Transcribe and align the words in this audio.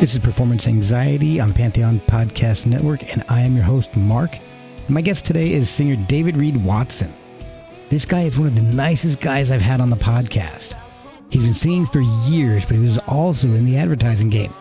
This 0.00 0.14
is 0.14 0.20
Performance 0.20 0.68
Anxiety 0.68 1.40
on 1.40 1.52
Pantheon 1.52 1.98
Podcast 2.06 2.66
Network, 2.66 3.12
and 3.12 3.24
I 3.28 3.40
am 3.40 3.56
your 3.56 3.64
host, 3.64 3.96
Mark. 3.96 4.30
And 4.32 4.90
my 4.90 5.00
guest 5.00 5.24
today 5.24 5.52
is 5.52 5.68
singer 5.68 5.96
David 6.06 6.36
Reed 6.36 6.56
Watson. 6.64 7.12
This 7.88 8.06
guy 8.06 8.22
is 8.22 8.38
one 8.38 8.46
of 8.46 8.54
the 8.54 8.62
nicest 8.62 9.18
guys 9.18 9.50
I've 9.50 9.60
had 9.60 9.80
on 9.80 9.90
the 9.90 9.96
podcast. 9.96 10.74
He's 11.30 11.42
been 11.42 11.52
singing 11.52 11.84
for 11.84 12.00
years, 12.30 12.64
but 12.64 12.76
he 12.76 12.82
was 12.82 12.98
also 13.08 13.48
in 13.48 13.64
the 13.64 13.76
advertising 13.76 14.28
game. 14.28 14.54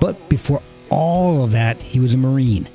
But 0.00 0.28
before 0.28 0.62
all 0.88 1.44
of 1.44 1.52
that, 1.52 1.80
he 1.80 2.00
was 2.00 2.14
a 2.14 2.18
Marine. 2.18 2.68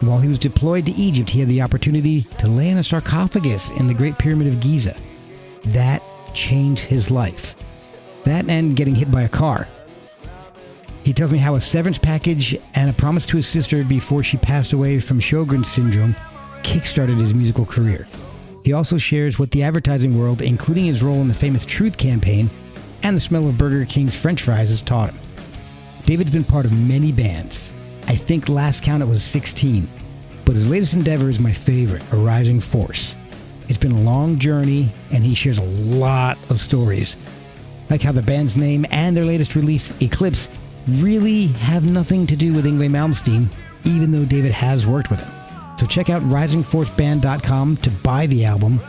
And 0.00 0.08
while 0.08 0.18
he 0.18 0.26
was 0.26 0.40
deployed 0.40 0.86
to 0.86 0.92
Egypt, 0.92 1.30
he 1.30 1.38
had 1.38 1.48
the 1.48 1.62
opportunity 1.62 2.22
to 2.38 2.48
lay 2.48 2.68
in 2.68 2.78
a 2.78 2.82
sarcophagus 2.82 3.70
in 3.70 3.86
the 3.86 3.94
Great 3.94 4.18
Pyramid 4.18 4.48
of 4.48 4.58
Giza. 4.58 4.96
That 5.66 6.02
changed 6.34 6.82
his 6.82 7.12
life. 7.12 7.54
That 8.24 8.48
and 8.48 8.74
getting 8.74 8.96
hit 8.96 9.12
by 9.12 9.22
a 9.22 9.28
car. 9.28 9.68
He 11.06 11.12
tells 11.12 11.30
me 11.30 11.38
how 11.38 11.54
a 11.54 11.60
severance 11.60 11.98
package 11.98 12.58
and 12.74 12.90
a 12.90 12.92
promise 12.92 13.26
to 13.26 13.36
his 13.36 13.46
sister 13.46 13.84
before 13.84 14.24
she 14.24 14.38
passed 14.38 14.72
away 14.72 14.98
from 14.98 15.20
Sjogren's 15.20 15.70
syndrome 15.70 16.16
kickstarted 16.64 17.20
his 17.20 17.32
musical 17.32 17.64
career. 17.64 18.08
He 18.64 18.72
also 18.72 18.98
shares 18.98 19.38
what 19.38 19.52
the 19.52 19.62
advertising 19.62 20.18
world, 20.18 20.42
including 20.42 20.86
his 20.86 21.04
role 21.04 21.20
in 21.20 21.28
the 21.28 21.32
famous 21.34 21.64
Truth 21.64 21.96
campaign 21.96 22.50
and 23.04 23.16
the 23.16 23.20
smell 23.20 23.48
of 23.48 23.56
Burger 23.56 23.84
King's 23.84 24.16
french 24.16 24.42
fries, 24.42 24.70
has 24.70 24.82
taught 24.82 25.10
him. 25.10 25.20
David's 26.06 26.32
been 26.32 26.42
part 26.42 26.66
of 26.66 26.72
many 26.72 27.12
bands. 27.12 27.72
I 28.08 28.16
think 28.16 28.48
last 28.48 28.82
count 28.82 29.00
it 29.00 29.06
was 29.06 29.22
16. 29.22 29.88
But 30.44 30.56
his 30.56 30.68
latest 30.68 30.94
endeavor 30.94 31.28
is 31.28 31.38
my 31.38 31.52
favorite, 31.52 32.02
A 32.10 32.16
Rising 32.16 32.58
Force. 32.58 33.14
It's 33.68 33.78
been 33.78 33.92
a 33.92 34.00
long 34.00 34.40
journey, 34.40 34.92
and 35.12 35.22
he 35.22 35.36
shares 35.36 35.58
a 35.58 35.62
lot 35.62 36.36
of 36.50 36.58
stories. 36.58 37.14
Like 37.90 38.02
how 38.02 38.10
the 38.10 38.22
band's 38.22 38.56
name 38.56 38.84
and 38.90 39.16
their 39.16 39.24
latest 39.24 39.54
release, 39.54 39.92
Eclipse, 40.02 40.48
really 40.88 41.48
have 41.48 41.84
nothing 41.84 42.26
to 42.26 42.36
do 42.36 42.52
with 42.52 42.64
Yngwie 42.64 42.90
Malmsteen, 42.90 43.52
even 43.84 44.12
though 44.12 44.24
David 44.24 44.52
has 44.52 44.86
worked 44.86 45.10
with 45.10 45.20
him. 45.20 45.32
So 45.78 45.86
check 45.86 46.08
out 46.08 46.22
risingforceband.com 46.22 47.76
to 47.78 47.90
buy 47.90 48.26
the 48.26 48.44
album. 48.44 48.80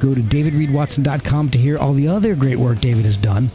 Go 0.00 0.14
to 0.14 0.20
davidreedwatson.com 0.20 1.50
to 1.50 1.58
hear 1.58 1.78
all 1.78 1.94
the 1.94 2.08
other 2.08 2.34
great 2.34 2.58
work 2.58 2.80
David 2.80 3.04
has 3.04 3.16
done. 3.16 3.50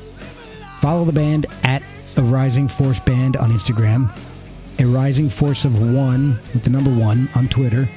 Follow 0.80 1.04
the 1.04 1.12
band 1.12 1.48
at 1.64 1.84
a 2.16 2.22
Rising 2.22 2.68
Force 2.68 3.00
Band 3.00 3.36
on 3.36 3.52
Instagram, 3.52 4.16
a 4.80 4.86
Rising 4.86 5.30
Force 5.30 5.66
of 5.66 5.78
One 5.94 6.40
with 6.54 6.64
the 6.64 6.70
number 6.70 6.92
one 6.92 7.28
on 7.36 7.48
Twitter, 7.50 7.90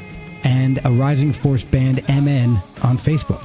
and 0.43 0.81
a 0.85 0.91
Rising 0.91 1.33
Force 1.33 1.63
Band 1.63 2.03
MN 2.09 2.57
on 2.83 2.99
Facebook. 2.99 3.43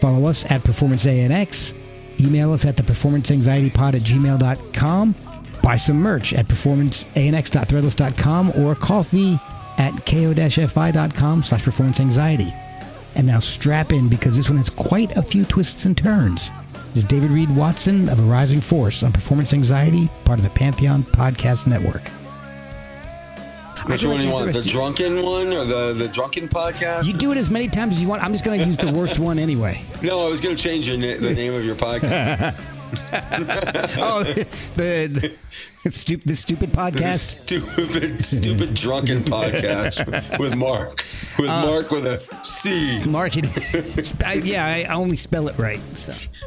Follow 0.00 0.26
us 0.26 0.50
at 0.50 0.64
Performance 0.64 1.04
ANX. 1.04 1.72
Email 2.20 2.52
us 2.52 2.64
at 2.64 2.76
the 2.76 2.82
performanceanxietypod 2.82 3.94
at 3.94 4.02
gmail.com 4.02 5.14
buy 5.62 5.76
some 5.76 5.96
merch 5.96 6.32
at 6.32 6.46
performanceanx.threadless.com 6.46 8.52
or 8.56 8.74
coffee 8.74 9.38
at 9.78 9.92
ko-fi.com 10.06 11.42
slash 11.42 11.62
performance 11.62 12.00
anxiety. 12.00 12.52
And 13.14 13.26
now 13.26 13.40
strap 13.40 13.92
in 13.92 14.08
because 14.08 14.36
this 14.36 14.48
one 14.48 14.58
has 14.58 14.70
quite 14.70 15.16
a 15.16 15.22
few 15.22 15.44
twists 15.44 15.84
and 15.84 15.96
turns. 15.96 16.50
This 16.94 17.04
is 17.04 17.06
David 17.08 17.30
Reed 17.30 17.54
Watson 17.54 18.08
of 18.08 18.18
A 18.18 18.22
Rising 18.22 18.60
Force 18.60 19.02
on 19.02 19.12
Performance 19.12 19.52
Anxiety, 19.52 20.08
part 20.24 20.38
of 20.38 20.44
the 20.44 20.50
Pantheon 20.50 21.02
Podcast 21.02 21.66
Network. 21.66 22.02
Which 23.86 24.04
one 24.04 24.20
do 24.20 24.26
you 24.26 24.32
want? 24.32 24.52
The 24.52 24.62
drunken 24.62 25.22
one 25.22 25.52
or 25.52 25.64
the, 25.64 25.92
the 25.92 26.08
drunken 26.08 26.48
podcast? 26.48 27.04
You 27.04 27.14
do 27.14 27.32
it 27.32 27.38
as 27.38 27.50
many 27.50 27.68
times 27.68 27.94
as 27.94 28.02
you 28.02 28.08
want. 28.08 28.22
I'm 28.22 28.32
just 28.32 28.44
going 28.44 28.60
to 28.60 28.66
use 28.66 28.78
the 28.78 28.92
worst 28.92 29.18
one 29.18 29.38
anyway. 29.38 29.82
No, 30.02 30.26
I 30.26 30.28
was 30.28 30.40
going 30.40 30.56
to 30.56 30.62
change 30.62 30.88
your 30.88 30.96
na- 30.96 31.20
the 31.20 31.32
name 31.32 31.54
of 31.54 31.64
your 31.64 31.76
podcast. 31.76 32.56
oh, 33.98 34.24
the, 34.24 35.06
the, 35.06 35.38
stupid, 35.90 36.28
the 36.28 36.36
stupid 36.36 36.72
podcast. 36.72 37.42
stupid, 37.42 38.24
stupid 38.24 38.72
drunken 38.74 39.18
podcast 39.24 40.38
with 40.38 40.54
Mark. 40.54 41.04
With 41.40 41.50
uh, 41.50 41.66
Mark 41.66 41.90
with 41.90 42.06
a 42.06 42.18
C. 42.44 43.02
Mark, 43.04 43.32
I, 44.24 44.34
yeah, 44.34 44.64
I 44.64 44.84
only 44.94 45.16
spell 45.16 45.48
it 45.48 45.58
right. 45.58 45.80
So. 45.94 46.14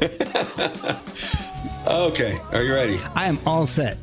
okay, 1.86 2.38
are 2.52 2.62
you 2.62 2.72
ready? 2.72 2.98
I 3.14 3.26
am 3.26 3.38
all 3.44 3.66
set. 3.66 3.98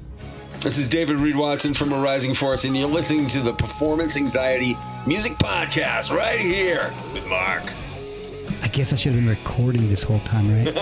This 0.59 0.77
is 0.77 0.87
David 0.87 1.19
Reed 1.19 1.35
Watson 1.35 1.73
from 1.73 1.91
A 1.93 1.99
Rising 1.99 2.35
Force, 2.35 2.63
and 2.65 2.77
you're 2.77 2.87
listening 2.87 3.27
to 3.29 3.41
the 3.41 3.53
Performance 3.53 4.15
Anxiety 4.15 4.77
Music 5.07 5.33
Podcast 5.33 6.15
right 6.15 6.39
here 6.39 6.93
with 7.11 7.25
Mark. 7.25 7.73
I 8.61 8.67
guess 8.67 8.93
I 8.93 8.97
should 8.97 9.13
have 9.13 9.21
been 9.21 9.29
recording 9.29 9.89
this 9.89 10.03
whole 10.03 10.19
time, 10.19 10.63
right? 10.63 10.73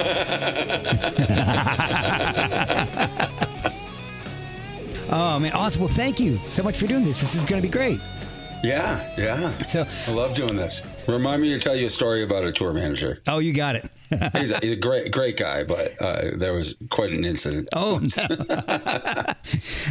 Oh 5.12 5.40
man, 5.40 5.52
awesome! 5.54 5.82
Well, 5.82 5.94
thank 5.94 6.20
you 6.20 6.40
so 6.48 6.64
much 6.64 6.78
for 6.78 6.88
doing 6.88 7.06
this. 7.06 7.22
This 7.22 7.36
is 7.36 7.44
going 7.44 7.62
to 7.62 7.68
be 7.68 7.72
great. 7.72 8.00
Yeah, 8.64 9.14
yeah. 9.18 9.64
So 9.64 9.88
I 10.08 10.12
love 10.12 10.36
doing 10.36 10.56
this. 10.56 10.84
Remind 11.08 11.42
me 11.42 11.50
to 11.50 11.60
tell 11.60 11.76
you 11.76 11.88
a 11.88 11.90
story 11.90 12.24
about 12.24 12.44
a 12.44 12.52
tour 12.52 12.74
manager. 12.74 13.22
Oh, 13.28 13.40
you 13.40 13.54
got 13.54 13.76
it. 13.76 13.90
he's, 14.34 14.52
a, 14.52 14.60
he's, 14.60 14.74
a, 14.74 14.76
great, 14.76 15.12
great 15.12 15.38
guy, 15.38 15.64
but 15.64 16.00
uh, 16.00 16.32
there 16.36 16.54
was 16.54 16.76
quite 16.90 17.12
an 17.12 17.26
incident. 17.26 17.70
Oh, 17.74 18.00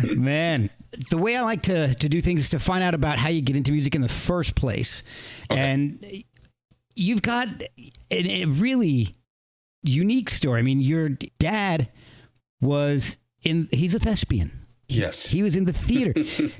no. 0.04 0.14
man. 0.14 0.70
The 1.10 1.18
way 1.18 1.36
I 1.36 1.42
like 1.42 1.62
to, 1.62 1.94
to 1.94 2.08
do 2.08 2.20
things 2.20 2.42
is 2.42 2.50
to 2.50 2.58
find 2.58 2.82
out 2.82 2.94
about 2.94 3.18
how 3.18 3.28
you 3.28 3.40
get 3.40 3.56
into 3.56 3.72
music 3.72 3.94
in 3.94 4.02
the 4.02 4.08
first 4.08 4.54
place. 4.54 5.02
Okay. 5.50 5.60
And 5.60 6.24
you've 6.94 7.22
got 7.22 7.48
a, 8.10 8.42
a 8.42 8.44
really 8.44 9.16
unique 9.82 10.30
story. 10.30 10.60
I 10.60 10.62
mean, 10.62 10.80
your 10.80 11.10
dad 11.38 11.88
was 12.60 13.16
in, 13.42 13.68
he's 13.72 13.94
a 13.94 13.98
thespian. 13.98 14.59
Yes. 14.90 15.30
He 15.30 15.42
was 15.42 15.56
in 15.56 15.64
the 15.64 15.72
theater. 15.72 16.14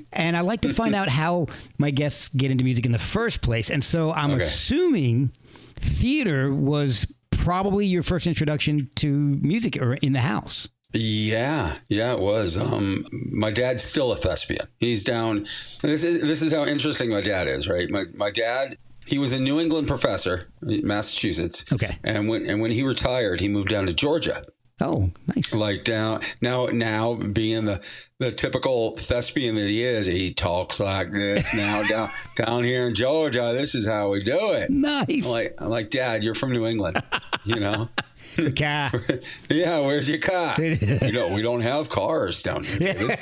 and 0.13 0.35
I 0.37 0.41
like 0.41 0.61
to 0.61 0.73
find 0.73 0.95
out 0.95 1.09
how 1.09 1.47
my 1.77 1.91
guests 1.91 2.29
get 2.29 2.51
into 2.51 2.63
music 2.63 2.85
in 2.85 2.91
the 2.91 2.99
first 2.99 3.41
place. 3.41 3.69
And 3.69 3.83
so 3.83 4.11
I'm 4.13 4.31
okay. 4.31 4.43
assuming 4.43 5.31
theater 5.75 6.53
was 6.53 7.05
probably 7.31 7.85
your 7.85 8.03
first 8.03 8.27
introduction 8.27 8.87
to 8.95 9.07
music 9.07 9.81
or 9.81 9.95
in 9.95 10.13
the 10.13 10.19
house. 10.19 10.69
Yeah, 10.93 11.77
yeah, 11.87 12.13
it 12.13 12.19
was. 12.19 12.57
Um, 12.57 13.05
my 13.31 13.49
dad's 13.49 13.81
still 13.81 14.11
a 14.11 14.17
thespian. 14.17 14.67
He's 14.77 15.05
down. 15.05 15.47
This 15.81 16.03
is 16.03 16.21
this 16.21 16.41
is 16.41 16.51
how 16.51 16.65
interesting 16.65 17.09
my 17.09 17.21
dad 17.21 17.47
is, 17.47 17.69
right? 17.69 17.89
My 17.89 18.03
my 18.13 18.29
dad 18.29 18.77
he 19.05 19.17
was 19.17 19.31
a 19.31 19.39
New 19.39 19.59
England 19.59 19.87
professor, 19.87 20.47
Massachusetts. 20.61 21.65
Okay. 21.71 21.97
And 22.03 22.27
when 22.27 22.45
and 22.45 22.61
when 22.61 22.71
he 22.71 22.83
retired, 22.83 23.41
he 23.41 23.47
moved 23.47 23.69
down 23.69 23.85
to 23.87 23.93
Georgia. 23.93 24.45
Oh, 24.81 25.11
nice. 25.27 25.53
Like 25.53 25.83
down 25.83 26.21
now, 26.41 26.65
now 26.67 27.13
being 27.13 27.65
the 27.65 27.81
the 28.17 28.31
typical 28.31 28.97
thespian 28.97 29.55
that 29.55 29.67
he 29.67 29.83
is, 29.83 30.05
he 30.07 30.33
talks 30.33 30.79
like 30.79 31.11
this. 31.11 31.53
Now 31.61 31.83
down 31.83 32.09
down 32.35 32.63
here 32.63 32.87
in 32.87 32.95
Georgia, 32.95 33.51
this 33.55 33.75
is 33.75 33.87
how 33.87 34.09
we 34.09 34.23
do 34.23 34.53
it. 34.53 34.69
Nice. 34.69 35.25
I'm 35.25 35.31
like 35.31 35.55
I'm 35.59 35.69
like, 35.69 35.89
Dad, 35.89 36.23
you're 36.23 36.35
from 36.35 36.51
New 36.51 36.65
England, 36.65 37.01
you 37.43 37.59
know. 37.59 37.89
the 38.35 38.51
car. 38.51 39.19
yeah, 39.49 39.79
where's 39.79 40.09
your 40.09 40.19
car? 40.19 40.55
you 40.59 41.11
know, 41.11 41.33
we 41.33 41.41
don't 41.41 41.61
have 41.61 41.89
cars 41.89 42.41
down 42.41 42.63
here. 42.63 43.17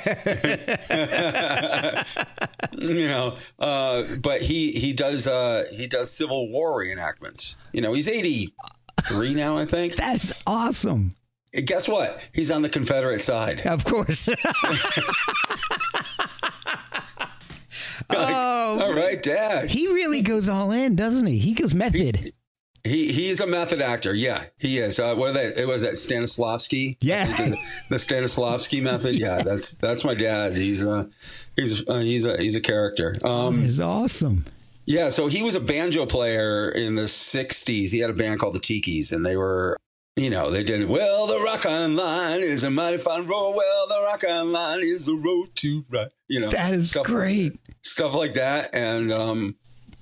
you 2.78 3.08
know, 3.08 3.36
uh, 3.58 4.04
but 4.20 4.40
he 4.42 4.72
he 4.72 4.92
does 4.92 5.26
uh, 5.26 5.66
he 5.72 5.86
does 5.86 6.10
Civil 6.10 6.48
War 6.50 6.78
reenactments. 6.78 7.56
You 7.72 7.80
know, 7.80 7.92
he's 7.92 8.08
eighty 8.08 8.54
three 9.02 9.34
now, 9.34 9.58
I 9.58 9.66
think. 9.66 9.96
That's 9.96 10.32
awesome. 10.46 11.16
Guess 11.52 11.88
what? 11.88 12.20
He's 12.32 12.50
on 12.50 12.62
the 12.62 12.68
Confederate 12.68 13.20
side. 13.20 13.62
Of 13.66 13.84
course. 13.84 14.28
Like, 18.08 18.18
oh, 18.28 18.80
all 18.80 18.92
right, 18.94 19.22
Dad. 19.22 19.70
he 19.70 19.86
really 19.86 20.20
goes 20.20 20.48
all 20.48 20.72
in, 20.72 20.96
doesn't 20.96 21.26
he? 21.26 21.38
He 21.38 21.52
goes 21.52 21.74
method. 21.74 22.16
He 22.16 22.32
he 22.82 23.12
he's 23.12 23.40
a 23.40 23.46
method 23.46 23.80
actor. 23.80 24.12
Yeah, 24.14 24.46
he 24.58 24.78
is. 24.78 24.98
Uh, 24.98 25.14
what 25.14 25.30
are 25.30 25.32
they? 25.34 25.44
It 25.62 25.68
was 25.68 25.82
that 25.82 25.92
Stanislavski. 25.92 26.96
Yeah. 27.00 27.26
the, 27.26 27.96
Stanislavski 27.96 28.82
method. 28.90 29.14
Yeah, 29.16 29.42
that's 29.42 29.72
that's 29.74 30.02
my 30.04 30.14
dad. 30.14 30.56
He's 30.56 30.82
a 30.82 31.08
he's 31.56 31.86
a, 31.88 32.02
he's 32.02 32.26
a 32.26 32.36
he's 32.38 32.56
a 32.56 32.60
character. 32.60 33.14
Um, 33.22 33.62
It's 33.64 33.78
awesome. 33.78 34.46
yeah, 34.86 35.10
so 35.10 35.28
he 35.28 35.42
was 35.44 35.54
a 35.54 35.60
banjo 35.60 36.04
player 36.06 36.70
in 36.70 36.96
the 36.96 37.02
'60s. 37.02 37.90
He 37.90 37.98
had 38.00 38.10
a 38.10 38.14
band 38.14 38.40
called 38.40 38.54
the 38.56 38.60
Tikis, 38.60 39.12
and 39.12 39.24
they 39.24 39.36
were. 39.36 39.76
You 40.20 40.28
know, 40.28 40.50
they 40.50 40.62
did, 40.62 40.86
well, 40.86 41.26
the 41.26 41.40
Rock 41.40 41.64
Island 41.64 41.96
Line 41.96 42.40
is 42.42 42.62
a 42.62 42.68
mighty 42.68 42.98
fine 42.98 43.26
road. 43.26 43.52
Well, 43.56 43.88
the 43.88 44.02
Rock 44.04 44.22
Island 44.22 44.52
Line 44.52 44.80
is 44.82 45.06
the 45.06 45.14
road 45.14 45.48
to 45.56 45.82
right. 45.88 46.08
You 46.28 46.40
know, 46.40 46.50
That 46.50 46.74
is 46.74 46.90
stuff- 46.90 47.06
great. 47.06 47.58
stuff 47.82 48.12
like 48.14 48.34
that. 48.34 48.74
And 48.74 49.10
um, 49.10 49.54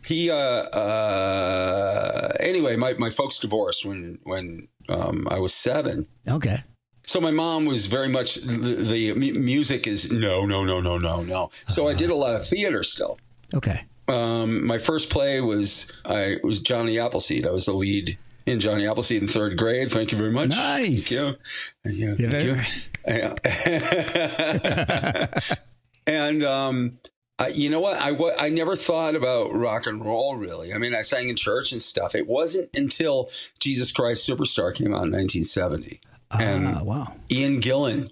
he, 0.04 0.28
uh, 0.28 0.34
uh, 0.36 2.32
anyway, 2.40 2.74
my, 2.76 2.94
my 2.94 3.10
folks 3.10 3.38
divorced 3.38 3.84
when 3.84 4.18
when 4.24 4.66
um, 4.88 5.28
I 5.30 5.38
was 5.38 5.54
seven. 5.54 6.06
Okay. 6.26 6.64
So 7.06 7.20
my 7.20 7.30
mom 7.30 7.64
was 7.64 7.86
very 7.86 8.08
much 8.08 8.34
the, 8.36 8.74
the 8.74 9.12
music 9.14 9.86
is 9.86 10.10
no, 10.10 10.44
no, 10.44 10.64
no, 10.64 10.80
no, 10.80 10.98
no, 10.98 11.22
no. 11.22 11.50
So 11.68 11.88
I 11.88 11.94
did 11.94 12.10
a 12.10 12.14
lot 12.14 12.34
of 12.34 12.46
theater 12.46 12.82
still. 12.82 13.18
Okay. 13.54 13.84
Um, 14.08 14.66
my 14.66 14.78
first 14.78 15.10
play 15.10 15.40
was 15.40 15.86
I 16.04 16.36
was 16.42 16.60
Johnny 16.60 16.98
Appleseed. 16.98 17.46
I 17.46 17.50
was 17.50 17.66
the 17.66 17.72
lead 17.72 18.18
in 18.52 18.60
Johnny 18.60 18.86
Appleseed 18.86 19.22
in 19.22 19.28
third 19.28 19.56
grade. 19.56 19.90
Thank 19.90 20.12
you 20.12 20.18
very 20.18 20.32
much. 20.32 20.50
Nice. 20.50 21.08
Thank 21.08 21.10
you. 21.10 21.36
Thank 21.84 21.96
you. 21.96 22.16
Yeah, 22.18 23.34
Thank 23.44 25.34
you. 25.34 25.54
and 26.06 26.44
um, 26.44 26.98
I, 27.38 27.48
you 27.48 27.70
know 27.70 27.80
what? 27.80 27.98
I 28.00 28.16
I 28.38 28.48
never 28.48 28.74
thought 28.76 29.14
about 29.14 29.54
rock 29.54 29.86
and 29.86 30.04
roll 30.04 30.36
really. 30.36 30.72
I 30.74 30.78
mean, 30.78 30.94
I 30.94 31.02
sang 31.02 31.28
in 31.28 31.36
church 31.36 31.70
and 31.72 31.80
stuff. 31.80 32.14
It 32.14 32.26
wasn't 32.26 32.70
until 32.74 33.30
Jesus 33.60 33.92
Christ 33.92 34.28
Superstar 34.28 34.74
came 34.74 34.88
out 34.92 35.06
in 35.06 35.12
1970, 35.12 36.00
and 36.38 36.66
Ah, 36.66 36.82
wow. 36.82 37.14
Ian 37.30 37.60
Gillan 37.60 38.10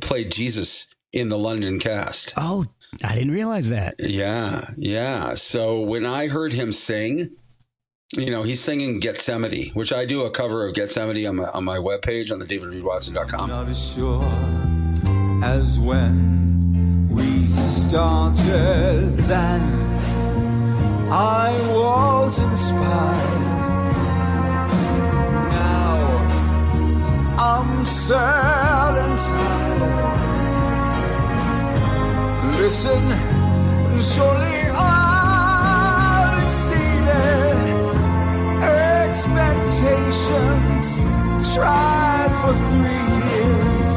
played 0.00 0.32
Jesus 0.32 0.86
in 1.12 1.28
the 1.28 1.38
London 1.38 1.78
cast. 1.78 2.32
Oh, 2.36 2.66
I 3.04 3.14
didn't 3.14 3.32
realize 3.32 3.68
that. 3.68 3.96
Yeah, 3.98 4.70
yeah. 4.76 5.34
So 5.34 5.80
when 5.80 6.06
I 6.06 6.28
heard 6.28 6.52
him 6.54 6.72
sing, 6.72 7.30
you 8.14 8.30
know, 8.30 8.42
he's 8.42 8.62
singing 8.62 9.00
Gethsemane, 9.00 9.70
which 9.72 9.92
I 9.92 10.04
do 10.04 10.22
a 10.22 10.30
cover 10.30 10.66
of 10.66 10.74
Gethsemane 10.74 11.26
on 11.26 11.36
my 11.36 11.44
on 11.48 11.64
my 11.64 11.78
webpage 11.78 12.30
on 12.30 12.38
the 12.38 12.44
davidreedwatson.com. 12.44 13.48
not 13.48 13.68
as 13.68 13.94
sure 13.94 14.22
as 15.42 15.80
when 15.80 17.08
we 17.08 17.46
started 17.46 19.16
then 19.16 19.62
I 21.10 21.50
was 21.70 22.38
inspired 22.38 23.92
now 25.50 25.98
I'm 27.38 27.84
sad 27.84 28.98
and 28.98 29.18
tired 29.18 30.12
listen 32.60 33.02
surely 34.00 34.61
expectations 41.00 41.54
tried 41.54 42.30
for 42.40 42.52
three 42.52 43.08
years 43.32 43.88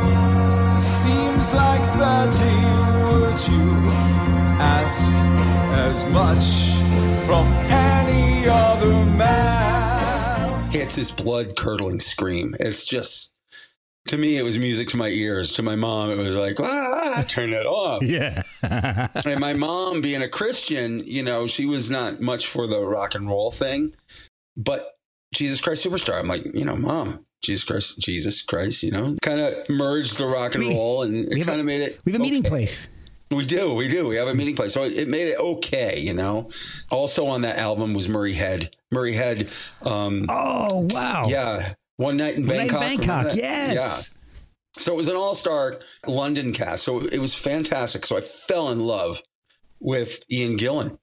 seems 0.82 1.54
like 1.54 1.82
30 1.82 2.46
would 3.06 3.48
you 3.48 3.90
ask 4.60 5.12
as 5.74 6.06
much 6.12 6.78
from 7.26 7.48
any 7.70 8.48
other 8.48 8.94
man 9.18 10.72
It's 10.74 10.96
this 10.96 11.12
blood 11.12 11.56
curdling 11.56 12.00
scream. 12.00 12.56
It's 12.60 12.86
just 12.86 13.32
to 14.08 14.18
me, 14.18 14.38
it 14.38 14.44
was 14.44 14.58
music 14.60 14.90
to 14.90 14.98
my 14.98 15.08
ears. 15.08 15.54
To 15.54 15.64
my 15.64 15.76
mom, 15.76 16.12
it 16.12 16.18
was 16.18 16.36
like, 16.36 16.60
ah, 16.60 17.26
turn 17.28 17.54
it 17.54 17.66
off. 17.66 18.04
Yeah. 18.06 18.44
and 19.26 19.40
my 19.40 19.54
mom 19.54 20.02
being 20.02 20.22
a 20.22 20.30
christian 20.30 21.00
you 21.06 21.24
know 21.24 21.48
she 21.48 21.66
was 21.66 21.90
not 21.90 22.20
much 22.20 22.48
for 22.48 22.68
the 22.68 22.80
rock 22.80 23.16
and 23.16 23.28
roll 23.28 23.52
thing 23.52 23.96
but 24.58 24.95
jesus 25.36 25.62
christ 25.62 25.86
superstar 25.86 26.18
i'm 26.20 26.28
like 26.28 26.44
you 26.54 26.66
know 26.66 26.76
mom 26.76 27.26
jesus 27.42 27.64
christ 27.64 28.00
jesus 28.00 28.42
christ 28.42 28.82
you 28.84 28.92
know 28.92 29.16
kind 29.22 29.40
of 29.40 29.70
merged 29.70 30.18
the 30.18 30.26
rock 30.26 30.56
and 30.56 30.64
We- 30.66 30.74
roll 30.74 31.04
and 31.04 31.28
we 31.30 31.40
have 31.40 31.48
a- 31.48 31.52
kind 31.52 31.60
of 31.60 31.66
made 31.66 31.82
it 31.82 32.00
we 32.06 32.12
have 32.12 32.20
a 32.22 32.24
meeting 32.24 32.42
okay. 32.42 32.50
place. 32.50 32.88
we 33.32 33.46
do 33.46 33.74
we 33.76 33.88
do 33.88 34.08
we 34.08 34.16
have 34.16 34.28
a 34.28 34.34
meeting 34.34 34.56
place 34.56 34.74
so 34.74 34.84
it 34.84 35.08
made 35.08 35.28
it 35.28 35.38
okay 35.40 36.00
you 36.00 36.14
know 36.14 36.50
also 36.90 37.26
on 37.28 37.42
that 37.42 37.58
album 37.58 37.94
was 37.94 38.08
murray 38.10 38.34
head 38.34 38.76
murray 38.92 39.14
head 39.14 39.50
um 39.84 40.26
Oh, 40.30 40.88
wow. 40.92 41.26
yeah 41.28 41.74
one 41.98 42.18
night 42.18 42.36
in 42.36 42.48
One 42.48 42.58
Night 42.58 42.68
in 42.68 42.74
bangkok 42.74 42.80
Bangkok. 43.26 43.36
Yes. 43.36 43.74
yeah 43.74 44.18
so 44.78 44.92
it 44.92 44.98
was 44.98 45.08
an 45.08 45.16
all-star 45.16 45.80
London 46.06 46.52
cast. 46.52 46.84
So 46.84 47.00
it 47.00 47.20
was 47.20 47.34
fantastic. 47.34 48.06
So 48.06 48.18
I 48.18 48.20
fell 48.20 48.72
in 48.72 48.82
love 48.82 49.22
with 49.80 50.22
Ian 50.30 50.58
Gillan, 50.58 50.98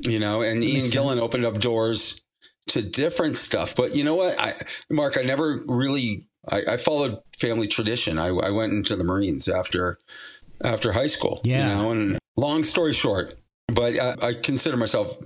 you 0.00 0.18
know, 0.18 0.42
and 0.42 0.64
Ian 0.64 0.78
makes 0.82 0.88
Gillan 0.92 1.10
sense. 1.10 1.20
opened 1.20 1.44
up 1.44 1.60
doors 1.60 2.20
to 2.68 2.82
different 2.82 3.36
stuff. 3.36 3.74
But 3.74 3.94
you 3.96 4.04
know 4.04 4.14
what, 4.14 4.38
I, 4.40 4.54
Mark, 4.90 5.16
I 5.18 5.22
never 5.22 5.62
really, 5.66 6.26
I, 6.48 6.64
I 6.68 6.76
followed 6.76 7.18
family 7.38 7.66
tradition. 7.66 8.18
I, 8.18 8.28
I 8.28 8.50
went 8.50 8.72
into 8.72 8.96
the 8.96 9.04
Marines 9.04 9.48
after, 9.48 9.98
after 10.62 10.92
high 10.92 11.06
school, 11.06 11.40
Yeah. 11.44 11.68
you 11.68 11.74
know, 11.82 11.90
and 11.92 12.18
long 12.36 12.64
story 12.64 12.92
short, 12.92 13.34
but 13.68 13.98
I, 13.98 14.14
I 14.28 14.34
consider 14.34 14.76
myself 14.76 15.16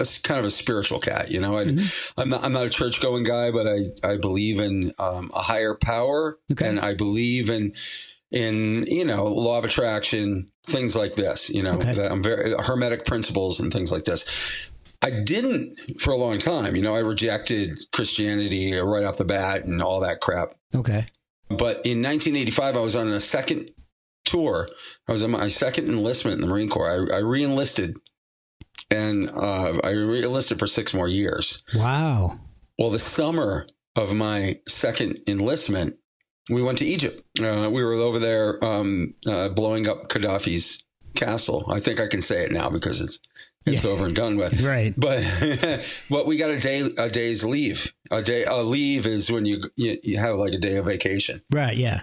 a 0.00 0.06
kind 0.24 0.40
of 0.40 0.44
a 0.46 0.50
spiritual 0.50 0.98
cat, 1.00 1.30
you 1.30 1.40
know. 1.40 1.56
I, 1.56 1.64
Mm-hmm. 1.66 2.20
I'm 2.20 2.28
not 2.28 2.44
I'm 2.44 2.52
not 2.52 2.66
a 2.66 2.70
church 2.70 3.00
going 3.00 3.22
guy, 3.22 3.52
but 3.52 3.68
I 3.68 3.90
I 4.02 4.16
believe 4.16 4.58
in 4.58 4.92
um, 4.98 5.30
a 5.34 5.40
higher 5.40 5.74
power, 5.76 6.36
Okay. 6.50 6.66
and 6.68 6.80
I 6.80 6.94
believe 6.94 7.48
in 7.48 7.74
in 8.32 8.86
you 8.88 9.04
know 9.04 9.24
law 9.26 9.58
of 9.58 9.64
attraction, 9.64 10.50
things 10.66 10.96
like 10.96 11.14
this. 11.14 11.48
You 11.48 11.62
know, 11.62 11.74
Okay. 11.76 11.94
that 11.94 12.10
I'm 12.10 12.24
very 12.24 12.54
hermetic 12.58 13.04
principles 13.06 13.60
and 13.60 13.72
things 13.72 13.92
like 13.92 14.04
this. 14.04 14.24
I 15.04 15.10
didn't 15.10 16.00
for 16.00 16.12
a 16.12 16.16
long 16.16 16.38
time. 16.38 16.74
You 16.76 16.82
know, 16.82 16.94
I 16.94 17.00
rejected 17.00 17.78
Christianity 17.92 18.72
right 18.72 19.04
off 19.04 19.18
the 19.18 19.24
bat 19.24 19.64
and 19.64 19.82
all 19.82 20.00
that 20.00 20.20
crap. 20.20 20.54
Okay. 20.74 21.08
But 21.50 21.84
in 21.84 22.02
1985, 22.02 22.76
I 22.76 22.80
was 22.80 22.96
on 22.96 23.08
a 23.08 23.20
second 23.20 23.70
tour. 24.24 24.68
I 25.06 25.12
was 25.12 25.22
on 25.22 25.32
my 25.32 25.48
second 25.48 25.88
enlistment 25.88 26.36
in 26.36 26.40
the 26.40 26.46
Marine 26.46 26.70
Corps. 26.70 27.12
I, 27.12 27.16
I 27.16 27.18
re-enlisted, 27.18 27.98
and 28.90 29.28
uh, 29.30 29.78
I 29.84 29.90
re-enlisted 29.90 30.58
for 30.58 30.66
six 30.66 30.94
more 30.94 31.06
years. 31.06 31.62
Wow. 31.74 32.40
Well, 32.78 32.90
the 32.90 32.98
summer 32.98 33.68
of 33.94 34.14
my 34.14 34.58
second 34.66 35.20
enlistment, 35.26 35.96
we 36.48 36.62
went 36.62 36.78
to 36.78 36.86
Egypt. 36.86 37.22
Uh, 37.38 37.68
we 37.70 37.84
were 37.84 37.92
over 37.92 38.18
there 38.18 38.64
um, 38.64 39.14
uh, 39.26 39.50
blowing 39.50 39.86
up 39.86 40.08
Gaddafi's 40.08 40.82
castle. 41.14 41.66
I 41.68 41.78
think 41.78 42.00
I 42.00 42.06
can 42.06 42.22
say 42.22 42.44
it 42.44 42.52
now 42.52 42.70
because 42.70 43.02
it's 43.02 43.20
it's 43.72 43.84
Yeah. 43.84 43.90
over 43.90 44.06
and 44.06 44.14
done 44.14 44.36
with. 44.36 44.60
Right. 44.60 44.94
But 44.96 45.22
what 46.08 46.26
we 46.26 46.36
got 46.36 46.50
a 46.50 46.58
day 46.60 46.80
a 46.98 47.08
day's 47.08 47.44
leave. 47.44 47.92
A 48.10 48.22
day 48.22 48.44
a 48.44 48.62
leave 48.62 49.06
is 49.06 49.30
when 49.30 49.46
you 49.46 49.70
you, 49.76 49.98
you 50.02 50.18
have 50.18 50.36
like 50.36 50.52
a 50.52 50.58
day 50.58 50.76
of 50.76 50.86
vacation. 50.86 51.42
Right. 51.50 51.76
Yeah. 51.76 52.00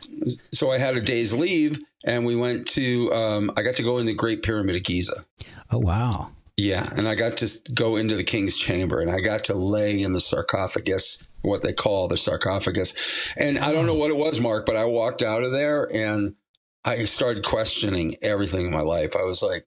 So 0.52 0.72
I 0.72 0.78
had 0.78 0.98
a 0.98 1.02
day's 1.02 1.34
leave, 1.34 1.80
and 2.06 2.26
we 2.26 2.36
went 2.36 2.68
to. 2.70 3.14
Um, 3.14 3.52
I 3.58 3.62
got 3.64 3.76
to 3.78 3.84
go 3.84 3.98
in 3.98 4.06
the 4.06 4.14
Great 4.16 4.44
Pyramid 4.44 4.76
of 4.76 4.84
Giza. 4.84 5.26
Oh, 5.72 5.78
wow. 5.80 6.32
Yeah, 6.58 6.90
and 6.96 7.08
I 7.08 7.16
got 7.16 7.38
to 7.38 7.50
go 7.74 7.96
into 7.96 8.16
the 8.16 8.24
king's 8.26 8.58
chamber, 8.58 9.00
and 9.00 9.10
I 9.10 9.22
got 9.22 9.46
to 9.46 9.56
lay 9.56 10.02
in 10.02 10.14
the 10.14 10.20
sarcophagus, 10.20 11.24
what 11.42 11.62
they 11.62 11.74
call 11.74 12.08
the 12.08 12.18
sarcophagus. 12.18 12.94
And 13.38 13.58
I 13.58 13.72
don't 13.72 13.86
know 13.86 13.96
what 13.96 14.12
it 14.12 14.18
was, 14.18 14.40
Mark, 14.40 14.66
but 14.66 14.76
I 14.76 14.84
walked 14.86 15.24
out 15.24 15.44
of 15.44 15.52
there 15.52 15.86
and 15.96 16.36
I 16.84 17.06
started 17.06 17.46
questioning 17.46 18.16
everything 18.22 18.66
in 18.66 18.72
my 18.72 18.82
life. 18.82 19.16
I 19.16 19.24
was 19.24 19.42
like, 19.42 19.66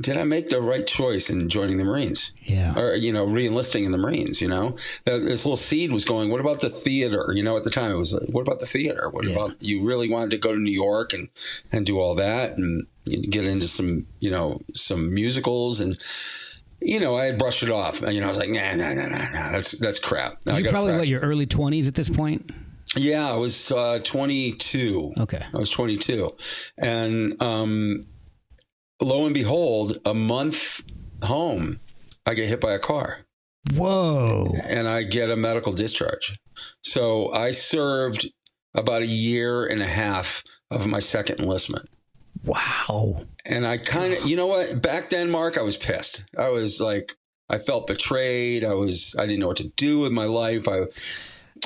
did 0.00 0.16
I 0.16 0.24
make 0.24 0.48
the 0.50 0.60
right 0.60 0.86
choice 0.86 1.30
in 1.30 1.48
joining 1.48 1.78
the 1.78 1.84
Marines? 1.84 2.32
Yeah. 2.42 2.78
Or, 2.78 2.94
you 2.94 3.12
know, 3.12 3.26
reenlisting 3.26 3.84
in 3.84 3.92
the 3.92 3.98
Marines, 3.98 4.40
you 4.40 4.48
know? 4.48 4.76
This 5.04 5.44
little 5.44 5.56
seed 5.56 5.92
was 5.92 6.04
going, 6.04 6.30
what 6.30 6.40
about 6.40 6.60
the 6.60 6.70
theater? 6.70 7.32
You 7.34 7.42
know, 7.42 7.56
at 7.56 7.64
the 7.64 7.70
time 7.70 7.90
it 7.90 7.96
was, 7.96 8.12
like, 8.12 8.28
what 8.28 8.42
about 8.42 8.60
the 8.60 8.66
theater? 8.66 9.08
What 9.10 9.24
Yeah. 9.24 9.32
about, 9.32 9.62
you 9.62 9.82
really 9.82 10.08
wanted 10.08 10.30
to 10.30 10.38
go 10.38 10.52
to 10.52 10.58
New 10.60 10.70
York 10.70 11.12
and, 11.12 11.28
and 11.72 11.84
do 11.86 11.98
all 11.98 12.14
that 12.16 12.56
and 12.56 12.86
get 13.30 13.44
into 13.44 13.66
some, 13.66 14.06
you 14.20 14.30
know, 14.30 14.60
some 14.74 15.12
musicals 15.12 15.80
and, 15.80 15.98
you 16.80 16.98
know, 17.00 17.16
I 17.16 17.26
had 17.26 17.38
brushed 17.38 17.62
it 17.62 17.70
off. 17.70 18.00
You 18.00 18.20
know, 18.20 18.26
I 18.26 18.28
was 18.30 18.38
like, 18.38 18.48
nah, 18.50 18.74
nah, 18.74 18.94
nah, 18.94 19.08
nah, 19.08 19.28
nah. 19.30 19.50
That's 19.52 19.72
that's 19.72 19.98
crap. 19.98 20.38
I 20.48 20.58
you 20.58 20.70
probably 20.70 20.92
what 20.92 20.98
practice. 20.98 21.10
your 21.10 21.20
early 21.20 21.44
twenties 21.46 21.86
at 21.86 21.94
this 21.94 22.08
point. 22.08 22.50
Yeah, 22.96 23.30
I 23.30 23.36
was 23.36 23.70
uh, 23.70 24.00
22. 24.02 25.12
Okay. 25.18 25.44
I 25.54 25.56
was 25.56 25.70
22. 25.70 26.34
And 26.78 27.40
um, 27.40 28.02
lo 29.00 29.24
and 29.24 29.34
behold, 29.34 29.98
a 30.04 30.14
month 30.14 30.82
home, 31.22 31.80
I 32.26 32.34
get 32.34 32.48
hit 32.48 32.60
by 32.60 32.72
a 32.72 32.78
car 32.78 33.20
Whoa. 33.74 34.54
and 34.68 34.88
I 34.88 35.02
get 35.02 35.30
a 35.30 35.36
medical 35.36 35.72
discharge. 35.72 36.38
So 36.84 37.32
I 37.32 37.50
served 37.50 38.30
about 38.74 39.02
a 39.02 39.06
year 39.06 39.66
and 39.66 39.82
a 39.82 39.86
half 39.86 40.44
of 40.70 40.86
my 40.86 41.00
second 41.00 41.40
enlistment. 41.40 41.88
Wow. 42.44 43.24
And 43.44 43.66
I 43.66 43.78
kind 43.78 44.14
of, 44.14 44.24
you 44.26 44.36
know 44.36 44.46
what? 44.46 44.80
Back 44.80 45.10
then, 45.10 45.30
Mark, 45.30 45.58
I 45.58 45.62
was 45.62 45.76
pissed. 45.76 46.24
I 46.38 46.48
was 46.48 46.80
like, 46.80 47.16
I 47.48 47.58
felt 47.58 47.86
betrayed. 47.86 48.64
I 48.64 48.74
was, 48.74 49.14
I 49.18 49.26
didn't 49.26 49.40
know 49.40 49.48
what 49.48 49.56
to 49.58 49.68
do 49.76 50.00
with 50.00 50.12
my 50.12 50.24
life. 50.24 50.68
I, 50.68 50.84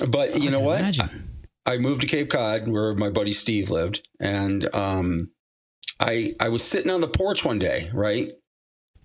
but 0.07 0.41
you 0.41 0.51
know 0.51 0.61
what? 0.61 0.81
Imagine. 0.81 1.31
I 1.67 1.79
moved 1.79 2.03
to 2.03 2.07
Cape 2.07 2.31
Cod 2.31 2.69
where 2.69 2.95
my 2.95 3.09
buddy 3.09 3.33
Steve 3.33 3.71
lived, 3.71 4.07
and 4.21 4.73
um, 4.75 5.31
I 6.05 6.35
I 6.39 6.51
was 6.51 6.63
sitting 6.63 6.91
on 6.91 7.01
the 7.01 7.09
porch 7.09 7.45
one 7.45 7.59
day, 7.59 7.91
right, 7.95 8.33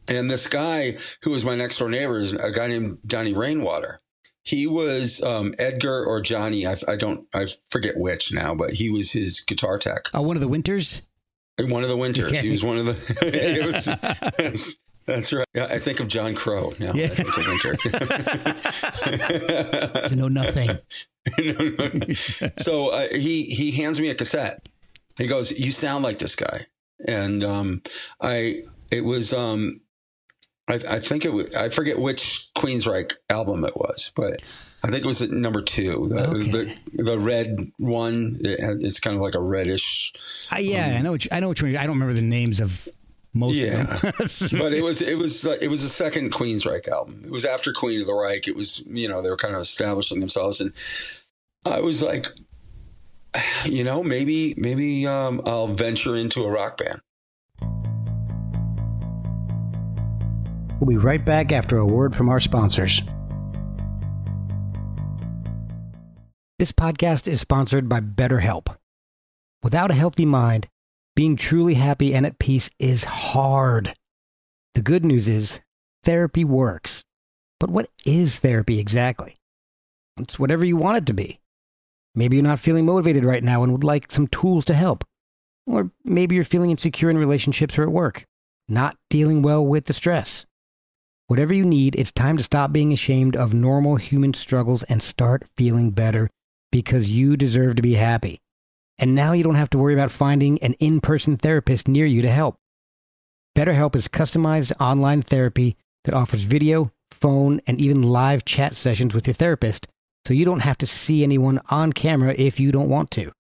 and 0.08 0.30
this 0.30 0.48
guy 0.48 0.98
who 1.22 1.32
was 1.32 1.46
my 1.46 1.56
next 1.56 1.78
door 1.78 1.90
neighbor 1.90 2.18
is 2.18 2.34
a 2.34 2.52
guy 2.52 2.68
named 2.68 3.00
Johnny 3.06 3.34
Rainwater. 3.34 4.02
He 4.44 4.68
was 4.68 5.22
um, 5.22 5.54
Edgar 5.60 6.04
or 6.04 6.22
Johnny. 6.22 6.66
I, 6.68 6.76
I 6.88 6.96
don't 6.96 7.28
I 7.34 7.48
forget 7.70 7.98
which 7.98 8.34
now, 8.34 8.54
but 8.54 8.72
he 8.72 8.90
was 8.90 9.12
his 9.12 9.40
guitar 9.42 9.78
tech. 9.78 10.10
Oh, 10.14 10.22
one 10.22 10.36
of 10.36 10.42
the 10.42 10.48
winters. 10.48 11.04
One 11.60 11.84
of 11.84 11.90
the 11.90 11.98
winters. 11.98 12.32
Okay. 12.32 12.42
He 12.42 12.50
was 12.50 12.64
one 12.64 12.78
of 12.78 12.86
the. 12.86 13.18
it 13.22 13.66
was, 14.46 14.78
that's, 15.06 15.34
right. 15.34 15.46
I 15.56 15.80
think 15.80 16.00
of 16.00 16.08
John 16.08 16.36
Crow 16.36 16.74
now. 16.80 16.94
Yeah. 16.94 17.06
I 17.06 17.08
think 17.10 17.38
of 17.38 17.48
winter. 17.48 17.78
You 20.10 20.16
know 20.16 20.28
nothing. 20.28 20.80
No, 21.38 21.54
no, 21.54 21.92
no. 21.94 22.50
so 22.58 22.90
uh, 22.90 23.08
he 23.12 23.44
he 23.44 23.72
hands 23.72 24.00
me 24.00 24.10
a 24.10 24.16
cassette. 24.16 24.68
He 25.18 25.28
goes, 25.28 25.52
"You 25.60 25.72
sound 25.72 26.04
like 26.04 26.18
this 26.20 26.36
guy," 26.36 26.66
and 27.08 27.44
um, 27.44 27.82
I 28.22 28.64
it 28.92 29.02
was 29.06 29.34
um, 29.34 29.82
I, 30.68 30.76
I 30.76 31.00
think 31.00 31.26
it 31.26 31.34
was 31.34 31.54
I 31.56 31.70
forget 31.70 32.00
which 32.00 32.50
Queensryche 32.56 33.14
album 33.30 33.64
it 33.66 33.76
was, 33.78 34.12
but 34.16 34.42
I 34.84 34.88
think 34.90 35.04
it 35.04 35.08
was 35.08 35.22
at 35.22 35.32
number 35.32 35.62
two, 35.62 36.08
the 36.10 36.28
Okay. 36.30 36.52
the, 36.94 37.04
the 37.04 37.20
red 37.20 37.72
one. 37.78 38.38
It 38.42 38.60
it's 38.84 39.00
kind 39.00 39.16
of 39.16 39.22
like 39.22 39.36
a 39.36 39.42
reddish, 39.42 40.14
Uh, 40.54 40.60
yeah, 40.60 40.96
I 40.98 41.02
know. 41.02 41.12
Which, 41.12 41.28
I 41.32 41.40
know 41.40 41.50
which 41.50 41.62
one. 41.62 41.76
I 41.76 41.86
don't 41.86 41.96
remember 42.00 42.14
the 42.14 42.22
names 42.22 42.60
of 42.60 42.88
most 43.34 43.56
Yeah. 43.58 43.82
of 43.82 44.02
them. 44.02 44.50
but 44.60 44.74
it 44.74 44.82
was 44.84 45.02
it 45.02 45.18
was 45.18 45.46
uh, 45.46 45.58
it 45.62 45.68
was 45.70 45.84
the 45.84 45.90
second 45.90 46.32
Queensryche 46.32 46.88
album. 46.88 47.24
It 47.26 47.32
was 47.32 47.46
after 47.46 47.74
Queen 47.74 48.00
of 48.02 48.08
the 48.08 48.14
Reich. 48.14 48.48
It 48.48 48.56
was 48.56 48.80
you 48.88 49.08
know 49.10 49.22
they 49.22 49.30
were 49.30 49.38
kind 49.38 49.54
of 49.56 49.62
establishing 49.62 50.20
themselves, 50.20 50.62
and 50.62 50.72
I 51.66 51.82
was 51.82 52.02
like, 52.02 52.28
you 53.66 53.84
know, 53.84 54.04
maybe 54.04 54.54
maybe 54.58 55.06
um, 55.08 55.42
I'll 55.46 55.68
venture 55.68 56.16
into 56.16 56.44
a 56.44 56.50
rock 56.50 56.78
band. 56.78 57.02
We'll 60.80 60.88
be 60.88 60.98
right 60.98 61.24
back 61.24 61.52
after 61.52 61.78
a 61.78 61.86
word 61.86 62.16
from 62.16 62.30
our 62.30 62.40
sponsors. 62.40 63.02
This 66.58 66.72
podcast 66.72 67.28
is 67.28 67.42
sponsored 67.42 67.90
by 67.90 68.00
BetterHelp. 68.02 68.76
Without 69.62 69.92
a 69.92 69.96
healthy 69.96 70.26
mind, 70.26 70.68
being 71.16 71.36
truly 71.36 71.74
happy 71.74 72.14
and 72.14 72.26
at 72.26 72.40
peace 72.40 72.70
is 72.80 73.04
hard. 73.04 73.94
The 74.74 74.82
good 74.82 75.04
news 75.04 75.28
is 75.28 75.60
therapy 76.04 76.46
works. 76.46 77.04
But 77.60 77.70
what 77.70 77.90
is 78.06 78.40
therapy 78.40 78.80
exactly? 78.80 79.36
It's 80.20 80.40
whatever 80.40 80.64
you 80.64 80.78
want 80.78 80.98
it 80.98 81.06
to 81.08 81.14
be. 81.14 81.40
Maybe 82.16 82.36
you're 82.36 82.44
not 82.44 82.60
feeling 82.60 82.86
motivated 82.86 83.24
right 83.24 83.44
now 83.44 83.64
and 83.64 83.72
would 83.72 83.84
like 83.84 84.12
some 84.12 84.28
tools 84.28 84.66
to 84.66 84.74
help. 84.74 85.04
Or 85.68 85.92
maybe 86.04 86.36
you're 86.36 86.44
feeling 86.44 86.72
insecure 86.72 87.10
in 87.10 87.18
relationships 87.18 87.78
or 87.78 87.84
at 87.84 87.92
work, 87.92 88.26
not 88.68 88.98
dealing 89.10 89.42
well 89.42 89.66
with 89.66 89.86
the 89.86 89.94
stress. 89.94 90.46
Whatever 91.28 91.54
you 91.54 91.64
need, 91.64 91.96
it's 91.96 92.12
time 92.12 92.38
to 92.38 92.44
stop 92.44 92.72
being 92.72 92.92
ashamed 92.92 93.36
of 93.36 93.54
normal 93.54 93.98
human 93.98 94.34
struggles 94.34 94.82
and 94.84 95.04
start 95.04 95.46
feeling 95.56 95.92
better 95.92 96.30
because 96.72 97.10
you 97.10 97.38
deserve 97.38 97.76
to 97.76 97.84
be 97.84 97.94
happy. 97.94 98.40
And 98.98 99.14
now 99.14 99.34
you 99.34 99.44
don't 99.44 99.56
have 99.56 99.70
to 99.72 99.78
worry 99.78 99.94
about 99.94 100.12
finding 100.12 100.62
an 100.64 100.74
in 100.74 101.00
person 101.02 101.38
therapist 101.38 101.88
near 101.88 102.06
you 102.06 102.24
to 102.24 102.30
help. 102.30 102.58
BetterHelp 103.56 103.96
is 103.96 104.08
customized 104.08 104.72
online 104.80 105.22
therapy 105.22 105.78
that 106.06 106.16
offers 106.16 106.44
video, 106.44 106.92
phone, 107.12 107.62
and 107.68 107.80
even 107.80 108.02
live 108.02 108.44
chat 108.44 108.76
sessions 108.76 109.14
with 109.14 109.28
your 109.28 109.34
therapist, 109.36 109.88
so 110.30 110.36
you 110.36 110.46
don't 110.46 110.60
have 110.60 110.78
to 110.78 110.86
see 110.86 111.24
anyone 111.24 111.60
on 111.72 111.92
camera 111.92 112.36
if 112.38 112.60
you 112.60 112.72
don't 112.72 112.88
want 112.88 113.10
to. 113.10 113.32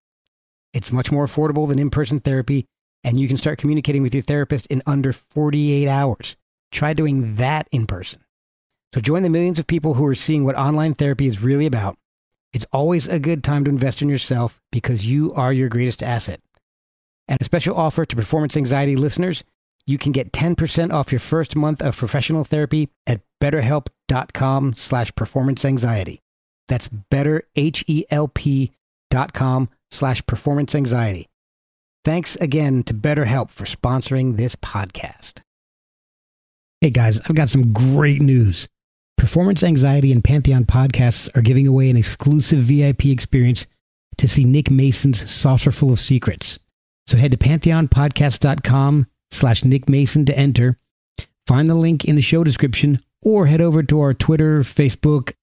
It's 0.73 0.91
much 0.91 1.11
more 1.11 1.27
affordable 1.27 1.67
than 1.67 1.77
in 1.77 1.91
person 1.91 2.19
therapy, 2.19 2.65
and 3.03 3.19
you 3.19 3.27
can 3.27 3.37
start 3.37 3.59
communicating 3.59 4.01
with 4.01 4.15
your 4.15 4.23
therapist 4.23 4.65
in 4.71 4.81
under 4.87 5.13
48 5.13 5.87
hours. 5.87 6.35
Try 6.71 6.93
doing 6.93 7.35
that 7.35 7.67
in 7.71 7.85
person. 7.85 8.21
So 8.91 9.01
join 9.01 9.21
the 9.21 9.29
millions 9.29 9.59
of 9.59 9.67
people 9.67 9.93
who 9.93 10.05
are 10.07 10.15
seeing 10.15 10.45
what 10.45 10.55
online 10.55 10.95
therapy 10.95 11.27
is 11.27 11.43
really 11.43 11.67
about. 11.67 11.95
It's 12.53 12.65
always 12.73 13.07
a 13.07 13.19
good 13.19 13.43
time 13.43 13.65
to 13.65 13.69
invest 13.69 14.01
in 14.01 14.09
yourself 14.09 14.59
because 14.71 15.05
you 15.05 15.31
are 15.33 15.53
your 15.53 15.69
greatest 15.69 16.01
asset. 16.01 16.41
And 17.27 17.39
a 17.39 17.45
special 17.45 17.75
offer 17.77 18.03
to 18.03 18.15
performance 18.15 18.57
anxiety 18.57 18.95
listeners, 18.95 19.43
you 19.85 19.99
can 19.99 20.11
get 20.11 20.31
10% 20.31 20.91
off 20.91 21.11
your 21.11 21.19
first 21.19 21.55
month 21.55 21.83
of 21.83 21.95
professional 21.95 22.45
therapy 22.45 22.89
at 23.05 23.21
betterhelp.com 23.39 24.73
slash 24.73 25.13
performance 25.13 25.63
anxiety. 25.63 26.19
That's 26.69 26.87
betterhelp.com 26.87 29.69
slash 29.91 30.25
performance 30.25 30.73
anxiety. 30.75 31.27
Thanks 32.05 32.37
again 32.37 32.83
to 32.83 32.93
BetterHelp 32.93 33.49
for 33.49 33.65
sponsoring 33.65 34.37
this 34.37 34.55
podcast. 34.55 35.41
Hey 36.79 36.91
guys, 36.91 37.19
I've 37.21 37.35
got 37.35 37.49
some 37.49 37.73
great 37.73 38.21
news. 38.21 38.69
Performance 39.17 39.63
Anxiety 39.63 40.13
and 40.13 40.23
Pantheon 40.23 40.63
podcasts 40.63 41.35
are 41.35 41.41
giving 41.41 41.67
away 41.67 41.89
an 41.89 41.97
exclusive 41.97 42.59
VIP 42.59 43.07
experience 43.07 43.65
to 44.17 44.29
see 44.29 44.45
Nick 44.45 44.71
Mason's 44.71 45.29
Saucerful 45.29 45.91
of 45.91 45.99
Secrets. 45.99 46.57
So 47.05 47.17
head 47.17 47.31
to 47.31 47.37
pantheonpodcast.com 47.37 49.07
slash 49.31 49.65
Nick 49.65 49.89
Mason 49.89 50.23
to 50.25 50.37
enter. 50.37 50.77
Find 51.47 51.69
the 51.69 51.75
link 51.75 52.05
in 52.05 52.15
the 52.15 52.21
show 52.21 52.45
description 52.45 53.03
or 53.21 53.47
head 53.47 53.59
over 53.59 53.83
to 53.83 53.99
our 53.99 54.13
Twitter, 54.13 54.61
Facebook, 54.61 55.33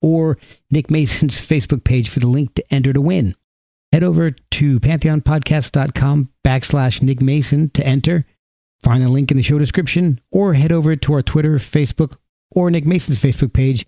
or 0.00 0.38
Nick 0.70 0.90
Mason's 0.90 1.36
Facebook 1.48 1.84
page 1.84 2.08
for 2.08 2.20
the 2.20 2.26
link 2.26 2.54
to 2.54 2.74
enter 2.74 2.92
to 2.92 3.00
win. 3.00 3.34
Head 3.92 4.02
over 4.02 4.32
to 4.32 4.80
pantheonpodcast.com 4.80 6.30
backslash 6.44 7.02
Nick 7.02 7.22
Mason 7.22 7.70
to 7.70 7.86
enter. 7.86 8.26
Find 8.82 9.02
the 9.02 9.08
link 9.08 9.30
in 9.30 9.36
the 9.36 9.42
show 9.42 9.58
description 9.58 10.20
or 10.30 10.54
head 10.54 10.72
over 10.72 10.94
to 10.94 11.12
our 11.14 11.22
Twitter, 11.22 11.56
Facebook, 11.56 12.16
or 12.50 12.70
Nick 12.70 12.86
Mason's 12.86 13.18
Facebook 13.18 13.52
page 13.52 13.86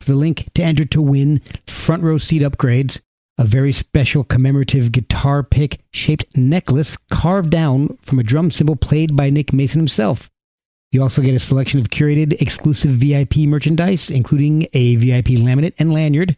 for 0.00 0.12
the 0.12 0.16
link 0.16 0.48
to 0.54 0.62
enter 0.62 0.84
to 0.84 1.02
win 1.02 1.40
front 1.66 2.02
row 2.02 2.18
seat 2.18 2.42
upgrades, 2.42 3.00
a 3.38 3.44
very 3.44 3.72
special 3.72 4.24
commemorative 4.24 4.90
guitar 4.90 5.42
pick 5.42 5.80
shaped 5.92 6.36
necklace 6.36 6.96
carved 7.10 7.50
down 7.50 7.96
from 8.02 8.18
a 8.18 8.24
drum 8.24 8.50
cymbal 8.50 8.76
played 8.76 9.14
by 9.14 9.30
Nick 9.30 9.52
Mason 9.52 9.80
himself. 9.80 10.31
You 10.92 11.02
also 11.02 11.22
get 11.22 11.34
a 11.34 11.38
selection 11.38 11.80
of 11.80 11.88
curated 11.88 12.40
exclusive 12.42 12.90
VIP 12.90 13.38
merchandise, 13.48 14.10
including 14.10 14.68
a 14.74 14.96
VIP 14.96 15.38
laminate 15.38 15.72
and 15.78 15.90
lanyard, 15.90 16.36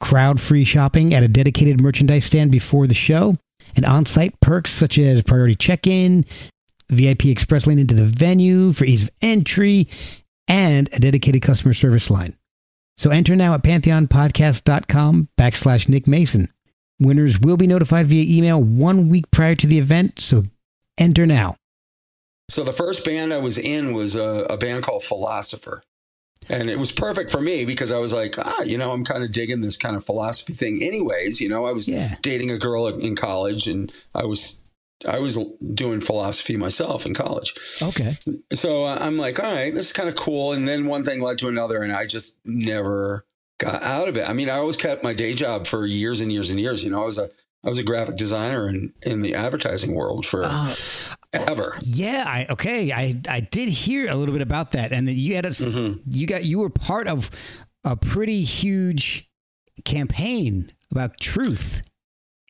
crowd 0.00 0.40
free 0.40 0.64
shopping 0.64 1.12
at 1.12 1.24
a 1.24 1.28
dedicated 1.28 1.80
merchandise 1.80 2.24
stand 2.24 2.52
before 2.52 2.86
the 2.86 2.94
show, 2.94 3.34
and 3.74 3.84
on 3.84 4.06
site 4.06 4.40
perks 4.40 4.70
such 4.70 4.96
as 4.96 5.24
priority 5.24 5.56
check 5.56 5.88
in, 5.88 6.24
VIP 6.88 7.26
express 7.26 7.66
lane 7.66 7.80
into 7.80 7.94
the 7.94 8.04
venue 8.04 8.72
for 8.72 8.84
ease 8.84 9.02
of 9.02 9.10
entry, 9.22 9.88
and 10.46 10.88
a 10.92 11.00
dedicated 11.00 11.42
customer 11.42 11.74
service 11.74 12.10
line. 12.10 12.36
So 12.96 13.10
enter 13.10 13.34
now 13.34 13.54
at 13.54 13.64
pantheonpodcast.com 13.64 15.28
backslash 15.36 15.88
Nick 15.88 16.06
Mason. 16.06 16.48
Winners 17.00 17.40
will 17.40 17.56
be 17.56 17.66
notified 17.66 18.06
via 18.06 18.38
email 18.38 18.62
one 18.62 19.08
week 19.08 19.30
prior 19.32 19.56
to 19.56 19.66
the 19.66 19.78
event, 19.78 20.20
so 20.20 20.44
enter 20.96 21.26
now. 21.26 21.56
So 22.50 22.64
the 22.64 22.72
first 22.72 23.04
band 23.04 23.32
I 23.32 23.38
was 23.38 23.58
in 23.58 23.94
was 23.94 24.16
a, 24.16 24.46
a 24.50 24.56
band 24.56 24.82
called 24.84 25.04
Philosopher. 25.04 25.82
And 26.48 26.68
it 26.68 26.78
was 26.78 26.90
perfect 26.90 27.30
for 27.30 27.40
me 27.40 27.64
because 27.64 27.92
I 27.92 27.98
was 27.98 28.12
like, 28.12 28.36
ah, 28.38 28.62
you 28.62 28.76
know, 28.76 28.92
I'm 28.92 29.04
kind 29.04 29.22
of 29.22 29.30
digging 29.30 29.60
this 29.60 29.76
kind 29.76 29.94
of 29.94 30.04
philosophy 30.04 30.52
thing 30.54 30.82
anyways. 30.82 31.40
You 31.40 31.48
know, 31.48 31.64
I 31.66 31.72
was 31.72 31.86
Yeah. 31.86 32.16
dating 32.22 32.50
a 32.50 32.58
girl 32.58 32.88
in 32.88 33.14
college 33.14 33.68
and 33.68 33.92
I 34.14 34.24
was 34.24 34.60
I 35.06 35.18
was 35.18 35.38
doing 35.74 36.00
philosophy 36.02 36.56
myself 36.58 37.06
in 37.06 37.14
college. 37.14 37.54
Okay. 37.80 38.18
So 38.52 38.84
I'm 38.84 39.16
like, 39.16 39.42
all 39.42 39.50
right, 39.50 39.74
this 39.74 39.86
is 39.86 39.92
kind 39.92 40.08
of 40.10 40.16
cool. 40.16 40.52
And 40.52 40.68
then 40.68 40.86
one 40.86 41.04
thing 41.04 41.20
led 41.22 41.38
to 41.38 41.48
another, 41.48 41.82
and 41.82 41.90
I 41.90 42.04
just 42.06 42.36
never 42.44 43.24
got 43.58 43.82
out 43.82 44.08
of 44.08 44.16
it. 44.18 44.28
I 44.28 44.34
mean, 44.34 44.50
I 44.50 44.56
always 44.56 44.76
kept 44.76 45.02
my 45.02 45.14
day 45.14 45.32
job 45.32 45.66
for 45.66 45.86
years 45.86 46.20
and 46.20 46.30
years 46.30 46.50
and 46.50 46.60
years. 46.60 46.82
You 46.84 46.90
know, 46.90 47.02
I 47.02 47.06
was 47.06 47.16
a 47.16 47.30
I 47.64 47.68
was 47.70 47.78
a 47.78 47.82
graphic 47.82 48.16
designer 48.16 48.68
in 48.68 48.92
in 49.02 49.22
the 49.22 49.34
advertising 49.34 49.94
world 49.94 50.26
for 50.26 50.44
Uh, 50.44 50.74
ever. 51.32 51.76
yeah. 51.82 52.24
I 52.26 52.46
okay. 52.50 52.92
I 52.92 53.20
I 53.28 53.40
did 53.40 53.68
hear 53.68 54.08
a 54.08 54.14
little 54.14 54.32
bit 54.32 54.42
about 54.42 54.72
that, 54.72 54.92
and 54.92 55.06
that 55.08 55.12
you 55.14 55.34
had 55.36 55.46
a, 55.46 55.50
Mm-hmm. 55.50 56.00
you 56.10 56.26
got 56.26 56.44
you 56.44 56.58
were 56.58 56.70
part 56.70 57.06
of 57.08 57.30
a 57.84 57.96
pretty 57.96 58.42
huge 58.42 59.28
campaign 59.84 60.72
about 60.90 61.18
truth. 61.20 61.82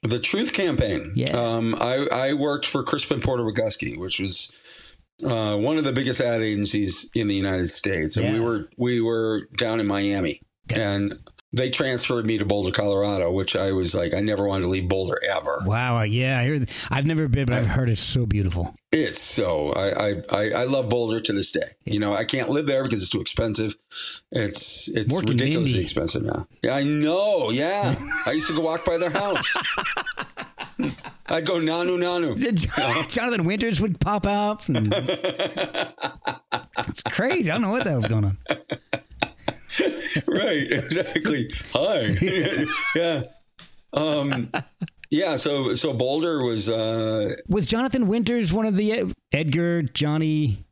The 0.02 0.18
Truth 0.18 0.54
Campaign. 0.54 1.12
Yeah. 1.14 1.32
Um, 1.32 1.74
I, 1.78 2.06
I 2.10 2.32
worked 2.32 2.64
for 2.64 2.82
Crispin 2.82 3.20
Porter 3.20 3.42
Bogusky, 3.42 3.98
which 3.98 4.18
was 4.18 4.96
uh, 5.22 5.56
one 5.58 5.76
of 5.76 5.84
the 5.84 5.92
biggest 5.92 6.22
ad 6.22 6.40
agencies 6.40 7.10
in 7.14 7.28
the 7.28 7.34
United 7.34 7.68
States, 7.68 8.16
and 8.16 8.32
we 8.32 8.40
were 8.40 8.70
we 8.78 9.00
were 9.02 9.42
down 9.58 9.78
in 9.78 9.86
Miami, 9.86 10.40
Okay. 10.72 10.82
and 10.82 11.18
they 11.52 11.70
transferred 11.70 12.26
me 12.26 12.38
to 12.38 12.44
Boulder, 12.44 12.70
Colorado, 12.70 13.30
which 13.32 13.56
I 13.56 13.72
was 13.72 13.94
like, 13.94 14.14
I 14.14 14.20
never 14.20 14.46
wanted 14.46 14.62
to 14.64 14.68
leave 14.70 14.88
Boulder 14.88 15.18
ever. 15.28 15.62
Wow. 15.66 16.02
Yeah. 16.02 16.38
I 16.38 16.46
heard, 16.46 16.70
I've 16.90 17.06
never 17.06 17.26
been, 17.28 17.46
but 17.46 17.54
I've 17.56 17.66
heard 17.66 17.90
it's 17.90 18.00
so 18.00 18.24
beautiful. 18.26 18.74
It's 18.92 19.20
so 19.20 19.70
I, 19.72 20.08
I 20.10 20.22
I 20.30 20.50
I 20.50 20.64
love 20.64 20.88
Boulder 20.88 21.20
to 21.20 21.32
this 21.32 21.52
day. 21.52 21.62
You 21.84 22.00
know, 22.00 22.12
I 22.12 22.24
can't 22.24 22.50
live 22.50 22.66
there 22.66 22.82
because 22.82 23.02
it's 23.02 23.10
too 23.10 23.20
expensive. 23.20 23.76
It's 24.32 24.88
it's 24.88 25.14
ridiculously 25.14 25.58
Mindy. 25.62 25.80
expensive 25.80 26.24
now. 26.24 26.48
Yeah, 26.62 26.74
I 26.74 26.82
know. 26.82 27.50
Yeah, 27.50 27.94
I 28.26 28.32
used 28.32 28.48
to 28.48 28.54
go 28.56 28.62
walk 28.62 28.84
by 28.84 28.98
their 28.98 29.10
house. 29.10 29.48
I'd 31.26 31.46
go 31.46 31.60
nanu 31.60 31.98
nanu. 31.98 33.08
Jonathan 33.08 33.44
Winters 33.44 33.80
would 33.80 34.00
pop 34.00 34.26
up. 34.26 34.68
and- 34.68 34.92
it's 36.88 37.02
crazy. 37.10 37.48
I 37.50 37.54
don't 37.54 37.62
know 37.62 37.70
what 37.70 37.84
the 37.84 37.90
hell's 37.90 38.06
going 38.06 38.24
on. 38.24 38.38
right 40.26 40.70
exactly 40.72 41.50
hi 41.72 42.00
yeah 42.94 43.22
um 43.92 44.50
yeah 45.10 45.36
so 45.36 45.74
so 45.74 45.92
boulder 45.92 46.42
was 46.42 46.68
uh 46.68 47.34
Was 47.48 47.66
Jonathan 47.66 48.06
Winters 48.08 48.52
one 48.52 48.66
of 48.66 48.76
the 48.76 48.92
Ed- 48.92 49.12
Edgar 49.32 49.82
Johnny 49.82 50.64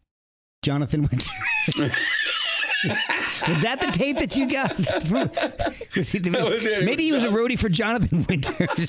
Jonathan 0.63 1.03
Winters? 1.03 1.29
was 3.49 3.63
that 3.63 3.81
the 3.81 3.91
tape 3.93 4.19
that 4.19 4.37
you 4.37 4.49
got? 4.49 4.77
Was 5.97 6.13
he- 6.13 6.21
was 6.31 6.65
Maybe 6.85 7.05
he 7.05 7.13
was 7.13 7.25
a 7.25 7.29
roadie 7.29 7.59
for 7.59 7.69
Jonathan 7.69 8.25
Winters. 8.29 8.89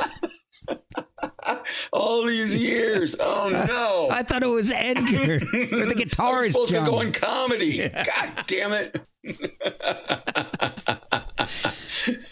all 1.93 2.25
these 2.25 2.55
years 2.55 3.15
oh 3.19 3.49
no 3.67 4.07
I 4.11 4.23
thought 4.23 4.43
it 4.43 4.47
was 4.47 4.71
Edgar, 4.71 5.35
or 5.35 5.39
the 5.39 5.79
I 5.81 5.85
was 5.85 5.95
guitarist. 5.95 6.51
supposed 6.53 6.73
to 6.73 6.81
go 6.81 7.01
in 7.01 7.11
comedy 7.11 7.89
god 7.89 8.43
damn 8.47 8.73
it 8.73 9.01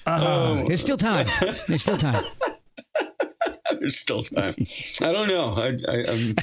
Uh, 0.06 0.64
there's 0.68 0.82
still 0.82 0.98
time. 0.98 1.28
There's 1.68 1.82
still 1.84 1.98
time. 1.98 2.24
there's 3.80 4.00
still 4.00 4.24
time 4.24 4.56
i 5.02 5.12
don't 5.12 5.28
know 5.28 5.54
i, 5.56 5.68
I 5.92 6.06
i'm 6.10 6.36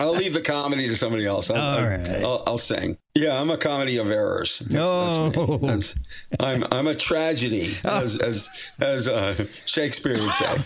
I'll 0.00 0.12
leave 0.14 0.34
the 0.34 0.40
comedy 0.42 0.88
to 0.88 0.96
somebody 0.96 1.24
else. 1.24 1.48
I'll, 1.50 1.56
All 1.56 1.78
I'll- 1.78 2.26
I'll, 2.26 2.42
I'll 2.48 2.58
sing. 2.58 2.98
Yeah, 3.14 3.40
I'm 3.40 3.48
a 3.50 3.56
comedy 3.56 3.96
of 3.98 4.10
errors. 4.10 4.60
No. 4.68 5.28
that's. 5.30 5.94
That's- 5.94 5.94
I'm 6.40 6.64
I'm 6.72 6.88
a 6.88 6.96
tragedy, 6.96 7.74
Oh. 7.84 8.00
as 8.00 8.18
as 8.18 8.50
as 8.80 9.06
uh, 9.06 9.46
Shakespeare 9.66 10.14
would 10.20 10.32
say. 10.32 10.56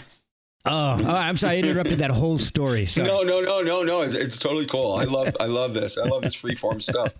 Oh, 0.64 0.96
right, 0.98 1.04
I'm 1.06 1.36
sorry. 1.36 1.56
I 1.56 1.58
interrupted 1.60 2.00
that 2.00 2.10
whole 2.10 2.38
story. 2.38 2.84
Sorry. 2.86 3.06
No, 3.06 3.22
no, 3.22 3.40
no, 3.40 3.62
no, 3.62 3.82
no. 3.82 4.02
It's, 4.02 4.14
it's 4.14 4.38
totally 4.38 4.66
cool. 4.66 4.92
I 4.94 5.04
love, 5.04 5.34
I 5.40 5.46
love 5.46 5.72
this. 5.74 5.96
I 5.96 6.04
love 6.08 6.22
this 6.22 6.34
freeform 6.42 6.82
stuff. 6.82 7.12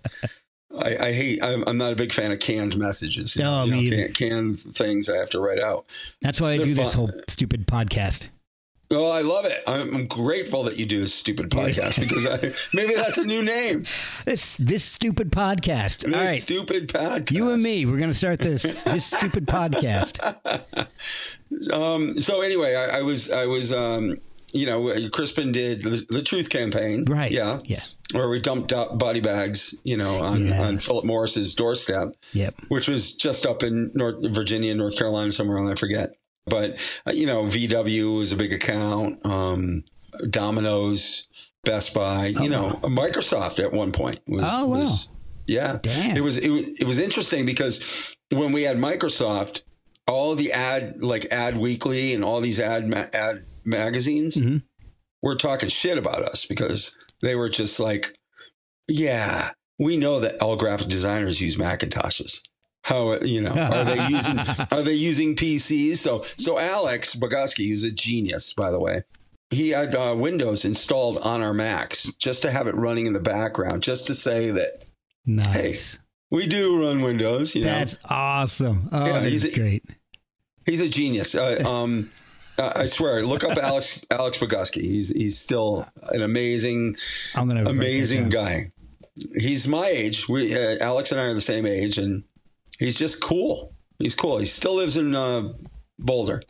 I, 0.77 1.07
I 1.07 1.11
hate. 1.13 1.41
I'm, 1.41 1.63
I'm 1.65 1.77
not 1.77 1.91
a 1.93 1.95
big 1.95 2.13
fan 2.13 2.31
of 2.31 2.39
canned 2.39 2.77
messages. 2.77 3.35
You 3.35 3.43
No, 3.43 3.65
know, 3.65 3.71
me 3.71 3.81
you 3.81 3.91
know, 3.91 3.97
either. 3.97 4.13
can, 4.13 4.29
canned 4.29 4.59
things 4.75 5.09
I 5.09 5.17
have 5.17 5.29
to 5.31 5.39
write 5.39 5.59
out. 5.59 5.89
That's 6.21 6.39
why 6.39 6.51
I 6.51 6.57
They're 6.57 6.67
do 6.67 6.73
this 6.75 6.93
whole 6.93 7.11
stupid 7.27 7.65
podcast. 7.65 8.29
Oh, 8.91 9.05
I 9.07 9.21
love 9.21 9.45
it. 9.45 9.61
I'm, 9.67 9.93
I'm 9.95 10.07
grateful 10.07 10.63
that 10.63 10.77
you 10.79 10.87
do 10.87 10.99
this 10.99 11.13
stupid 11.13 11.51
podcast 11.51 11.99
because 11.99 12.25
I, 12.25 12.51
maybe 12.75 12.95
that's 12.95 13.19
a 13.19 13.23
new 13.23 13.43
name. 13.43 13.83
This 14.25 14.55
this 14.57 14.83
stupid 14.83 15.31
podcast. 15.31 15.99
This 15.99 16.13
all 16.15 16.19
right, 16.21 16.41
stupid 16.41 16.87
podcast. 16.89 17.29
you 17.31 17.51
and 17.51 17.61
me, 17.61 17.85
we're 17.85 17.99
gonna 17.99 18.15
start 18.15 18.39
this 18.39 18.63
this 18.63 19.05
stupid 19.05 19.45
podcast. 19.45 20.19
Um. 21.73 22.21
So 22.21 22.41
anyway, 22.41 22.75
I, 22.75 22.99
I 22.99 23.01
was, 23.01 23.31
I 23.31 23.47
was, 23.47 23.73
um, 23.73 24.17
you 24.53 24.67
know, 24.67 25.09
Crispin 25.09 25.51
did 25.51 25.81
the, 25.83 26.05
the 26.07 26.21
Truth 26.21 26.49
campaign, 26.49 27.05
Right. 27.05 27.31
Yeah, 27.31 27.59
Yeah. 27.65 27.81
where 28.11 28.29
we 28.29 28.39
dumped 28.39 28.71
out 28.71 28.99
body 28.99 29.19
bags, 29.19 29.73
you 29.83 29.97
know, 29.97 30.19
on, 30.19 30.45
Yes. 30.45 30.59
on 30.59 30.77
Philip 30.77 31.05
Morris's 31.05 31.55
doorstep. 31.55 32.09
Yep. 32.33 32.53
which 32.67 32.87
was 32.87 33.13
just 33.13 33.47
up 33.47 33.63
in 33.63 33.89
North 33.95 34.17
Virginia, 34.31 34.75
North 34.75 34.95
Carolina, 34.97 35.31
somewhere 35.31 35.57
on 35.57 35.71
I 35.71 35.75
forget. 35.75 36.11
But 36.49 36.79
uh, 37.07 37.11
you 37.11 37.25
know, 37.25 37.43
VW 37.43 38.17
was 38.17 38.31
a 38.31 38.35
big 38.35 38.51
account. 38.53 39.25
Um, 39.25 39.83
Domino's, 40.29 41.27
Best 41.63 41.93
Buy, 41.93 42.27
you 42.27 42.49
know, 42.49 42.79
Microsoft 42.83 43.59
at 43.63 43.71
one 43.73 43.91
point 43.91 44.19
was. 44.27 44.43
Oh, 44.47 44.65
wow. 44.65 44.77
was- 44.79 45.07
yeah, 45.47 45.79
Damn. 45.81 46.15
it 46.15 46.21
was 46.21 46.37
it 46.37 46.49
was 46.49 46.79
it 46.79 46.85
was 46.85 46.99
interesting 46.99 47.43
because 47.43 48.15
when 48.31 48.51
we 48.51 48.63
had 48.63 48.77
Microsoft, 48.77 49.63
all 50.07 50.35
the 50.35 50.51
ad 50.53 51.01
like 51.01 51.25
Ad 51.31 51.57
Weekly 51.57 52.13
and 52.13 52.23
all 52.23 52.39
these 52.39 52.59
ad 52.59 52.87
ma- 52.87 53.07
ad 53.13 53.45
magazines 53.65 54.35
Mhm. 54.37 54.61
were 55.23 55.35
talking 55.35 55.67
shit 55.69 55.97
about 55.97 56.21
us 56.21 56.45
because 56.45 56.95
they 57.23 57.33
were 57.33 57.49
just 57.49 57.79
like, 57.79 58.15
yeah, 58.87 59.51
we 59.79 59.97
know 59.97 60.19
that 60.19 60.39
all 60.39 60.55
graphic 60.55 60.87
designers 60.87 61.41
use 61.41 61.57
Macintoshes. 61.57 62.41
How 62.89 63.19
you 63.21 63.41
know 63.41 63.51
are 63.51 63.85
they 63.85 64.07
using 64.09 64.39
are 64.39 64.81
they 64.81 64.93
using 64.93 65.35
PCs? 65.35 65.97
So 65.97 66.23
so 66.37 66.57
Alex 66.57 67.15
Bogusky, 67.15 67.69
who's 67.69 67.83
a 67.83 67.91
genius 67.91 68.51
by 68.53 68.71
the 68.71 68.79
way, 68.79 69.03
he 69.51 69.69
had 69.69 69.93
uh, 69.95 70.15
Windows 70.17 70.65
installed 70.65 71.19
on 71.19 71.41
our 71.43 71.53
Macs 71.53 72.03
just 72.19 72.41
to 72.41 72.51
have 72.51 72.67
it 72.67 72.75
running 72.75 73.05
in 73.05 73.13
the 73.13 73.19
background, 73.19 73.83
just 73.83 74.07
to 74.07 74.13
say 74.15 74.49
that 74.51 74.85
Nice. 75.25 75.99
we 76.31 76.47
do 76.47 76.81
run 76.81 77.01
Windows. 77.01 77.53
You 77.55 77.65
know, 77.65 77.67
That's 77.79 77.99
awesome. 78.09 78.89
Oh, 78.91 79.05
Yeah, 79.05 79.21
he's 79.21 79.45
a- 79.45 79.51
great. 79.57 79.83
He's 80.65 80.81
a 80.81 80.89
genius. 80.89 81.35
Uh, 81.35 81.63
um, 81.69 82.09
uh, 82.57 82.73
I 82.75 82.85
swear. 82.87 83.25
Look 83.25 83.43
up 83.43 83.57
Alex 83.57 84.03
Alex 84.11 84.37
Bogusky. 84.39 84.81
He's 84.81 85.09
he's 85.09 85.37
still 85.37 85.87
an 86.09 86.21
amazing 86.21 86.95
I'm 87.35 87.47
gonna 87.47 87.69
amazing 87.69 88.29
guy. 88.29 88.71
He's 89.35 89.67
my 89.67 89.85
age. 89.87 90.27
We 90.29 90.55
uh, 90.55 90.77
Alex 90.81 91.11
and 91.11 91.19
I 91.21 91.25
are 91.25 91.33
the 91.33 91.41
same 91.41 91.65
age, 91.65 91.97
and 91.97 92.23
he's 92.79 92.97
just 92.97 93.21
cool. 93.21 93.73
He's 93.99 94.15
cool. 94.15 94.39
He 94.39 94.45
still 94.45 94.75
lives 94.75 94.97
in 94.97 95.13
uh, 95.13 95.49
Boulder, 95.99 96.41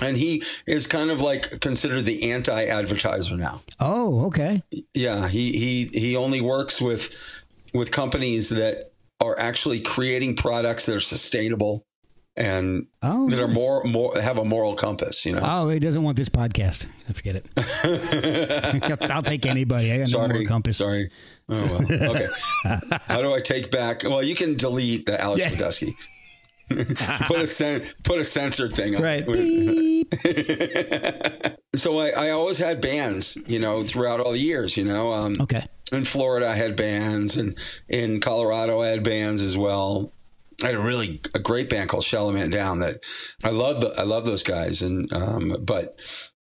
and 0.00 0.16
he 0.16 0.42
is 0.66 0.86
kind 0.86 1.10
of 1.10 1.20
like 1.20 1.60
considered 1.60 2.04
the 2.06 2.32
anti-advertiser 2.32 3.36
now. 3.36 3.62
Oh, 3.78 4.26
okay. 4.26 4.62
Yeah, 4.94 5.28
he 5.28 5.52
he 5.52 5.98
he 5.98 6.16
only 6.16 6.40
works 6.40 6.80
with 6.80 7.42
with 7.74 7.92
companies 7.92 8.48
that 8.48 8.92
are 9.20 9.38
actually 9.38 9.80
creating 9.80 10.36
products 10.36 10.86
that 10.86 10.94
are 10.96 11.00
sustainable 11.00 11.84
and 12.36 12.86
Oh, 13.02 13.28
that 13.30 13.40
are 13.40 13.48
more 13.48 13.82
more 13.84 14.18
have 14.20 14.36
a 14.38 14.44
moral 14.44 14.74
compass. 14.74 15.24
You 15.24 15.32
know. 15.32 15.40
oh, 15.42 15.68
he 15.68 15.78
doesn't 15.78 16.02
want 16.02 16.16
this 16.16 16.28
podcast. 16.30 16.86
I 17.08 17.12
Forget 17.12 17.36
it. 17.36 19.00
I'll 19.10 19.22
take 19.22 19.46
anybody. 19.46 19.92
I 19.92 19.98
got 19.98 20.10
no 20.10 20.18
more 20.18 20.28
Sorry, 20.28 20.46
compass. 20.46 20.76
sorry. 20.78 21.10
Oh, 21.48 21.64
well. 21.88 22.10
Okay. 22.16 22.28
How 23.06 23.22
do 23.22 23.32
I 23.32 23.40
take 23.40 23.70
back? 23.70 24.02
Well, 24.02 24.22
you 24.22 24.34
can 24.34 24.56
delete 24.56 25.06
the 25.06 25.20
Alex 25.20 25.40
Yes. 25.40 25.60
Podesky. 25.60 25.92
put 27.28 27.40
a 27.40 27.46
cen- 27.46 27.86
put 28.02 28.18
a 28.18 28.24
censored 28.24 28.74
thing 28.74 28.96
on 28.96 29.02
Right. 29.02 29.24
So 31.76 31.98
I, 31.98 32.08
I 32.10 32.30
always 32.30 32.56
had 32.58 32.80
bands, 32.80 33.36
you 33.46 33.58
know, 33.58 33.84
throughout 33.84 34.18
all 34.20 34.32
the 34.32 34.38
years, 34.38 34.76
you 34.78 34.84
know. 34.84 35.12
Um, 35.12 35.34
Okay. 35.40 35.66
in 35.92 36.04
Florida, 36.06 36.48
I 36.48 36.54
had 36.54 36.74
bands, 36.74 37.36
and 37.36 37.54
in 37.88 38.20
Colorado, 38.20 38.80
I 38.80 38.88
had 38.88 39.02
bands 39.04 39.42
as 39.42 39.56
well. 39.58 40.10
I 40.62 40.66
had 40.68 40.74
a 40.76 40.80
really 40.80 41.20
a 41.34 41.38
great 41.38 41.68
band 41.68 41.90
called 41.90 42.04
Shalaman 42.04 42.50
Down 42.50 42.78
that 42.78 43.00
I 43.44 43.50
love. 43.50 43.84
I 43.98 44.02
love 44.04 44.24
those 44.24 44.42
guys, 44.42 44.80
and 44.80 45.12
um, 45.12 45.58
but 45.60 46.00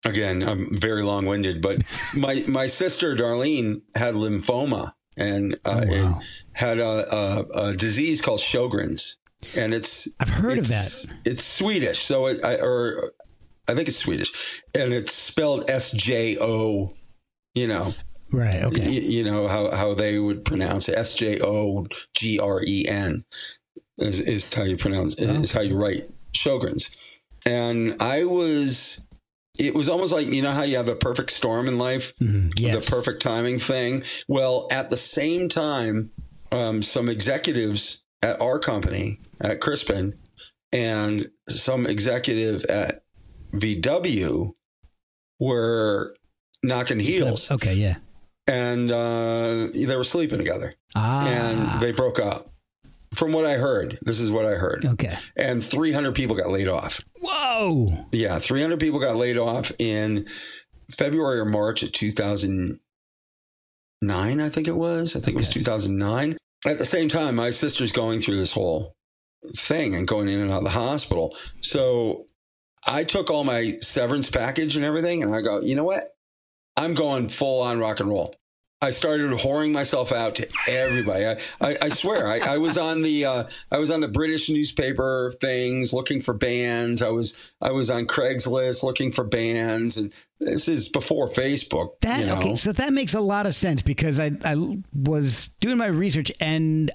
again, 0.07 0.43
I'm 0.43 0.77
very 0.79 1.03
long 1.03 1.25
winded. 1.25 1.61
But 1.61 1.83
my 2.17 2.43
my 2.47 2.67
sister 2.67 3.15
Darlene 3.15 3.81
had 3.95 4.15
lymphoma 4.15 4.93
and 5.15 5.55
uh, 5.65 5.85
Oh, 5.87 5.91
wow. 5.91 6.13
and 6.15 6.23
had 6.53 6.79
a, 6.79 7.15
a, 7.15 7.45
a 7.71 7.75
disease 7.75 8.21
called 8.21 8.39
Sjogren's, 8.39 9.17
and 9.55 9.73
it's 9.73 10.07
I've 10.19 10.29
heard 10.29 10.57
of 10.59 10.67
that. 10.69 11.05
It's 11.25 11.43
Swedish, 11.43 12.03
so 12.05 12.27
it, 12.27 12.43
I, 12.43 12.55
or 12.57 13.11
I 13.67 13.75
think 13.75 13.87
it's 13.87 13.97
Swedish, 13.97 14.61
and 14.73 14.93
it's 14.93 15.11
spelled 15.13 15.69
S 15.69 15.91
J 15.91 16.37
O. 16.39 16.93
You 17.53 17.67
know, 17.67 17.93
Right. 18.31 18.61
y- 18.61 18.67
Okay. 18.67 18.89
you 18.91 19.23
know 19.23 19.47
how, 19.47 19.71
how 19.71 19.93
they 19.95 20.19
would 20.19 20.45
pronounce 20.45 20.87
it 20.89 20.95
S 20.97 21.13
J 21.15 21.39
O 21.41 21.87
G 22.13 22.39
R 22.39 22.61
E 22.63 22.85
N 22.87 23.25
is, 23.97 24.19
is 24.19 24.53
how 24.53 24.61
you 24.63 24.77
pronounce 24.77 25.15
Oh. 25.19 25.23
is 25.23 25.51
how 25.53 25.61
you 25.61 25.75
write 25.75 26.07
Sjogren's. 26.33 26.91
And 27.47 27.95
I 28.01 28.25
was 28.25 29.03
it 29.59 29.73
was 29.75 29.89
almost 29.89 30.13
like 30.13 30.27
you 30.27 30.41
know 30.41 30.51
how 30.51 30.63
you 30.63 30.77
have 30.77 30.87
a 30.87 30.95
perfect 30.95 31.31
storm 31.31 31.67
in 31.67 31.77
life, 31.77 32.13
Yes. 32.19 32.85
the 32.85 32.91
perfect 32.91 33.21
timing 33.21 33.59
thing. 33.59 34.03
Well, 34.27 34.67
at 34.71 34.89
the 34.89 34.97
same 34.97 35.49
time, 35.49 36.11
um, 36.51 36.81
some 36.83 37.09
executives 37.09 38.03
at 38.21 38.39
our 38.41 38.59
company 38.59 39.19
at 39.41 39.59
Crispin 39.61 40.17
and 40.71 41.29
some 41.49 41.85
executive 41.85 42.63
at 42.65 43.03
VW 43.53 44.53
were 45.39 46.15
knocking 46.63 46.99
heels, 46.99 47.51
Okay, 47.51 47.73
yeah. 47.75 47.97
and 48.47 48.91
uh, 48.91 49.67
they 49.73 49.95
were 49.95 50.03
sleeping 50.03 50.37
together, 50.39 50.73
Ah. 50.95 51.27
and 51.27 51.81
they 51.81 51.91
broke 51.91 52.19
up. 52.19 52.51
From 53.17 53.31
what 53.31 53.45
I 53.45 53.53
heard, 53.53 53.97
this 54.03 54.19
is 54.19 54.29
what 54.31 54.45
I 54.45 54.51
heard, 54.51 54.85
okay. 54.85 55.17
and 55.35 55.63
300 55.63 56.13
people 56.13 56.35
got 56.35 56.51
laid 56.51 56.67
off. 56.67 57.01
Whoa. 57.19 58.05
Yeah, 58.11 58.37
300 58.37 58.79
people 58.79 58.99
got 58.99 59.15
laid 59.15 59.39
off 59.39 59.71
in 59.79 60.27
February 60.91 61.39
or 61.39 61.45
March 61.45 61.81
of 61.81 61.91
2009, 61.91 62.79
I 64.41 64.49
think 64.49 64.67
it 64.67 64.75
was. 64.75 65.15
I 65.15 65.19
think 65.19 65.35
it 65.35 65.39
was 65.39 65.49
2009. 65.49 66.37
At 66.65 66.77
the 66.77 66.85
same 66.85 67.09
time, 67.09 67.35
my 67.35 67.49
sister's 67.49 67.91
going 67.91 68.19
through 68.19 68.37
this 68.37 68.51
whole 68.51 68.93
thing 69.55 69.95
and 69.95 70.07
going 70.07 70.29
in 70.29 70.39
and 70.39 70.51
out 70.51 70.59
of 70.59 70.63
the 70.65 70.69
hospital. 70.69 71.35
So 71.61 72.25
I 72.85 73.03
took 73.03 73.29
all 73.29 73.43
my 73.43 73.77
severance 73.81 74.29
package 74.29 74.75
and 74.75 74.85
everything, 74.85 75.23
and 75.23 75.33
I 75.33 75.41
go, 75.41 75.61
you 75.61 75.75
know 75.75 75.83
what? 75.83 76.03
I'm 76.75 76.93
going 76.93 77.29
full 77.29 77.61
on 77.61 77.79
rock 77.79 77.99
and 77.99 78.09
roll. 78.09 78.35
I 78.79 78.91
started 78.91 79.31
whoring 79.31 79.71
myself 79.71 80.11
out 80.11 80.35
to 80.35 80.47
everybody. 80.67 81.25
I, 81.25 81.39
I, 81.59 81.77
I 81.83 81.89
swear, 81.89 82.27
I, 82.27 82.39
I 82.39 82.57
was 82.59 82.77
on 82.77 83.01
the 83.01 83.25
uh, 83.25 83.43
I 83.71 83.79
was 83.79 83.89
on 83.89 84.01
the 84.01 84.07
British 84.07 84.49
newspaper 84.49 85.33
things 85.41 85.93
looking 85.93 86.21
for 86.21 86.33
bands. 86.35 87.01
I 87.01 87.09
was 87.09 87.37
I 87.59 87.71
was 87.71 87.89
on 87.89 88.05
Craigslist 88.05 88.83
looking 88.83 89.11
for 89.11 89.23
bands, 89.23 89.97
and 89.97 90.13
this 90.39 90.67
is 90.67 90.89
before 90.89 91.27
Facebook. 91.27 91.99
That 92.01 92.19
you 92.19 92.25
know? 92.27 92.37
okay, 92.37 92.55
so 92.55 92.71
that 92.71 92.93
makes 92.93 93.15
a 93.15 93.19
lot 93.19 93.47
of 93.47 93.55
sense 93.55 93.81
because 93.81 94.19
I 94.19 94.31
I 94.45 94.77
was 94.93 95.49
doing 95.59 95.77
my 95.77 95.87
research 95.87 96.31
and 96.39 96.91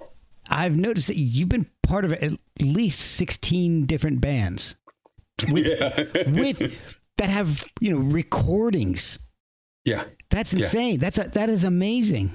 I've 0.48 0.76
noticed 0.76 1.08
that 1.08 1.16
you've 1.18 1.48
been 1.48 1.66
part 1.82 2.04
of 2.04 2.12
at 2.12 2.30
least 2.60 3.00
sixteen 3.00 3.86
different 3.86 4.20
bands 4.20 4.76
with, 5.50 5.66
with 6.28 6.72
that 7.18 7.28
have 7.28 7.64
you 7.80 7.92
know 7.92 7.98
recordings. 7.98 9.18
Yeah, 9.84 10.04
That's 10.30 10.52
Yeah. 10.52 10.60
insane. 10.64 10.98
That's 11.00 11.18
a, 11.18 11.24
that 11.34 11.48
is 11.50 11.64
amazing. 11.64 12.30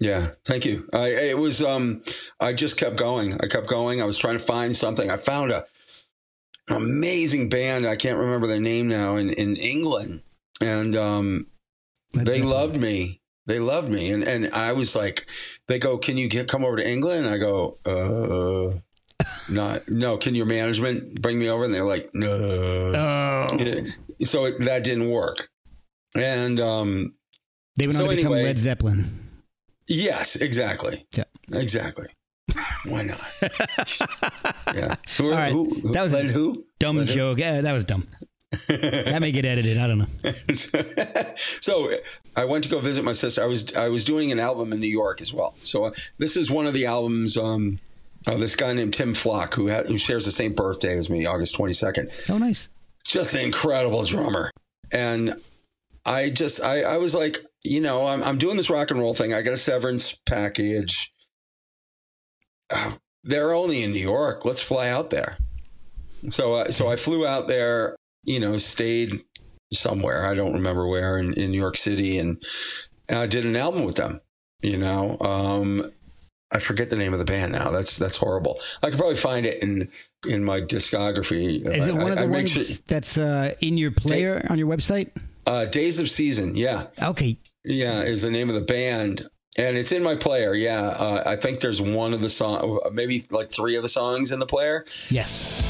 yeah. 0.00 0.30
Thank 0.44 0.64
you. 0.66 0.88
I 0.92 1.08
it 1.08 1.38
was 1.38 1.62
um 1.62 2.02
I 2.40 2.52
just 2.52 2.76
kept 2.76 2.96
going. 2.96 3.34
I 3.40 3.46
kept 3.46 3.66
going. 3.68 4.00
I 4.00 4.04
was 4.04 4.18
trying 4.18 4.38
to 4.38 4.44
find 4.44 4.76
something. 4.76 5.10
I 5.10 5.16
found 5.16 5.50
a 5.52 5.64
an 6.68 6.76
amazing 6.76 7.48
band. 7.48 7.86
I 7.86 7.96
can't 7.96 8.18
remember 8.18 8.46
their 8.46 8.60
name 8.60 8.88
now 8.88 9.16
in 9.16 9.30
in 9.30 9.56
England, 9.56 10.22
and 10.60 10.94
um 10.96 11.46
Led 12.14 12.26
they 12.26 12.42
loved 12.42 12.76
me. 12.76 13.20
They 13.46 13.58
loved 13.60 13.88
me, 13.90 14.10
and 14.12 14.22
and 14.24 14.50
I 14.52 14.72
was 14.72 14.94
like, 14.94 15.26
they 15.68 15.78
go, 15.78 15.96
"Can 15.98 16.18
you 16.18 16.28
get 16.28 16.48
come 16.48 16.64
over 16.64 16.76
to 16.76 16.86
England?" 16.86 17.24
And 17.26 17.34
I 17.34 17.38
go, 17.38 17.78
"Uh, 17.86 18.78
not 19.50 19.88
no. 19.88 20.16
Can 20.18 20.34
your 20.34 20.46
management 20.46 21.20
bring 21.22 21.38
me 21.38 21.48
over?" 21.48 21.64
And 21.64 21.72
they're 21.72 21.84
like, 21.84 22.10
"No." 22.14 22.28
Oh, 22.30 23.46
So 24.24 24.44
it, 24.46 24.60
that 24.60 24.84
didn't 24.84 25.08
work, 25.10 25.48
and 26.14 26.60
um, 26.60 27.14
they 27.76 27.86
went 27.86 27.96
so 27.96 28.04
on 28.04 28.10
to 28.10 28.16
become 28.16 28.32
anyway- 28.32 28.48
Led 28.48 28.58
Zeppelin. 28.58 29.28
yes, 29.86 30.36
exactly, 30.36 31.06
Yeah. 31.16 31.24
exactly. 31.52 32.06
Why 32.86 33.02
not? 33.02 33.20
yeah. 34.74 34.94
Who, 35.18 35.26
All 35.26 35.30
right, 35.32 35.52
who, 35.52 35.68
who 35.80 35.92
that 35.92 36.02
was 36.02 36.12
led 36.14 36.26
who? 36.30 36.64
Dumb 36.78 36.96
Led 36.96 37.08
joke. 37.08 37.38
Yeah, 37.38 37.60
that 37.60 37.72
was 37.72 37.84
dumb. 37.84 38.06
that 38.68 39.18
may 39.20 39.30
get 39.32 39.44
edited. 39.44 39.76
I 39.76 39.86
don't 39.86 39.98
know. 39.98 40.32
so 41.60 41.92
I 42.36 42.44
went 42.46 42.64
to 42.64 42.70
go 42.70 42.80
visit 42.80 43.04
my 43.04 43.12
sister. 43.12 43.42
I 43.42 43.46
was 43.46 43.74
I 43.74 43.88
was 43.88 44.04
doing 44.04 44.32
an 44.32 44.40
album 44.40 44.72
in 44.72 44.80
New 44.80 44.86
York 44.88 45.20
as 45.20 45.32
well. 45.34 45.54
So 45.64 45.84
uh, 45.84 45.90
this 46.18 46.36
is 46.36 46.50
one 46.50 46.66
of 46.66 46.72
the 46.72 46.86
albums. 46.86 47.36
Um, 47.36 47.78
uh, 48.26 48.38
this 48.38 48.56
guy 48.56 48.72
named 48.72 48.94
Tim 48.94 49.12
Flock, 49.14 49.52
who 49.54 49.70
ha- 49.70 49.82
who 49.86 49.98
shares 49.98 50.24
the 50.24 50.32
same 50.32 50.54
birthday 50.54 50.96
as 50.96 51.10
me, 51.10 51.26
August 51.26 51.54
twenty 51.54 51.74
second. 51.74 52.10
Oh, 52.30 52.38
nice. 52.38 52.70
Just 53.04 53.34
an 53.34 53.40
incredible 53.42 54.04
drummer, 54.04 54.50
and 54.90 55.34
I 56.08 56.30
just 56.30 56.62
I 56.62 56.82
I 56.82 56.96
was 56.96 57.14
like, 57.14 57.38
you 57.64 57.80
know, 57.80 58.06
I'm 58.06 58.22
I'm 58.22 58.38
doing 58.38 58.56
this 58.56 58.70
rock 58.70 58.90
and 58.90 58.98
roll 58.98 59.14
thing. 59.14 59.32
I 59.34 59.42
got 59.42 59.52
a 59.52 59.58
severance 59.58 60.16
package. 60.26 61.12
Uh, 62.70 62.92
they're 63.24 63.52
only 63.52 63.82
in 63.82 63.92
New 63.92 64.00
York. 64.00 64.44
Let's 64.44 64.60
fly 64.60 64.88
out 64.88 65.10
there. 65.10 65.38
So 66.30 66.54
uh, 66.54 66.70
so 66.70 66.88
I 66.88 66.96
flew 66.96 67.26
out 67.26 67.48
there. 67.48 67.96
You 68.24 68.40
know, 68.40 68.56
stayed 68.56 69.22
somewhere 69.72 70.26
I 70.26 70.34
don't 70.34 70.54
remember 70.54 70.86
where 70.86 71.18
in, 71.18 71.34
in 71.34 71.50
New 71.50 71.58
York 71.58 71.76
City, 71.76 72.18
and 72.18 72.42
and 73.08 73.18
I 73.18 73.26
did 73.26 73.44
an 73.44 73.56
album 73.56 73.84
with 73.84 73.96
them. 73.96 74.20
You 74.62 74.78
know, 74.78 75.18
um, 75.20 75.92
I 76.50 76.58
forget 76.58 76.88
the 76.88 76.96
name 76.96 77.12
of 77.12 77.18
the 77.18 77.24
band 77.24 77.52
now. 77.52 77.70
That's 77.70 77.96
that's 77.96 78.16
horrible. 78.16 78.60
I 78.82 78.90
could 78.90 78.98
probably 78.98 79.16
find 79.16 79.46
it 79.46 79.62
in 79.62 79.90
in 80.26 80.44
my 80.44 80.60
discography. 80.60 81.66
Is 81.66 81.86
it 81.86 81.94
I- 81.94 81.98
one 82.02 82.12
of 82.12 82.18
the 82.18 82.28
ones 82.28 82.50
sure- 82.50 82.76
that's 82.86 83.18
uh, 83.18 83.54
in 83.60 83.76
your 83.76 83.90
player 83.90 84.46
on 84.48 84.58
your 84.58 84.68
website? 84.68 85.10
Uh, 85.48 85.64
Days 85.64 85.98
of 85.98 86.10
Season? 86.10 86.56
Yeah, 86.56 86.86
Okay. 87.02 87.38
yeah, 87.64 88.02
is 88.02 88.22
the 88.22 88.30
name 88.30 88.48
of 88.48 88.54
the 88.54 88.60
band. 88.74 89.28
And 89.56 89.76
it's 89.76 89.90
in 89.90 90.04
my 90.04 90.14
player. 90.14 90.54
Yeah, 90.54 90.82
uh, 90.86 91.22
I 91.26 91.34
think 91.34 91.58
there's 91.60 91.80
one 91.80 92.14
of 92.14 92.20
the 92.20 92.28
song, 92.30 92.78
maybe 92.92 93.26
like 93.30 93.50
three 93.50 93.74
of 93.74 93.82
the 93.82 93.88
songs 93.88 94.30
in 94.30 94.38
the 94.38 94.46
player. 94.46 94.84
Yes. 95.10 95.60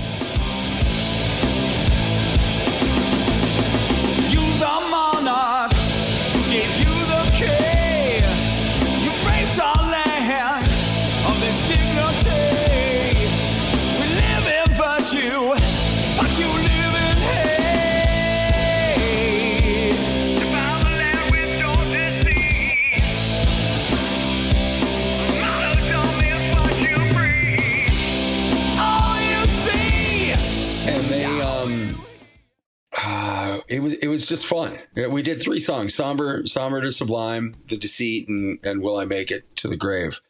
It 33.69 33.83
was 33.83 33.95
it 33.95 34.09
was 34.09 34.27
just 34.27 34.47
fun. 34.47 34.79
We 34.95 35.23
did 35.23 35.41
three 35.41 35.61
songs 35.61 35.95
somber 35.95 36.47
somber 36.47 36.81
to 36.81 36.91
sublime 36.91 37.55
the 37.69 37.77
deceit 37.77 38.29
and 38.29 38.59
and 38.65 38.83
will 38.83 38.97
i 38.97 39.05
make 39.05 39.31
it 39.31 39.55
to 39.57 39.69
the 39.69 39.77
grave. 39.77 40.21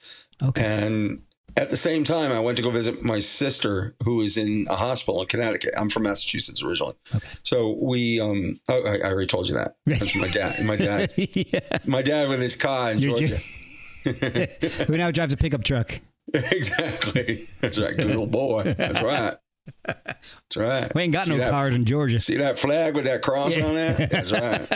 Okay. 0.42 0.64
and 0.64 1.22
at 1.56 1.70
the 1.70 1.76
same 1.76 2.04
time 2.04 2.30
i 2.30 2.38
went 2.38 2.56
to 2.56 2.62
go 2.62 2.70
visit 2.70 3.02
my 3.02 3.18
sister 3.18 3.96
who 4.04 4.20
is 4.20 4.36
in 4.36 4.68
a 4.70 4.76
hospital 4.76 5.20
in 5.20 5.26
connecticut. 5.26 5.74
I'm 5.76 5.90
from 5.90 6.04
massachusetts 6.04 6.62
originally. 6.62 6.94
Okay. 7.14 7.26
so 7.42 7.72
we 7.80 8.20
um 8.20 8.60
oh, 8.68 8.84
I, 8.84 8.98
I 8.98 9.10
already 9.10 9.26
told 9.26 9.48
you 9.48 9.54
that. 9.54 9.76
That's 9.86 10.16
my 10.16 10.28
dad 10.28 10.64
my 10.64 10.76
dad. 10.76 11.12
Yeah. 11.16 11.60
my 11.86 12.02
dad 12.02 12.28
with 12.28 12.40
his 12.40 12.56
car 12.56 12.92
in 12.92 12.98
You're 12.98 13.16
georgia. 13.16 13.36
Who 14.86 14.96
now 14.96 15.10
drives 15.10 15.32
a 15.32 15.36
pickup 15.36 15.64
truck? 15.64 16.00
exactly. 16.34 17.46
That's 17.60 17.78
right. 17.78 17.96
Good 17.96 18.14
old 18.14 18.30
boy. 18.30 18.74
That's 18.76 19.02
right 19.02 19.36
that's 19.84 20.56
right 20.56 20.92
We 20.94 21.02
ain't 21.02 21.12
got 21.12 21.26
See 21.26 21.32
no 21.32 21.38
that- 21.38 21.50
cars 21.50 21.74
in 21.74 21.84
Georgia. 21.84 22.20
See 22.20 22.36
that 22.36 22.58
flag 22.58 22.94
with 22.94 23.04
that 23.04 23.22
cross 23.22 23.54
on 23.56 23.74
that? 23.74 24.10
That's 24.10 24.32
right. 24.32 24.66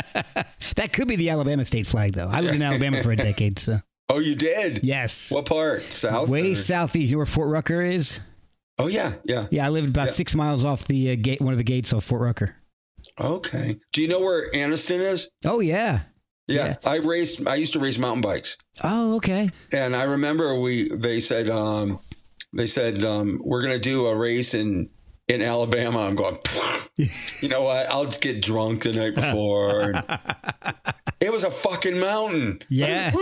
That 0.77 0.93
could 0.93 1.09
be 1.09 1.17
the 1.17 1.31
Alabama 1.31 1.65
state 1.65 1.87
flag, 1.87 2.15
though. 2.15 2.29
I 2.29 2.41
lived 2.41 2.55
in 2.57 2.63
Alabama 2.63 3.03
for 3.03 3.13
a 3.13 3.17
decade, 3.17 3.59
so 3.59 3.81
Oh, 4.09 4.19
you 4.19 4.35
did? 4.35 4.81
yes. 4.83 5.31
What 5.31 5.47
part? 5.47 5.83
South? 5.83 6.29
Way 6.29 6.53
or- 6.53 6.55
southeast. 6.55 7.11
You 7.11 7.17
know 7.17 7.19
where 7.21 7.27
Fort 7.27 7.49
Rucker 7.49 7.81
is? 7.81 8.21
Oh, 8.79 8.87
yeah, 8.89 9.15
yeah. 9.25 9.47
Yeah, 9.51 9.67
I 9.67 9.69
lived 9.71 9.89
about 9.89 10.07
Yeah. 10.09 10.13
six 10.13 10.35
miles 10.35 10.65
off 10.65 10.87
the 10.87 11.13
uh, 11.13 11.17
gate, 11.21 11.41
one 11.41 11.53
of 11.53 11.59
the 11.59 11.65
gates 11.65 11.93
of 11.93 12.03
Fort 12.05 12.23
Rucker. 12.23 12.57
Okay. 13.21 13.79
Do 13.93 14.03
you 14.03 14.09
know 14.09 14.21
where 14.21 14.51
Anniston 14.53 14.99
is? 15.01 15.29
Oh 15.45 15.61
yeah. 15.61 16.01
Yeah. 16.49 16.77
I 16.85 16.97
raced. 16.97 17.47
I 17.47 17.57
used 17.57 17.73
to 17.75 17.79
race 17.79 17.99
mountain 17.99 18.23
bikes, 18.23 18.57
Oh 18.83 19.17
okay. 19.17 19.51
and 19.71 19.95
I 19.95 20.05
remember 20.05 20.59
we. 20.59 20.89
They 20.89 21.21
said. 21.21 21.49
Um, 21.51 22.01
they 22.53 22.67
said 22.67 23.05
um, 23.05 23.41
we're 23.45 23.63
gonna 23.63 23.79
do 23.79 24.07
a 24.07 24.17
race 24.17 24.55
in 24.55 24.91
in 25.29 25.43
Alabama. 25.43 26.01
I'm 26.01 26.15
going. 26.15 26.39
you 26.97 27.49
know 27.49 27.63
what? 27.63 27.91
I'll 27.91 28.07
get 28.07 28.43
drunk 28.43 28.83
the 28.83 28.93
night 28.93 29.15
before. 29.15 29.95
it 31.21 31.33
was 31.33 31.45
a 31.45 31.51
fucking 31.51 31.99
mountain. 31.99 32.63
Yeah. 32.69 33.13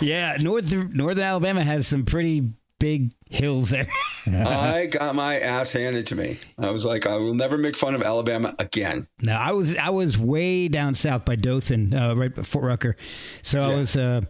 Yeah, 0.00 0.36
northern 0.40 0.90
Northern 0.94 1.24
Alabama 1.24 1.62
has 1.62 1.86
some 1.86 2.04
pretty 2.04 2.52
big 2.78 3.12
hills 3.28 3.70
there. 3.70 3.86
I 4.26 4.86
got 4.90 5.14
my 5.14 5.38
ass 5.38 5.72
handed 5.72 6.06
to 6.08 6.14
me. 6.14 6.38
I 6.58 6.70
was 6.70 6.84
like, 6.84 7.06
I 7.06 7.16
will 7.16 7.34
never 7.34 7.58
make 7.58 7.76
fun 7.76 7.94
of 7.94 8.02
Alabama 8.02 8.54
again. 8.58 9.08
No, 9.20 9.34
I 9.34 9.52
was 9.52 9.76
I 9.76 9.90
was 9.90 10.18
way 10.18 10.68
down 10.68 10.94
south 10.94 11.24
by 11.24 11.36
Dothan, 11.36 11.94
uh, 11.94 12.14
right 12.14 12.34
by 12.34 12.42
Fort 12.42 12.64
Rucker. 12.64 12.96
So 13.42 13.62
I 13.62 13.74
was 13.74 13.96
uh, 13.96 14.22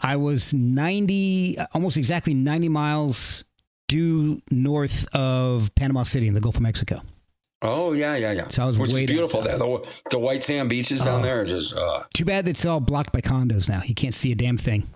I 0.00 0.16
was 0.16 0.52
ninety, 0.52 1.56
almost 1.72 1.96
exactly 1.96 2.34
ninety 2.34 2.68
miles 2.68 3.44
due 3.88 4.40
north 4.50 5.06
of 5.14 5.74
Panama 5.74 6.02
City 6.02 6.28
in 6.28 6.34
the 6.34 6.40
Gulf 6.40 6.56
of 6.56 6.62
Mexico. 6.62 7.02
Oh 7.62 7.92
yeah, 7.92 8.16
yeah, 8.16 8.32
yeah. 8.32 8.48
So 8.48 8.62
I 8.62 8.66
was 8.66 8.78
Which 8.78 8.92
way 8.92 9.04
is 9.04 9.10
beautiful. 9.10 9.40
south. 9.42 9.48
There, 9.48 9.58
the, 9.58 9.88
the 10.10 10.18
white 10.18 10.44
sand 10.44 10.68
beaches 10.68 11.00
down 11.02 11.20
Oh. 11.20 11.24
there 11.24 11.44
just. 11.44 11.72
Uh, 11.72 12.04
Too 12.14 12.24
bad 12.26 12.46
it's 12.48 12.66
all 12.66 12.80
blocked 12.80 13.12
by 13.12 13.20
condos 13.22 13.68
now. 13.68 13.82
You 13.84 13.94
can't 13.94 14.14
see 14.14 14.30
a 14.32 14.34
damn 14.34 14.56
thing. 14.58 14.88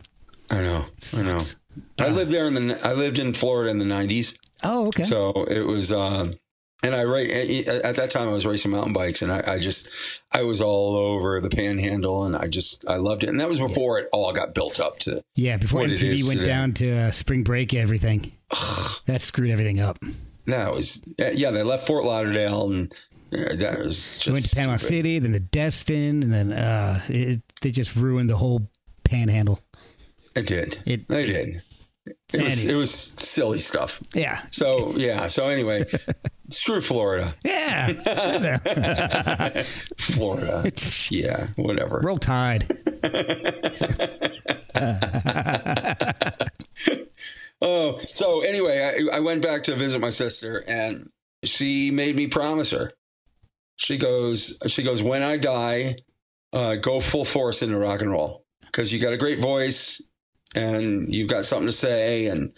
I 0.51 0.61
know. 0.61 0.85
I 1.17 1.23
know. 1.23 1.39
Sucks. 1.39 1.57
I 1.99 2.09
lived 2.09 2.31
there 2.33 2.47
in 2.47 2.55
the. 2.55 2.87
I 2.87 2.93
lived 2.93 3.19
in 3.19 3.33
Florida 3.33 3.71
in 3.71 3.79
the 3.79 3.85
'90s. 3.87 4.37
Oh, 4.63 4.89
okay. 4.89 5.05
So 5.05 5.31
it 5.45 5.61
was, 5.61 5.91
um, 5.93 6.35
and 6.83 6.95
I 6.95 7.05
ra- 7.05 7.19
at 7.21 7.97
that 7.97 8.11
time 8.11 8.29
I 8.29 8.33
was 8.33 8.47
racing 8.47 8.71
mountain 8.71 8.93
bikes, 8.93 9.23
and 9.23 9.33
I, 9.33 9.43
I 9.55 9.59
just 9.59 9.88
I 10.33 10.43
was 10.45 10.61
all 10.61 10.97
over 10.97 11.40
the 11.40 11.51
Panhandle, 11.51 12.25
and 12.25 12.37
I 12.37 12.47
just 12.49 12.85
I 12.88 12.97
loved 12.97 13.23
it, 13.25 13.29
and 13.31 13.40
that 13.40 13.49
was 13.49 13.59
before 13.59 13.99
it 13.99 14.09
all 14.12 14.33
got 14.33 14.55
built 14.55 14.81
up 14.81 14.99
to. 15.01 15.23
yeah, 15.35 15.57
before 15.57 15.83
MTV 15.83 16.25
went 16.27 16.40
today. 16.40 16.51
down 16.51 16.73
to 16.75 16.90
uh, 16.93 17.11
spring 17.11 17.43
break, 17.45 17.75
everything 17.75 18.33
that 19.07 19.21
screwed 19.21 19.51
everything 19.51 19.81
up. 19.81 19.99
That 20.47 20.73
was 20.73 21.03
yeah. 21.19 21.51
They 21.51 21.62
left 21.62 21.87
Fort 21.87 22.05
Lauderdale, 22.05 22.71
and 22.71 22.93
uh, 23.33 23.55
that 23.57 23.79
was 23.79 24.03
just. 24.14 24.27
We 24.27 24.33
went 24.33 24.49
to 24.49 24.57
Panama 24.57 24.77
stupid. 24.77 24.88
City, 24.88 25.19
then 25.19 25.33
the 25.33 25.40
Destin, 25.40 26.23
and 26.23 26.33
then 26.33 26.53
uh, 26.53 27.03
it, 27.09 27.43
they 27.61 27.71
just 27.71 27.95
ruined 27.95 28.29
the 28.31 28.37
whole 28.37 28.69
Panhandle. 29.05 29.61
It 30.35 30.47
did. 30.47 30.79
It- 30.87 31.09
they 31.09 31.27
did. 31.27 31.62
It 32.33 32.43
was 32.43 32.59
Anyway. 32.59 32.73
it 32.73 32.77
was 32.77 32.90
silly 32.93 33.59
stuff. 33.59 34.03
Yeah, 34.14 34.40
So 34.51 34.93
yeah. 34.97 35.27
So 35.29 35.47
anyway, 35.49 35.85
screw 36.51 36.81
Florida. 36.81 37.35
yeah. 37.45 37.93
Florida. 39.99 40.73
Yeah. 41.11 41.49
Whatever. 41.57 42.01
Roll 42.03 42.19
Tide. 42.19 42.67
Oh, 47.63 47.99
so 48.15 48.41
anyway, 48.41 49.09
I, 49.13 49.17
I 49.17 49.21
went 49.21 49.43
back 49.43 49.65
to 49.65 49.77
visit 49.77 50.01
my 50.01 50.11
sister, 50.11 50.65
and 50.67 51.11
she 51.45 51.91
made 51.91 52.17
me 52.17 52.27
promise 52.27 52.71
her. 52.71 52.93
She 53.77 53.99
goes, 53.99 54.59
she 54.67 54.83
goes, 54.83 55.03
when 55.03 55.23
I 55.23 55.37
die, 55.37 55.97
uh, 56.53 56.77
go 56.77 57.01
full 57.01 57.25
force 57.25 57.63
into 57.63 57.79
rock 57.79 58.01
and 58.01 58.11
roll 58.11 58.45
because 58.67 58.93
you 58.93 58.99
got 58.99 59.13
a 59.13 59.19
great 59.19 59.41
voice 59.41 60.01
and 60.55 61.15
you've 61.15 61.31
got 61.31 61.45
something 61.45 61.67
to 61.67 61.73
say. 61.73 62.27
And 62.27 62.53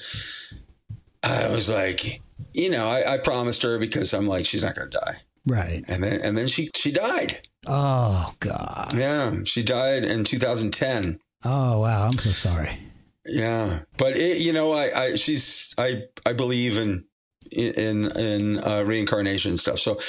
I 1.22 1.48
was 1.48 1.68
like, 1.68 2.20
you 2.54 2.70
know, 2.70 2.88
I, 2.88 3.14
I 3.14 3.18
promised 3.18 3.62
her 3.62 3.78
because 3.78 4.12
I'm 4.12 4.26
like, 4.26 4.46
she's 4.46 4.62
not 4.62 4.74
going 4.74 4.90
to 4.90 4.98
die. 4.98 5.16
Right. 5.46 5.84
And 5.88 6.02
then, 6.02 6.20
and 6.20 6.38
then 6.38 6.46
she 6.48 6.70
she 6.74 6.92
died. 6.92 7.48
Oh 7.66 8.34
God. 8.40 8.94
Yeah, 8.96 9.34
she 9.44 9.62
died 9.62 10.04
in 10.04 10.24
2010. 10.24 11.18
Oh 11.44 11.80
wow. 11.80 12.06
I'm 12.06 12.18
so 12.18 12.30
sorry. 12.30 12.78
Yeah, 13.24 13.80
but 13.98 14.16
it, 14.16 14.38
you 14.38 14.52
know, 14.52 14.72
I, 14.72 15.02
I, 15.02 15.14
she's, 15.14 15.74
I, 15.78 16.04
I 16.26 16.32
believe 16.32 16.76
in, 16.76 17.04
in, 17.52 18.10
in 18.16 18.58
uh, 18.58 18.82
reincarnation 18.82 19.56
stuff. 19.56 19.78
So 19.78 20.00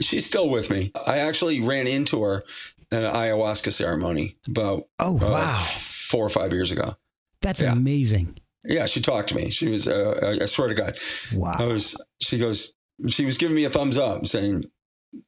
she's 0.00 0.24
still 0.24 0.48
with 0.48 0.70
me. 0.70 0.90
I 1.06 1.18
actually 1.18 1.60
ran 1.60 1.86
into 1.86 2.22
her 2.22 2.44
at 2.90 3.02
an 3.02 3.12
ayahuasca 3.12 3.72
ceremony 3.72 4.36
about 4.46 4.84
Oh 4.98 5.16
uh, 5.16 5.30
wow. 5.30 5.66
four 5.68 6.24
or 6.24 6.30
five 6.30 6.52
years 6.52 6.70
ago. 6.72 6.96
That's 7.42 7.60
yeah. 7.60 7.72
amazing. 7.72 8.38
Yeah, 8.64 8.86
she 8.86 9.00
talked 9.00 9.28
to 9.30 9.36
me. 9.36 9.50
She 9.50 9.68
was, 9.68 9.86
uh, 9.88 10.18
I 10.40 10.42
I 10.42 10.46
swear 10.46 10.68
to 10.68 10.74
God, 10.74 10.98
Wow. 11.34 11.54
I 11.58 11.64
was. 11.64 11.96
She 12.20 12.38
goes, 12.38 12.72
she 13.08 13.24
was 13.24 13.38
giving 13.38 13.54
me 13.56 13.64
a 13.64 13.70
thumbs 13.70 13.96
up, 13.96 14.26
saying, 14.26 14.64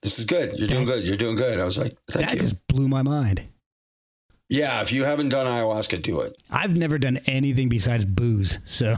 "This 0.03 0.19
is 0.19 0.25
good. 0.25 0.59
You're 0.59 0.69
doing 0.69 0.85
good. 0.87 1.05
You're 1.05 1.17
doing 1.17 1.37
good." 1.37 1.61
I 1.61 1.65
was 1.65 1.79
like, 1.79 1.97
"Thank 2.11 2.27
That 2.27 2.35
you." 2.35 2.41
just 2.41 2.67
blew 2.67 2.89
my 2.89 3.03
mind. 3.03 3.43
yeah, 4.49 4.83
if 4.83 4.91
you 4.93 5.05
haven't 5.05 5.29
done 5.29 5.47
ayahuasca, 5.47 6.03
do 6.03 6.21
it. 6.23 6.41
I've 6.51 6.77
never 6.77 6.99
done 6.99 7.19
anything 7.27 7.69
besides 7.69 8.05
booze. 8.05 8.59
So 8.67 8.97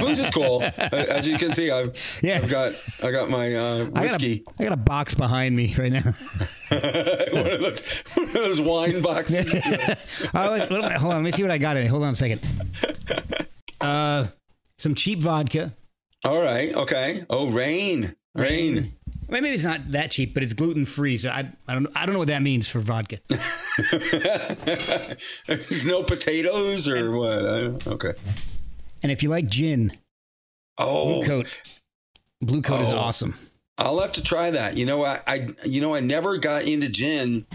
Booze 0.00 0.20
is 0.20 0.30
cool. 0.30 0.62
As 0.78 1.26
you 1.26 1.38
can 1.38 1.52
see, 1.52 1.70
I've 1.70 2.20
Yeah. 2.22 2.36
I've 2.42 2.50
got 2.50 2.72
I 3.02 3.10
got 3.10 3.28
my 3.30 3.54
uh, 3.54 3.90
I 3.94 4.06
got, 4.06 4.22
a, 4.22 4.42
I 4.58 4.64
got 4.64 4.72
a 4.72 4.76
box 4.76 5.14
behind 5.14 5.56
me 5.56 5.74
right 5.76 5.92
now. 5.92 6.02
one, 6.68 7.46
of 7.46 7.60
those, 7.60 7.82
one 8.14 8.26
of 8.26 8.32
those 8.32 8.60
wine 8.60 9.02
boxes. 9.02 9.54
Oh, 10.34 10.52
wait, 10.52 10.70
wait, 10.70 10.92
hold 10.92 11.12
on. 11.12 11.22
Let 11.22 11.30
me 11.30 11.32
see 11.32 11.42
what 11.42 11.50
I 11.52 11.58
got 11.58 11.76
in 11.76 11.84
it. 11.84 11.88
Hold 11.88 12.04
on 12.04 12.10
a 12.10 12.14
second. 12.16 12.40
Uh, 13.80 14.28
some 14.78 14.94
cheap 14.94 15.20
vodka. 15.20 15.74
All 16.24 16.40
right. 16.40 16.72
Okay. 16.72 17.24
Oh, 17.28 17.48
rain. 17.50 18.14
Rain. 18.32 18.94
Well, 19.28 19.40
maybe 19.40 19.54
it's 19.56 19.64
not 19.64 19.90
that 19.90 20.12
cheap, 20.12 20.34
but 20.34 20.44
it's 20.44 20.52
gluten 20.52 20.86
free. 20.86 21.18
So 21.18 21.30
I, 21.30 21.50
I 21.66 21.74
don't, 21.74 21.88
I 21.96 22.06
don't 22.06 22.12
know 22.12 22.20
what 22.20 22.28
that 22.28 22.42
means 22.42 22.68
for 22.68 22.78
vodka. 22.78 23.18
There's 25.48 25.84
no 25.84 26.04
potatoes 26.04 26.86
or 26.86 27.10
what? 27.10 27.38
I 27.44 27.90
Okay. 27.90 28.12
And 29.02 29.10
if 29.12 29.22
you 29.22 29.28
like 29.28 29.48
gin, 29.48 29.92
oh, 30.78 31.04
Blue 31.06 31.22
Oh, 31.22 31.26
Coat, 31.26 31.60
Blue 32.40 32.62
Coat 32.62 32.80
is 32.82 32.88
Oh. 32.90 32.96
awesome. 32.98 33.38
I'll 33.78 33.98
have 34.00 34.12
to 34.12 34.22
try 34.22 34.50
that. 34.50 34.76
You 34.76 34.86
know, 34.86 35.04
I, 35.04 35.20
I 35.26 35.48
you 35.64 35.80
know 35.80 35.94
I 35.94 36.00
never 36.00 36.36
got 36.38 36.64
into 36.64 36.88
gin 36.88 37.46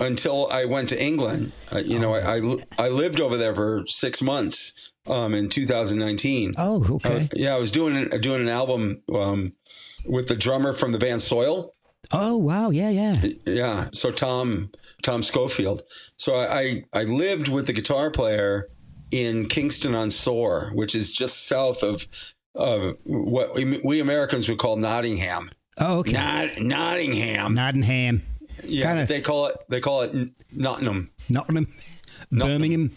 until 0.00 0.48
I 0.50 0.64
went 0.66 0.88
to 0.90 1.02
England. 1.02 1.52
Uh, 1.72 1.78
you 1.78 1.98
know, 1.98 2.14
I, 2.14 2.36
I 2.38 2.56
I 2.78 2.88
lived 2.88 3.20
over 3.20 3.36
there 3.36 3.54
for 3.54 3.84
six 3.86 4.20
months 4.20 4.92
um, 5.06 5.34
in 5.34 5.48
2019. 5.48 6.54
Oh, 6.58 6.84
okay. 6.96 7.24
Uh, 7.24 7.26
yeah, 7.34 7.54
I 7.54 7.58
was 7.58 7.70
doing 7.70 7.96
an- 7.96 8.20
doing 8.20 8.42
an 8.42 8.48
album 8.48 9.02
um, 9.14 9.52
with 10.06 10.28
the 10.28 10.36
drummer 10.36 10.72
from 10.72 10.92
the 10.92 10.98
band 10.98 11.22
Soil. 11.22 11.72
oh, 12.12 12.36
wow. 12.36 12.70
Yeah, 12.70 12.90
yeah. 12.90 13.22
Yeah, 13.46 13.88
so 13.92 14.10
Tom 14.10 14.70
Tom 15.02 15.22
Schofield. 15.22 15.82
So 16.18 16.34
I 16.34 16.58
I, 16.60 16.84
I 16.92 17.02
lived 17.04 17.48
with 17.48 17.66
the 17.66 17.72
guitar 17.72 18.10
player 18.10 18.68
in 19.10 19.46
Kingston 19.46 19.94
on 19.94 20.10
Soar, 20.10 20.70
which 20.74 20.94
is 20.94 21.12
just 21.12 21.46
south 21.46 21.82
of 21.82 22.06
of 22.54 22.96
what 23.04 23.54
we, 23.54 23.78
we 23.84 24.00
Americans 24.00 24.48
would 24.48 24.58
call 24.58 24.76
Nottingham. 24.76 25.50
Oh, 25.78 25.98
okay. 25.98 26.12
Not 26.12 26.58
Nottingham. 26.58 27.54
Nottingham, 27.54 28.22
yeah, 28.64 28.86
kinda- 28.86 29.06
they 29.06 29.20
call 29.20 29.46
it 29.46 29.56
they 29.68 29.80
call 29.80 30.02
it 30.02 30.12
Nottingham. 30.52 31.10
Nottingham, 31.28 31.66
Nottingham. 32.30 32.90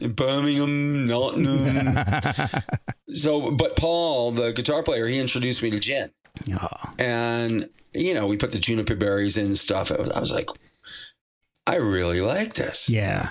Birmingham. 0.00 0.14
Birmingham, 0.14 1.06
Nottingham. 1.06 2.62
so, 3.12 3.50
but 3.50 3.76
Paul, 3.76 4.32
the 4.32 4.52
guitar 4.52 4.82
player, 4.82 5.06
he 5.08 5.18
introduced 5.18 5.62
me 5.62 5.70
to 5.70 5.80
gin. 5.80 6.10
Oh, 6.54 6.68
and 6.98 7.68
you 7.92 8.14
know 8.14 8.26
we 8.26 8.36
put 8.36 8.52
the 8.52 8.58
juniper 8.58 8.94
berries 8.94 9.36
in 9.36 9.46
and 9.46 9.58
stuff. 9.58 9.90
I 9.90 10.00
was, 10.00 10.10
I 10.12 10.20
was 10.20 10.32
like, 10.32 10.48
I 11.66 11.74
really 11.76 12.20
like 12.20 12.54
this. 12.54 12.88
yeah. 12.88 13.30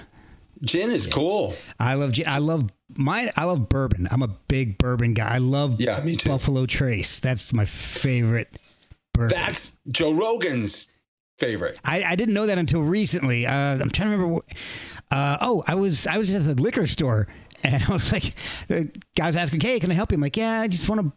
Gin 0.61 0.91
is 0.91 1.07
cool. 1.07 1.55
I 1.79 1.93
love 1.93 2.11
gin. 2.11 2.27
I 2.27 2.39
love 2.39 2.69
mine. 2.95 3.29
I 3.35 3.45
love 3.45 3.69
bourbon. 3.69 4.07
I'm 4.11 4.21
a 4.21 4.27
big 4.47 4.77
bourbon 4.77 5.13
guy. 5.13 5.35
I 5.35 5.37
love 5.37 5.79
Yeah, 5.79 6.01
me 6.01 6.15
too. 6.15 6.29
Buffalo 6.29 6.65
Trace. 6.65 7.19
That's 7.19 7.53
my 7.53 7.65
favorite 7.65 8.57
bourbon. 9.13 9.37
That's 9.37 9.77
Joe 9.87 10.11
Rogan's 10.13 10.89
favorite. 11.37 11.79
I, 11.85 12.03
I 12.03 12.15
didn't 12.15 12.33
know 12.33 12.45
that 12.47 12.57
until 12.57 12.81
recently. 12.81 13.45
Uh, 13.45 13.53
I'm 13.79 13.89
trying 13.89 14.09
to 14.09 14.17
remember. 14.17 14.41
Uh, 15.11 15.37
oh, 15.41 15.63
I 15.67 15.75
was 15.75 16.05
I 16.07 16.17
was 16.17 16.33
at 16.35 16.43
the 16.43 16.61
liquor 16.61 16.87
store 16.87 17.27
and 17.63 17.83
I 17.83 17.93
was 17.93 18.11
like, 18.11 18.33
the 18.67 18.91
guy 19.15 19.27
was 19.27 19.35
asking, 19.37 19.61
"Hey, 19.61 19.79
can 19.79 19.91
I 19.91 19.93
help 19.93 20.11
you?" 20.11 20.15
I'm 20.17 20.21
like, 20.21 20.37
"Yeah, 20.37 20.61
I 20.61 20.67
just 20.67 20.87
want 20.89 21.01
a 21.01 21.11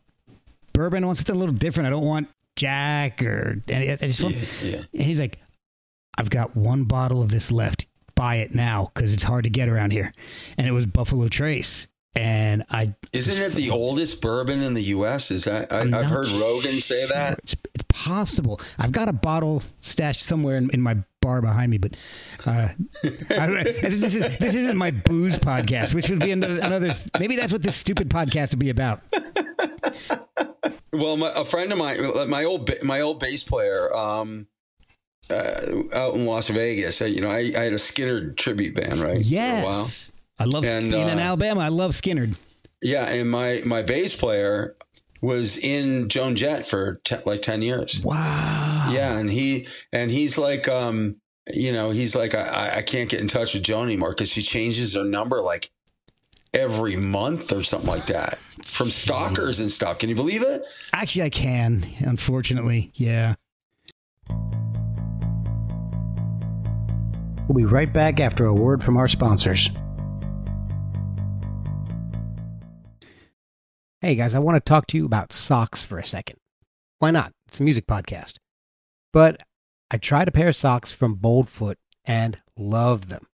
bourbon. 0.73 1.05
I 1.05 1.07
want 1.07 1.19
something 1.19 1.35
a 1.35 1.39
little 1.39 1.55
different. 1.55 1.87
I 1.89 1.91
don't 1.91 2.05
want 2.05 2.29
Jack 2.57 3.23
or 3.23 3.61
I 3.69 3.97
just 4.01 4.23
want." 4.23 4.37
yeah. 4.63 4.83
And 4.93 5.03
he's 5.03 5.21
like, 5.21 5.39
"I've 6.17 6.31
got 6.31 6.57
one 6.57 6.85
bottle 6.85 7.23
of 7.23 7.29
this 7.29 7.51
left. 7.53 7.87
Buy 8.15 8.37
it 8.37 8.55
now 8.55 8.91
because 8.95 9.13
it's 9.13 9.23
hard 9.23 9.45
to 9.45 9.51
get 9.51 9.69
around 9.69 9.91
here." 9.93 10.13
And 10.59 10.67
it 10.67 10.73
was 10.73 10.87
Buffalo 10.87 11.29
Trace, 11.29 11.89
and 12.15 12.65
I 12.71 12.95
Isn't 13.13 13.41
it 13.43 13.53
the 13.53 13.71
oldest 13.71 14.21
bourbon 14.21 14.63
in 14.63 14.75
the 14.75 14.83
U.S.? 14.83 15.31
Is 15.31 15.45
that 15.45 15.73
I, 15.73 15.81
I've 15.81 16.07
heard 16.07 16.29
Rogan 16.29 16.81
say 16.81 17.07
that? 17.07 17.39
It's, 17.39 17.57
it's 17.75 17.85
possible. 17.89 18.61
I've 18.79 18.93
got 18.93 19.09
a 19.09 19.13
bottle 19.13 19.63
stashed 19.81 20.23
somewhere 20.23 20.57
in, 20.57 20.69
in 20.71 20.83
my 20.83 20.99
bar 21.23 21.41
behind 21.41 21.71
me, 21.71 21.79
but 21.79 21.97
uh, 22.45 22.69
I 23.31 23.63
this, 23.81 24.03
is, 24.03 24.39
this 24.39 24.55
isn't 24.55 24.77
my 24.77 24.91
booze 24.91 25.39
podcast, 25.39 25.95
which 25.95 26.11
would 26.11 26.21
be 26.21 26.33
another, 26.33 26.61
another. 26.61 26.97
Maybe 27.19 27.37
that's 27.37 27.53
what 27.53 27.63
this 27.63 27.77
stupid 27.77 28.11
podcast 28.11 28.51
would 28.51 28.59
be 28.59 28.71
about. 28.71 29.01
Well, 30.93 31.17
my, 31.17 31.33
a 31.35 31.47
friend 31.47 31.73
of 31.73 31.79
mine, 31.79 32.29
my 32.29 32.45
old 32.45 32.71
my 32.83 33.01
old 33.01 33.19
bass 33.19 33.43
player, 33.43 33.95
um, 33.97 34.47
uh, 35.31 35.83
out 35.93 36.15
in 36.15 36.27
Las 36.27 36.49
Vegas. 36.49 37.01
uh, 37.01 37.07
You 37.07 37.21
know, 37.21 37.31
I, 37.31 37.53
I 37.57 37.61
had 37.65 37.73
a 37.73 37.77
Skynyrd 37.77 38.37
tribute 38.37 38.75
band, 38.75 38.95
right? 39.01 39.25
for 39.25 39.35
a 39.35 39.63
while. 39.63 39.79
Yes, 39.83 40.13
I 40.39 40.45
love 40.45 40.65
And, 40.65 40.91
being 40.91 41.09
in 41.09 41.19
uh, 41.19 41.23
Alabama. 41.23 41.61
I 41.61 41.69
love 41.69 41.93
Skynyrd. 41.93 42.35
Yeah, 42.83 43.09
and 43.09 43.31
my 43.31 43.63
my 43.65 43.83
bass 43.83 44.17
player 44.17 44.75
was 45.21 45.57
in 45.57 46.09
Joan 46.09 46.35
Jett 46.35 46.67
for 46.67 47.01
te- 47.05 47.17
like 47.25 47.41
ten 47.43 47.63
years. 47.63 48.01
Wow. 48.03 48.91
Yeah, 48.93 49.17
and 49.17 49.31
he 49.31 49.69
and 49.93 50.11
he's 50.11 50.37
like, 50.37 50.67
um, 50.67 51.17
you 51.53 51.73
know, 51.73 51.91
he's 51.91 52.17
like, 52.17 52.35
I, 52.35 52.79
I 52.79 52.83
can't 52.83 53.09
get 53.09 53.21
in 53.21 53.29
touch 53.29 53.55
with 53.55 53.63
Joan 53.63 53.85
anymore 53.87 54.11
because 54.11 54.29
she 54.31 54.43
changes 54.43 54.95
her 54.95 55.05
number 55.05 55.41
like 55.41 55.71
every 56.55 56.97
month 56.97 57.53
or 57.53 57.63
something 57.63 57.89
like 57.89 58.07
that 58.07 58.39
from 58.65 58.89
stalkers 58.91 59.61
and 59.61 59.71
stuff. 59.71 59.99
Can 59.99 60.09
you 60.09 60.17
believe 60.17 60.43
it? 60.43 60.63
Actually, 60.93 61.23
I 61.23 61.31
can. 61.31 61.87
Unfortunately, 62.01 62.91
yeah. 62.95 63.37
We'll 67.49 67.57
be 67.57 67.65
right 67.65 67.93
back 67.93 68.21
after 68.21 68.47
a 68.47 68.55
word 68.55 68.85
from 68.85 68.97
our 68.97 69.09
sponsors. 69.09 69.69
Hey 74.01 74.15
guys, 74.15 74.35
I 74.35 74.39
want 74.39 74.57
to 74.57 74.61
talk 74.61 74.87
to 74.89 74.97
you 74.97 75.05
about 75.05 75.33
socks 75.33 75.85
for 75.85 75.99
a 75.99 76.05
second. 76.05 76.39
Why 77.01 77.11
not? 77.11 77.33
It's 77.49 77.59
a 77.59 77.65
music 77.65 77.87
podcast. 77.87 78.35
But 79.13 79.43
I 79.91 79.99
tried 79.99 80.29
a 80.29 80.33
pair 80.33 80.49
of 80.49 80.57
socks 80.57 80.93
from 80.93 81.17
Boldfoot 81.17 81.77
and 82.05 82.39
loved 82.57 83.09
them. 83.09 83.27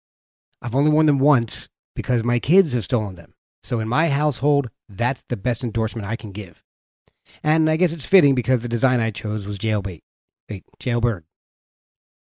I've 0.63 0.75
only 0.75 0.91
worn 0.91 1.07
them 1.07 1.19
once 1.19 1.69
because 1.97 2.23
my 2.23 2.39
kids 2.39 2.75
have 2.75 2.85
stolen 2.85 3.17
them. 3.17 3.35
So 3.65 3.81
in 3.81 3.89
my 3.89 4.09
household, 4.09 4.71
that's 4.89 5.25
the 5.29 5.37
best 5.37 5.65
endorsement 5.65 6.07
I 6.07 6.15
can 6.15 6.31
give. 6.31 6.63
And 7.43 7.69
I 7.69 7.77
guess 7.77 7.93
it's 7.93 8.07
fitting 8.07 8.37
because 8.37 8.63
the 8.63 8.69
design 8.69 9.01
I 9.01 9.11
chose 9.11 9.47
was 9.47 9.59
jailbait. 9.59 10.03
Wait, 10.49 10.65
jailbird. 10.79 11.25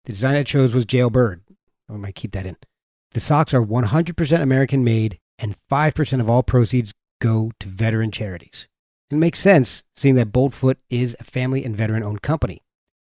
The 0.05 0.13
design 0.13 0.35
I 0.35 0.43
chose 0.43 0.73
was 0.73 0.85
jailbird. 0.85 1.41
I 1.89 1.93
might 1.97 2.15
keep 2.15 2.31
that 2.33 2.45
in. 2.45 2.57
The 3.13 3.19
socks 3.19 3.53
are 3.53 3.63
100% 3.63 4.41
American 4.41 4.83
made, 4.83 5.19
and 5.39 5.55
5% 5.71 6.19
of 6.19 6.29
all 6.29 6.43
proceeds 6.43 6.93
go 7.21 7.51
to 7.59 7.67
veteran 7.67 8.11
charities. 8.11 8.67
It 9.09 9.15
makes 9.15 9.39
sense, 9.39 9.83
seeing 9.95 10.15
that 10.15 10.31
Boldfoot 10.31 10.75
is 10.89 11.15
a 11.19 11.23
family 11.23 11.63
and 11.63 11.75
veteran 11.75 12.03
owned 12.03 12.21
company. 12.21 12.61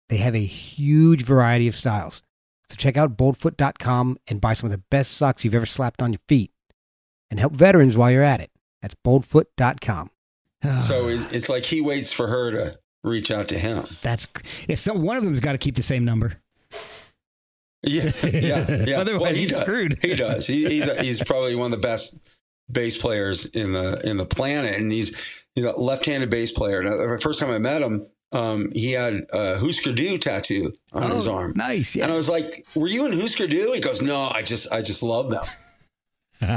They 0.10 0.18
have 0.18 0.36
a 0.36 0.40
huge 0.40 1.24
variety 1.24 1.68
of 1.68 1.76
styles. 1.76 2.24
So 2.70 2.76
check 2.78 2.96
out 2.96 3.18
boldfoot.com 3.18 4.18
and 4.28 4.40
buy 4.40 4.54
some 4.54 4.68
of 4.68 4.72
the 4.72 4.84
best 4.90 5.12
socks 5.12 5.44
you've 5.44 5.56
ever 5.56 5.66
slapped 5.66 6.02
on 6.02 6.14
your 6.14 6.22
feet. 6.28 6.52
And 7.30 7.40
help 7.40 7.54
veterans 7.54 7.96
while 7.96 8.12
you're 8.12 8.24
at 8.24 8.42
it. 8.42 8.52
That's 8.82 8.96
boldfoot.com. 9.06 10.12
So 10.82 11.08
it's, 11.08 11.32
it's 11.34 11.50
like 11.50 11.66
he 11.66 11.82
waits 11.82 12.14
for 12.14 12.28
her 12.28 12.52
to 12.52 12.80
reach 13.04 13.32
out 13.32 13.48
to 13.48 13.58
him. 13.58 13.88
That's 14.04 14.28
it's, 14.68 14.82
so 14.82 14.94
one 14.94 15.18
of 15.18 15.24
them's 15.24 15.40
got 15.40 15.54
to 15.54 15.58
keep 15.58 15.74
the 15.76 15.82
same 15.82 16.06
number. 16.06 16.40
Yeah, 17.84 18.12
yeah, 18.24 18.84
yeah. 18.86 19.00
Otherwise, 19.02 19.36
he 19.36 19.42
he's 19.42 19.52
does. 19.52 19.62
screwed. 19.62 19.98
He 20.02 20.16
does. 20.16 20.46
He, 20.48 20.68
he's 20.70 20.88
a, 20.88 21.02
he's 21.02 21.24
probably 21.24 21.56
one 21.56 21.74
of 21.74 21.82
the 21.82 21.88
best 21.88 22.16
bass 22.72 22.98
players 22.98 23.46
in 23.48 23.74
the 23.74 24.00
in 24.08 24.18
the 24.18 24.26
planet, 24.26 24.76
and 24.80 24.92
he's 24.92 25.44
he's 25.56 25.66
a 25.66 25.72
left-handed 25.74 26.30
bass 26.30 26.52
player. 26.52 26.84
Now, 26.84 26.92
the 26.98 27.20
first 27.22 27.40
time 27.40 27.50
I 27.50 27.58
met 27.58 27.82
him, 27.82 28.06
um, 28.32 28.72
he 28.72 28.92
had 28.92 29.26
a 29.34 29.58
Husker 29.58 29.92
Du 29.94 30.18
tattoo 30.20 30.74
on 30.94 31.12
his 31.12 31.28
Oh, 31.28 31.34
arm, 31.34 31.54
Nice. 31.56 31.96
and 31.96 32.12
I 32.12 32.16
was 32.16 32.30
like, 32.30 32.66
"Were 32.76 32.88
you 32.88 33.06
in 33.08 33.20
Husker 33.20 33.48
Du?" 33.48 33.72
He 33.74 33.82
goes, 33.82 34.00
"No, 34.02 34.30
I 34.30 34.44
just 34.44 34.72
I 34.72 34.82
just 34.84 35.02
love 35.04 35.30
them." 35.32 35.44
And 36.42 36.52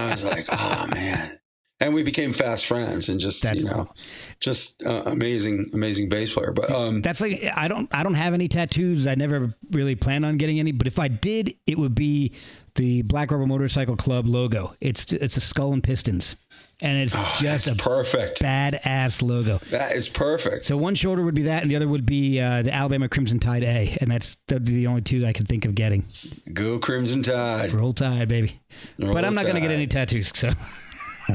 I 0.00 0.10
was 0.12 0.24
like, 0.24 0.46
"Oh 0.50 0.86
man." 0.94 1.39
And 1.82 1.94
we 1.94 2.02
became 2.02 2.34
fast 2.34 2.66
friends, 2.66 3.08
and 3.08 3.18
just 3.18 3.40
That's 3.42 3.62
you 3.62 3.68
know, 3.70 3.74
cool. 3.86 3.96
just 4.38 4.82
uh, 4.84 5.02
amazing, 5.06 5.70
amazing 5.72 6.10
bass 6.10 6.30
player. 6.32 6.52
But 6.52 6.70
um, 6.70 7.00
That's 7.00 7.22
like 7.22 7.42
I 7.56 7.68
don't 7.68 7.88
I 7.94 8.02
don't 8.02 8.14
have 8.14 8.34
any 8.34 8.48
tattoos. 8.48 9.06
I 9.06 9.14
never 9.14 9.54
really 9.70 9.94
planned 9.94 10.26
on 10.26 10.36
getting 10.36 10.58
any, 10.60 10.72
but 10.72 10.86
if 10.86 10.98
I 10.98 11.08
did, 11.08 11.54
it 11.66 11.78
would 11.78 11.94
be 11.94 12.34
the 12.74 13.00
Black 13.02 13.30
Rubber 13.30 13.46
Motorcycle 13.46 13.96
Club 13.96 14.26
logo. 14.26 14.74
It's 14.82 15.10
it's 15.12 15.38
a 15.38 15.40
skull 15.40 15.72
and 15.72 15.82
pistons, 15.82 16.36
and 16.82 16.98
it's 16.98 17.16
just 17.40 17.66
a 17.66 17.70
Oh, 17.72 17.74
perfect. 17.76 18.42
badass 18.42 19.22
logo. 19.22 19.58
That 19.70 19.96
is 19.96 20.06
perfect. 20.06 20.66
So 20.66 20.76
one 20.76 20.94
shoulder 20.94 21.22
would 21.22 21.34
be 21.34 21.44
that, 21.44 21.62
and 21.62 21.70
the 21.70 21.76
other 21.76 21.88
would 21.88 22.04
be 22.04 22.40
uh, 22.40 22.60
the 22.60 22.74
Alabama 22.74 23.08
Crimson 23.08 23.38
Tide 23.38 23.64
A, 23.64 23.96
and 24.02 24.10
that's 24.10 24.36
that'd 24.48 24.66
be 24.66 24.72
the 24.74 24.86
only 24.86 25.00
two 25.00 25.24
I 25.24 25.32
could 25.32 25.48
think 25.48 25.64
of 25.64 25.74
getting. 25.74 26.04
Go 26.52 26.78
Crimson 26.78 27.22
Tide. 27.22 27.72
Roll 27.72 27.94
Tide, 27.94 28.28
baby. 28.28 28.60
Roll 28.98 29.14
but 29.14 29.24
I'm 29.24 29.34
not 29.34 29.46
gonna 29.46 29.62
get 29.62 29.70
any 29.70 29.86
tattoos, 29.86 30.30
so 30.34 30.52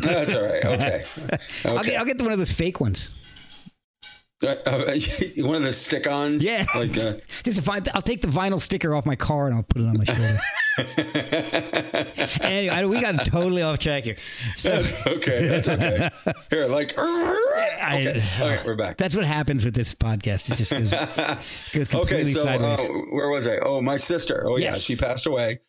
That's 0.01 0.33
all 0.33 0.43
right. 0.43 0.65
Okay. 0.65 1.03
I'll 1.65 1.83
get 1.83 1.99
I'll 1.99 2.05
get 2.05 2.21
one 2.21 2.31
of 2.31 2.39
those 2.39 2.51
fake 2.51 2.79
ones. 2.79 3.11
Uh, 4.43 4.47
uh, 4.65 4.95
one 5.37 5.55
of 5.55 5.63
the 5.63 5.71
stick-ons. 5.71 6.43
Yeah. 6.43 6.65
Like, 6.75 6.97
uh, 6.97 7.13
Just 7.43 7.57
if 7.57 7.69
I, 7.69 7.79
I'll 7.93 8.01
take 8.01 8.21
the 8.21 8.27
vinyl 8.27 8.59
sticker 8.59 8.93
off 8.93 9.05
my 9.05 9.15
car 9.15 9.47
and 9.47 9.55
I'll 9.55 9.63
put 9.63 9.81
it 9.81 9.85
on 9.85 9.97
my 9.97 10.03
shoulder. 10.03 10.39
anyway, 12.41 12.75
I- 12.75 12.85
we 12.85 12.99
got 12.99 13.25
totally 13.25 13.61
off 13.61 13.79
track 13.79 14.03
here. 14.03 14.17
So 14.55 14.83
okay. 15.07 15.47
That's 15.47 15.69
okay. 15.69 16.09
Here, 16.49 16.67
like. 16.67 16.97
Okay. 16.97 18.23
All 18.41 18.49
right, 18.49 18.65
we're 18.65 18.75
back. 18.75 18.97
that's 18.97 19.15
what 19.15 19.25
happens 19.25 19.63
with 19.63 19.73
this 19.73 19.93
podcast. 19.93 20.51
It 20.51 20.55
just 20.57 20.71
goes, 20.71 20.91
goes 21.73 21.87
completely 21.87 22.21
Okay, 22.21 22.33
so 22.33 22.43
sideways. 22.43 22.79
uh, 22.79 22.87
where 23.11 23.29
was 23.29 23.47
I? 23.47 23.57
Oh, 23.59 23.79
my 23.81 23.95
sister. 23.97 24.43
Oh, 24.47 24.57
yeah, 24.57 24.73
she 24.73 24.95
passed 24.95 25.27
away. 25.27 25.59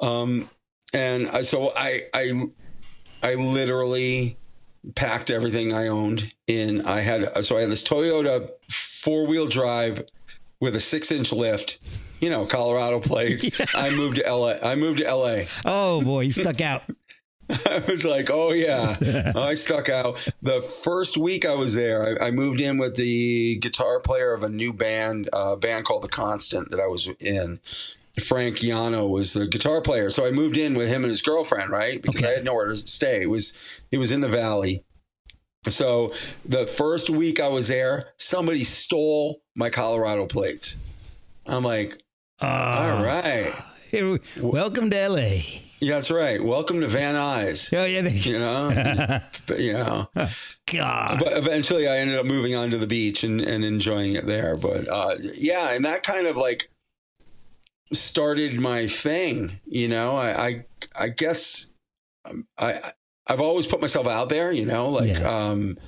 Um, 0.00 0.50
and 0.92 1.28
I, 1.28 1.42
so 1.42 1.72
I, 1.74 2.02
I, 2.12 2.48
I 3.24 3.36
literally 3.36 4.36
packed 4.94 5.30
everything 5.30 5.72
I 5.72 5.88
owned 5.88 6.32
in. 6.46 6.82
I 6.86 7.00
had 7.00 7.44
so 7.46 7.56
I 7.56 7.62
had 7.62 7.70
this 7.70 7.82
Toyota 7.82 8.50
four 8.70 9.26
wheel 9.26 9.46
drive 9.46 10.04
with 10.60 10.76
a 10.76 10.80
six 10.80 11.10
inch 11.10 11.32
lift. 11.32 11.78
You 12.20 12.28
know, 12.28 12.44
Colorado 12.44 13.00
plates. 13.00 13.60
I 13.74 13.90
moved 13.90 14.16
to 14.16 14.30
LA. 14.30 14.56
I 14.62 14.76
moved 14.76 14.98
to 14.98 15.14
LA. 15.14 15.44
oh 15.64 16.02
boy, 16.02 16.20
you 16.20 16.32
stuck 16.32 16.60
out. 16.60 16.82
I 17.50 17.82
was 17.88 18.04
like, 18.04 18.30
oh 18.30 18.52
yeah, 18.52 19.32
I 19.36 19.54
stuck 19.54 19.88
out. 19.88 20.18
The 20.42 20.60
first 20.60 21.16
week 21.16 21.46
I 21.46 21.54
was 21.54 21.74
there, 21.74 22.22
I, 22.22 22.26
I 22.26 22.30
moved 22.30 22.60
in 22.60 22.76
with 22.76 22.96
the 22.96 23.56
guitar 23.56 24.00
player 24.00 24.32
of 24.32 24.42
a 24.42 24.48
new 24.48 24.72
band, 24.72 25.30
a 25.32 25.56
band 25.56 25.86
called 25.86 26.02
The 26.02 26.08
Constant 26.08 26.70
that 26.70 26.80
I 26.80 26.86
was 26.86 27.08
in. 27.20 27.60
Frank 28.22 28.58
Yano 28.58 29.08
was 29.08 29.32
the 29.32 29.46
guitar 29.46 29.80
player, 29.80 30.08
so 30.10 30.24
I 30.24 30.30
moved 30.30 30.56
in 30.56 30.74
with 30.74 30.88
him 30.88 31.02
and 31.02 31.08
his 31.10 31.20
girlfriend, 31.22 31.70
right? 31.70 32.00
Because 32.00 32.22
I 32.22 32.26
Okay. 32.26 32.34
had 32.36 32.44
nowhere 32.44 32.66
to 32.68 32.76
stay. 32.76 33.22
It 33.22 33.30
was 33.30 33.80
it 33.90 33.98
was 33.98 34.12
in 34.12 34.20
the 34.20 34.28
valley. 34.28 34.84
So 35.68 36.12
the 36.44 36.66
first 36.66 37.08
week 37.10 37.40
I 37.40 37.48
was 37.48 37.68
there, 37.68 38.10
somebody 38.18 38.64
stole 38.64 39.42
my 39.54 39.70
Colorado 39.70 40.26
plates. 40.26 40.76
I'm 41.46 41.64
like, 41.64 42.02
Uh, 42.40 42.46
all 42.46 43.04
right, 43.04 43.52
here- 43.90 44.18
welcome 44.40 44.90
to 44.90 44.96
LA. 45.08 45.40
yeah, 45.80 45.94
that's 45.94 46.10
right. 46.10 46.42
Welcome 46.42 46.80
to 46.82 46.86
Van 46.88 47.14
Nuys. 47.14 47.76
Oh 47.76 47.84
yeah, 47.84 48.02
they, 48.02 48.10
You 48.10 48.38
know, 48.38 49.20
but 49.46 49.58
you 49.60 49.72
know. 49.72 50.08
God. 50.70 51.18
but 51.18 51.32
eventually 51.36 51.88
I 51.88 51.96
ended 51.98 52.18
up 52.18 52.26
moving 52.26 52.54
onto 52.54 52.78
the 52.78 52.86
beach 52.86 53.24
and, 53.24 53.40
and 53.40 53.64
enjoying 53.64 54.14
it 54.14 54.26
there. 54.26 54.54
But 54.56 54.86
uh, 54.88 55.16
yeah, 55.36 55.70
and 55.72 55.84
that 55.84 56.02
kind 56.02 56.26
of 56.26 56.36
like 56.36 56.70
started 57.92 58.58
my 58.60 58.86
thing. 58.86 59.60
You 59.66 59.88
know, 59.88 60.16
I 60.16 60.46
I, 60.48 60.64
I 60.96 61.08
guess 61.10 61.70
um, 62.24 62.46
I 62.58 62.80
I've 63.26 63.40
always 63.40 63.66
put 63.66 63.80
myself 63.80 64.06
out 64.06 64.28
there. 64.28 64.52
You 64.52 64.66
know, 64.66 64.90
like 64.90 65.18
Yeah. 65.18 65.48
um, 65.50 65.78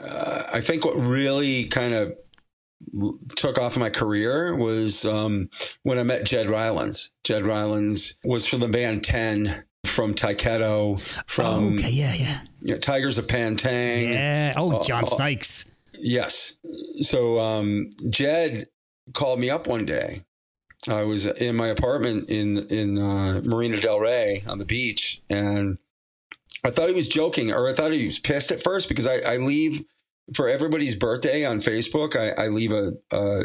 uh, 0.00 0.44
I 0.52 0.60
think 0.60 0.84
what 0.84 0.96
really 0.96 1.66
kind 1.66 1.94
of 1.94 2.14
took 3.36 3.58
off 3.58 3.76
my 3.78 3.90
career 3.90 4.54
was 4.56 5.04
um, 5.04 5.48
when 5.84 5.98
I 5.98 6.02
met 6.02 6.24
Ged 6.24 6.48
Rylands. 6.48 7.10
Ged 7.22 7.44
Rylands 7.44 8.14
was 8.24 8.46
from 8.46 8.60
the 8.60 8.68
band 8.68 9.04
Ten. 9.04 9.64
From 9.86 10.14
Tyketto, 10.14 10.98
from 11.26 11.44
oh, 11.46 11.74
okay, 11.78 11.90
yeah, 11.90 12.14
yeah, 12.14 12.40
you 12.62 12.72
know, 12.72 12.80
Tygers 12.80 13.18
of 13.18 13.28
Pan 13.28 13.54
Tang, 13.54 14.08
yeah. 14.08 14.54
Oh, 14.56 14.78
Oh, 14.78 14.82
John 14.82 15.04
oh. 15.06 15.14
Sykes. 15.14 15.66
Yes. 15.92 16.54
So 17.02 17.38
um, 17.38 17.90
Ged 18.08 18.68
called 19.12 19.40
me 19.40 19.50
up 19.50 19.66
one 19.68 19.84
day. 19.84 20.24
I 20.88 21.02
was 21.02 21.26
in 21.26 21.56
my 21.56 21.68
apartment 21.68 22.28
in 22.30 22.58
in 22.68 22.98
uh, 22.98 23.40
Marina 23.44 23.80
Del 23.80 24.00
Rey 24.00 24.42
on 24.46 24.58
the 24.58 24.64
beach, 24.64 25.22
and 25.30 25.78
I 26.62 26.70
thought 26.70 26.88
he 26.88 26.94
was 26.94 27.08
joking, 27.08 27.50
or 27.52 27.68
I 27.68 27.74
thought 27.74 27.92
he 27.92 28.06
was 28.06 28.18
pissed 28.18 28.52
at 28.52 28.62
first 28.62 28.88
because 28.88 29.06
I, 29.06 29.16
I 29.20 29.36
leave 29.38 29.84
for 30.34 30.48
everybody's 30.48 30.94
birthday 30.94 31.44
on 31.44 31.60
Facebook. 31.60 32.16
I, 32.16 32.44
I 32.44 32.48
leave 32.48 32.72
a, 32.72 32.92
a, 33.10 33.44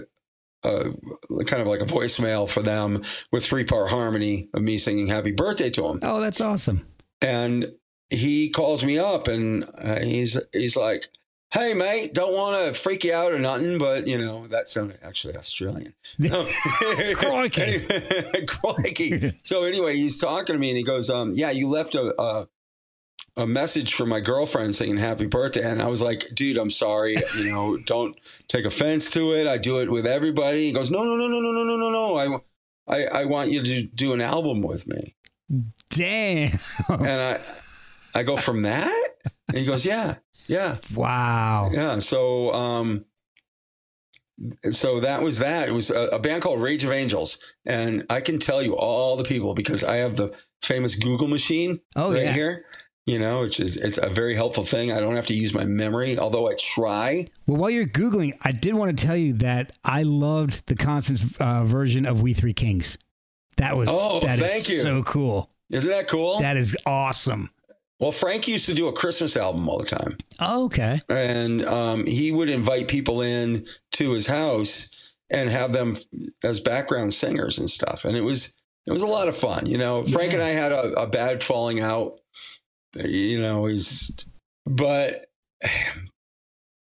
a 0.64 1.44
kind 1.46 1.62
of 1.62 1.68
like 1.68 1.82
a 1.82 1.86
voicemail 1.86 2.50
for 2.50 2.62
them 2.62 3.04
with 3.32 3.46
three 3.46 3.64
part 3.64 3.90
harmony 3.90 4.50
of 4.54 4.62
me 4.62 4.78
singing 4.78 5.08
"Happy 5.08 5.32
Birthday" 5.32 5.70
to 5.72 5.82
them 5.82 6.00
Oh, 6.04 6.20
that's 6.22 6.42
awesome. 6.42 6.86
and 7.22 7.72
he 8.12 8.50
calls 8.50 8.84
me 8.84 8.98
up 8.98 9.28
and 9.28 9.66
uh, 9.78 10.00
he's 10.00 10.38
he's 10.52 10.76
like 10.76 11.08
hey 11.52 11.74
mate 11.74 12.14
don't 12.14 12.34
want 12.34 12.64
to 12.64 12.80
freak 12.80 13.04
you 13.04 13.14
out 13.14 13.32
or 13.32 13.40
nothing 13.40 13.78
but 13.78 14.06
you 14.08 14.18
know 14.18 14.48
that 14.48 14.70
sounded 14.70 15.00
actually 15.02 15.36
australian. 15.36 15.94
Crikey. 17.16 17.86
Crikey. 18.48 19.40
so 19.44 19.64
anyway 19.64 19.96
he's 19.96 20.18
talking 20.18 20.54
to 20.54 20.60
me 20.60 20.70
and 20.70 20.78
he 20.78 20.84
goes 20.84 21.10
um 21.10 21.34
yeah 21.34 21.50
you 21.50 21.68
left 21.68 21.96
a, 21.96 22.22
a 22.22 22.48
a 23.38 23.48
message 23.48 23.94
for 23.94 24.06
my 24.06 24.20
girlfriend 24.20 24.76
saying 24.76 24.98
happy 24.98 25.26
birthday 25.26 25.64
and 25.64 25.82
i 25.82 25.88
was 25.88 26.02
like 26.02 26.34
dude 26.34 26.58
i'm 26.58 26.72
sorry 26.72 27.18
you 27.38 27.52
know 27.52 27.78
don't 27.86 28.18
take 28.48 28.66
offense 28.66 29.10
to 29.12 29.34
it 29.34 29.48
i 29.48 29.58
do 29.58 29.80
it 29.80 29.90
with 29.90 30.06
everybody 30.06 30.68
he 30.68 30.72
goes 30.72 30.92
no 30.92 31.04
no 31.04 31.16
no 31.16 31.28
no 31.28 31.40
no 31.40 31.52
no 31.52 31.64
no 31.64 31.78
no 31.78 31.90
no 31.90 32.16
i 32.88 32.96
i, 32.96 33.22
I 33.22 33.26
want 33.26 33.52
you 33.52 33.64
to 33.64 33.84
do 33.84 34.14
an 34.14 34.22
album 34.22 34.62
with 34.62 34.88
me 34.88 35.16
Damn. 35.90 36.52
and 36.90 37.22
I, 37.22 37.40
I 38.14 38.24
go 38.24 38.38
from 38.38 38.62
that, 38.64 39.16
and 39.48 39.58
he 39.58 39.66
goes, 39.66 39.84
yeah, 39.84 40.18
yeah, 40.50 40.78
wow. 40.94 41.70
yeah. 41.72 42.00
So, 42.00 42.52
um, 42.54 43.06
so 44.72 45.00
that 45.02 45.22
was 45.22 45.40
that. 45.40 45.68
It 45.68 45.72
was 45.72 45.90
a, 45.90 46.04
a 46.08 46.20
band 46.20 46.42
called 46.44 46.62
Rage 46.62 46.84
of 46.84 46.92
Angels, 46.92 47.38
and 47.66 48.06
I 48.10 48.22
can 48.22 48.40
tell 48.40 48.62
you 48.64 48.76
all 48.76 49.16
the 49.18 49.24
people 49.24 49.54
because 49.54 49.84
I 49.84 49.98
have 49.98 50.16
the 50.16 50.34
famous 50.62 50.96
Google 50.96 51.28
machine 51.28 51.80
Oh, 51.96 52.12
right 52.14 52.24
yeah. 52.24 52.34
here. 52.34 52.66
You 53.06 53.18
know, 53.18 53.42
which 53.42 53.60
is 53.60 53.76
it's 53.78 53.98
a 53.98 54.08
very 54.10 54.36
helpful 54.36 54.64
thing. 54.64 54.92
I 54.92 55.00
don't 55.00 55.16
have 55.16 55.26
to 55.28 55.34
use 55.34 55.52
my 55.54 55.66
memory, 55.66 56.20
although 56.20 56.48
I 56.48 56.54
try. 56.60 57.26
Well, 57.48 57.58
while 57.58 57.70
you're 57.72 57.88
googling, 57.88 58.38
I 58.44 58.52
did 58.52 58.76
want 58.76 58.96
to 58.96 59.06
tell 59.06 59.16
you 59.18 59.34
that 59.34 59.72
I 59.84 60.04
loved 60.04 60.68
the 60.68 60.76
Constance 60.76 61.24
uh, 61.40 61.64
version 61.64 62.06
of 62.06 62.22
We 62.22 62.34
Three 62.36 62.54
Kings. 62.54 63.00
That 63.58 63.76
was 63.76 63.90
Oh, 63.92 64.20
that 64.20 64.38
is 64.40 64.46
thank 64.46 64.70
you. 64.70 64.82
so 64.82 65.02
cool. 65.04 65.50
Isn't 65.72 65.90
that 65.90 66.08
cool? 66.08 66.40
That 66.40 66.56
is 66.56 66.78
awesome. 66.86 67.50
Well, 68.00 68.12
Frank 68.14 68.48
used 68.48 68.66
to 68.68 68.74
do 68.74 68.88
a 68.88 68.94
Christmas 68.94 69.36
album 69.36 69.68
all 69.68 69.78
the 69.78 69.86
time, 69.86 70.18
Oh, 70.40 70.66
okay. 70.66 71.02
and 71.10 71.66
um, 71.66 72.06
he 72.06 72.32
would 72.32 72.50
invite 72.50 72.88
people 72.88 73.22
in 73.22 73.68
to 73.94 74.12
his 74.12 74.28
house 74.28 74.90
and 75.30 75.50
have 75.50 75.74
them 75.74 75.98
as 76.44 76.60
background 76.62 77.14
singers 77.14 77.58
and 77.60 77.70
stuff. 77.70 78.06
And 78.06 78.16
it 78.16 78.22
was 78.22 78.54
it 78.86 78.92
was 78.92 79.02
a 79.02 79.08
lot 79.08 79.28
of 79.28 79.38
fun. 79.38 79.66
You 79.66 79.78
know, 79.78 80.06
Frank 80.08 80.34
and 80.34 80.42
I 80.42 80.50
had 80.50 80.72
a, 80.72 80.94
a 81.02 81.08
bad 81.08 81.44
falling 81.44 81.82
out. 81.82 82.20
You 82.96 83.42
know, 83.42 83.66
he's 83.66 84.12
but 84.66 85.26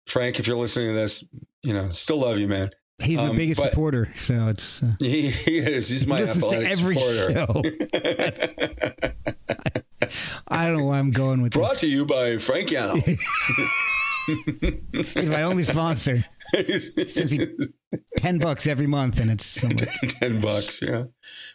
Frank, 0.08 0.40
if 0.40 0.46
you're 0.46 0.56
listening 0.56 0.94
to 0.94 1.00
this, 1.00 1.22
you 1.62 1.74
know, 1.74 1.90
still 1.90 2.18
love 2.18 2.38
you, 2.38 2.48
man. 2.48 2.70
He's 2.98 3.16
my 3.16 3.28
Um, 3.28 3.36
biggest 3.36 3.60
supporter, 3.62 4.12
so 4.16 4.48
it's 4.48 4.82
uh, 4.82 4.92
He, 4.98 5.22
he 5.28 5.58
is. 5.58 5.88
He's 5.88 6.06
my 6.06 6.22
athletic 6.22 6.70
every 6.70 6.96
supporter. 6.96 7.46
I 10.48 10.66
don't 10.66 10.78
know 10.78 10.84
why 10.84 10.98
I'm 10.98 11.10
going 11.10 11.42
with 11.42 11.52
this. 11.52 11.60
Brought 11.60 11.72
this. 11.72 11.80
to 11.80 11.88
you 11.88 12.04
by 12.04 12.38
Frank 12.38 12.68
Yano. 12.68 13.02
He's 15.14 15.30
my 15.30 15.42
only 15.42 15.64
sponsor. 15.64 16.24
Ten 18.16 18.38
bucks 18.38 18.66
every 18.66 18.86
month, 18.86 19.18
and 19.18 19.30
it's 19.30 19.46
so 19.46 19.68
much. 19.68 19.88
10 20.20 20.40
bucks 20.40 20.80
yeah 20.82 21.04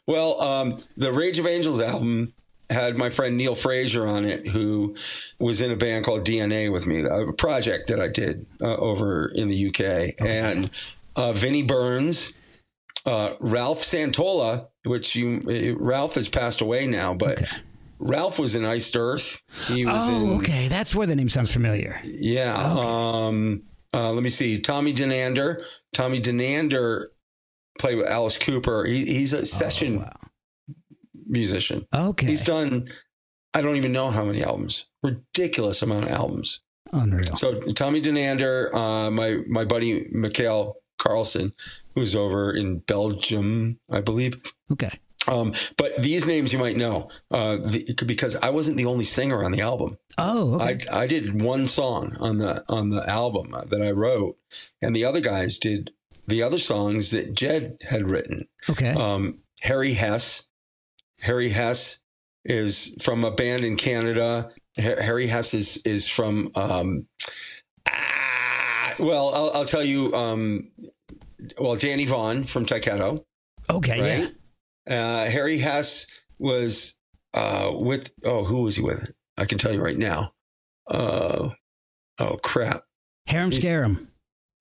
well 0.06 0.40
um 0.42 0.78
the 0.98 1.12
rage 1.12 1.40
of 1.40 1.48
angels 1.48 1.80
album 1.80 2.34
had 2.70 2.98
my 2.98 3.10
friend 3.10 3.38
neil 3.38 3.56
frazier 3.56 4.06
on 4.06 4.26
it 4.26 4.48
who 4.48 4.96
was 5.40 5.62
in 5.62 5.72
a 5.72 5.76
band 5.76 6.04
called 6.06 6.26
dna 6.26 6.72
with 6.72 6.86
me 6.86 7.04
a 7.04 7.32
project 7.34 7.88
that 7.88 8.00
i 8.00 8.08
did 8.08 8.46
uh, 8.62 8.76
over 8.76 9.28
in 9.30 9.48
the 9.48 9.68
uk 9.70 9.80
and 10.20 10.70
uh 11.16 11.34
vinny 11.34 11.64
burns 11.64 12.34
uh 13.06 13.34
ralph 13.40 13.82
santolla 13.84 14.68
which 14.86 15.16
you 15.16 15.76
ralph 15.80 16.16
has 16.16 16.28
passed 16.28 16.62
away 16.62 16.86
now 16.88 17.14
but 17.14 17.42
ralph 18.00 18.38
was 18.40 18.56
in 18.56 18.64
iced 18.66 18.96
earth 18.96 19.42
he 19.68 19.86
was 19.86 19.96
Oh, 20.08 20.34
in 20.36 20.40
okay. 20.42 20.68
That's 20.68 20.94
where 20.96 21.08
the 21.08 21.16
name 21.16 21.30
sounds 21.30 21.52
familiar. 21.52 22.00
yeah. 22.04 22.54
Um, 22.56 23.64
uh, 23.94 24.12
let 24.12 24.22
me 24.24 24.30
see. 24.30 24.60
Tommy 24.60 24.94
Denander. 24.94 25.64
Tommy 25.94 26.20
Denander 26.22 27.08
played 27.80 27.98
with 27.98 28.08
Alice 28.08 28.38
Cooper. 28.38 28.86
He, 28.86 29.06
he's 29.06 29.34
a 29.34 29.46
session 29.46 30.04
musician. 31.28 31.88
Okay. 31.94 32.28
He's 32.28 32.44
done, 32.44 32.88
I 33.54 33.62
don't 33.62 33.76
even 33.76 33.92
know 33.92 34.10
how 34.10 34.26
many 34.26 34.44
albums. 34.44 34.86
Ridiculous 35.04 35.82
amount 35.82 36.06
of 36.06 36.12
albums. 36.12 36.60
Unreal. 36.94 37.36
So 37.36 37.60
Tommy 37.60 38.02
Denander, 38.02 38.74
uh, 38.74 39.12
my 39.12 39.40
my 39.48 39.66
buddy 39.66 40.08
Mikhail 40.12 40.76
Carlson, 41.00 41.54
who's 41.96 42.16
over 42.16 42.54
in 42.54 42.80
Belgium, 42.80 43.78
I 43.90 44.00
believe. 44.02 44.42
Okay. 44.72 44.90
Um, 45.28 45.54
but 45.78 46.02
these 46.02 46.26
names 46.26 46.54
you 46.54 46.60
might 46.60 46.78
know 46.78 47.10
uh, 47.32 47.58
the, 47.58 47.94
because 48.06 48.36
I 48.38 48.50
wasn't 48.50 48.78
the 48.78 48.86
only 48.86 49.04
singer 49.04 49.44
on 49.44 49.52
the 49.52 49.62
album. 49.62 49.98
Oh, 50.18 50.56
okay. 50.62 50.88
I 50.90 51.04
I 51.04 51.08
did 51.08 51.42
one 51.42 51.66
song 51.66 52.16
on 52.20 52.38
the 52.38 52.64
on 52.70 52.90
the 52.90 53.08
album 53.08 53.54
uh, 53.54 53.66
that 53.66 53.82
I 53.82 53.92
wrote, 53.92 54.38
and 54.82 54.96
the 54.96 55.06
other 55.06 55.20
guys 55.20 55.58
did 55.58 55.92
the 56.28 56.44
other 56.44 56.60
songs 56.60 57.12
that 57.12 57.34
Ged 57.34 57.78
had 57.82 58.10
written. 58.10 58.48
okay. 58.70 58.92
Um, 58.92 59.40
Harry 59.62 59.94
Hess, 59.94 60.48
Harry 61.22 61.50
Hess 61.50 62.00
is 62.46 62.96
from 63.02 63.24
a 63.24 63.32
band 63.32 63.66
in 63.66 63.76
Canada. 63.76 64.52
Ha- 64.78 65.02
Harry 65.02 65.28
Hess 65.28 65.54
is 65.54 65.78
is 65.78 66.08
from. 66.08 66.52
Um, 66.56 67.08
ah, 67.88 68.94
well, 69.00 69.34
I'll, 69.34 69.52
I'll 69.52 69.66
tell 69.66 69.84
you. 69.84 70.14
Um, 70.14 70.70
well, 71.60 71.76
Danny 71.76 72.06
Vaughn 72.06 72.46
from 72.46 72.66
Tyketto 72.66 73.24
okay. 73.70 74.22
Yeah. 74.22 74.30
Uh, 74.88 75.26
Harry 75.26 75.58
Hess 75.58 76.08
was 76.40 76.96
uh, 77.34 77.72
with, 77.74 78.12
oh, 78.24 78.44
who 78.46 78.62
was 78.62 78.76
he 78.76 78.82
with? 78.82 79.12
I 79.38 79.46
can 79.46 79.58
tell 79.58 79.74
you 79.74 79.82
right 79.82 79.98
now. 79.98 80.34
Uh, 80.90 81.50
oh, 82.20 82.38
crap. 82.44 82.84
Harem 83.28 83.52
He's- 83.52 83.64
Scarum. 83.64 84.08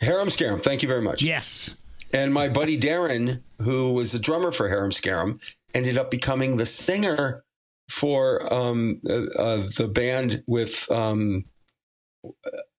Harem 0.01 0.29
Scarum. 0.31 0.61
Thank 0.61 0.83
you 0.83 0.89
very 0.89 1.01
much. 1.03 1.23
Yes. 1.23 1.77
And 2.13 2.33
my 2.35 2.49
buddy 2.49 2.79
Darren, 2.79 3.43
who 3.63 3.93
was 3.93 4.13
the 4.13 4.19
drummer 4.19 4.53
for 4.53 4.69
Harem 4.69 4.93
Scarum, 4.93 5.41
ended 5.75 5.97
up 5.99 6.11
becoming 6.11 6.57
the 6.57 6.67
singer 6.67 7.45
for 7.89 8.53
um, 8.53 9.01
uh, 9.09 9.25
uh, 9.39 9.69
the 9.77 9.89
band 9.89 10.43
with 10.47 10.91
um, 10.91 11.45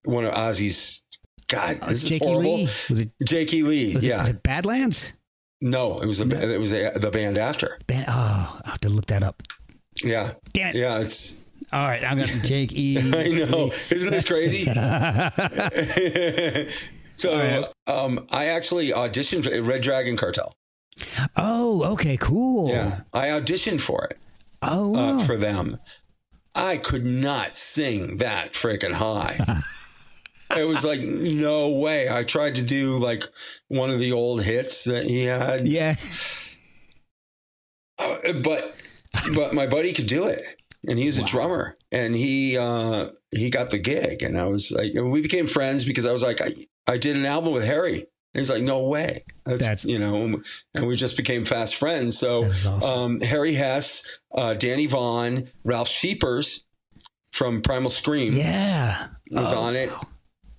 one 0.03 0.25
of 0.25 0.33
Ozzy's. 0.33 1.03
God, 1.47 1.79
Uh, 1.81 1.89
this 1.89 2.03
is 2.03 2.09
Jakey 2.09 2.25
horrible. 2.25 2.55
Lee. 2.57 2.63
Was 2.89 2.99
it, 2.99 3.11
Jakey 3.25 3.63
Lee. 3.63 3.93
it- 3.95 4.03
yeah. 4.03 4.19
was 4.21 4.29
it 4.29 4.43
Badlands? 4.43 5.13
No, 5.61 5.99
it 6.01 6.05
was 6.05 6.19
the 6.19 6.53
it 6.53 6.59
was 6.59 6.71
the, 6.71 6.91
the 6.95 7.11
band 7.11 7.37
after. 7.37 7.79
Band, 7.87 8.05
oh, 8.07 8.59
I 8.63 8.69
have 8.69 8.79
to 8.81 8.89
look 8.89 9.07
that 9.07 9.23
up. 9.23 9.41
Yeah. 10.03 10.33
Damn 10.53 10.69
it. 10.69 10.75
Yeah, 10.75 10.99
it's 10.99 11.35
All 11.73 11.87
right. 11.87 12.03
I 12.03 12.15
got 12.15 12.27
Jake 12.43 12.73
E. 12.73 12.97
I 13.13 13.27
know. 13.29 13.71
Isn't 13.89 14.11
this 14.11 14.25
crazy? 14.27 14.65
so 17.15 17.71
um, 17.87 18.25
I 18.29 18.47
actually 18.47 18.89
auditioned 18.91 19.43
for 19.51 19.61
Red 19.61 19.81
Dragon 19.81 20.17
Cartel. 20.17 20.53
Oh, 21.35 21.83
okay. 21.93 22.17
Cool. 22.17 22.69
Yeah. 22.69 23.01
I 23.13 23.27
auditioned 23.27 23.81
for 23.81 24.05
it 24.05 24.17
Oh, 24.61 24.95
uh, 24.95 25.17
wow. 25.17 25.23
for 25.25 25.37
them. 25.37 25.79
I 26.55 26.77
could 26.77 27.05
not 27.05 27.55
sing 27.57 28.17
that 28.17 28.53
freaking 28.53 28.93
high. 28.93 29.61
It 30.55 30.63
was 30.67 30.85
like, 30.85 31.01
no 31.01 31.69
way. 31.69 32.09
I 32.09 32.23
tried 32.23 32.55
to 32.55 32.61
do 32.63 32.97
like 32.99 33.23
one 33.67 33.89
of 33.89 33.99
the 33.99 34.11
old 34.13 34.43
hits 34.43 34.85
that 34.85 35.05
he 35.05 35.23
had. 35.25 35.67
yeah. 35.67 35.95
Uh, 37.99 38.33
but 38.43 38.75
but 39.35 39.53
my 39.53 39.65
buddy 39.65 39.91
could 39.91 40.05
do 40.07 40.27
it 40.27 40.39
and 40.87 40.99
he 40.99 41.07
was 41.07 41.17
a 41.17 41.23
drummer 41.23 41.75
and 41.91 42.15
he 42.15 42.55
uh 42.55 43.07
he 43.35 43.49
got 43.49 43.71
the 43.71 43.79
gig 43.79 44.21
and 44.21 44.39
i 44.39 44.45
was 44.45 44.69
like 44.71 44.93
we 44.93 45.19
became 45.21 45.47
friends 45.47 45.83
because 45.83 46.05
i 46.05 46.11
was 46.11 46.21
like 46.21 46.39
i, 46.39 46.53
I 46.85 46.99
did 46.99 47.15
an 47.15 47.25
album 47.25 47.53
with 47.53 47.63
harry 47.65 47.95
and 48.01 48.07
he's 48.35 48.51
like 48.51 48.61
no 48.61 48.83
way 48.83 49.23
that's, 49.47 49.59
That's- 49.61 49.85
you 49.85 49.97
know 49.97 50.39
and 50.75 50.87
we 50.87 50.95
just 50.95 51.17
became 51.17 51.43
fast 51.43 51.75
friends 51.75 52.19
so 52.19 52.45
awesome. 52.45 52.83
um 52.83 53.19
harry 53.21 53.55
hess 53.55 54.05
uh 54.35 54.53
danny 54.53 54.85
vaughn 54.85 55.49
ralf 55.63 55.89
scheepers 55.89 56.65
from 57.31 57.63
primal 57.63 57.89
scream 57.89 58.35
Yeah. 58.37 59.07
was 59.31 59.51
Oh, 59.53 59.61
on 59.61 59.75
it 59.75 59.91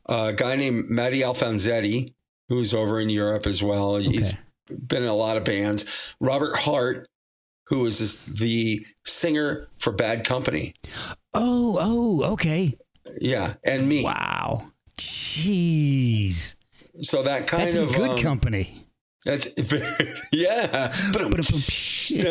a 0.09 0.32
guy 0.32 0.56
named 0.56 0.88
matti 0.88 1.20
alfonzetti 1.20 2.14
who's 2.48 2.72
over 2.72 3.00
in 3.00 3.11
europe 3.11 3.46
as 3.46 3.62
well 3.62 3.96
He's 3.96 4.34
been 4.68 5.02
in 5.02 5.09
a 5.09 5.14
lot 5.14 5.36
of 5.36 5.44
bands. 5.44 5.84
Robert 6.20 6.56
Hart, 6.56 7.09
who 7.66 7.84
is 7.86 8.18
the 8.26 8.84
singer 9.04 9.68
for 9.78 9.92
Bad 9.92 10.24
Company. 10.24 10.74
Oh, 11.34 11.78
oh, 11.80 12.32
okay. 12.32 12.76
Yeah, 13.20 13.54
and 13.64 13.88
me. 13.88 14.04
Wow. 14.04 14.72
Jeez. 14.96 16.56
So 17.00 17.22
that 17.22 17.46
kind 17.46 17.64
That's 17.64 17.76
of 17.76 17.94
good 17.94 18.11
um, 18.11 18.18
company. 18.18 18.88
That's 19.25 19.49
very, 19.61 20.14
yeah. 20.33 20.93
But 21.12 21.31
that 21.31 21.37
was 21.37 21.51
good. 22.09 22.23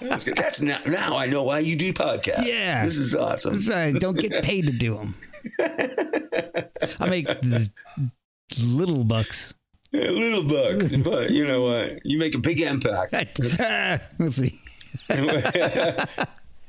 That 0.00 0.12
was 0.14 0.24
good. 0.24 0.36
That's 0.36 0.60
now. 0.60 0.80
Now 0.86 1.16
I 1.16 1.26
know 1.26 1.42
why 1.42 1.58
you 1.58 1.76
do 1.76 1.92
podcasts. 1.92 2.46
Yeah. 2.46 2.84
this 2.84 2.96
is 2.96 3.14
awesome. 3.14 3.60
Sorry, 3.60 3.92
don't 3.92 4.16
get 4.16 4.44
paid 4.44 4.66
to 4.66 4.72
do 4.72 4.96
them. 4.96 5.14
I 7.00 7.08
make 7.08 7.28
little 8.58 9.04
bucks. 9.04 9.54
A 9.92 10.10
little 10.10 10.44
bucks, 10.44 10.94
but 11.04 11.30
you 11.30 11.46
know 11.46 11.62
what? 11.62 12.06
You 12.06 12.18
make 12.18 12.34
a 12.34 12.38
big 12.38 12.60
impact. 12.60 13.40
we'll 14.18 14.30
see. 14.30 14.58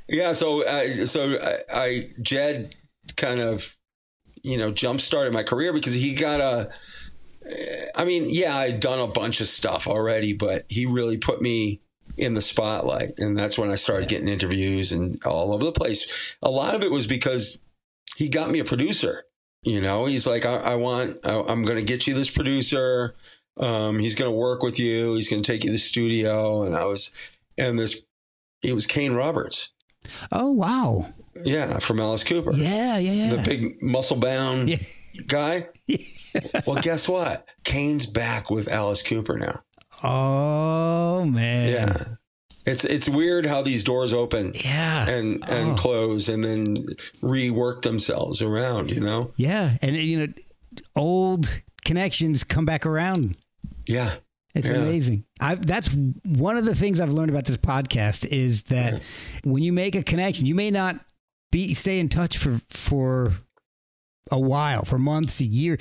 yeah 0.07 0.33
so 0.33 0.63
uh, 0.63 1.05
so 1.05 1.37
I, 1.39 1.59
I 1.73 2.09
ged 2.21 2.75
kind 3.17 3.39
of 3.39 3.75
you 4.43 4.57
know 4.57 4.71
jump 4.71 5.01
started 5.01 5.33
my 5.33 5.43
career 5.43 5.73
because 5.73 5.93
he 5.93 6.13
got 6.13 6.39
a 6.41 6.71
i 7.95 8.05
mean 8.05 8.29
yeah 8.29 8.55
i'd 8.57 8.79
done 8.79 8.99
a 8.99 9.07
bunch 9.07 9.41
of 9.41 9.47
stuff 9.47 9.87
already 9.87 10.33
but 10.33 10.65
he 10.69 10.85
really 10.85 11.17
put 11.17 11.41
me 11.41 11.81
in 12.17 12.33
the 12.33 12.41
spotlight 12.41 13.17
and 13.19 13.37
that's 13.37 13.57
when 13.57 13.71
i 13.71 13.75
started 13.75 14.09
getting 14.09 14.27
interviews 14.27 14.91
and 14.91 15.23
all 15.25 15.53
over 15.53 15.63
the 15.63 15.71
place 15.71 16.35
a 16.41 16.49
lot 16.49 16.75
of 16.75 16.83
it 16.83 16.91
was 16.91 17.07
because 17.07 17.59
he 18.15 18.29
got 18.29 18.51
me 18.51 18.59
a 18.59 18.65
producer 18.65 19.25
you 19.63 19.81
know 19.81 20.05
he's 20.05 20.27
like 20.27 20.45
i, 20.45 20.55
I 20.55 20.75
want 20.75 21.17
I, 21.23 21.39
i'm 21.41 21.63
going 21.63 21.77
to 21.77 21.83
get 21.83 22.07
you 22.07 22.13
this 22.13 22.29
producer 22.29 23.15
um, 23.57 23.99
he's 23.99 24.15
going 24.15 24.31
to 24.31 24.35
work 24.35 24.63
with 24.63 24.79
you 24.79 25.13
he's 25.15 25.29
going 25.29 25.43
to 25.43 25.51
take 25.51 25.63
you 25.63 25.69
to 25.69 25.73
the 25.73 25.79
studio 25.79 26.63
and 26.63 26.75
i 26.75 26.85
was 26.85 27.11
and 27.57 27.79
this 27.79 28.01
it 28.63 28.73
was 28.73 28.85
kane 28.85 29.13
roberts 29.13 29.69
Oh 30.31 30.51
wow. 30.51 31.13
yeah, 31.43 31.79
from 31.79 31.99
Alice 31.99 32.23
Cooper. 32.23 32.53
Yeah, 32.53 32.97
yeah, 32.97 33.11
yeah. 33.11 33.35
The 33.35 33.43
big 33.43 33.81
muscle 33.81 34.17
bound 34.17 34.69
Yeah. 34.69 34.77
Guy. 35.27 35.67
well, 36.65 36.81
guess 36.81 37.07
what? 37.07 37.47
Kane's 37.63 38.05
back 38.05 38.49
with 38.49 38.67
Alice 38.67 39.01
Cooper 39.01 39.37
now. 39.37 39.61
Oh 40.03 41.25
man. 41.25 41.71
Yeah. 41.71 42.03
It's 42.65 42.83
it's 42.85 43.09
weird 43.09 43.45
how 43.45 43.61
these 43.61 43.83
doors 43.83 44.13
open 44.13 44.53
Yeah. 44.55 45.09
and 45.09 45.43
and 45.49 45.71
Oh. 45.71 45.75
close 45.75 46.29
and 46.29 46.43
then 46.43 46.85
rework 47.21 47.81
themselves 47.81 48.41
around, 48.41 48.91
you 48.91 48.99
know? 48.99 49.31
Yeah, 49.35 49.77
and 49.81 49.95
you 49.95 50.19
know, 50.19 50.33
old 50.95 51.61
connections 51.85 52.43
come 52.43 52.65
back 52.65 52.85
around. 52.85 53.37
Yeah. 53.87 54.15
It's 54.53 54.67
Yeah. 54.67 54.75
amazing. 54.75 55.25
I, 55.39 55.55
that's 55.55 55.89
one 56.25 56.57
of 56.57 56.65
the 56.65 56.75
things 56.75 56.99
I've 56.99 57.13
learned 57.13 57.29
about 57.31 57.45
this 57.45 57.57
podcast 57.57 58.27
is 58.27 58.63
that 58.63 59.01
when 59.43 59.63
you 59.63 59.71
make 59.73 59.95
a 59.95 60.03
connection, 60.03 60.45
you 60.45 60.55
may 60.55 60.69
not 60.71 60.99
be 61.51 61.73
stay 61.73 61.99
in 61.99 62.09
touch 62.09 62.37
for 62.37 62.61
for 62.69 63.33
a 64.31 64.39
while, 64.39 64.83
for 64.85 64.97
months, 64.97 65.39
a 65.39 65.45
year, 65.45 65.77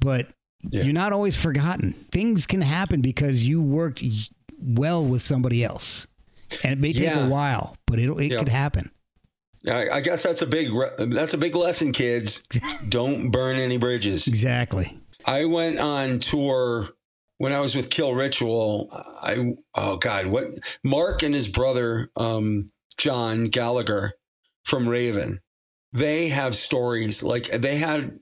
but 0.00 0.28
Yeah. 0.70 0.82
you're 0.84 0.92
not 0.92 1.12
always 1.12 1.36
forgotten. 1.36 1.92
Things 2.10 2.46
can 2.46 2.62
happen 2.62 3.00
because 3.00 3.46
you 3.46 3.60
worked 3.60 4.02
well 4.60 5.04
with 5.04 5.22
somebody 5.22 5.64
else, 5.64 6.06
and 6.62 6.72
it 6.72 6.78
may 6.78 6.92
take 6.92 7.02
Yeah. 7.04 7.26
a 7.26 7.28
while, 7.28 7.76
but 7.86 7.98
it 7.98 8.08
it 8.10 8.32
Yeah. 8.32 8.38
could 8.38 8.48
happen. 8.48 8.90
I, 9.66 9.90
I 9.90 10.00
guess 10.00 10.22
that's 10.24 10.42
a 10.42 10.46
big 10.46 10.70
that's 10.98 11.34
a 11.34 11.38
big 11.38 11.54
lesson, 11.54 11.92
kids. 11.92 12.42
Don't 12.88 13.30
burn 13.30 13.58
any 13.58 13.76
bridges. 13.76 14.26
Exactly. 14.26 14.98
I 15.24 15.44
went 15.44 15.78
on 15.78 16.18
tour 16.18 16.88
when 17.38 17.52
I 17.52 17.60
was 17.60 17.76
with 17.76 17.88
Kill 17.90 18.12
Ritual. 18.14 18.88
I 19.22 19.54
oh 19.74 19.96
god, 19.98 20.26
what 20.26 20.46
Mark 20.82 21.22
and 21.22 21.32
his 21.34 21.46
brother 21.48 22.10
um, 22.16 22.70
John 22.96 23.44
Gallagher 23.46 24.14
from 24.64 24.88
Raven. 24.88 25.38
They 25.92 26.28
have 26.28 26.56
stories 26.56 27.22
like 27.22 27.50
they 27.50 27.76
had 27.76 28.18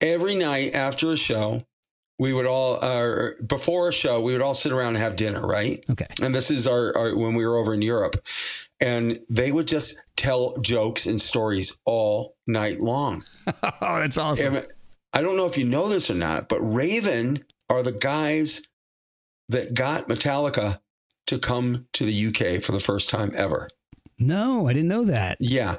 every 0.00 0.34
night 0.36 0.74
after 0.74 1.12
a 1.12 1.16
show. 1.16 1.66
We 2.18 2.34
would 2.34 2.46
all, 2.46 2.78
uh, 2.84 3.30
before 3.46 3.88
a 3.88 3.92
show, 3.92 4.20
we 4.20 4.32
would 4.32 4.42
all 4.42 4.52
sit 4.52 4.72
around 4.72 4.88
and 4.88 4.98
have 4.98 5.16
dinner, 5.16 5.46
right? 5.46 5.82
Okay. 5.88 6.06
And 6.20 6.34
this 6.34 6.50
is 6.50 6.66
our, 6.68 6.96
our 6.96 7.16
when 7.16 7.34
we 7.34 7.46
were 7.46 7.56
over 7.56 7.72
in 7.72 7.80
Europe, 7.80 8.16
and 8.78 9.20
they 9.30 9.50
would 9.50 9.66
just 9.66 9.98
tell 10.16 10.56
jokes 10.58 11.06
and 11.06 11.20
stories 11.20 11.78
all 11.86 12.36
night 12.46 12.78
long. 12.78 13.24
oh, 13.46 14.00
that's 14.00 14.18
awesome. 14.18 14.56
And 14.56 14.66
I 15.14 15.22
don't 15.22 15.36
know 15.36 15.46
if 15.46 15.56
you 15.56 15.64
know 15.64 15.88
this 15.88 16.10
or 16.10 16.14
not, 16.14 16.48
but 16.48 16.60
Raven 16.60 17.42
are 17.70 17.82
the 17.82 17.92
guys 17.92 18.62
that 19.48 19.74
got 19.74 20.08
Metallica 20.08 20.80
to 21.26 21.38
come 21.38 21.86
to 21.94 22.04
the 22.04 22.26
UK 22.26 22.62
for 22.62 22.72
the 22.72 22.80
first 22.80 23.10
time 23.10 23.32
ever. 23.34 23.68
No, 24.18 24.68
I 24.68 24.72
didn't 24.72 24.88
know 24.88 25.04
that. 25.04 25.38
Yeah. 25.40 25.76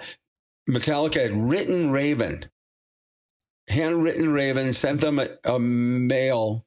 Metallica 0.70 1.22
had 1.22 1.36
written 1.36 1.92
Raven, 1.92 2.50
handwritten 3.68 4.32
Raven, 4.32 4.74
sent 4.74 5.02
them 5.02 5.20
a, 5.20 5.30
a 5.46 5.60
mail, 5.60 6.66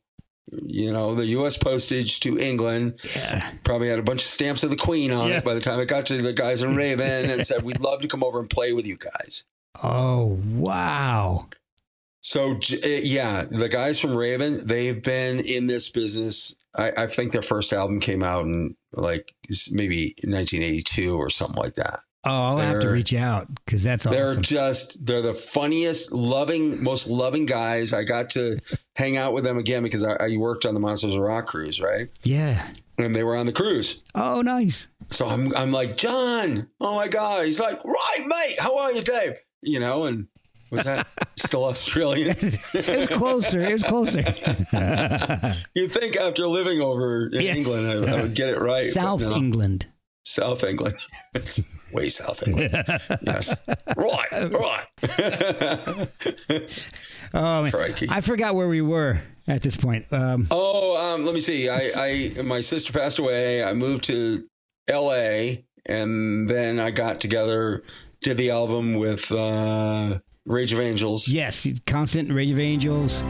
you 0.51 0.93
know, 0.93 1.15
the 1.15 1.27
US 1.27 1.57
postage 1.57 2.21
to 2.21 2.39
England. 2.39 3.01
Yeah. 3.15 3.53
Probably 3.65 3.89
had 3.89 3.99
a 3.99 4.03
bunch 4.03 4.23
of 4.23 4.29
stamps 4.29 4.63
of 4.63 4.71
the 4.71 4.77
Queen 4.77 5.13
on 5.13 5.29
Yeah. 5.31 5.39
it 5.39 5.45
by 5.45 5.55
the 5.55 5.61
time 5.61 5.81
it 5.81 5.87
got 5.89 6.07
to 6.07 6.21
the 6.21 6.33
guys 6.33 6.63
in 6.63 6.77
Raven 6.77 7.31
and 7.31 7.47
said, 7.47 7.63
We'd 7.63 7.81
love 7.81 8.01
to 8.03 8.09
come 8.09 8.23
over 8.25 8.41
and 8.41 8.49
play 8.51 8.73
with 8.73 8.87
you 8.87 8.97
guys. 8.97 9.45
Oh, 9.83 10.39
wow. 10.47 11.49
So 12.21 12.53
uh, 12.53 12.87
yeah, 12.89 13.45
the 13.51 13.69
guys 13.69 14.01
from 14.01 14.15
Raven, 14.17 14.67
they've 14.67 15.03
been 15.03 15.41
in 15.41 15.67
this 15.67 15.89
business. 15.91 16.57
I, 16.75 16.93
I 16.97 17.07
think 17.07 17.33
their 17.33 17.43
first 17.43 17.73
album 17.73 18.01
came 18.01 18.23
out 18.23 18.45
in 18.47 18.77
like 18.93 19.35
maybe 19.71 20.15
1982 20.25 21.17
or 21.17 21.29
something 21.31 21.63
like 21.63 21.75
that. 21.75 22.01
Oh, 22.27 22.31
I'll 22.31 22.59
have 22.59 22.81
to 22.81 22.89
reach 22.91 23.13
out 23.15 23.49
because 23.65 23.83
that's 23.83 24.07
awesome. 24.07 24.19
They're 24.19 24.37
just 24.37 25.05
they're 25.05 25.23
the 25.23 25.35
funniest, 25.35 26.13
loving, 26.13 26.83
most 26.83 27.07
loving 27.09 27.47
guys. 27.47 27.93
I 27.93 28.05
got 28.05 28.31
to 28.31 28.59
hang 28.97 29.17
out 29.17 29.33
with 29.35 29.45
them 29.45 29.59
again 29.59 29.83
because 29.83 30.03
I, 30.05 30.15
I 30.15 30.37
worked 30.37 30.65
on 30.67 30.75
the 30.75 30.81
Monsters 30.81 31.15
of 31.15 31.21
Rock 31.21 31.47
cruise, 31.47 31.81
right? 31.81 32.09
yeah. 32.23 32.69
And 32.97 33.13
they 33.13 33.25
were 33.25 33.35
on 33.37 33.47
the 33.47 33.53
cruise. 33.53 34.03
Oh, 34.15 34.41
nice. 34.41 34.87
So 35.11 35.29
I'm 35.29 35.55
I'm 35.57 35.73
like 35.73 35.97
John. 35.97 36.69
Oh 36.81 36.95
my 36.95 37.09
god. 37.09 37.45
He's 37.47 37.59
like, 37.59 37.85
right, 37.85 38.25
mate. 38.25 38.61
How 38.61 38.79
are 38.79 38.93
you, 38.93 39.03
Dave? 39.03 39.33
You 39.63 39.81
know, 39.81 40.05
and 40.05 40.29
was 40.71 40.85
that 40.85 41.09
still 41.37 41.65
Australian? 41.65 42.37
it 42.39 42.97
was 42.99 43.07
closer. 43.09 43.61
It 43.63 43.73
was 43.73 43.83
closer. 43.83 44.23
You 45.75 45.89
think 45.89 46.17
after 46.17 46.47
living 46.47 46.81
over 46.81 47.27
in 47.33 47.41
Yeah. 47.41 47.55
England, 47.55 47.87
I, 48.09 48.17
I 48.19 48.23
would 48.23 48.35
get 48.35 48.49
it 48.51 48.61
right. 48.61 48.85
South 48.85 49.21
no. 49.23 49.35
England. 49.35 49.87
South 50.25 50.65
England. 50.65 50.97
It's 51.35 51.61
way 51.93 52.09
South 52.09 52.47
England. 52.47 52.73
yes. 53.23 53.55
Right, 53.97 54.53
right. 54.53 56.09
Oh, 57.37 57.63
man. 57.63 57.73
Crikey. 57.73 58.07
I 58.09 58.21
forgot 58.21 58.55
where 58.55 58.69
we 58.69 58.81
were 58.81 59.21
at 59.49 59.61
this 59.61 59.75
point. 59.77 60.07
Um, 60.13 60.47
oh, 60.53 60.97
um, 60.97 61.25
let 61.25 61.35
me 61.35 61.41
see. 61.41 61.69
I, 61.69 61.91
I, 61.97 62.43
my 62.43 62.61
sister 62.61 62.93
passed 62.93 63.19
away. 63.19 63.65
I 63.65 63.75
moved 63.75 64.05
to 64.05 64.45
L.A. 64.87 65.67
and 65.85 66.49
then 66.49 66.79
I 66.79 66.93
got 66.93 67.21
together, 67.21 67.83
did 68.23 68.37
the 68.37 68.51
album 68.51 68.95
with 68.95 69.33
uh, 69.33 70.21
Rage 70.47 70.73
of 70.73 70.79
Angels. 70.79 71.27
yes, 71.27 71.67
Constant 71.89 72.31
Rage 72.31 72.53
of 72.53 72.61
Angels. 72.61 73.21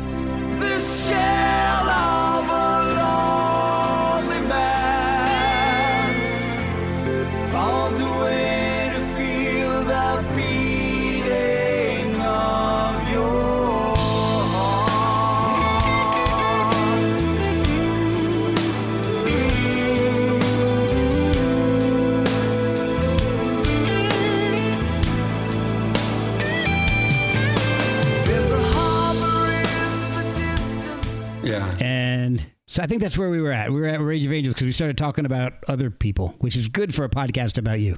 So 32.75 32.83
I 32.83 32.87
think 32.89 33.01
that's 33.03 33.17
where 33.17 33.31
we 33.31 33.41
were 33.41 33.53
at. 33.53 33.73
We 33.73 33.81
were 33.81 33.87
at 33.87 34.01
Rage 34.01 34.27
of 34.27 34.33
Angels 34.33 34.53
because 34.55 34.65
we 34.65 34.73
started 34.73 34.99
talking 34.99 35.25
about 35.27 35.53
other 35.69 35.91
people, 35.91 36.35
which 36.41 36.57
is 36.57 36.67
good 36.67 36.93
for 36.93 37.05
a 37.05 37.09
podcast 37.09 37.57
about 37.57 37.79
you. 37.79 37.97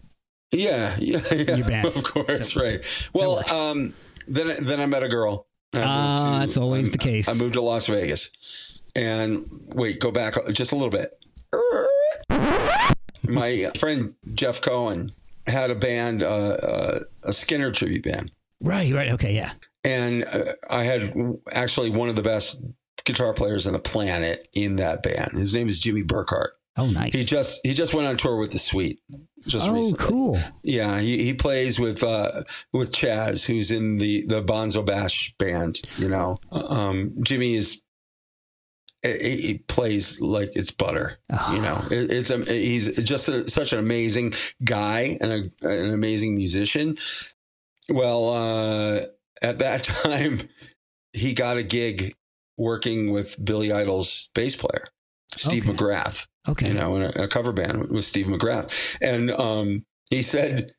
Yeah, 0.52 0.94
yeah, 0.98 1.20
yeah. 1.32 1.56
Your 1.56 1.66
band. 1.68 1.86
Of 1.86 2.04
course, 2.04 2.54
right. 2.54 2.82
Well, 3.14 3.38
um, 3.50 3.94
then 4.28 4.50
I- 4.50 4.60
then 4.60 4.78
I 4.80 4.84
met 4.84 5.02
a 5.02 5.08
girl. 5.08 5.46
Ah, 5.74 6.40
that's 6.40 6.58
always 6.58 6.90
the 6.90 6.98
case. 6.98 7.26
I 7.26 7.32
moved 7.32 7.54
to 7.54 7.62
Las 7.62 7.86
Vegas, 7.86 8.78
and 8.94 9.46
wait, 9.74 9.98
go 9.98 10.10
back 10.10 10.34
just 10.52 10.72
a 10.72 10.76
little 10.76 10.90
bit. 10.90 11.10
My 13.22 13.70
friend 13.78 14.12
Jeff 14.34 14.60
Cohen 14.60 15.12
had 15.46 15.70
a 15.70 15.74
band, 15.74 16.22
uh, 16.22 16.26
uh, 16.28 17.00
a 17.24 17.30
Skynyrd 17.30 17.72
tribute 17.74 18.04
band, 18.04 18.30
Right, 18.60 18.92
right. 18.92 19.08
Okay, 19.12 19.34
yeah. 19.34 19.52
and 19.84 20.24
uh, 20.26 20.52
I 20.68 20.84
had 20.84 21.14
actually 21.52 21.88
one 21.88 22.10
of 22.10 22.16
the 22.16 22.22
best 22.22 22.58
guitar 23.06 23.32
players 23.32 23.66
on 23.66 23.72
the 23.72 23.78
planet 23.78 24.48
in 24.54 24.76
that 24.76 25.02
band. 25.02 25.32
His 25.32 25.54
name 25.54 25.68
is 25.68 25.78
Jimmy 25.78 26.02
Burkhart. 26.02 26.50
Oh, 26.76 26.86
nice. 26.86 27.14
He 27.14 27.24
just 27.24 27.60
he 27.64 27.72
just 27.72 27.94
went 27.94 28.06
on 28.06 28.18
tour 28.18 28.36
with 28.36 28.52
the 28.52 28.58
Sweet. 28.58 29.00
Just 29.46 29.66
oh, 29.66 29.72
recently. 29.72 29.98
cool. 29.98 30.38
Yeah, 30.62 31.00
he, 31.00 31.22
he 31.22 31.32
plays 31.32 31.78
with 31.78 32.02
uh, 32.02 32.42
with 32.72 32.92
Chaz, 32.92 33.46
who's 33.46 33.70
in 33.70 33.96
the 33.96 34.26
the 34.26 34.42
Bonzo 34.42 34.84
Bash 34.84 35.34
band. 35.38 35.80
You 35.96 36.08
know, 36.08 36.38
um, 36.52 37.14
Jimmy 37.22 37.54
is 37.54 37.80
he, 39.02 39.36
he 39.36 39.58
plays 39.58 40.20
like 40.20 40.54
it's 40.54 40.70
butter. 40.70 41.18
You 41.50 41.60
know, 41.60 41.82
it, 41.90 42.10
it's 42.10 42.30
a, 42.30 42.44
he's 42.44 43.04
just 43.04 43.28
a, 43.28 43.48
such 43.48 43.72
an 43.72 43.78
amazing 43.78 44.34
guy 44.62 45.16
and 45.20 45.32
a, 45.32 45.66
an 45.66 45.90
amazing 45.92 46.34
musician. 46.36 46.98
Well, 47.88 48.28
uh, 48.30 49.06
at 49.42 49.58
that 49.60 49.84
time, 50.04 50.48
he 51.12 51.32
got 51.32 51.56
a 51.56 51.62
gig 51.62 52.14
working 52.56 53.12
with 53.12 53.42
Billy 53.44 53.70
Idol's 53.72 54.30
bass 54.34 54.56
player, 54.56 54.88
Steve 55.36 55.68
Okay. 55.68 55.76
McGrath 55.76 56.26
Okay. 56.48 56.68
you 56.68 56.74
know, 56.74 56.96
in 56.96 57.02
a, 57.02 57.10
in 57.10 57.20
a 57.22 57.28
cover 57.28 57.52
band 57.52 57.90
with 57.90 58.04
Steve 58.04 58.26
McGrath. 58.26 58.72
And 59.00 59.30
um, 59.30 59.84
he 60.10 60.22
said, 60.22 60.72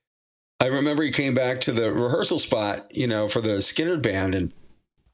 I 0.60 0.68
remember 0.68 1.04
he 1.04 1.12
came 1.12 1.34
back 1.36 1.62
to 1.62 1.72
the 1.72 1.92
rehearsal 1.92 2.40
spot, 2.40 2.96
you 2.96 3.08
know, 3.08 3.28
for 3.28 3.42
the 3.42 3.58
Skynyrd 3.58 4.02
band. 4.02 4.34
And 4.34 4.54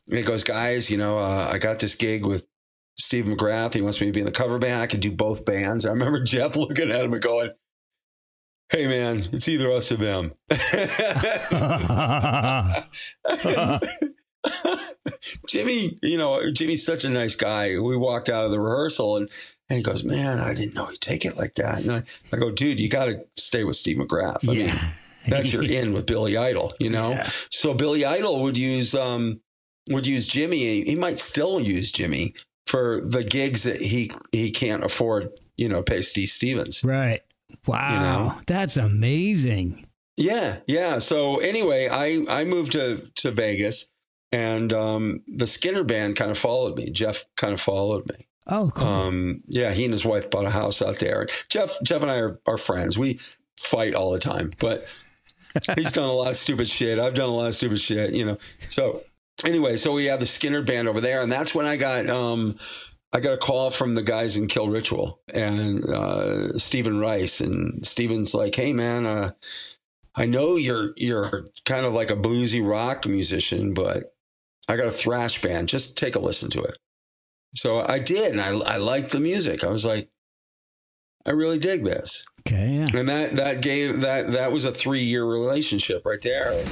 he 0.09 0.21
goes, 0.21 0.43
guys, 0.43 0.89
you 0.89 0.97
know, 0.97 1.17
uh, 1.17 1.49
I 1.51 1.57
got 1.57 1.79
this 1.79 1.95
gig 1.95 2.25
with 2.25 2.47
Steve 2.97 3.25
McGrath. 3.25 3.73
He 3.73 3.81
wants 3.81 3.99
me 3.99 4.07
to 4.07 4.13
be 4.13 4.21
in 4.21 4.25
the 4.25 4.31
cover 4.31 4.59
band. 4.59 4.81
I 4.81 4.87
can 4.87 4.99
do 5.01 5.11
both 5.11 5.45
bands. 5.45 5.85
I 5.85 5.89
remember 5.89 6.19
Jeff 6.23 6.55
looking 6.55 6.91
at 6.91 7.03
him 7.03 7.13
and 7.13 7.21
going, 7.21 7.51
Hey 8.69 8.87
man, 8.87 9.27
it's 9.33 9.47
either 9.49 9.69
us 9.71 9.91
or 9.91 9.97
them. 9.97 10.33
Jimmy, 15.47 15.97
you 16.01 16.17
know, 16.17 16.51
Jimmy's 16.51 16.85
such 16.85 17.03
a 17.03 17.09
nice 17.09 17.35
guy. 17.35 17.77
We 17.79 17.97
walked 17.97 18.29
out 18.29 18.45
of 18.45 18.51
the 18.51 18.59
rehearsal 18.59 19.17
and, 19.17 19.29
and 19.69 19.77
he 19.77 19.83
goes, 19.83 20.03
Man, 20.03 20.39
I 20.39 20.53
didn't 20.53 20.73
know 20.73 20.87
he'd 20.87 21.01
take 21.01 21.25
it 21.25 21.37
like 21.37 21.55
that. 21.55 21.79
And 21.79 21.91
I, 21.91 22.03
I 22.31 22.37
go, 22.37 22.51
Dude, 22.51 22.79
you 22.79 22.89
got 22.89 23.05
to 23.05 23.25
stay 23.37 23.63
with 23.63 23.75
Steve 23.75 23.97
McGrath. 23.97 24.47
I 24.47 24.53
mean, 24.53 24.79
that's 25.27 25.51
your 25.51 25.63
in 25.69 25.93
with 25.93 26.05
Billy 26.05 26.37
Idol, 26.37 26.73
you 26.79 26.89
know? 26.89 27.11
Yeah. 27.11 27.29
So 27.49 27.73
Billy 27.73 28.05
Idol 28.05 28.41
would 28.43 28.57
use, 28.57 28.95
um, 28.95 29.41
would 29.89 30.07
use 30.07 30.27
Jimmy. 30.27 30.83
He 30.83 30.95
might 30.95 31.19
still 31.19 31.59
use 31.59 31.91
Jimmy 31.91 32.33
for 32.65 33.01
the 33.01 33.23
gigs 33.23 33.63
that 33.63 33.81
he, 33.81 34.11
he 34.31 34.51
can't 34.51 34.83
afford, 34.83 35.31
you 35.57 35.69
know, 35.69 35.81
pay 35.81 36.01
Steve 36.01 36.29
Stevens. 36.29 36.83
Right. 36.83 37.21
Wow. 37.67 37.93
You 37.93 37.99
know? 37.99 38.41
That's 38.47 38.77
amazing. 38.77 39.87
Yeah, 40.15 40.57
yeah. 40.67 40.99
So 40.99 41.37
anyway, 41.37 41.87
I 41.87 42.23
I 42.29 42.43
moved 42.43 42.73
to 42.73 43.09
to 43.15 43.31
Vegas, 43.31 43.89
and 44.33 44.73
um, 44.73 45.21
the 45.27 45.45
Skynyrd 45.45 45.85
band 45.85 46.15
kind 46.15 46.31
of 46.31 46.39
followed 46.39 46.75
me. 46.75 46.89
Jeff 46.89 47.25
kind 47.35 47.53
of 47.53 47.61
followed 47.61 48.09
me. 48.09 48.27
Oh, 48.47 48.71
cool. 48.73 48.87
Um, 48.87 49.43
yeah, 49.47 49.71
he 49.71 49.85
and 49.85 49.93
his 49.93 50.03
wife 50.03 50.31
bought 50.31 50.45
a 50.45 50.49
house 50.49 50.81
out 50.81 50.97
there. 50.97 51.21
And 51.21 51.29
Jeff, 51.49 51.77
Jeff 51.83 52.01
and 52.01 52.09
I 52.09 52.17
are, 52.17 52.39
are 52.47 52.57
friends. 52.57 52.97
We 52.97 53.19
fight 53.59 53.93
all 53.93 54.11
the 54.11 54.19
time, 54.19 54.51
but 54.57 54.91
he's 55.75 55.91
done 55.91 56.09
a 56.09 56.13
lot 56.13 56.31
of 56.31 56.35
stupid 56.35 56.67
shit. 56.67 56.97
I've 56.97 57.13
done 57.13 57.29
a 57.29 57.33
lot 57.33 57.47
of 57.47 57.55
stupid 57.55 57.79
shit, 57.79 58.15
you 58.15 58.25
know. 58.25 58.39
So 58.69 59.01
anyway, 59.45 59.77
so 59.77 59.93
we 59.93 60.05
have 60.05 60.19
the 60.19 60.25
Skynyrd 60.25 60.65
band 60.65 60.87
over 60.87 60.99
there, 60.99 61.21
and 61.21 61.31
that's 61.31 61.53
when 61.53 61.67
I 61.67 61.77
got 61.77 62.09
um, 62.09 62.57
I 63.13 63.19
got 63.19 63.33
a 63.33 63.37
call 63.37 63.69
from 63.69 63.93
the 63.93 64.01
guys 64.01 64.35
in 64.35 64.47
Kill 64.47 64.67
Ritual 64.67 65.21
and 65.31 65.85
uh, 65.85 66.57
Stephen 66.57 66.99
Rice, 66.99 67.39
and 67.39 67.85
Stephen's 67.85 68.33
like, 68.33 68.55
"Hey, 68.55 68.73
man, 68.73 69.05
uh, 69.05 69.31
I 70.15 70.25
know 70.25 70.55
you're 70.55 70.93
you're 70.97 71.51
kind 71.65 71.85
of 71.85 71.93
like 71.93 72.09
a 72.09 72.15
bluesy 72.15 72.67
rock 72.67 73.05
musician, 73.05 73.75
but 73.75 74.12
I 74.67 74.75
got 74.75 74.87
a 74.87 74.91
thrash 74.91 75.41
band. 75.41 75.69
Just 75.69 75.97
take 75.97 76.15
a 76.15 76.19
listen 76.19 76.49
to 76.51 76.61
it." 76.61 76.77
So 77.55 77.81
I 77.81 77.99
did, 77.99 78.31
and 78.31 78.41
I 78.41 78.49
I 78.49 78.77
liked 78.77 79.11
the 79.11 79.19
music. 79.19 79.63
I 79.63 79.69
was 79.69 79.85
like, 79.85 80.09
I 81.25 81.31
really 81.31 81.59
dig 81.59 81.83
this, 81.83 82.25
okay, 82.41 82.69
yeah. 82.69 82.99
and 82.99 83.07
that 83.09 83.35
that 83.35 83.61
gave 83.61 84.01
that 84.01 84.31
that 84.31 84.51
was 84.51 84.65
a 84.65 84.71
three 84.71 85.03
year 85.03 85.25
relationship 85.25 86.05
right 86.05 86.21
there. 86.21 86.63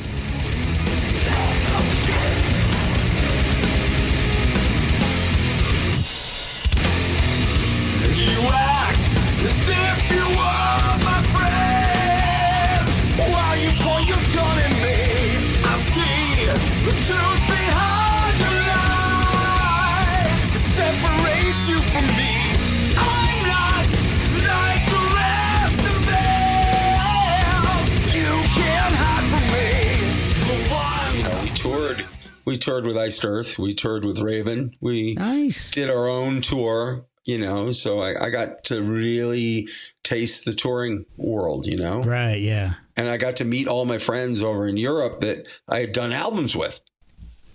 We 32.45 32.57
toured 32.57 32.85
with 32.85 32.97
Iced 32.97 33.23
Earth. 33.25 33.59
We 33.59 33.73
toured 33.73 34.03
with 34.05 34.19
Raven. 34.19 34.75
We 34.81 35.13
Nice. 35.13 35.71
did 35.71 35.89
our 35.89 36.07
own 36.07 36.41
tour. 36.41 37.05
You 37.23 37.37
know, 37.37 37.71
so 37.71 37.99
I, 38.01 38.25
I 38.25 38.29
got 38.31 38.63
to 38.65 38.81
really 38.81 39.67
taste 40.01 40.43
the 40.45 40.53
touring 40.53 41.05
world. 41.17 41.67
You 41.67 41.77
know, 41.77 42.01
Right, 42.01 42.41
yeah. 42.41 42.73
and 42.97 43.07
I 43.09 43.17
got 43.17 43.35
to 43.37 43.45
meet 43.45 43.67
all 43.67 43.85
my 43.85 43.99
friends 43.99 44.41
over 44.41 44.67
in 44.67 44.75
Europe 44.75 45.21
that 45.21 45.47
I 45.67 45.81
had 45.81 45.93
done 45.93 46.11
albums 46.13 46.55
with. 46.55 46.81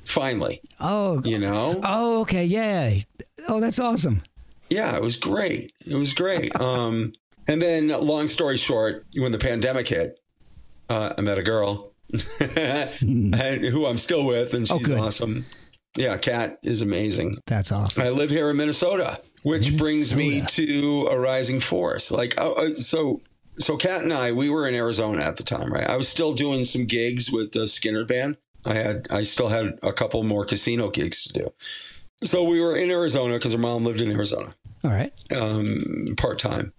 Finally, 0.04 0.60
Oh, 0.78 1.20
you 1.24 1.38
know, 1.40 1.80
oh, 1.82 2.20
okay, 2.20 2.44
yeah. 2.44 2.94
Oh, 3.48 3.58
that's 3.58 3.80
awesome. 3.80 4.22
yeah, 4.70 4.94
it 4.96 5.02
was 5.02 5.16
great. 5.16 5.72
It 5.84 5.96
was 5.96 6.12
great. 6.14 6.52
Um, 6.60 7.12
and 7.48 7.60
then, 7.60 7.88
long 7.88 8.28
story 8.28 8.56
short, 8.56 9.04
when 9.16 9.32
the 9.32 9.38
pandemic 9.38 9.88
hit, 9.88 10.20
uh, 10.88 11.14
I 11.18 11.20
met 11.22 11.38
a 11.38 11.42
girl 11.42 11.92
who 13.00 13.86
I'm 13.86 13.98
still 13.98 14.24
with, 14.26 14.54
and 14.54 14.66
Oh, 14.70 14.78
she's 14.78 14.86
good. 14.88 14.98
awesome. 14.98 15.46
Yeah, 15.96 16.16
Kat 16.18 16.58
is 16.62 16.82
amazing. 16.82 17.36
That's 17.46 17.72
awesome. 17.72 18.02
I 18.02 18.10
live 18.10 18.30
here 18.30 18.50
in 18.50 18.56
Minnesota, 18.58 19.20
which 19.42 19.76
brings 19.76 20.14
me 20.14 20.42
to 20.42 21.08
a 21.10 21.18
rising 21.18 21.60
force. 21.60 22.10
Like, 22.10 22.34
oh, 22.38 22.52
uh, 22.52 22.74
so, 22.74 23.22
so 23.58 23.76
Kat 23.76 24.02
and 24.02 24.12
I, 24.12 24.32
we 24.32 24.50
were 24.50 24.68
in 24.68 24.74
Arizona 24.74 25.22
at 25.22 25.36
the 25.38 25.42
time, 25.42 25.72
right? 25.72 25.88
I 25.88 25.96
was 25.96 26.08
still 26.08 26.34
doing 26.34 26.64
some 26.66 26.84
gigs 26.84 27.30
with 27.32 27.52
the 27.52 27.60
Skynyrd 27.60 28.08
band. 28.08 28.36
I 28.66 28.74
had, 28.74 29.06
I 29.10 29.22
still 29.22 29.48
had 29.48 29.78
a 29.82 29.92
couple 29.92 30.22
more 30.22 30.44
casino 30.44 30.90
gigs 30.90 31.22
to 31.24 31.32
do. 31.32 31.52
So 32.22 32.44
we 32.44 32.60
were 32.60 32.76
in 32.76 32.90
Arizona 32.90 33.34
because 33.34 33.52
her 33.52 33.58
mom 33.58 33.84
lived 33.84 34.00
in 34.00 34.10
Arizona 34.10 34.54
All 34.84 34.90
right. 34.90 35.12
um, 35.34 36.14
part 36.16 36.38
time, 36.38 36.72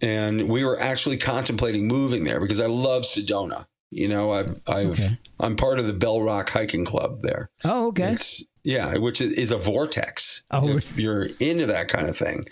and 0.00 0.48
we 0.48 0.64
were 0.64 0.78
actually 0.80 1.16
contemplating 1.18 1.88
moving 1.88 2.24
there 2.24 2.40
because 2.40 2.60
I 2.60 2.66
love 2.66 3.02
Sedona. 3.02 3.66
You 3.92 4.08
know, 4.08 4.30
I've, 4.32 4.60
I've, 4.66 4.90
Okay. 4.90 5.18
I'm 5.38 5.56
part 5.56 5.78
of 5.78 5.86
the 5.86 5.92
Bell 5.92 6.22
Rock 6.22 6.50
Hiking 6.50 6.84
Club 6.84 7.20
there. 7.20 7.50
Oh, 7.64 7.88
okay. 7.88 8.12
It's 8.12 8.44
yeah, 8.64 8.96
which 8.96 9.20
is, 9.20 9.52
a 9.52 9.58
vortex. 9.58 10.44
Oh. 10.50 10.68
if 10.68 10.98
you're 10.98 11.26
into 11.40 11.66
that 11.66 11.88
kind 11.88 12.08
of 12.08 12.16
thing. 12.16 12.46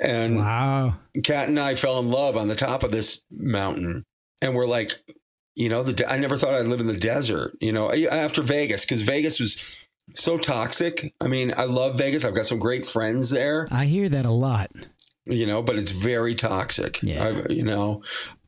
And 0.00 0.36
Wow. 0.36 0.98
Kat 1.24 1.48
and 1.48 1.58
I 1.58 1.74
fell 1.74 1.98
in 1.98 2.10
love 2.10 2.36
on 2.36 2.48
the 2.48 2.54
top 2.54 2.82
of 2.82 2.92
this 2.92 3.22
mountain, 3.30 4.04
and 4.42 4.54
we're 4.54 4.66
like, 4.66 4.92
you 5.54 5.68
know, 5.70 5.82
the 5.82 6.08
I 6.10 6.18
never 6.18 6.36
thought 6.36 6.54
I'd 6.54 6.66
live 6.66 6.80
in 6.80 6.86
the 6.86 6.96
desert. 6.98 7.56
You 7.60 7.72
know, 7.72 7.90
after 7.92 8.42
Vegas 8.42 8.82
because 8.82 9.02
Vegas 9.02 9.40
was 9.40 9.56
so 10.14 10.38
toxic. 10.38 11.14
I 11.20 11.26
mean, 11.26 11.54
I 11.56 11.64
love 11.64 11.96
Vegas. 11.96 12.24
I've 12.24 12.34
got 12.34 12.46
some 12.46 12.58
great 12.58 12.86
friends 12.86 13.30
there. 13.30 13.66
I 13.70 13.86
hear 13.86 14.08
that 14.10 14.26
a 14.26 14.30
lot. 14.30 14.70
You 15.24 15.46
know, 15.46 15.62
but 15.62 15.76
it's 15.76 15.90
very 15.90 16.36
toxic. 16.36 17.02
Yeah. 17.02 17.24
I, 17.24 17.52
you 17.52 17.64
know. 17.64 18.02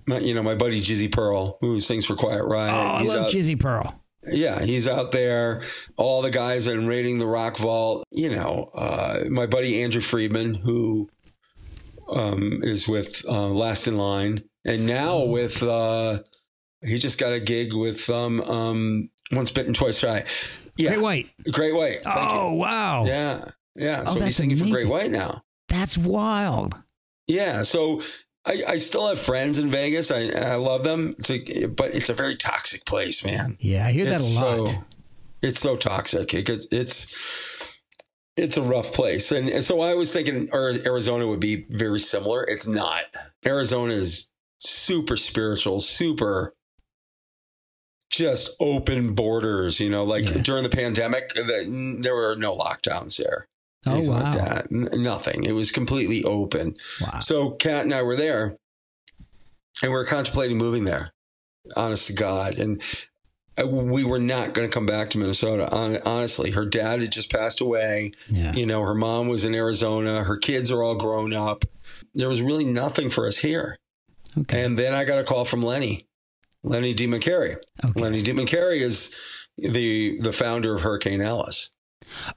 My, 0.08 0.18
you 0.20 0.32
know, 0.32 0.42
my 0.42 0.54
buddy 0.54 0.80
Jizzy 0.80 1.12
Pearl, 1.12 1.58
who 1.60 1.80
sings 1.80 2.06
for 2.06 2.16
Quiet 2.16 2.44
Riot. 2.44 2.72
Oh, 2.74 2.78
I 2.78 3.02
love 3.02 3.26
out- 3.26 3.30
Jizzy 3.30 3.60
Pearl. 3.60 4.02
yeah, 4.26 4.60
he's 4.62 4.88
out 4.88 5.12
there. 5.12 5.60
All 5.96 6.22
the 6.22 6.30
guys 6.30 6.64
that 6.64 6.76
are 6.76 6.80
raiding 6.80 7.18
the 7.18 7.26
Rock 7.26 7.58
Vault. 7.58 8.04
You 8.10 8.30
know, 8.30 8.70
uh, 8.74 9.24
my 9.28 9.44
buddy 9.46 9.82
Andrew 9.82 10.00
Freeman, 10.00 10.54
who 10.54 11.10
um, 12.08 12.60
is 12.62 12.88
with 12.88 13.22
uh, 13.28 13.48
Last 13.48 13.86
in 13.86 13.98
Line, 13.98 14.44
and 14.64 14.86
now 14.86 15.24
with 15.24 15.62
uh, 15.62 16.20
he 16.82 16.98
just 16.98 17.18
got 17.18 17.32
a 17.32 17.40
gig 17.40 17.74
with 17.74 18.08
um, 18.08 18.40
um, 18.42 19.10
Once 19.30 19.50
Bitten, 19.50 19.74
Twice 19.74 19.98
Shy. 19.98 20.24
Yeah, 20.76 20.90
Great 20.94 21.02
White. 21.02 21.30
Great 21.52 21.74
White. 21.74 22.00
Thank 22.02 22.16
Oh, 22.30 22.54
wow. 22.54 23.04
Yeah, 23.04 23.44
yeah. 23.74 24.04
Oh, 24.06 24.14
So 24.14 24.20
he's 24.20 24.36
singing 24.36 24.56
for 24.56 24.64
Great. 24.66 24.88
White 24.88 25.10
now. 25.10 25.42
That's 25.68 25.98
wild. 25.98 26.76
Yeah, 27.26 27.62
so. 27.62 28.00
I, 28.48 28.62
I 28.66 28.78
still 28.78 29.06
have 29.08 29.20
friends 29.20 29.58
in 29.58 29.70
Vegas. 29.70 30.10
I, 30.10 30.30
I 30.30 30.54
love 30.54 30.82
them. 30.82 31.14
It's 31.18 31.30
a, 31.30 31.66
but 31.66 31.94
it's 31.94 32.08
a 32.08 32.14
very 32.14 32.34
toxic 32.34 32.86
place, 32.86 33.22
man. 33.24 33.58
Yeah, 33.60 33.86
I 33.86 33.92
hear 33.92 34.06
that 34.06 34.22
a 34.22 34.24
lot. 34.24 34.68
So, 34.68 34.74
it's 35.42 35.60
so 35.60 35.76
toxic. 35.76 36.32
It 36.34 36.46
gets, 36.46 36.66
it's 36.72 37.14
it's 38.36 38.56
a 38.56 38.62
rough 38.62 38.92
place, 38.92 39.32
and, 39.32 39.48
and 39.48 39.62
so 39.64 39.80
I 39.80 39.94
was 39.94 40.12
thinking 40.12 40.48
Ar- 40.52 40.74
Arizona 40.86 41.26
would 41.26 41.40
be 41.40 41.66
very 41.68 41.98
similar. 42.00 42.44
It's 42.44 42.66
not. 42.66 43.02
Arizona 43.44 43.92
is 43.92 44.28
super 44.60 45.16
spiritual, 45.16 45.80
super 45.80 46.54
just 48.10 48.50
open 48.60 49.14
borders. 49.14 49.78
You 49.80 49.90
know, 49.90 50.04
like 50.04 50.24
Yeah. 50.24 50.38
during 50.42 50.62
the 50.62 50.68
pandemic, 50.70 51.34
the, 51.34 51.98
there 52.00 52.14
were 52.14 52.36
no 52.36 52.56
lockdowns 52.56 53.16
there. 53.18 53.48
Oh, 53.86 54.00
wow. 54.00 54.22
like 54.22 54.32
that. 54.34 54.66
N- 54.72 54.88
nothing. 55.02 55.44
It 55.44 55.52
was 55.52 55.70
completely 55.70 56.24
open. 56.24 56.76
Wow. 57.00 57.20
So 57.20 57.50
Kat 57.50 57.84
and 57.84 57.94
I 57.94 58.02
were 58.02 58.16
there, 58.16 58.56
and 59.82 59.90
we 59.92 59.96
were 59.96 60.04
contemplating 60.04 60.58
moving 60.58 60.84
there. 60.84 61.12
Honest 61.76 62.06
to 62.08 62.12
God, 62.14 62.58
and 62.58 62.82
uh, 63.60 63.66
we 63.66 64.02
were 64.02 64.18
not 64.18 64.54
going 64.54 64.66
to 64.68 64.72
come 64.72 64.86
back 64.86 65.10
to 65.10 65.18
Minnesota. 65.18 65.68
Hon- 65.70 66.00
Honestly, 66.04 66.50
her 66.52 66.64
dad 66.64 67.02
had 67.02 67.12
just 67.12 67.30
passed 67.30 67.60
away. 67.60 68.12
Yeah. 68.28 68.52
You 68.54 68.64
know, 68.66 68.82
her 68.82 68.94
mom 68.94 69.28
was 69.28 69.44
in 69.44 69.54
Arizona. 69.54 70.24
Her 70.24 70.38
kids 70.38 70.70
are 70.70 70.82
all 70.82 70.94
grown 70.94 71.34
up. 71.34 71.64
There 72.14 72.28
was 72.28 72.40
really 72.42 72.64
nothing 72.64 73.10
for 73.10 73.26
us 73.26 73.38
here. 73.38 73.78
Okay. 74.36 74.64
And 74.64 74.78
then 74.78 74.94
I 74.94 75.04
got 75.04 75.18
a 75.18 75.24
call 75.24 75.44
from 75.44 75.60
Lenny, 75.62 76.06
Lenny 76.62 76.94
D. 76.94 77.06
McCary. 77.06 77.56
Okay. 77.84 78.00
Lenny 78.00 78.22
D. 78.22 78.32
McCary 78.32 78.80
is 78.80 79.10
the 79.58 80.18
the 80.20 80.32
founder 80.32 80.74
of 80.74 80.82
Hurricane 80.82 81.20
Alice. 81.20 81.70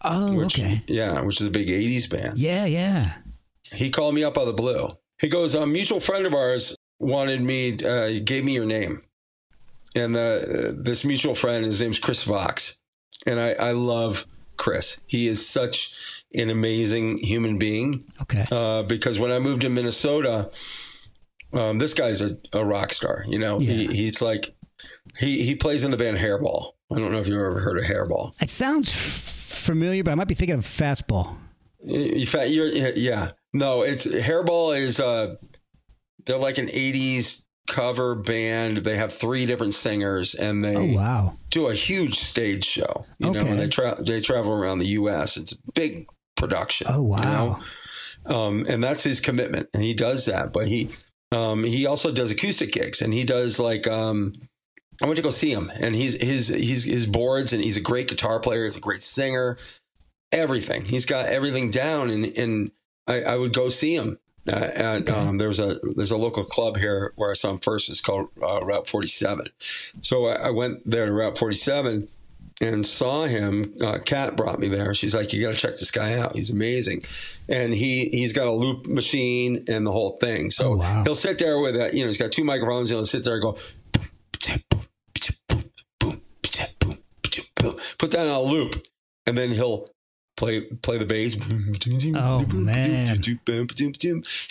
Oh, 0.02 0.34
Which, 0.34 0.60
okay. 0.60 0.84
Yeah, 0.88 1.22
which 1.22 1.42
is 1.42 1.48
a 1.48 1.52
big 1.52 1.68
'80s 1.68 2.10
band. 2.10 2.38
Yeah, 2.38 2.66
yeah. 2.66 3.14
he 3.74 3.90
called 3.90 4.16
me 4.16 4.24
up 4.24 4.38
out 4.38 4.42
of 4.42 4.48
the 4.48 4.54
blue. 4.54 4.98
He 5.20 5.30
goes, 5.30 5.56
"A 5.56 5.66
mutual 5.66 6.00
friend 6.00 6.26
of 6.26 6.34
ours 6.34 6.76
wanted 7.00 7.42
me, 7.42 7.84
uh, 7.84 8.20
gave 8.24 8.44
me 8.44 8.54
your 8.54 8.66
name, 8.66 9.02
and 9.96 10.16
uh, 10.16 10.40
this 10.74 11.04
mutual 11.04 11.36
friend, 11.36 11.66
his 11.66 11.82
name's 11.82 12.00
Chris 12.00 12.24
Fox, 12.24 12.76
and 13.26 13.40
I, 13.40 13.54
I 13.54 13.72
love 13.72 14.26
Chris. 14.58 15.00
He 15.08 15.28
is 15.28 15.48
such 15.48 15.92
an 16.34 16.50
amazing 16.50 17.18
human 17.18 17.58
being. 17.58 18.06
Okay. 18.22 18.46
Uh, 18.52 18.84
because 18.84 19.20
when 19.20 19.32
I 19.32 19.40
moved 19.40 19.62
to 19.62 19.70
Minnesota, 19.70 20.52
um, 21.54 21.80
this 21.80 21.94
guy's 21.94 22.22
a, 22.22 22.38
a 22.54 22.64
rock 22.64 22.94
star. 22.94 23.26
You 23.28 23.40
know, 23.40 23.60
he, 23.60 23.88
he's 23.88 24.22
like 24.22 24.56
he 25.18 25.44
he 25.44 25.56
plays 25.56 25.84
in 25.84 25.92
the 25.92 25.98
band 25.98 26.18
Hairball. 26.18 26.74
I 26.92 27.00
don't 27.00 27.12
know 27.12 27.20
if 27.20 27.28
you've 27.28 27.38
ever 27.38 27.60
heard 27.60 27.78
of 27.78 27.86
Hairball. 27.86 28.34
It 28.42 28.50
sounds 28.50 28.92
familiar, 29.62 30.04
but 30.04 30.12
I 30.12 30.16
might 30.16 30.28
be 30.28 30.36
thinking 30.36 30.58
of 30.58 30.66
fastball. 30.66 31.38
In 31.84 32.26
fact, 32.26 32.50
you're 32.52 32.68
yeah. 32.68 33.32
No, 33.54 33.82
it's 33.82 34.06
Hairball 34.08 34.78
is 34.78 35.00
uh 35.00 35.36
they're 36.26 36.38
like 36.38 36.58
an 36.58 36.68
80s 36.68 37.42
cover 37.68 38.16
band. 38.16 38.78
They 38.78 38.98
have 38.98 39.14
three 39.14 39.46
different 39.46 39.74
singers 39.74 40.36
and 40.36 40.64
they 40.64 40.76
Oh, 40.76 40.86
wow. 40.94 41.38
do 41.50 41.68
a 41.68 41.74
huge 41.74 42.20
stage 42.20 42.66
show. 42.66 43.06
You 43.20 43.32
know, 43.32 43.40
Okay. 43.40 43.50
and 43.50 43.60
they 43.60 43.68
tra- 43.68 44.02
they 44.02 44.20
travel 44.22 44.52
around 44.54 44.80
the 44.80 44.88
US. 45.00 45.38
It's 45.38 45.52
a 45.54 45.58
big 45.74 46.06
production. 46.38 46.88
Oh, 46.90 46.98
you 47.02 47.04
wow. 47.04 47.60
know? 48.28 48.36
Um 48.36 48.66
and 48.70 48.84
that's 48.84 49.04
his 49.04 49.20
commitment 49.20 49.70
and 49.74 49.82
he 49.82 49.94
does 49.96 50.26
that, 50.26 50.54
but 50.54 50.68
he 50.68 50.90
um 51.32 51.64
he 51.64 51.86
also 51.88 52.12
does 52.12 52.30
acoustic 52.30 52.72
gigs 52.74 53.02
and 53.02 53.14
he 53.14 53.24
does 53.24 53.58
like 53.60 53.88
um 53.88 54.34
I 55.02 55.06
went 55.06 55.16
to 55.18 55.22
go 55.24 55.30
see 55.32 55.52
him 55.52 55.72
and 55.80 55.96
he's 55.96 56.22
his 56.22 56.48
he's 56.50 56.84
his 56.86 57.06
boards 57.06 57.54
and 57.54 57.64
he's 57.64 57.78
a 57.78 57.82
great 57.82 58.08
guitar 58.08 58.40
player, 58.40 58.64
he's 58.66 58.78
a 58.78 58.82
great 58.82 59.04
singer 59.04 59.58
everything. 60.32 60.86
He's 60.86 61.06
got 61.06 61.26
everything 61.26 61.72
down 61.72 62.10
and 62.10 62.26
and 62.38 62.72
I, 63.08 63.22
I 63.24 63.36
would 63.38 63.54
go 63.54 63.68
see 63.70 63.96
him. 63.96 64.18
Uh, 64.48 64.72
and 64.76 65.10
um, 65.10 65.38
there 65.38 65.50
was 65.50 65.60
a 65.60 65.80
there's 65.96 66.12
a 66.12 66.18
local 66.18 66.44
club 66.44 66.78
here 66.78 67.14
where 67.16 67.30
I 67.30 67.34
saw 67.34 67.52
him 67.52 67.60
first. 67.60 67.90
It's 67.90 68.02
called 68.02 68.30
uh, 68.42 68.62
Route 68.64 68.88
47. 68.88 69.48
So 70.02 70.26
I, 70.28 70.48
I 70.48 70.50
went 70.50 70.90
there 70.90 71.06
to 71.06 71.12
Route 71.12 71.38
47 71.38 72.08
and 72.60 72.86
saw 72.86 73.26
him. 73.26 73.76
Uh, 73.80 74.00
Kat 74.00 74.36
brought 74.36 74.58
me 74.60 74.68
there. 74.68 74.94
She's 74.96 75.14
like, 75.14 75.32
"You 75.34 75.42
got 75.44 75.52
to 75.52 75.58
check 75.58 75.74
this 75.78 75.92
guy 75.92 76.18
out. 76.18 76.36
He's 76.36 76.50
amazing." 76.50 77.02
And 77.50 77.74
he 77.74 78.10
he's 78.10 78.34
got 78.34 78.48
a 78.48 78.52
loop 78.54 78.88
machine 78.88 79.66
and 79.68 79.86
the 79.86 79.92
whole 79.92 80.18
thing. 80.20 80.50
So 80.50 80.74
Oh, 80.74 80.76
wow. 80.78 81.04
he'll 81.04 81.14
sit 81.16 81.38
there 81.38 81.60
with 81.60 81.76
a, 81.76 81.94
you 81.96 82.02
know 82.02 82.08
he's 82.08 82.18
got 82.18 82.32
two 82.32 82.44
microphones. 82.44 82.90
He'll 82.90 83.06
sit 83.06 83.24
there 83.24 83.36
and 83.36 83.44
go. 83.44 83.58
Put 87.98 88.12
that 88.12 88.28
on 88.28 88.28
a 88.28 88.42
loop, 88.42 88.86
and 89.26 89.38
then 89.38 89.52
he'll 89.52 89.90
play 90.38 90.62
play 90.62 90.98
the 90.98 91.06
bass. 91.06 91.36
Oh, 92.16 92.46
man. 92.48 93.08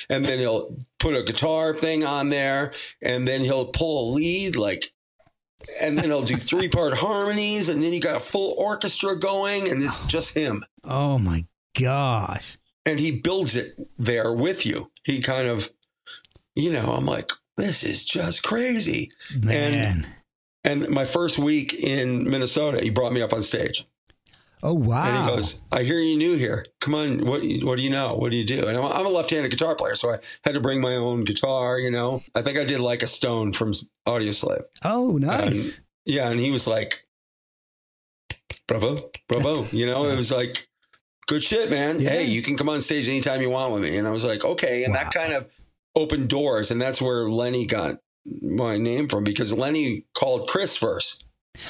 And 0.09 0.25
then 0.25 0.39
he'll 0.39 0.77
put 0.99 1.15
a 1.15 1.23
guitar 1.23 1.77
thing 1.77 2.05
on 2.05 2.31
there, 2.31 2.73
and 3.03 3.27
then 3.27 3.43
he'll 3.43 3.67
pull 3.67 4.11
a 4.11 4.15
lead 4.15 4.57
like, 4.57 4.93
and 5.81 5.99
then 5.99 6.07
he'll 6.07 6.23
do 6.23 6.37
three 6.39 6.69
part 6.69 6.99
harmonies, 6.99 7.69
and 7.69 7.83
then 7.83 7.93
you 7.93 8.01
got 8.01 8.17
a 8.17 8.21
full 8.21 8.55
orchestra 8.57 9.19
going, 9.19 9.69
and 9.69 9.83
it's 9.83 10.03
just 10.03 10.35
him. 10.35 10.65
Oh 10.85 11.19
my 11.19 11.47
gosh. 11.79 12.59
And 12.87 12.99
he 12.99 13.11
builds 13.11 13.57
it 13.57 13.79
there 13.99 14.33
with 14.33 14.65
you. 14.65 14.91
He 15.05 15.21
kind 15.21 15.47
of, 15.47 15.71
you 16.55 16.73
know, 16.73 16.93
I'm 16.93 17.05
like, 17.05 17.31
this 17.57 17.85
is 17.85 18.05
just 18.05 18.43
crazy. 18.43 19.11
Man. 19.37 19.75
And 19.75 20.07
my 20.65 21.05
first 21.05 21.39
week 21.39 21.75
in 21.75 22.29
Minnesota, 22.29 22.81
he 22.83 22.91
brought 22.91 23.13
me 23.13 23.23
up 23.23 23.33
on 23.33 23.43
stage. 23.43 23.87
oh 24.63 24.75
wow. 24.75 25.05
And 25.07 25.25
he 25.31 25.37
goes, 25.37 25.61
I 25.73 25.83
hear 25.83 25.99
you 25.99 26.17
new 26.19 26.35
here. 26.35 26.67
Come 26.81 26.95
on, 26.95 27.25
what 27.25 27.41
what 27.63 27.77
do 27.77 27.83
you 27.83 27.91
know? 27.91 28.15
What 28.15 28.31
do 28.31 28.37
you 28.37 28.45
do? 28.45 28.67
And 28.67 28.77
I'm, 28.77 28.85
I'm 28.85 29.07
a 29.07 29.11
left-handed 29.11 29.51
guitar 29.51 29.75
player, 29.75 29.95
so 29.95 30.11
I 30.13 30.19
had 30.45 30.53
to 30.55 30.61
bring 30.61 30.81
my 30.81 30.97
own 30.97 31.25
guitar. 31.25 31.79
You 31.79 31.91
know, 31.91 32.23
I 32.35 32.43
think 32.43 32.59
I 32.59 32.65
did 32.65 32.81
like 32.81 33.03
a 33.03 33.07
Stone 33.07 33.53
from 33.55 33.73
Audioslave. 34.07 34.63
oh 34.85 35.17
nice. 35.19 35.81
Yeah, 36.07 36.31
and 36.31 36.41
he 36.41 36.51
was 36.51 36.67
like, 36.67 37.07
"Bravo, 38.67 39.11
bravo!" 39.29 39.65
You 39.73 39.87
know, 39.87 40.07
it 40.09 40.17
was 40.17 40.31
like, 40.33 40.69
"Good 41.27 41.43
shit, 41.43 41.71
man. 41.71 42.01
Yeah. 42.01 42.11
Hey, 42.11 42.25
you 42.27 42.43
can 42.43 42.57
come 42.57 42.69
on 42.69 42.81
stage 42.81 43.09
anytime 43.09 43.41
you 43.43 43.51
want 43.51 43.73
with 43.73 43.83
me." 43.83 43.97
And 43.97 44.07
I 44.07 44.11
was 44.11 44.25
like, 44.25 44.45
"Okay," 44.45 44.85
and 44.85 44.95
that 44.95 45.13
kind 45.13 45.33
of 45.33 45.47
opened 45.95 46.29
doors, 46.29 46.71
and 46.71 46.81
that's 46.81 47.01
where 47.01 47.29
Lenny 47.31 47.67
got 47.67 47.99
my 48.43 48.77
name 48.79 49.09
from 49.09 49.25
because 49.25 49.53
Lenny 49.53 50.05
called 50.15 50.49
Chris 50.49 50.77
first. 50.77 51.25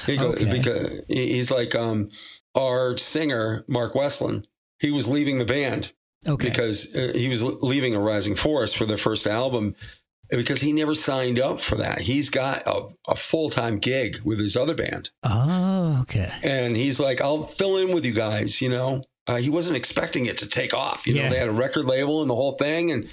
He 0.06 0.16
go, 0.16 0.28
Okay. 0.32 0.50
because 0.50 1.00
he's 1.08 1.50
like 1.50 1.74
um, 1.74 2.10
our 2.54 2.96
singer 2.96 3.64
Mark 3.68 3.94
Westland. 3.94 4.46
He 4.78 4.90
was 4.90 5.08
leaving 5.08 5.38
the 5.38 5.44
band 5.44 5.92
okay. 6.26 6.48
because 6.48 6.94
uh, 6.94 7.12
he 7.14 7.28
was 7.28 7.42
leaving 7.42 7.94
a 7.94 8.00
rising 8.00 8.36
force 8.36 8.72
for 8.72 8.86
their 8.86 8.98
first 8.98 9.26
album 9.26 9.74
because 10.30 10.60
he 10.60 10.72
never 10.72 10.94
signed 10.94 11.40
up 11.40 11.60
for 11.60 11.76
that. 11.76 12.02
He's 12.02 12.30
got 12.30 12.66
a, 12.66 12.88
a 13.08 13.14
full 13.16 13.50
time 13.50 13.78
gig 13.78 14.20
with 14.24 14.38
his 14.38 14.56
other 14.56 14.74
band, 14.74 15.10
oh, 15.24 15.98
okay. 16.02 16.32
and 16.42 16.76
he's 16.76 17.00
like, 17.00 17.20
"I'll 17.20 17.46
fill 17.46 17.76
in 17.78 17.92
with 17.94 18.04
you 18.04 18.12
guys." 18.12 18.60
You 18.60 18.68
know, 18.68 19.02
uh, 19.26 19.36
he 19.36 19.50
wasn't 19.50 19.76
expecting 19.76 20.26
it 20.26 20.38
to 20.38 20.46
take 20.46 20.72
off. 20.72 21.06
You 21.06 21.14
Yeah. 21.14 21.24
know, 21.24 21.30
they 21.30 21.38
had 21.40 21.48
a 21.48 21.52
record 21.52 21.86
label 21.86 22.20
and 22.20 22.30
the 22.30 22.34
whole 22.36 22.56
thing, 22.56 22.92
and 22.92 23.08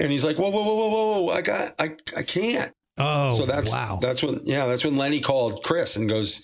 and 0.00 0.10
he's 0.10 0.24
like, 0.24 0.36
"Whoa, 0.38 0.50
whoa, 0.50 0.64
whoa, 0.64 0.74
whoa, 0.74 0.88
whoa! 0.88 1.20
whoa, 1.22 1.32
I 1.32 1.42
got, 1.42 1.74
I, 1.78 1.96
I 2.16 2.22
can't." 2.24 2.72
Oh, 2.98 3.30
so 3.36 3.46
that's 3.46 3.70
wow. 3.70 3.98
that's 4.02 4.22
when 4.22 4.40
yeah 4.44 4.66
that's 4.66 4.84
when 4.84 4.96
Lenny 4.96 5.20
called 5.20 5.62
Chris 5.62 5.96
and 5.96 6.08
goes 6.08 6.42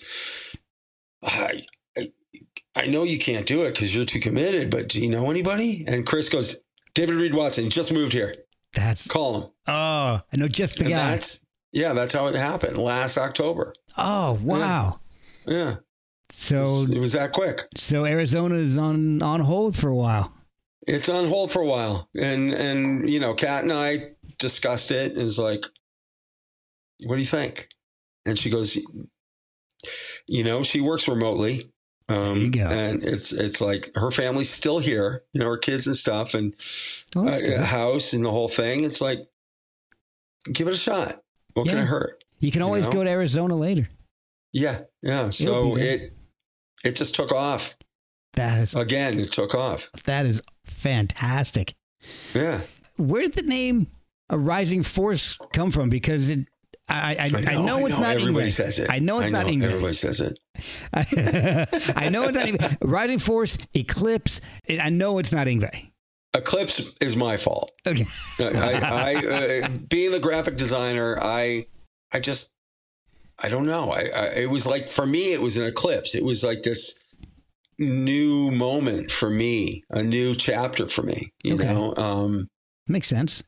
I 1.23 1.61
I, 1.95 2.07
I 2.75 2.87
know 2.87 3.03
you 3.03 3.19
can't 3.19 3.45
do 3.45 3.63
it 3.65 3.73
because 3.73 3.93
you're 3.93 4.05
too 4.05 4.19
committed 4.19 4.71
but 4.71 4.87
do 4.89 4.99
you 4.99 5.07
know 5.09 5.29
anybody 5.29 5.83
and 5.87 6.03
Chris 6.05 6.29
goes 6.29 6.57
David 6.95 7.15
Reed 7.15 7.35
Watson 7.35 7.69
just 7.69 7.91
moved 7.93 8.13
here 8.13 8.33
that's 8.73 9.07
call 9.07 9.35
him 9.41 9.49
oh, 9.67 10.21
I 10.33 10.37
know 10.37 10.47
just 10.47 10.79
the 10.79 10.85
and 10.85 10.93
guy. 10.95 11.11
that's 11.11 11.41
yeah 11.73 11.93
that's 11.93 12.13
how 12.13 12.25
it 12.25 12.33
happened 12.35 12.77
last 12.77 13.19
October 13.19 13.73
Oh, 13.95 14.39
wow. 14.41 14.99
yeah 15.45 15.75
So 16.31 16.87
it 16.89 16.97
was 16.97 17.13
that 17.13 17.33
quick 17.33 17.67
so 17.75 18.05
Arizona 18.05 18.55
is 18.55 18.77
on 18.79 19.21
on 19.21 19.41
hold 19.41 19.75
for 19.75 19.89
a 19.89 19.95
while. 19.95 20.33
It's 20.87 21.09
on 21.09 21.27
hold 21.27 21.51
for 21.51 21.61
a 21.61 21.65
while. 21.65 22.09
And 22.15 22.53
and 22.53 23.09
you 23.09 23.19
know 23.19 23.33
Kat 23.33 23.63
and 23.63 23.73
I 23.73 24.11
discussed 24.39 24.91
it 24.91 25.13
and 25.13 25.23
was 25.23 25.37
like 25.39 25.63
what 27.03 27.15
do 27.15 27.21
you 27.21 27.27
think? 27.27 27.67
And 28.25 28.37
she 28.39 28.49
goes 28.49 28.77
you 30.27 30.43
know 30.43 30.63
she 30.63 30.81
works 30.81 31.07
remotely 31.07 31.71
um 32.09 32.51
you 32.53 32.61
and 32.63 33.03
it's 33.03 33.31
it's 33.31 33.61
like 33.61 33.91
her 33.95 34.09
family's 34.11 34.49
still 34.49 34.79
here 34.79 35.23
you 35.33 35.39
know 35.39 35.45
her 35.47 35.57
kids 35.57 35.85
and 35.87 35.95
stuff 35.95 36.33
and 36.33 36.55
Oh, 37.15 37.27
uh, 37.27 37.39
a 37.43 37.63
house 37.63 38.13
and 38.13 38.25
the 38.25 38.31
whole 38.31 38.49
thing. 38.49 38.83
It's 38.83 39.01
like 39.01 39.27
give 40.51 40.67
it 40.67 40.73
a 40.73 40.77
shot. 40.77 41.21
What 41.53 41.67
can 41.67 41.77
it 41.77 41.85
hurt? 41.85 42.23
You 42.39 42.51
can 42.51 42.61
you 42.61 42.65
always 42.65 42.85
know? 42.85 42.91
go 42.93 43.03
to 43.03 43.09
Arizona 43.09 43.55
later. 43.55 43.87
yeah 44.53 44.81
yeah. 45.01 45.29
So 45.29 45.77
it 45.77 46.13
it 46.83 46.95
just 46.95 47.15
took 47.15 47.31
off 47.31 47.75
That 48.37 48.59
is 48.59 48.75
again 48.75 49.19
it 49.19 49.31
took 49.31 49.53
off 49.53 49.89
that 50.05 50.25
is 50.25 50.41
fantastic. 50.65 51.75
yeah 52.33 52.61
Where 52.97 53.21
did 53.23 53.33
the 53.33 53.41
name 53.43 53.87
a 54.29 54.37
rising 54.37 54.83
force 54.83 55.37
come 55.53 55.71
from? 55.71 55.89
Because 55.89 56.29
it 56.29 56.47
I 56.89 57.15
I, 57.15 57.53
I, 57.55 57.55
know, 57.65 57.85
it's 57.85 57.99
not 57.99 58.15
everybody 58.15 58.47
Yngwie. 58.47 58.51
says 58.51 58.79
it 58.79 58.89
I 58.89 58.99
know 58.99 59.19
it's 59.19 59.27
I 59.33 59.43
not 59.43 59.47
English. 59.49 59.69
Everybody 59.71 59.93
says 59.93 60.21
it 60.21 60.39
I 60.93 62.07
know 62.09 62.23
it's 62.23 62.35
not 62.37 62.47
even 62.47 62.77
Rising 62.81 63.19
Force, 63.19 63.57
Eclipse. 63.75 64.39
I 64.69 64.89
know 64.89 65.19
it's 65.19 65.31
not 65.33 65.47
Yngwie. 65.47 65.91
eclipse 66.33 66.81
is 67.01 67.15
my 67.15 67.37
fault 67.37 67.71
Okay. 67.85 68.05
I, 68.39 69.13
I 69.13 69.61
uh, 69.65 69.67
being 69.89 70.11
the 70.11 70.19
graphic 70.19 70.57
designer, 70.57 71.17
I, 71.21 71.67
I 72.11 72.19
just, 72.19 72.49
I 73.43 73.49
don't 73.49 73.65
know. 73.67 73.91
I, 73.91 74.01
I, 74.21 74.25
it 74.43 74.49
was 74.49 74.65
like 74.65 74.89
for 74.89 75.05
me, 75.05 75.33
it 75.33 75.41
was 75.41 75.57
an 75.57 75.65
eclipse. 75.65 76.15
It 76.15 76.23
was 76.23 76.43
like 76.43 76.63
this 76.63 76.97
new 77.79 78.51
moment 78.51 79.11
for 79.11 79.29
me, 79.29 79.83
a 79.89 80.01
new 80.03 80.33
chapter 80.35 80.87
for 80.89 81.03
me. 81.03 81.31
You 81.43 81.55
Okay. 81.55 81.65
know, 81.73 81.95
um, 81.95 82.49
Makes 82.87 83.07
sense. 83.07 83.43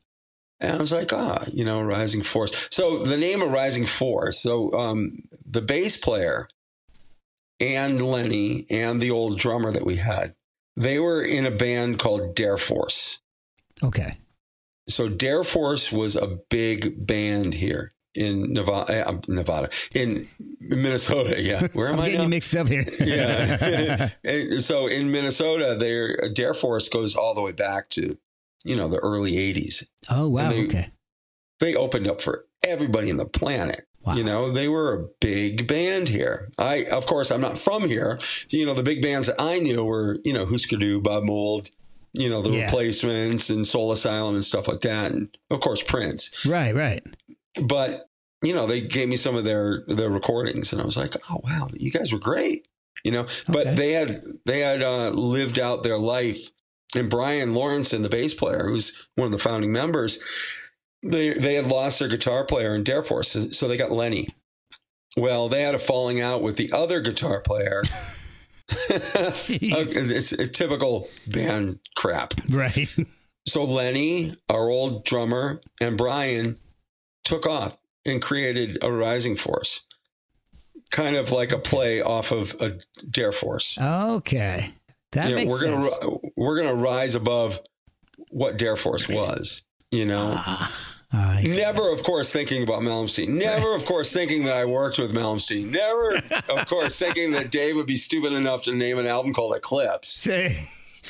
and 0.60 0.76
I 0.76 0.80
was 0.80 0.92
like, 0.92 1.12
ah, 1.12 1.44
you 1.52 1.64
know, 1.64 1.82
Rising 1.82 2.22
Force. 2.22 2.68
So 2.70 3.02
the 3.04 3.16
name 3.16 3.40
of 3.42 3.50
Rising 3.50 3.86
Force. 3.86 4.38
So 4.40 4.72
um, 4.74 5.22
the 5.46 5.62
bass 5.62 5.96
player 5.96 6.48
and 7.58 8.00
Lenny 8.02 8.66
and 8.70 9.00
the 9.00 9.10
old 9.10 9.38
drummer 9.38 9.72
that 9.72 9.84
we 9.86 9.96
had, 9.96 10.34
they 10.76 10.98
were 10.98 11.22
in 11.22 11.46
a 11.46 11.50
band 11.50 11.98
called 11.98 12.34
Dare 12.34 12.58
Force. 12.58 13.18
Okay. 13.82 14.18
so 14.88 15.08
Dare 15.08 15.44
Force 15.44 15.90
was 15.90 16.16
a 16.16 16.38
big 16.50 17.06
band 17.06 17.54
here 17.54 17.94
in 18.14 18.52
Nevada, 18.52 19.08
uh, 19.08 19.18
Nevada, 19.28 19.70
in 19.94 20.26
Minnesota. 20.60 21.40
Yeah, 21.40 21.66
where 21.72 21.88
am 21.88 21.94
I'm 21.94 22.00
I 22.00 22.04
getting 22.06 22.18
now? 22.18 22.22
you 22.24 22.28
mixed 22.30 22.56
up 22.56 22.68
here. 22.68 22.84
yeah. 23.00 24.10
So 24.60 24.86
in 24.86 25.10
Minnesota, 25.10 25.76
their 25.78 26.16
Dare 26.32 26.54
Force 26.54 26.88
goes 26.88 27.14
all 27.16 27.34
the 27.34 27.40
way 27.40 27.52
back 27.52 27.88
to, 27.90 28.16
you 28.64 28.76
know, 28.76 28.88
the 28.88 28.98
early 28.98 29.32
'80s. 29.34 29.84
oh 30.10 30.28
wow. 30.28 30.50
They- 30.50 30.64
okay. 30.66 30.90
They 31.60 31.74
opened 31.74 32.06
up 32.08 32.22
for 32.22 32.46
everybody 32.66 33.10
in 33.10 33.18
the 33.18 33.26
planet. 33.26 33.86
Wow. 34.02 34.14
You 34.14 34.24
know, 34.24 34.50
they 34.50 34.66
were 34.66 34.94
a 34.94 35.06
big 35.20 35.66
band 35.68 36.08
here. 36.08 36.48
I, 36.58 36.84
of 36.86 37.04
course, 37.04 37.30
I'm 37.30 37.42
not 37.42 37.58
from 37.58 37.82
here. 37.86 38.18
You 38.48 38.64
know, 38.64 38.72
the 38.72 38.82
big 38.82 39.02
bands 39.02 39.26
that 39.26 39.38
I 39.38 39.58
knew 39.58 39.84
were, 39.84 40.16
you 40.24 40.32
know, 40.32 40.46
Husker 40.46 40.78
Du, 40.78 41.02
Bob 41.02 41.24
Mould, 41.24 41.68
you 42.14 42.30
know, 42.30 42.40
the 42.40 42.48
Yeah. 42.48 42.64
replacements 42.64 43.50
and 43.50 43.66
Soul 43.66 43.92
Asylum 43.92 44.36
and 44.36 44.42
stuff 44.44 44.68
like 44.68 44.80
that. 44.80 45.12
And 45.12 45.28
of 45.50 45.60
course, 45.60 45.82
Prince. 45.82 46.46
Right. 46.46 46.74
Right. 46.74 47.04
But, 47.62 48.06
you 48.42 48.54
know, 48.54 48.66
they 48.66 48.80
gave 48.80 49.08
me 49.08 49.16
some 49.16 49.36
of 49.36 49.44
their 49.44 49.84
their 49.88 50.10
recordings 50.10 50.72
and 50.72 50.80
I 50.80 50.84
was 50.84 50.96
like, 50.96 51.14
oh 51.30 51.40
wow, 51.44 51.68
you 51.72 51.90
guys 51.90 52.12
were 52.12 52.18
great. 52.18 52.66
You 53.04 53.12
know, 53.12 53.26
but 53.48 53.66
Okay. 53.68 53.74
they 53.76 53.92
had 53.92 54.22
they 54.46 54.60
had 54.60 54.82
uh, 54.82 55.10
lived 55.10 55.58
out 55.58 55.82
their 55.82 55.98
life. 55.98 56.50
And 56.94 57.08
Brian 57.08 57.54
Lawrence, 57.54 57.92
and 57.92 58.04
the 58.04 58.08
bass 58.08 58.34
player, 58.34 58.66
who's 58.66 59.06
one 59.14 59.26
of 59.26 59.32
the 59.32 59.38
founding 59.38 59.70
members, 59.70 60.18
they 61.04 61.32
they 61.34 61.54
had 61.54 61.66
lost 61.68 61.98
their 62.00 62.08
guitar 62.08 62.44
player 62.44 62.74
in 62.74 62.82
Dare 62.82 63.02
Force, 63.04 63.36
so 63.56 63.68
they 63.68 63.76
got 63.76 63.92
Lenny. 63.92 64.28
Well, 65.16 65.48
they 65.48 65.62
had 65.62 65.74
a 65.76 65.78
falling 65.78 66.20
out 66.20 66.42
with 66.42 66.56
the 66.56 66.72
other 66.72 67.00
guitar 67.00 67.40
player. 67.40 67.82
It's, 69.48 70.32
it's 70.32 70.50
typical 70.50 71.08
band 71.26 71.78
crap. 71.96 72.34
Right. 72.50 72.88
So 73.46 73.64
Lenny, 73.64 74.36
our 74.48 74.68
old 74.68 75.04
drummer, 75.04 75.60
and 75.80 75.96
Brian 75.96 76.58
took 77.24 77.46
off 77.46 77.76
and 78.04 78.20
created 78.22 78.78
a 78.82 78.90
rising 78.90 79.36
force, 79.36 79.82
kind 80.90 81.16
of 81.16 81.30
like 81.32 81.52
a 81.52 81.58
play 81.58 82.00
off 82.00 82.32
of 82.32 82.54
a 82.60 82.78
Dare 83.10 83.32
Force. 83.32 83.76
Okay. 83.78 84.72
That 85.12 85.28
You 85.28 85.34
know, 85.34 85.36
makes 85.40 85.52
we're 85.52 85.60
sense. 85.60 85.98
gonna 85.98 86.16
we're 86.36 86.56
gonna 86.62 86.74
rise 86.74 87.14
above 87.14 87.60
what 88.28 88.56
Dare 88.58 88.76
Force 88.76 89.08
was. 89.08 89.62
You 89.90 90.06
know, 90.06 90.34
Ah, 90.36 90.72
I- 91.12 91.42
never, 91.42 91.90
of 91.92 92.04
course, 92.04 92.32
thinking 92.32 92.62
about 92.62 92.82
Malmsteen. 92.82 93.30
Never, 93.30 93.74
of 93.74 93.84
course, 93.86 94.12
thinking 94.12 94.44
that 94.44 94.56
I 94.56 94.64
worked 94.66 94.98
with 94.98 95.12
Malmsteen. 95.12 95.70
Never, 95.72 96.22
of 96.48 96.68
course, 96.68 96.96
thinking 96.96 97.32
that 97.32 97.50
Dave 97.50 97.74
would 97.74 97.88
be 97.88 97.96
stupid 97.96 98.32
enough 98.32 98.62
to 98.64 98.72
name 98.72 98.98
an 98.98 99.06
album 99.06 99.32
called 99.34 99.56
Eclipse. 99.56 100.10
Say- 100.12 100.56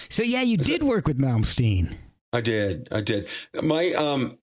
So 0.08 0.22
yeah, 0.22 0.40
you 0.42 0.56
did 0.56 0.82
work 0.82 1.06
with 1.06 1.18
Malmsteen. 1.18 1.94
I 2.32 2.40
did. 2.40 2.88
I 2.90 3.00
did. 3.02 3.28
My 3.60 3.92
um 3.92 4.38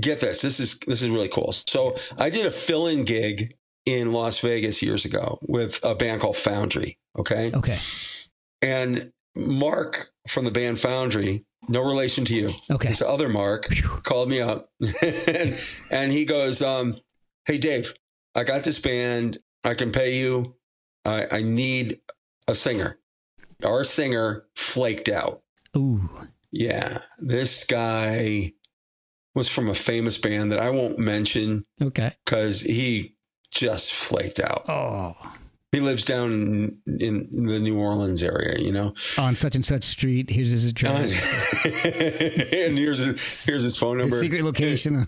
get 0.00 0.20
this. 0.20 0.40
This 0.40 0.60
is 0.60 0.78
this 0.86 1.02
is 1.02 1.08
really 1.08 1.28
cool. 1.28 1.52
So 1.52 1.96
I 2.18 2.30
did 2.30 2.46
a 2.46 2.50
fill-in 2.50 3.04
gig 3.04 3.54
in 3.86 4.12
Las 4.12 4.38
Vegas 4.40 4.82
years 4.82 5.04
ago 5.04 5.38
with 5.42 5.80
a 5.82 5.94
band 5.94 6.20
called 6.20 6.36
Foundry. 6.36 6.98
Okay. 7.18 7.50
Okay. 7.54 7.78
And 8.62 9.12
Mark 9.34 10.10
from 10.28 10.44
the 10.44 10.50
band 10.50 10.80
Foundry, 10.80 11.44
no 11.68 11.82
relation 11.82 12.24
to 12.26 12.34
you. 12.34 12.50
Okay. 12.70 12.88
This 12.88 13.02
other 13.02 13.28
Mark 13.28 13.68
called 14.02 14.28
me 14.28 14.40
up 14.40 14.70
and, 15.02 15.58
and 15.90 16.12
he 16.12 16.24
goes, 16.24 16.62
um, 16.62 17.00
Hey 17.46 17.58
Dave, 17.58 17.94
I 18.34 18.44
got 18.44 18.64
this 18.64 18.78
band. 18.78 19.38
I 19.64 19.74
can 19.74 19.92
pay 19.92 20.16
you. 20.16 20.56
I, 21.04 21.26
I 21.30 21.42
need 21.42 22.00
a 22.48 22.54
singer. 22.54 22.98
Our 23.64 23.84
singer 23.84 24.46
flaked 24.54 25.08
out. 25.08 25.42
Ooh. 25.76 26.08
Yeah. 26.50 26.98
This 27.18 27.64
guy 27.64 28.52
was 29.34 29.48
from 29.48 29.68
a 29.68 29.74
famous 29.74 30.18
band 30.18 30.52
that 30.52 30.60
I 30.60 30.70
won't 30.70 30.98
mention 30.98 31.64
Okay. 31.80 32.12
because 32.24 32.60
he 32.62 33.14
just 33.50 33.92
flaked 33.92 34.40
out. 34.40 34.64
Oh. 34.68 35.16
He 35.72 35.78
lives 35.78 36.04
down 36.04 36.32
in, 36.32 36.78
in 36.98 37.46
the 37.46 37.60
New 37.60 37.78
Orleans 37.78 38.24
area, 38.24 38.58
you 38.58 38.72
know. 38.72 38.92
On 39.18 39.36
such 39.36 39.54
and 39.54 39.64
such 39.64 39.84
street. 39.84 40.28
Here's 40.28 40.50
his 40.50 40.66
Uh, 40.66 40.70
address. 40.70 41.64
and 41.84 42.76
here's 42.76 42.98
his, 42.98 43.44
here's 43.46 43.62
his 43.62 43.76
phone 43.76 43.98
his 44.00 44.08
number. 44.10 44.20
secret 44.20 44.42
location. 44.42 45.06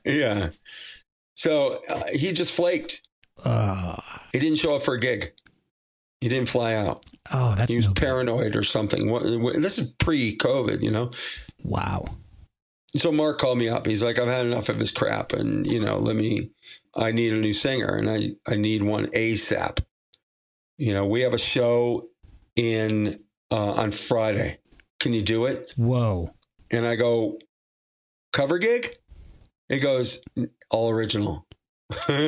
Yeah. 0.04 0.50
So 1.36 1.78
uh, 1.90 2.04
he 2.12 2.32
just 2.32 2.52
flaked. 2.52 3.02
oh. 3.44 3.98
He 4.32 4.38
didn't 4.38 4.56
show 4.58 4.76
up 4.76 4.82
for 4.82 4.94
a 4.94 5.00
gig. 5.00 5.32
He 6.22 6.28
didn't 6.30 6.48
fly 6.48 6.74
out. 6.74 7.04
Oh, 7.32 7.54
that's 7.54 7.70
He 7.70 7.76
was 7.76 7.86
no 7.86 7.92
good. 7.92 8.00
paranoid 8.02 8.56
or 8.56 8.62
something. 8.62 9.10
What, 9.10 9.24
what- 9.40 9.60
this 9.60 9.78
is 9.78 9.90
pre-COVID, 9.92 10.82
you 10.82 10.90
know. 10.90 11.10
wow. 11.62 12.04
So 12.96 13.12
Mark 13.12 13.38
called 13.38 13.58
me 13.58 13.68
up. 13.68 13.86
He's 13.86 14.02
like, 14.02 14.18
"I've 14.18 14.28
had 14.28 14.46
enough 14.46 14.68
of 14.68 14.78
his 14.78 14.90
crap, 14.90 15.32
and 15.32 15.66
you 15.66 15.80
know, 15.80 15.98
let 15.98 16.16
me. 16.16 16.50
I 16.94 17.12
need 17.12 17.32
a 17.32 17.36
new 17.36 17.52
singer, 17.52 17.94
and 17.94 18.10
I 18.10 18.32
I 18.46 18.56
need 18.56 18.82
one 18.82 19.06
ASAP. 19.08 19.84
You 20.76 20.94
know, 20.94 21.06
we 21.06 21.20
have 21.20 21.34
a 21.34 21.38
show 21.38 22.08
in 22.56 23.20
uh, 23.50 23.72
on 23.72 23.92
Friday. 23.92 24.58
Can 24.98 25.12
you 25.12 25.22
do 25.22 25.46
it?" 25.46 25.72
Whoa. 25.76 26.34
And 26.70 26.86
I 26.86 26.96
go, 26.96 27.38
"Cover 28.32 28.58
gig?" 28.58 28.96
He 29.68 29.78
goes, 29.78 30.22
"All 30.70 30.90
original." 30.90 31.46
um, 32.08 32.18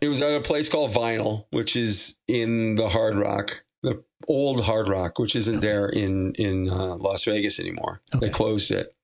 it 0.00 0.08
was 0.08 0.22
at 0.22 0.34
a 0.34 0.40
place 0.40 0.70
called 0.70 0.92
Vinyl, 0.92 1.46
which 1.50 1.76
is 1.76 2.16
in 2.26 2.76
the 2.76 2.88
Hard 2.88 3.16
Rock, 3.16 3.64
the 3.82 4.02
old 4.28 4.64
Hard 4.64 4.88
Rock, 4.88 5.18
which 5.18 5.34
isn't 5.36 5.60
there 5.60 5.86
in 5.88 6.34
in 6.34 6.68
uh, 6.68 6.96
Las 6.96 7.24
Vegas 7.24 7.58
anymore. 7.58 8.00
They 8.18 8.30
closed 8.30 8.70
it, 8.70 8.94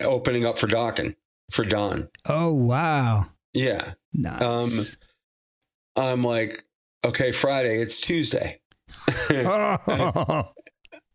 opening 0.00 0.46
up 0.46 0.58
for 0.58 0.66
Dokken 0.66 1.16
for 1.50 1.64
Don. 1.64 2.08
Oh 2.26 2.52
wow. 2.52 3.26
Yeah, 3.52 3.92
Nice. 4.14 4.40
Um, 4.40 4.70
I'm 5.96 6.24
like, 6.24 6.64
okay, 7.04 7.32
Friday. 7.32 7.80
It's 7.80 8.00
Tuesday. 8.00 8.60
oh. 9.30 10.48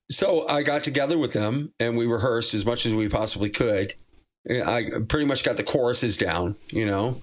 So 0.09 0.47
I 0.47 0.63
got 0.63 0.85
together 0.85 1.17
with 1.17 1.33
them 1.33 1.73
and 1.81 1.97
we 1.97 2.05
rehearsed 2.05 2.53
as 2.53 2.65
much 2.65 2.85
as 2.85 2.93
we 2.93 3.09
possibly 3.09 3.49
could. 3.49 3.93
And 4.45 4.63
I 4.63 4.89
pretty 5.07 5.25
much 5.25 5.43
got 5.43 5.57
the 5.57 5.63
choruses 5.63 6.15
down, 6.15 6.55
you 6.69 6.85
know, 6.85 7.19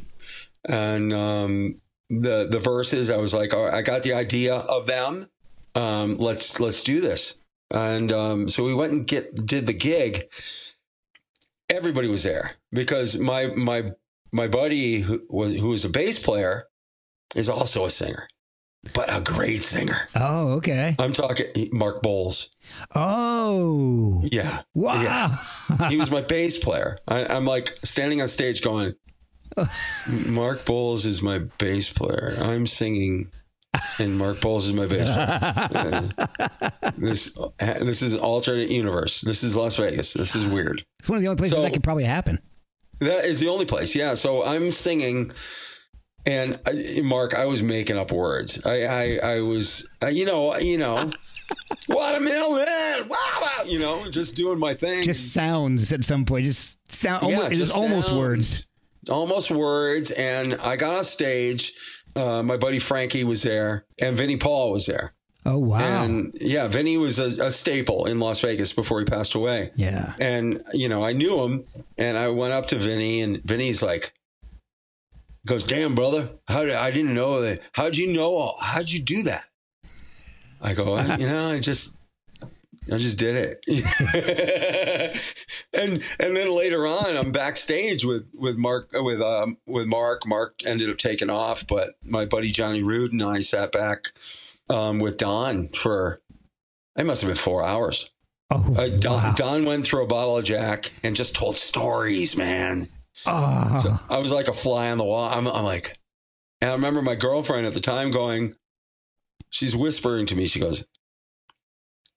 and 0.68 1.10
um, 1.14 1.80
the 2.10 2.46
the 2.46 2.60
verses. 2.60 3.10
I 3.10 3.16
was 3.16 3.32
like, 3.32 3.54
all 3.54 3.64
right, 3.64 3.72
I 3.72 3.80
got 3.80 4.02
the 4.02 4.12
idea 4.12 4.56
of 4.56 4.86
them. 4.86 5.30
Um, 5.74 6.16
let's 6.16 6.60
let's 6.60 6.82
do 6.82 7.00
this. 7.00 7.34
And 7.70 8.12
um, 8.12 8.48
so 8.48 8.64
we 8.64 8.74
went 8.74 8.92
and 8.92 9.06
get 9.06 9.46
did 9.46 9.66
the 9.66 9.72
gig. 9.72 10.28
Everybody 11.68 12.08
was 12.08 12.22
there 12.22 12.52
because 12.72 13.18
my 13.18 13.46
my 13.46 13.92
my 14.32 14.48
buddy 14.48 15.00
who 15.00 15.22
was 15.28 15.54
who 15.56 15.68
was 15.68 15.84
a 15.84 15.88
bass 15.88 16.18
player 16.18 16.68
is 17.34 17.48
also 17.48 17.84
a 17.84 17.90
singer, 17.90 18.28
but 18.92 19.12
a 19.14 19.20
great 19.20 19.62
singer. 19.62 20.08
oh, 20.14 20.52
okay. 20.52 20.94
I'm 20.98 21.12
talking 21.12 21.46
Mark 21.72 22.02
Boals. 22.02 22.48
Oh. 22.94 24.22
Yeah. 24.30 24.62
Wow. 24.74 25.02
Yeah. 25.02 25.88
He 25.88 25.96
was 25.96 26.10
my 26.10 26.22
bass 26.22 26.58
player. 26.58 26.98
I, 27.08 27.24
I'm 27.26 27.44
like 27.44 27.78
standing 27.82 28.22
on 28.22 28.28
stage 28.28 28.62
going, 28.62 28.94
Mark 29.56 30.58
Boals 30.60 31.06
is 31.06 31.22
my 31.22 31.38
bass 31.58 31.88
player. 31.92 32.36
I'm 32.40 32.66
singing, 32.66 33.30
and 33.98 34.18
Mark 34.18 34.36
Boals 34.38 34.62
is 34.62 34.72
my 34.72 34.86
player. 34.86 35.04
this 36.98 37.36
this 37.58 38.02
is 38.02 38.14
an 38.14 38.20
alternate 38.20 38.70
universe. 38.70 39.20
This 39.20 39.42
is 39.42 39.56
Las 39.56 39.76
Vegas. 39.76 40.12
This 40.12 40.34
is 40.36 40.46
weird. 40.46 40.84
it's 41.00 41.08
one 41.08 41.16
of 41.16 41.22
the 41.22 41.28
only 41.28 41.38
places 41.38 41.56
So- 41.56 41.62
that 41.62 41.72
could 41.72 41.84
probably 41.84 42.04
happen. 42.04 42.38
That 43.00 43.24
is 43.24 43.40
the 43.40 43.48
only 43.48 43.64
place. 43.66 43.94
Yeah. 43.94 44.14
So 44.14 44.44
I'm 44.44 44.70
singing, 44.70 45.32
and 46.24 46.60
I, 46.64 47.00
Mark, 47.02 47.34
I 47.34 47.44
was 47.46 47.62
making 47.62 47.98
up 47.98 48.12
words. 48.12 48.64
I 48.64 48.84
I, 48.84 49.18
I 49.34 49.40
was, 49.40 49.86
uh, 50.02 50.06
you 50.06 50.24
know, 50.24 50.56
you 50.56 50.78
know. 50.78 51.10
Watermelon, 51.88 53.08
wow, 53.08 53.16
wow, 53.42 53.64
you 53.66 53.78
know, 53.78 54.08
just 54.10 54.34
doing 54.34 54.58
my 54.58 54.72
thing. 54.72 55.02
Just 55.02 55.34
sounds 55.34 55.92
at 55.92 56.02
some 56.02 56.24
point. 56.24 56.46
Just 56.46 56.76
sound. 56.90 57.22
Yeah, 57.22 57.36
almost, 57.36 57.50
was 57.50 57.58
just 57.58 57.74
almost 57.76 58.08
sounds. 58.08 58.18
words. 58.18 58.66
almost 59.10 59.50
words. 59.50 60.10
And 60.12 60.54
I 60.54 60.76
got 60.76 60.96
on 60.96 61.04
stage. 61.04 61.74
Uh, 62.16 62.42
my 62.42 62.56
buddy 62.56 62.78
Frankie 62.78 63.24
was 63.24 63.42
there, 63.42 63.84
and 64.00 64.16
Vinnie 64.16 64.36
Paul 64.36 64.70
was 64.72 64.86
there. 64.86 65.12
Oh 65.46 65.58
wow. 65.58 66.04
And 66.04 66.32
yeah, 66.40 66.68
Vinny 66.68 66.96
was 66.96 67.18
a, 67.18 67.26
a 67.44 67.50
staple 67.50 68.06
in 68.06 68.18
Las 68.18 68.40
Vegas 68.40 68.72
before 68.72 69.00
he 69.00 69.04
passed 69.04 69.34
away. 69.34 69.72
yeah. 69.76 70.14
And 70.18 70.62
you 70.72 70.88
know, 70.88 71.04
I 71.04 71.12
knew 71.12 71.42
him, 71.44 71.64
and 71.98 72.16
I 72.16 72.28
went 72.28 72.52
up 72.54 72.66
to 72.68 72.78
Vinny, 72.78 73.20
and 73.20 73.42
Vinny's 73.42 73.82
like, 73.82 74.14
goes, 75.46 75.64
"Damn, 75.64 75.94
brother, 75.94 76.30
how 76.48 76.62
did, 76.62 76.74
I 76.74 76.90
didn't 76.90 77.14
know 77.14 77.42
that? 77.42 77.60
How'd 77.72 77.96
you 77.96 78.06
know? 78.12 78.34
all- 78.36 78.58
How'd 78.60 78.88
you 78.90 79.00
do 79.00 79.22
that?" 79.24 79.44
I 80.62 80.72
go, 80.72 80.94
"I- 80.94 81.16
you 81.18 81.26
know, 81.26 81.50
I 81.50 81.58
just, 81.60 81.94
I 82.92 82.98
just 82.98 83.18
did 83.18 83.58
it. 83.66 85.20
and 85.72 86.02
and 86.20 86.36
then 86.36 86.50
later 86.50 86.86
on, 86.86 87.16
I'm 87.16 87.32
backstage 87.32 88.04
with 88.04 88.28
with 88.34 88.56
Mark 88.56 88.90
with 88.92 89.20
um 89.20 89.56
with 89.66 89.86
Mark. 89.86 90.26
Mark 90.26 90.60
ended 90.64 90.90
up 90.90 90.98
taking 90.98 91.30
off, 91.30 91.66
but 91.66 91.94
my 92.02 92.24
buddy 92.24 92.50
Johnny 92.50 92.82
Rude 92.82 93.12
and 93.12 93.22
I 93.22 93.40
sat 93.40 93.72
back 93.72 94.08
um, 94.68 94.98
with 94.98 95.16
Don 95.16 95.68
for 95.68 96.20
it 96.96 97.04
must 97.04 97.22
have 97.22 97.28
been 97.28 97.36
four 97.36 97.64
hours. 97.64 98.10
Oh. 98.50 98.74
Uh, 98.76 98.88
Don, 98.88 99.22
wow. 99.22 99.34
Don 99.36 99.64
went 99.64 99.86
through 99.86 100.04
a 100.04 100.06
bottle 100.06 100.38
of 100.38 100.44
Jack 100.44 100.92
and 101.02 101.16
just 101.16 101.34
told 101.34 101.56
stories, 101.56 102.36
man. 102.36 102.88
Oh. 103.26 103.80
So 103.82 104.14
I 104.14 104.18
was 104.18 104.32
like 104.32 104.48
a 104.48 104.52
fly 104.52 104.90
on 104.90 104.98
the 104.98 105.04
wall. 105.04 105.28
I'm, 105.28 105.46
I'm 105.46 105.64
like, 105.64 105.98
and 106.60 106.70
I 106.70 106.74
remember 106.74 107.02
my 107.02 107.14
girlfriend 107.14 107.66
at 107.66 107.74
the 107.74 107.80
time 107.80 108.10
going, 108.10 108.54
she's 109.50 109.74
whispering 109.74 110.26
to 110.26 110.36
me. 110.36 110.46
She 110.46 110.60
goes, 110.60 110.86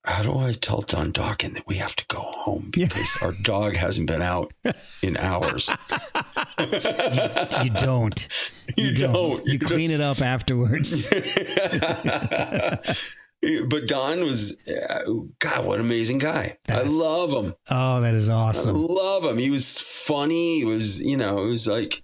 "How 0.07 0.23
do 0.23 0.37
I 0.37 0.53
tell 0.53 0.81
Don 0.81 1.11
Dokken 1.11 1.53
that 1.55 1.67
we 1.67 1.75
have 1.75 1.95
to 1.97 2.05
go 2.07 2.19
home 2.19 2.71
Yeah. 2.75 2.85
because 2.87 3.21
our 3.21 3.33
dog 3.43 3.75
hasn't 3.75 4.07
been 4.07 4.21
out 4.21 4.53
in 5.01 5.17
hours?" 5.17 5.69
you 6.59 7.69
don't. 7.77 8.27
You 8.77 8.93
don't. 8.93 9.45
You 9.45 9.53
You 9.53 9.59
clean 9.59 9.89
just- 9.89 9.99
it 9.99 10.03
up 10.03 10.21
afterwards. 10.21 11.09
but 13.67 13.87
Don 13.87 14.23
was, 14.23 14.57
uh, 14.67 15.11
God, 15.39 15.65
what 15.65 15.79
an 15.79 15.85
amazing 15.85 16.17
guy. 16.17 16.57
I 16.69 16.81
love 16.81 17.31
him. 17.31 17.53
Oh, 17.69 18.01
that 18.01 18.13
is 18.13 18.29
I 18.29 18.33
awesome. 18.33 18.85
love 18.87 19.25
him. 19.25 19.37
He 19.37 19.49
was 19.51 19.77
funny. 19.79 20.59
He 20.59 20.65
was, 20.65 21.01
you 21.01 21.17
know, 21.17 21.43
it 21.43 21.47
was 21.49 21.67
like, 21.67 22.03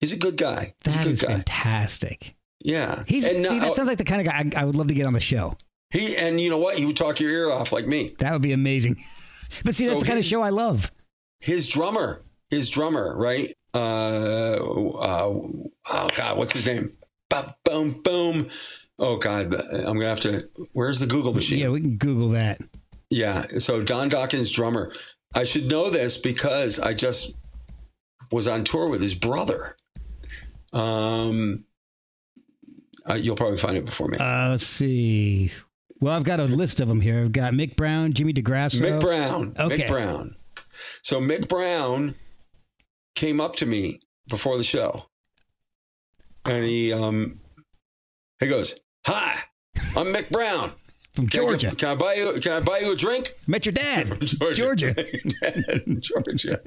he's 0.00 0.12
a 0.12 0.16
good 0.16 0.36
guy. 0.36 0.74
He's 0.84 0.94
a 0.94 0.98
That 0.98 1.04
good 1.04 1.12
is 1.12 1.22
guy. 1.22 1.28
fantastic. 1.28 2.36
Yeah. 2.60 3.04
He's 3.06 3.24
and 3.24 3.44
see, 3.44 3.58
now- 3.58 3.60
that 3.60 3.74
sounds 3.74 3.88
like 3.88 3.98
the 3.98 4.04
kind 4.04 4.20
of 4.20 4.26
guy 4.26 4.50
I, 4.58 4.62
I 4.62 4.64
would 4.64 4.76
love 4.76 4.88
to 4.88 4.94
get 4.94 5.06
on 5.06 5.12
the 5.12 5.20
show. 5.20 5.56
He, 5.94 6.16
and 6.16 6.40
you 6.40 6.50
know 6.50 6.58
what? 6.58 6.76
He 6.76 6.84
would 6.84 6.96
talk 6.96 7.20
your 7.20 7.30
ear 7.30 7.50
off 7.50 7.70
like 7.72 7.86
me. 7.86 8.16
That 8.18 8.32
would 8.32 8.42
be 8.42 8.52
amazing. 8.52 8.96
But 9.64 9.76
see, 9.76 9.86
that's 9.86 9.98
So 9.98 10.00
the 10.00 10.06
kind 10.06 10.18
of 10.18 10.24
show 10.24 10.42
I 10.42 10.48
love. 10.48 10.90
His 11.38 11.68
drummer, 11.68 12.24
his 12.50 12.68
drummer, 12.68 13.16
right? 13.16 13.54
Uh, 13.72 13.76
uh 14.56 15.32
oh 15.92 16.08
God, 16.16 16.36
what's 16.38 16.52
his 16.54 16.66
name? 16.66 16.88
Ba- 17.30 17.54
Boom, 17.64 18.00
boom. 18.02 18.48
Oh 18.98 19.16
God, 19.16 19.54
I'm 19.54 19.94
gonna 19.94 20.08
have 20.08 20.22
to. 20.22 20.48
Where's 20.72 20.98
the 20.98 21.06
Google 21.06 21.32
machine? 21.34 21.58
Yeah, 21.58 21.68
we 21.68 21.80
can 21.82 21.98
Google 21.98 22.30
that. 22.30 22.60
Yeah. 23.10 23.42
So 23.42 23.80
Don 23.80 24.10
Dokken's, 24.10 24.50
drummer. 24.50 24.92
I 25.36 25.44
should 25.44 25.66
know 25.66 25.88
this 25.88 26.16
because 26.16 26.80
I 26.80 26.94
just 26.94 27.34
was 28.32 28.48
on 28.48 28.64
tour 28.64 28.88
with 28.90 29.02
his 29.02 29.14
brother. 29.14 29.76
Um, 30.72 31.64
uh, 33.08 33.14
you'll 33.14 33.36
probably 33.36 33.58
find 33.58 33.76
it 33.76 33.84
before 33.84 34.08
me. 34.08 34.18
Uh, 34.18 34.50
let's 34.50 34.66
see. 34.66 35.52
Well, 36.00 36.12
I've 36.12 36.24
got 36.24 36.40
a 36.40 36.44
list 36.44 36.80
of 36.80 36.88
them 36.88 37.00
here. 37.00 37.22
I've 37.24 37.32
got 37.32 37.52
Mick 37.54 37.76
Brown, 37.76 38.12
Jimmy 38.12 38.32
DeGrasso. 38.34 38.80
Mick 38.80 39.00
Brown. 39.00 39.54
Okay. 39.58 39.78
Mick 39.78 39.88
Brown. 39.88 40.36
So 41.02 41.20
Mick 41.20 41.48
Brown 41.48 42.14
came 43.14 43.40
up 43.40 43.56
to 43.56 43.66
me 43.66 44.00
before 44.28 44.56
the 44.56 44.64
show, 44.64 45.06
and 46.44 46.64
he 46.64 46.92
um 46.92 47.40
he 48.40 48.48
goes, 48.48 48.74
Hi, 49.06 49.38
I'm 49.96 50.06
Mick 50.12 50.30
Brown. 50.30 50.72
From 51.12 51.28
Can 51.28 51.40
I- 51.40 51.42
Georgia. 51.44 51.74
Can 51.76 51.88
I 51.90 51.94
buy 51.94 52.14
you? 52.14 52.40
Can 52.40 52.52
I 52.52 52.60
buy 52.60 52.78
you 52.80 52.90
a 52.92 52.96
drink? 52.96 53.30
Met 53.46 53.64
your 53.66 53.72
dad. 53.72 54.20
Georgia. 54.20 54.54
Georgia. 54.54 54.94
Georgia. 56.00 56.60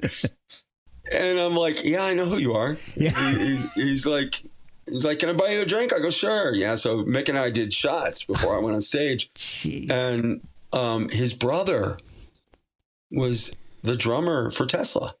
And 1.12 1.38
I'm 1.38 1.54
like, 1.54 1.84
yeah, 1.84 2.02
I 2.04 2.14
know 2.14 2.24
who 2.26 2.38
you 2.38 2.54
are. 2.54 2.76
Yeah. 2.96 3.10
He- 3.10 3.38
he's, 3.46 3.72
he's 3.74 4.06
like, 4.06 4.42
he's 4.90 5.04
like, 5.04 5.18
can 5.18 5.28
I 5.28 5.32
buy 5.32 5.50
you 5.50 5.60
a 5.62 5.66
drink? 5.66 5.92
I 5.92 5.98
go, 6.00 6.10
sure. 6.10 6.52
Yeah. 6.54 6.74
So 6.74 7.04
Mick 7.04 7.28
and 7.28 7.38
I 7.38 7.50
did 7.50 7.72
shots 7.72 8.24
before 8.24 8.56
I 8.56 8.60
went 8.60 8.74
on 8.74 8.80
stage, 8.82 9.32
Jeez. 9.34 9.90
and 9.90 10.40
um, 10.72 11.08
his 11.08 11.32
brother 11.34 11.98
was 13.10 13.56
the 13.82 13.96
drummer 13.96 14.50
for 14.50 14.66
Tesla 14.66 15.14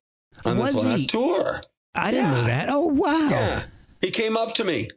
on 0.44 0.58
Was 0.58 0.74
this 0.74 0.84
last 0.84 1.00
he? 1.02 1.06
tour. 1.06 1.62
I 1.94 2.10
didn't 2.10 2.30
know 2.32 2.42
that. 2.44 2.68
Oh, 2.68 2.86
wow. 2.86 3.28
Yeah. 3.30 3.62
He 4.00 4.10
came 4.10 4.36
up 4.36 4.54
to 4.54 4.64
me 4.64 4.88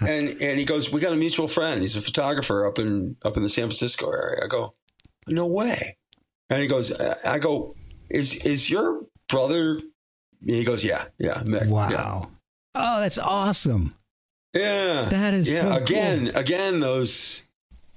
and 0.00 0.28
and 0.40 0.58
he 0.58 0.64
goes, 0.64 0.90
"We 0.92 1.00
got 1.00 1.12
a 1.12 1.16
mutual 1.16 1.48
friend. 1.48 1.80
He's 1.80 1.96
a 1.96 2.00
photographer 2.00 2.66
up 2.66 2.78
in 2.78 3.16
up 3.22 3.36
in 3.36 3.42
the 3.42 3.48
San 3.48 3.64
Francisco 3.68 4.10
area." 4.10 4.44
I 4.44 4.48
go, 4.48 4.74
"No 5.28 5.46
way!" 5.46 5.96
And 6.50 6.60
he 6.60 6.68
goes, 6.68 6.92
"I 7.00 7.38
go, 7.38 7.74
is 8.10 8.34
is 8.44 8.68
your 8.68 9.02
brother?" 9.28 9.80
He 10.44 10.64
goes, 10.64 10.84
"Yeah, 10.84 11.04
yeah, 11.18 11.42
Mick, 11.44 11.68
Wow. 11.68 11.88
yeah, 11.90 12.26
Oh, 12.74 13.00
that's 13.00 13.18
awesome. 13.18 13.92
yeah." 14.54 15.06
That 15.10 15.34
is 15.34 15.50
yeah. 15.50 15.62
so 15.62 15.72
again, 15.72 16.32
again, 16.34 16.80
those 16.80 17.42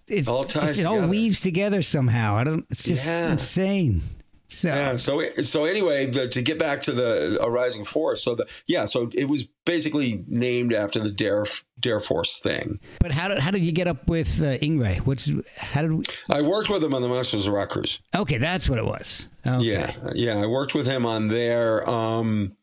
It's 0.07 0.28
all 0.28 0.43
just, 0.45 0.65
ties 0.65 0.80
it 0.80 0.86
all 0.86 1.01
weaves 1.07 1.41
together 1.41 1.82
somehow. 1.82 2.36
I 2.36 2.43
don't. 2.43 2.65
It's 2.69 2.84
just 2.84 3.05
Yeah. 3.05 3.32
insane. 3.32 4.01
So 4.49 4.69
Yeah. 4.69 4.95
So 4.95 5.21
so 5.41 5.65
anyway, 5.65 6.05
but 6.05 6.32
to 6.32 6.41
get 6.41 6.57
back 6.57 6.82
to 6.84 6.93
the 6.93 7.38
a 7.41 7.49
rising 7.49 7.84
force. 7.84 8.23
So 8.23 8.34
the 8.36 8.45
yeah. 8.65 8.86
So 8.86 9.09
it 9.13 9.25
was 9.25 9.43
basically 9.65 10.23
named 10.28 10.73
after 10.73 10.99
the 11.01 11.11
Dare 11.11 11.45
Dare 11.82 11.99
Force 11.99 12.39
thing. 12.39 12.80
but 13.01 13.11
how 13.11 13.28
did 13.28 13.39
how 13.39 13.51
did 13.51 13.65
you 13.65 13.73
get 13.73 13.88
up 13.88 14.07
with 14.07 14.41
uh, 14.41 14.57
Yngwie? 14.59 14.99
What's 14.99 15.30
how 15.57 15.82
did? 15.82 15.91
We, 15.91 16.03
I 16.30 16.41
worked 16.43 16.69
with 16.69 16.82
him 16.82 16.93
on 16.93 17.01
the 17.01 17.09
Monsters 17.09 17.45
of 17.45 17.53
Rock 17.53 17.69
cruise. 17.69 17.99
okay, 18.15 18.38
that's 18.38 18.69
what 18.69 18.80
it 18.80 18.86
was. 18.86 19.28
Okay. 19.45 19.65
Yeah, 19.65 19.91
yeah. 20.15 20.38
I 20.38 20.45
worked 20.45 20.73
with 20.73 20.88
him 20.88 21.05
on 21.05 21.28
there. 21.28 21.88
Um, 21.89 22.53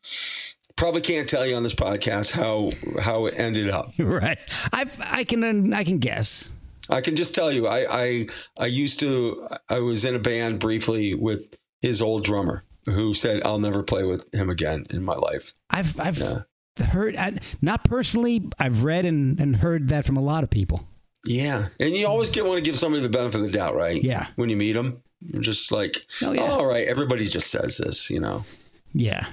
probably 0.77 1.01
can't 1.01 1.29
tell 1.29 1.47
you 1.47 1.55
on 1.57 1.63
this 1.63 1.75
podcast 1.75 2.31
how 2.33 2.71
how 3.01 3.27
it 3.27 3.39
ended 3.39 3.71
up. 3.71 3.93
right. 3.99 4.39
I 4.73 4.87
I 5.01 5.25
can 5.25 5.73
I 5.73 5.85
can 5.85 5.99
guess. 5.99 6.51
I 6.89 7.01
can 7.01 7.17
just 7.17 7.35
tell 7.35 7.51
you, 7.51 7.67
I 7.67 7.87
I 8.05 8.27
I 8.59 8.67
used 8.67 9.01
to. 9.01 9.49
I 9.69 9.79
was 9.81 10.05
in 10.05 10.15
a 10.15 10.19
band 10.19 10.61
briefly 10.61 11.15
with 11.15 11.47
his 11.81 12.03
old 12.03 12.25
drummer 12.25 12.65
who 12.87 13.15
said 13.15 13.43
I'll 13.45 13.59
never 13.59 13.83
play 13.83 14.05
with 14.05 14.33
him 14.35 14.51
again 14.51 14.87
in 14.91 15.03
my 15.03 15.15
life. 15.15 15.55
I've 15.71 15.99
I've 15.99 16.19
Yeah. 16.19 16.43
heard 16.89 17.17
I, 17.17 17.39
not 17.63 17.85
personally. 17.85 18.51
I've 18.59 18.85
read 18.85 19.07
and, 19.07 19.41
and 19.41 19.57
heard 19.57 19.89
that 19.89 20.05
from 20.05 20.17
a 20.19 20.21
lot 20.23 20.45
of 20.45 20.51
people. 20.51 20.87
Yeah, 21.27 21.69
and 21.81 21.97
you 21.97 22.07
always 22.07 22.29
get 22.29 22.45
want 22.45 22.59
to 22.63 22.71
give 22.71 22.79
somebody 22.79 23.03
the 23.03 23.09
benefit 23.09 23.37
of 23.41 23.47
the 23.47 23.51
doubt, 23.51 23.75
right? 23.75 24.03
Yeah. 24.03 24.27
When 24.37 24.51
you 24.51 24.57
meet 24.57 24.73
them, 24.73 25.03
you're 25.23 25.41
just 25.41 25.73
like, 25.73 26.05
Oh, 26.21 26.33
yeah. 26.33 26.43
all 26.43 26.67
right, 26.67 26.87
everybody 26.87 27.25
just 27.25 27.51
says 27.51 27.79
this, 27.79 28.11
you 28.11 28.21
know. 28.21 28.45
Yeah, 28.93 29.27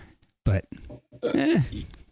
but 0.46 0.64
eh, 1.24 1.62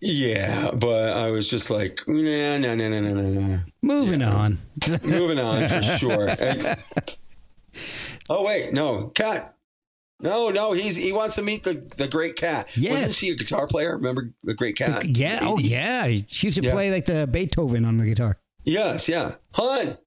Yeah, 0.02 0.72
but 0.72 1.14
I 1.18 1.30
was 1.32 1.50
just 1.50 1.70
like, 1.70 2.02
nah, 2.08 2.58
nah, 2.58 2.76
nah, 2.76 2.90
nah, 2.90 3.00
nah, 3.00 3.12
nah, 3.14 3.48
nah. 3.48 3.58
moving 3.82 4.22
on. 4.22 4.60
Moving 5.04 5.40
on 5.40 5.68
for 5.68 5.82
sure. 5.98 6.30
And- 6.30 6.78
oh 8.30 8.46
wait, 8.46 8.74
no, 8.74 9.08
cat. 9.10 9.56
No, 10.22 10.50
no, 10.50 10.74
he's 10.74 10.96
he 10.98 11.14
wants 11.14 11.36
to 11.36 11.42
meet 11.42 11.64
the 11.64 11.76
the 11.98 12.08
great 12.08 12.36
cat. 12.36 12.70
Yes. 12.76 12.92
Wasn't 12.94 13.14
she 13.16 13.30
a 13.30 13.36
guitar 13.36 13.68
player? 13.68 13.96
Remember 13.96 14.34
the 14.44 14.54
Great 14.54 14.76
Kat? 14.78 15.06
yeah. 15.06 15.40
Oh 15.42 15.58
yeah. 15.58 16.08
She 16.28 16.48
used 16.48 16.58
to 16.58 16.64
Yeah. 16.64 16.74
play 16.74 16.92
like 16.92 17.06
the 17.06 17.26
Beethoven 17.26 17.86
on 17.86 17.98
the 17.98 18.06
guitar. 18.06 18.38
Yes, 18.66 19.08
yeah. 19.08 19.36
Hun, 19.54 19.98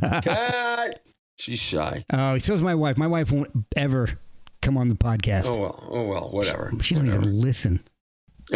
cat. 0.00 1.00
She's 1.36 1.58
shy. 1.58 2.04
Oh, 2.12 2.36
so 2.38 2.54
is 2.54 2.62
my 2.62 2.74
wife. 2.74 2.96
My 2.98 3.06
wife 3.06 3.32
won't 3.32 3.50
ever 3.76 4.08
come 4.64 4.76
on 4.78 4.88
the 4.88 4.94
podcast. 4.94 5.46
Oh 5.46 5.58
well. 5.58 5.88
Oh 5.90 6.02
well. 6.04 6.30
Whatever. 6.30 6.72
she 6.80 6.94
doesn't 6.94 7.08
even 7.08 7.40
listen. 7.40 7.84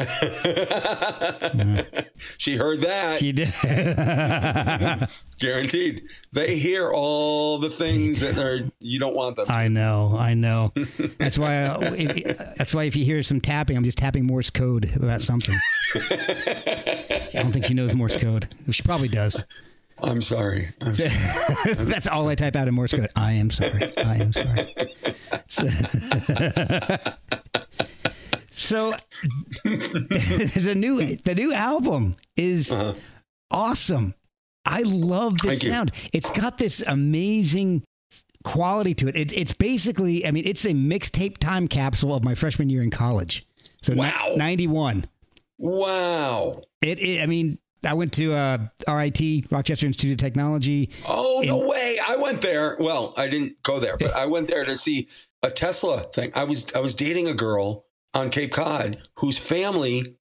she 2.36 2.56
heard 2.56 2.82
that. 2.82 3.16
She 3.18 3.32
did. 3.32 3.48
Guaranteed. 5.38 6.02
They 6.32 6.58
hear 6.58 6.90
all 6.90 7.58
the 7.58 7.70
things 7.70 8.20
that 8.20 8.38
are 8.38 8.68
you 8.80 8.98
don't 8.98 9.14
want 9.14 9.36
them. 9.36 9.46
To. 9.46 9.52
I 9.52 9.68
know. 9.68 10.14
I 10.18 10.34
know. 10.34 10.74
That's 11.18 11.38
why. 11.38 11.54
I, 11.54 11.66
uh, 11.68 11.78
if, 11.96 12.36
that's 12.56 12.74
why 12.74 12.84
if 12.84 12.96
you 12.96 13.04
hear 13.04 13.22
some 13.22 13.40
tapping, 13.40 13.78
I'm 13.78 13.84
just 13.84 13.96
tapping 13.98 14.26
Morse 14.26 14.50
code 14.50 14.92
about 14.94 15.22
something. 15.22 15.54
I 15.94 17.28
don't 17.32 17.52
think 17.52 17.64
she 17.64 17.72
knows 17.74 17.94
Morse 17.94 18.16
code. 18.16 18.54
She 18.70 18.82
probably 18.82 19.08
does. 19.08 19.42
I'm 20.02 20.22
sorry. 20.22 20.70
I'm 20.80 20.94
sorry. 20.94 21.10
That's 21.74 22.06
all 22.06 22.28
I 22.28 22.34
type 22.34 22.56
out 22.56 22.68
in 22.68 22.74
Morse 22.74 22.92
code. 22.92 23.08
I 23.16 23.32
am 23.32 23.50
sorry. 23.50 23.92
I 23.96 24.16
am 24.16 24.32
sorry. 24.32 24.74
So, 25.48 25.66
so 28.52 28.92
a 29.64 30.74
new 30.74 31.16
the 31.16 31.34
new 31.36 31.52
album 31.54 32.16
is 32.36 32.74
awesome. 33.50 34.14
I 34.66 34.82
love 34.82 35.38
this 35.38 35.42
Uh-huh. 35.44 35.50
Thank 35.50 35.62
you. 35.62 35.70
sound. 35.70 35.92
It's 36.12 36.30
got 36.30 36.58
this 36.58 36.82
amazing 36.86 37.82
quality 38.44 38.94
to 38.94 39.08
it. 39.08 39.16
it. 39.16 39.32
It's 39.32 39.54
basically, 39.54 40.26
I 40.26 40.30
mean, 40.32 40.44
it's 40.46 40.64
a 40.64 40.70
mixtape 40.72 41.38
time 41.38 41.68
capsule 41.68 42.14
of 42.14 42.22
my 42.24 42.34
freshman 42.34 42.68
year 42.68 42.82
in 42.82 42.90
college. 42.90 43.46
So 43.82 43.94
Wow. 43.94 44.34
91. 44.36 45.06
Wow. 45.58 46.62
It, 46.82 46.98
it, 46.98 47.22
I 47.22 47.26
mean, 47.26 47.58
I 47.84 47.94
went 47.94 48.12
to 48.14 48.32
uh, 48.32 48.58
RIT, 48.88 49.50
Rochester 49.50 49.86
Institute 49.86 50.12
of 50.12 50.18
Technology. 50.18 50.90
Oh 51.06 51.42
no 51.44 51.66
way! 51.68 51.98
I 52.06 52.16
went 52.16 52.42
there. 52.42 52.76
Well, 52.78 53.14
I 53.16 53.28
didn't 53.28 53.62
go 53.62 53.78
there, 53.78 53.96
but 53.96 54.14
I 54.14 54.26
went 54.26 54.48
there 54.48 54.64
to 54.64 54.76
see 54.76 55.08
a 55.42 55.50
Tesla 55.50 56.00
thing. 56.12 56.32
I 56.34 56.44
was 56.44 56.66
I 56.74 56.80
was 56.80 56.94
dating 56.94 57.28
a 57.28 57.34
girl 57.34 57.86
on 58.14 58.30
Cape 58.30 58.52
Cod 58.52 58.98
whose 59.16 59.38
family 59.38 60.16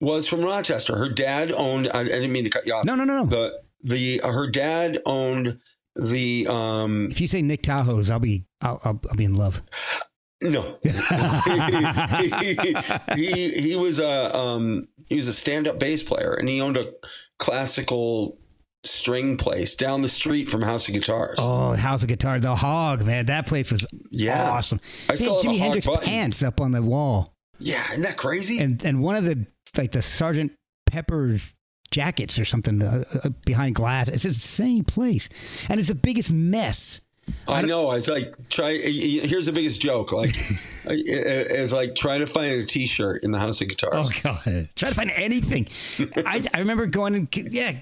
was 0.00 0.26
from 0.26 0.42
Rochester. 0.42 0.96
Her 0.96 1.08
dad 1.08 1.52
owned. 1.52 1.90
I, 1.92 2.00
I 2.00 2.04
didn't 2.04 2.32
mean 2.32 2.44
to 2.44 2.50
cut 2.50 2.66
you 2.66 2.74
off. 2.74 2.84
No, 2.84 2.94
no, 2.94 3.04
no, 3.04 3.24
no. 3.24 3.26
The 3.26 3.60
the 3.82 4.20
uh, 4.20 4.32
her 4.32 4.48
dad 4.48 5.00
owned 5.04 5.58
the 5.96 6.46
um 6.48 7.08
If 7.10 7.20
you 7.20 7.28
say 7.28 7.42
Nick 7.42 7.62
Tahou's, 7.62 8.10
I'll 8.10 8.18
be, 8.18 8.46
I'll, 8.62 8.80
I'll, 8.84 9.00
I'll 9.10 9.16
be 9.16 9.24
in 9.24 9.36
love. 9.36 9.60
No 10.42 10.78
he, 12.42 12.54
he 13.16 13.48
he 13.60 13.76
was 13.76 13.98
a 14.00 14.36
um 14.36 14.88
he 15.06 15.14
was 15.14 15.28
a 15.28 15.32
stand-up 15.32 15.78
bass 15.78 16.02
player 16.02 16.34
and 16.34 16.48
he 16.48 16.60
owned 16.60 16.76
a 16.76 16.92
classical 17.38 18.38
string 18.84 19.36
place 19.36 19.74
down 19.76 20.02
the 20.02 20.08
street 20.08 20.48
from 20.48 20.60
House 20.62 20.88
of 20.88 20.94
Guitars. 20.94 21.36
Oh, 21.38 21.72
House 21.76 22.02
of 22.02 22.08
Guitar, 22.08 22.40
the 22.40 22.56
Hog, 22.56 23.06
man, 23.06 23.26
that 23.26 23.46
place 23.46 23.70
was 23.70 23.86
Yeah. 24.10 24.50
awesome. 24.50 24.80
I 25.08 25.12
They 25.12 25.16
still 25.18 25.36
had 25.36 25.44
have 25.44 25.54
Jimi 25.54 25.58
Hendrix 25.58 25.86
button. 25.86 26.04
pants 26.04 26.42
up 26.42 26.60
on 26.60 26.72
the 26.72 26.82
wall, 26.82 27.36
Yeah, 27.60 27.84
isn't 27.92 28.02
that 28.02 28.16
crazy? 28.16 28.58
and 28.58 28.82
and 28.84 29.00
one 29.00 29.14
of 29.16 29.24
the 29.24 29.46
like 29.76 29.92
the 29.92 30.02
Sergeant 30.02 30.52
Pepper 30.86 31.38
jackets 31.92 32.38
or 32.38 32.44
something 32.44 32.82
uh, 32.82 33.04
uh, 33.22 33.28
behind 33.46 33.74
glass. 33.76 34.08
It's 34.08 34.24
an 34.24 34.30
insane 34.30 34.82
place, 34.84 35.28
and 35.68 35.78
it's 35.78 35.88
the 35.88 35.94
biggest 35.94 36.30
mess. 36.30 37.02
I 37.48 37.62
know. 37.62 37.90
It's 37.92 38.08
like 38.08 38.48
try. 38.48 38.74
Here's 38.76 39.46
the 39.46 39.52
biggest 39.52 39.80
joke. 39.80 40.12
Like, 40.12 40.30
it's 40.34 41.72
like 41.72 41.94
trying 41.94 42.20
to 42.20 42.26
find 42.26 42.54
a 42.54 42.64
T-shirt 42.64 43.24
in 43.24 43.32
the 43.32 43.38
House 43.38 43.60
of 43.60 43.68
Guitars. 43.68 43.92
Oh 43.94 44.10
god, 44.22 44.68
try 44.76 44.88
to 44.88 44.94
find 44.94 45.10
anything. 45.10 45.68
I, 46.24 46.44
I 46.54 46.60
remember 46.60 46.86
going 46.86 47.14
and 47.14 47.28
yeah, 47.34 47.74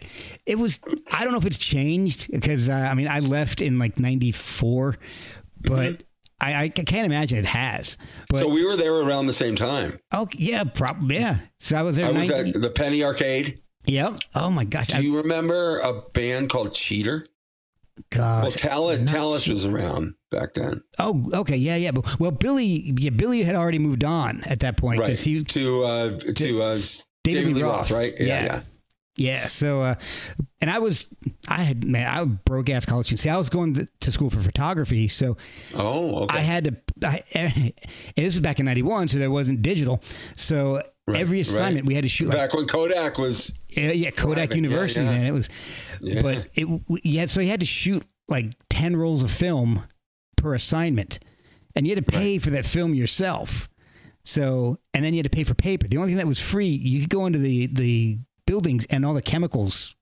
it 0.46 0.58
was. 0.58 0.80
I 1.10 1.24
don't 1.24 1.32
know 1.32 1.38
if 1.38 1.46
it's 1.46 1.58
changed 1.58 2.30
because 2.30 2.68
uh, 2.68 2.72
I 2.72 2.94
mean 2.94 3.08
I 3.08 3.20
left 3.20 3.60
in 3.60 3.78
like 3.78 3.98
'94, 3.98 4.96
but 5.60 6.02
I, 6.40 6.64
I 6.64 6.68
can't 6.68 7.06
imagine 7.06 7.38
it 7.38 7.46
has. 7.46 7.96
But 8.28 8.38
so 8.38 8.48
we 8.48 8.64
were 8.64 8.76
there 8.76 8.94
around 8.94 9.26
the 9.26 9.32
same 9.32 9.56
time. 9.56 9.98
oh 10.12 10.28
yeah, 10.32 10.64
probably 10.64 11.16
yeah. 11.16 11.38
So 11.58 11.76
I 11.76 11.82
was 11.82 11.96
there. 11.96 12.06
I 12.06 12.12
was 12.12 12.30
at 12.30 12.54
the 12.54 12.70
Penny 12.70 13.04
Arcade. 13.04 13.60
Yep. 13.86 14.20
Oh 14.34 14.50
my 14.50 14.64
gosh. 14.64 14.88
Do 14.88 14.98
I, 14.98 15.00
you 15.00 15.16
remember 15.16 15.78
a 15.78 16.02
band 16.12 16.50
called 16.50 16.74
Cheater? 16.74 17.26
Gosh. 18.10 18.42
Well, 18.42 18.52
Talas, 18.52 19.06
Talas 19.06 19.48
was 19.48 19.64
around 19.64 20.14
back 20.30 20.54
then, 20.54 20.82
Oh, 20.98 21.30
okay. 21.34 21.56
Yeah, 21.56 21.76
yeah. 21.76 21.90
But 21.90 22.18
well, 22.18 22.30
Billy, 22.30 22.92
yeah, 22.98 23.10
Billy 23.10 23.42
had 23.42 23.54
already 23.54 23.78
moved 23.78 24.04
on 24.04 24.42
at 24.44 24.60
that 24.60 24.76
point 24.76 25.00
right? 25.00 25.06
because 25.06 25.22
he, 25.22 25.44
to 25.44 25.84
uh, 25.84 26.18
to 26.36 26.62
uh, 26.62 26.78
David, 27.24 27.54
Lee 27.54 27.62
Roth, 27.62 27.90
right? 27.90 28.14
Yeah. 28.18 28.26
yeah. 28.26 28.44
yeah. 28.44 28.62
So, 29.48 29.82
uh, 29.82 29.94
and 30.60 30.70
I 30.70 30.78
was, 30.78 31.06
I 31.48 31.62
had, 31.62 31.84
man, 31.84 32.06
I 32.06 32.24
broke 32.24 32.70
ass 32.70 32.86
college 32.86 33.06
student. 33.06 33.20
See, 33.20 33.28
I 33.28 33.36
was 33.36 33.50
going 33.50 33.74
to, 33.74 33.88
to 34.00 34.12
school 34.12 34.30
for 34.30 34.40
photography, 34.40 35.08
so 35.08 35.36
Oh, 35.74 36.24
okay. 36.24 36.38
I 36.38 36.40
had 36.40 36.64
to. 36.64 37.06
I, 37.06 37.22
and 37.34 37.72
this 38.16 38.34
was 38.34 38.40
back 38.40 38.60
in 38.60 38.66
'91, 38.66 39.08
so 39.08 39.18
there 39.18 39.30
wasn't 39.30 39.62
digital. 39.62 40.02
So 40.36 40.82
Right, 41.06 41.20
every 41.20 41.40
assignment 41.40 41.76
right. 41.76 41.86
we 41.86 41.94
had 41.94 42.04
to 42.04 42.08
shoot 42.08 42.28
like 42.28 42.36
back 42.36 42.54
when 42.54 42.66
Kodak 42.66 43.18
was. 43.18 43.52
Yeah, 43.68 43.92
yeah, 43.92 44.10
Kodak 44.10 44.50
Private, 44.50 44.56
University, 44.56 45.04
yeah. 45.04 45.10
man. 45.10 45.26
It 45.26 45.32
was, 45.32 45.48
Yeah. 46.00 46.22
but 46.22 46.48
it 46.54 46.66
yeah. 47.02 47.26
So 47.26 47.40
you 47.40 47.48
had 47.48 47.60
to 47.60 47.66
shoot 47.66 48.04
like 48.28 48.52
ten 48.68 48.96
rolls 48.96 49.22
of 49.22 49.30
film 49.30 49.84
per 50.36 50.54
assignment, 50.54 51.18
and 51.74 51.86
you 51.86 51.94
had 51.94 52.04
to 52.04 52.12
pay 52.12 52.38
for 52.38 52.50
that 52.50 52.64
film 52.64 52.94
yourself. 52.94 53.68
So 54.24 54.78
and 54.94 55.04
then 55.04 55.14
you 55.14 55.18
had 55.18 55.24
to 55.24 55.30
pay 55.30 55.44
for 55.44 55.54
paper. 55.54 55.88
The 55.88 55.96
only 55.96 56.10
thing 56.10 56.18
that 56.18 56.26
was 56.26 56.40
free, 56.40 56.68
you 56.68 57.00
could 57.00 57.10
go 57.10 57.26
into 57.26 57.38
the 57.38 57.66
the 57.66 58.18
buildings 58.50 58.84
and 58.90 59.06
all 59.06 59.14
the 59.14 59.22
chemicals 59.22 59.94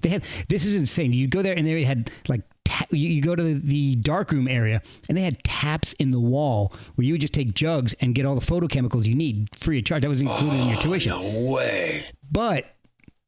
they 0.00 0.08
had 0.08 0.24
this 0.48 0.64
is 0.64 0.76
insane. 0.76 1.12
You 1.12 1.26
go 1.26 1.42
there 1.42 1.56
and 1.56 1.66
they 1.66 1.82
had 1.82 2.10
like 2.28 2.42
ta- 2.64 2.86
you, 2.90 3.08
you 3.08 3.22
go 3.22 3.34
to 3.34 3.42
the, 3.42 3.54
the 3.54 3.94
dark 3.96 4.30
room 4.30 4.46
area 4.46 4.80
and 5.08 5.18
they 5.18 5.22
had 5.22 5.42
taps 5.42 5.92
in 5.94 6.10
the 6.12 6.20
wall 6.20 6.72
where 6.94 7.04
you 7.04 7.14
would 7.14 7.20
just 7.20 7.32
take 7.32 7.52
jugs 7.52 7.94
and 7.94 8.14
get 8.14 8.26
all 8.26 8.34
the 8.34 8.46
photochemicals 8.46 9.06
you 9.06 9.14
need 9.14 9.48
free 9.56 9.78
of 9.78 9.84
charge. 9.84 10.02
That 10.02 10.08
was 10.08 10.20
included 10.20 10.60
in 10.60 10.68
your 10.68 10.78
oh, 10.78 10.82
tuition. 10.82 11.10
No 11.10 11.50
way. 11.50 12.04
But 12.30 12.76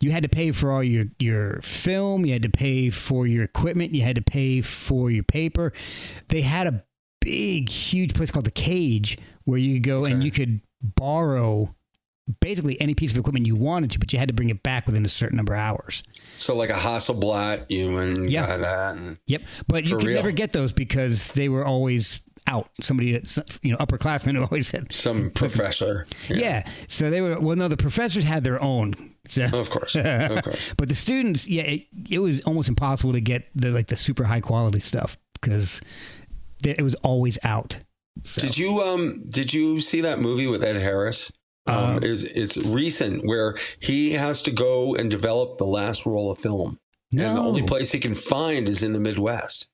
you 0.01 0.13
had 0.13 0.23
to 0.23 0.29
pay 0.29 0.53
for 0.53 0.71
all 0.71 0.85
your 0.85 1.07
your 1.19 1.61
film, 1.63 2.25
you 2.25 2.33
had 2.33 2.43
to 2.43 2.51
pay 2.51 2.91
for 2.91 3.27
your 3.27 3.43
equipment, 3.43 3.95
you 3.95 4.03
had 4.03 4.15
to 4.15 4.23
pay 4.23 4.61
for 4.61 5.11
your 5.11 5.25
paper. 5.25 5.73
They 6.29 6.43
had 6.43 6.69
a 6.69 6.85
big, 7.21 7.69
huge 7.69 8.15
place 8.15 8.31
called 8.31 8.47
the 8.47 8.53
Cage 8.53 9.19
where 9.45 9.59
you 9.59 9.75
could 9.75 9.83
go 9.83 10.05
and 10.05 10.23
you 10.23 10.31
could 10.31 10.61
borrow 10.81 11.75
basically 12.41 12.81
any 12.81 12.95
piece 12.95 13.11
of 13.13 13.19
equipment 13.19 13.47
you 13.47 13.57
wanted 13.57 13.91
to, 13.93 13.99
but 13.99 14.13
you 14.13 14.19
had 14.19 14.29
to 14.29 14.35
bring 14.35 14.51
it 14.51 14.63
back 14.63 14.87
within 14.87 15.05
a 15.05 15.09
certain 15.09 15.37
number 15.37 15.55
of 15.55 15.61
hours. 15.61 16.03
So 16.39 16.55
like 16.57 16.71
a 16.71 16.75
Hasselblad, 16.75 17.67
you 17.71 17.97
and 17.99 18.31
Yeah. 18.31 18.57
that. 18.57 18.97
And, 18.97 19.19
Yep. 19.27 19.43
But 19.67 19.85
you 19.85 19.97
could 19.97 20.07
real. 20.07 20.17
never 20.17 20.31
get 20.31 20.53
those 20.53 20.73
because 20.73 21.33
they 21.33 21.49
were 21.49 21.65
always 21.65 22.21
out. 22.47 22.71
Somebody, 22.81 23.13
that's, 23.13 23.39
you 23.63 23.71
know, 23.73 23.77
upperclassmen 23.79 24.41
always 24.51 24.69
said, 24.69 24.93
some 24.93 25.31
professor. 25.31 26.07
yeah. 26.29 26.69
So 26.89 27.11
they 27.11 27.21
were, 27.21 27.39
well, 27.41 27.57
no, 27.57 27.69
the 27.69 27.77
professors 27.77 28.25
had 28.25 28.45
their 28.45 28.63
own. 28.63 28.95
So, 29.29 29.45
Of 29.45 29.69
course. 29.71 29.95
Of 29.97 30.45
course. 30.45 30.73
but 30.79 30.89
the 30.89 30.95
students, 30.95 31.47
yeah, 31.47 31.63
it, 31.65 31.87
it 32.09 32.19
was 32.21 32.41
almost 32.43 32.69
impossible 32.69 33.13
to 33.13 33.21
get 33.21 33.49
the 33.55 33.71
like 33.71 33.89
the 33.89 33.97
super 33.97 34.25
high 34.25 34.41
quality 34.41 34.81
stuff 34.81 35.19
because 35.35 35.81
it 36.65 36.81
was 36.83 36.95
always 36.97 37.39
out. 37.45 37.79
So, 38.25 38.41
Did 38.41 38.57
you 38.59 38.81
um 38.83 39.23
did 39.29 39.53
you 39.55 39.81
see 39.81 40.01
that 40.01 40.19
movie 40.19 40.47
with 40.49 40.65
Ed 40.65 40.77
Harris? 40.77 41.31
Um, 41.69 41.97
Um, 41.97 42.03
it's, 42.03 42.25
it's 42.25 42.57
recent 42.57 43.27
where 43.27 43.57
he 43.81 44.13
has 44.13 44.43
to 44.43 44.51
go 44.51 44.95
and 44.95 45.11
develop 45.11 45.59
the 45.59 45.67
last 45.67 46.07
roll 46.07 46.31
of 46.31 46.39
film. 46.39 46.79
And 47.13 47.21
the 47.21 47.41
only 47.41 47.63
place 47.63 47.93
he 47.93 48.01
can 48.01 48.15
find 48.15 48.69
is 48.69 48.83
in 48.83 48.93
the 48.93 49.01
Midwest. 49.01 49.69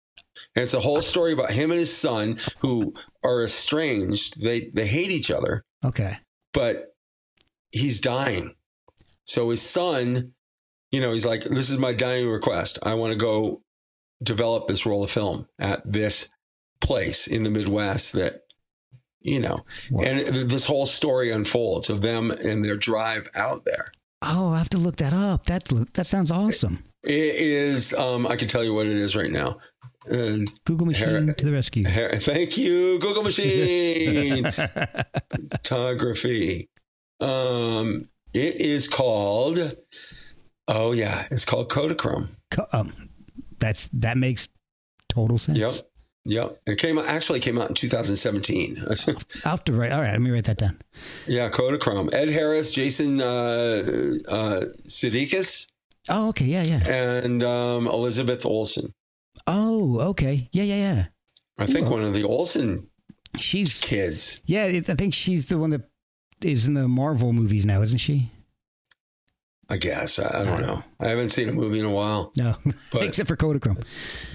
And 0.54 0.62
it's 0.62 0.74
a 0.74 0.80
whole 0.80 1.02
story 1.02 1.32
about 1.32 1.50
him 1.52 1.70
and 1.72 1.78
his 1.80 1.94
son 1.96 2.38
who 2.60 2.94
are 3.24 3.42
estranged. 3.42 4.40
They 4.42 4.70
they 4.72 4.86
hate 4.86 5.10
each 5.10 5.30
other, 5.30 5.64
Okay. 5.84 6.18
but 6.52 6.94
he's 7.72 8.00
dying. 8.00 8.54
So 9.26 9.50
his 9.50 9.62
son, 9.62 10.32
you 10.92 11.00
know, 11.00 11.12
he's 11.12 11.26
like, 11.26 11.42
This 11.44 11.70
is 11.70 11.78
my 11.78 11.92
dying 11.92 12.28
request. 12.28 12.78
I 12.84 12.94
want 12.94 13.12
to 13.12 13.18
go 13.18 13.62
develop 14.22 14.68
this 14.68 14.86
roll 14.86 15.02
of 15.02 15.10
film 15.10 15.48
at 15.58 15.82
this 15.90 16.28
place 16.80 17.26
in 17.26 17.42
the 17.42 17.50
Midwest 17.50 18.12
that, 18.12 18.42
you 19.24 19.40
know, 19.40 19.64
Wow. 19.90 20.04
and 20.04 20.48
this 20.50 20.64
whole 20.64 20.86
story 20.86 21.32
unfolds 21.32 21.90
of 21.90 22.00
them 22.02 22.30
and 22.30 22.64
their 22.64 22.76
drive 22.76 23.28
out 23.34 23.64
there. 23.64 23.90
Oh, 24.22 24.52
I 24.52 24.58
have 24.58 24.70
to 24.70 24.78
look 24.78 24.96
that 24.96 25.12
up. 25.12 25.46
That 25.46 25.64
that 25.94 26.06
sounds 26.06 26.30
awesome. 26.30 26.82
It 27.02 27.34
is, 27.36 27.92
um, 27.92 28.26
I 28.26 28.36
can 28.36 28.48
tell 28.48 28.64
you 28.64 28.72
what 28.72 28.86
it 28.86 28.96
is 28.96 29.14
right 29.14 29.30
now. 29.30 29.58
And 30.08 30.48
Google 30.64 30.86
machine 30.86 31.26
Har- 31.28 31.34
to 31.34 31.44
the 31.44 31.52
rescue. 31.52 31.86
Har- 31.86 32.16
thank 32.16 32.56
you, 32.56 32.98
Google 33.00 33.22
machine 33.24 34.50
photography. 35.52 36.68
Um, 37.20 38.08
it 38.32 38.56
is 38.56 38.88
called, 38.88 39.76
oh 40.68 40.92
yeah, 40.92 41.26
it's 41.30 41.44
called 41.44 41.68
Kodachrome. 41.70 42.28
Co- 42.50 42.66
um, 42.72 43.10
that's 43.58 43.88
that 43.92 44.16
makes 44.16 44.48
total 45.08 45.38
sense. 45.38 45.58
Yep. 45.58 45.72
Yep. 46.26 46.60
It 46.66 46.78
came 46.78 46.98
out, 46.98 47.06
actually 47.06 47.40
came 47.40 47.58
out 47.58 47.68
in 47.68 47.74
2017. 47.74 48.78
I'll 48.88 49.50
have 49.50 49.64
to 49.64 49.72
write. 49.72 49.92
All 49.92 50.00
right, 50.00 50.12
let 50.12 50.20
me 50.22 50.30
write 50.30 50.44
that 50.44 50.56
down. 50.58 50.78
yeah. 51.26 51.50
Kodachrome. 51.50 52.12
Ed 52.14 52.30
Harris, 52.30 52.72
Jason, 52.72 53.20
uh, 53.20 53.82
uh, 54.28 54.60
Sudeikis, 54.88 55.66
Oh, 56.08 56.28
okay. 56.28 56.44
Yeah, 56.46 56.62
yeah. 56.62 56.86
and, 56.86 57.42
um, 57.42 57.86
Elizabeth 57.86 58.44
Olsen. 58.44 58.92
Oh, 59.46 60.00
okay. 60.00 60.48
Yeah, 60.52 60.64
yeah, 60.64 60.76
yeah. 60.76 61.04
I 61.58 61.66
think 61.66 61.88
one 61.88 62.02
of 62.02 62.12
the 62.14 62.24
Olsen 62.24 62.88
She's 63.38 63.78
kids. 63.80 64.40
yeah. 64.44 64.64
It, 64.66 64.88
I 64.90 64.94
think 64.94 65.12
she's 65.14 65.48
the 65.48 65.58
one 65.58 65.70
that 65.70 65.88
is 66.42 66.66
in 66.66 66.74
the 66.74 66.88
Marvel 66.88 67.32
movies 67.32 67.64
now, 67.64 67.80
isn't 67.82 67.98
she? 67.98 68.30
I 69.70 69.76
guess. 69.78 70.18
I, 70.18 70.40
I 70.40 70.44
don't 70.44 70.60
know. 70.60 70.82
I 71.00 71.06
haven't 71.08 71.30
seen 71.30 71.48
a 71.48 71.52
movie 71.52 71.80
in 71.80 71.86
a 71.86 71.90
while. 71.90 72.32
No, 72.36 72.54
except 73.00 73.28
for 73.28 73.36
Kodachrome. 73.36 73.82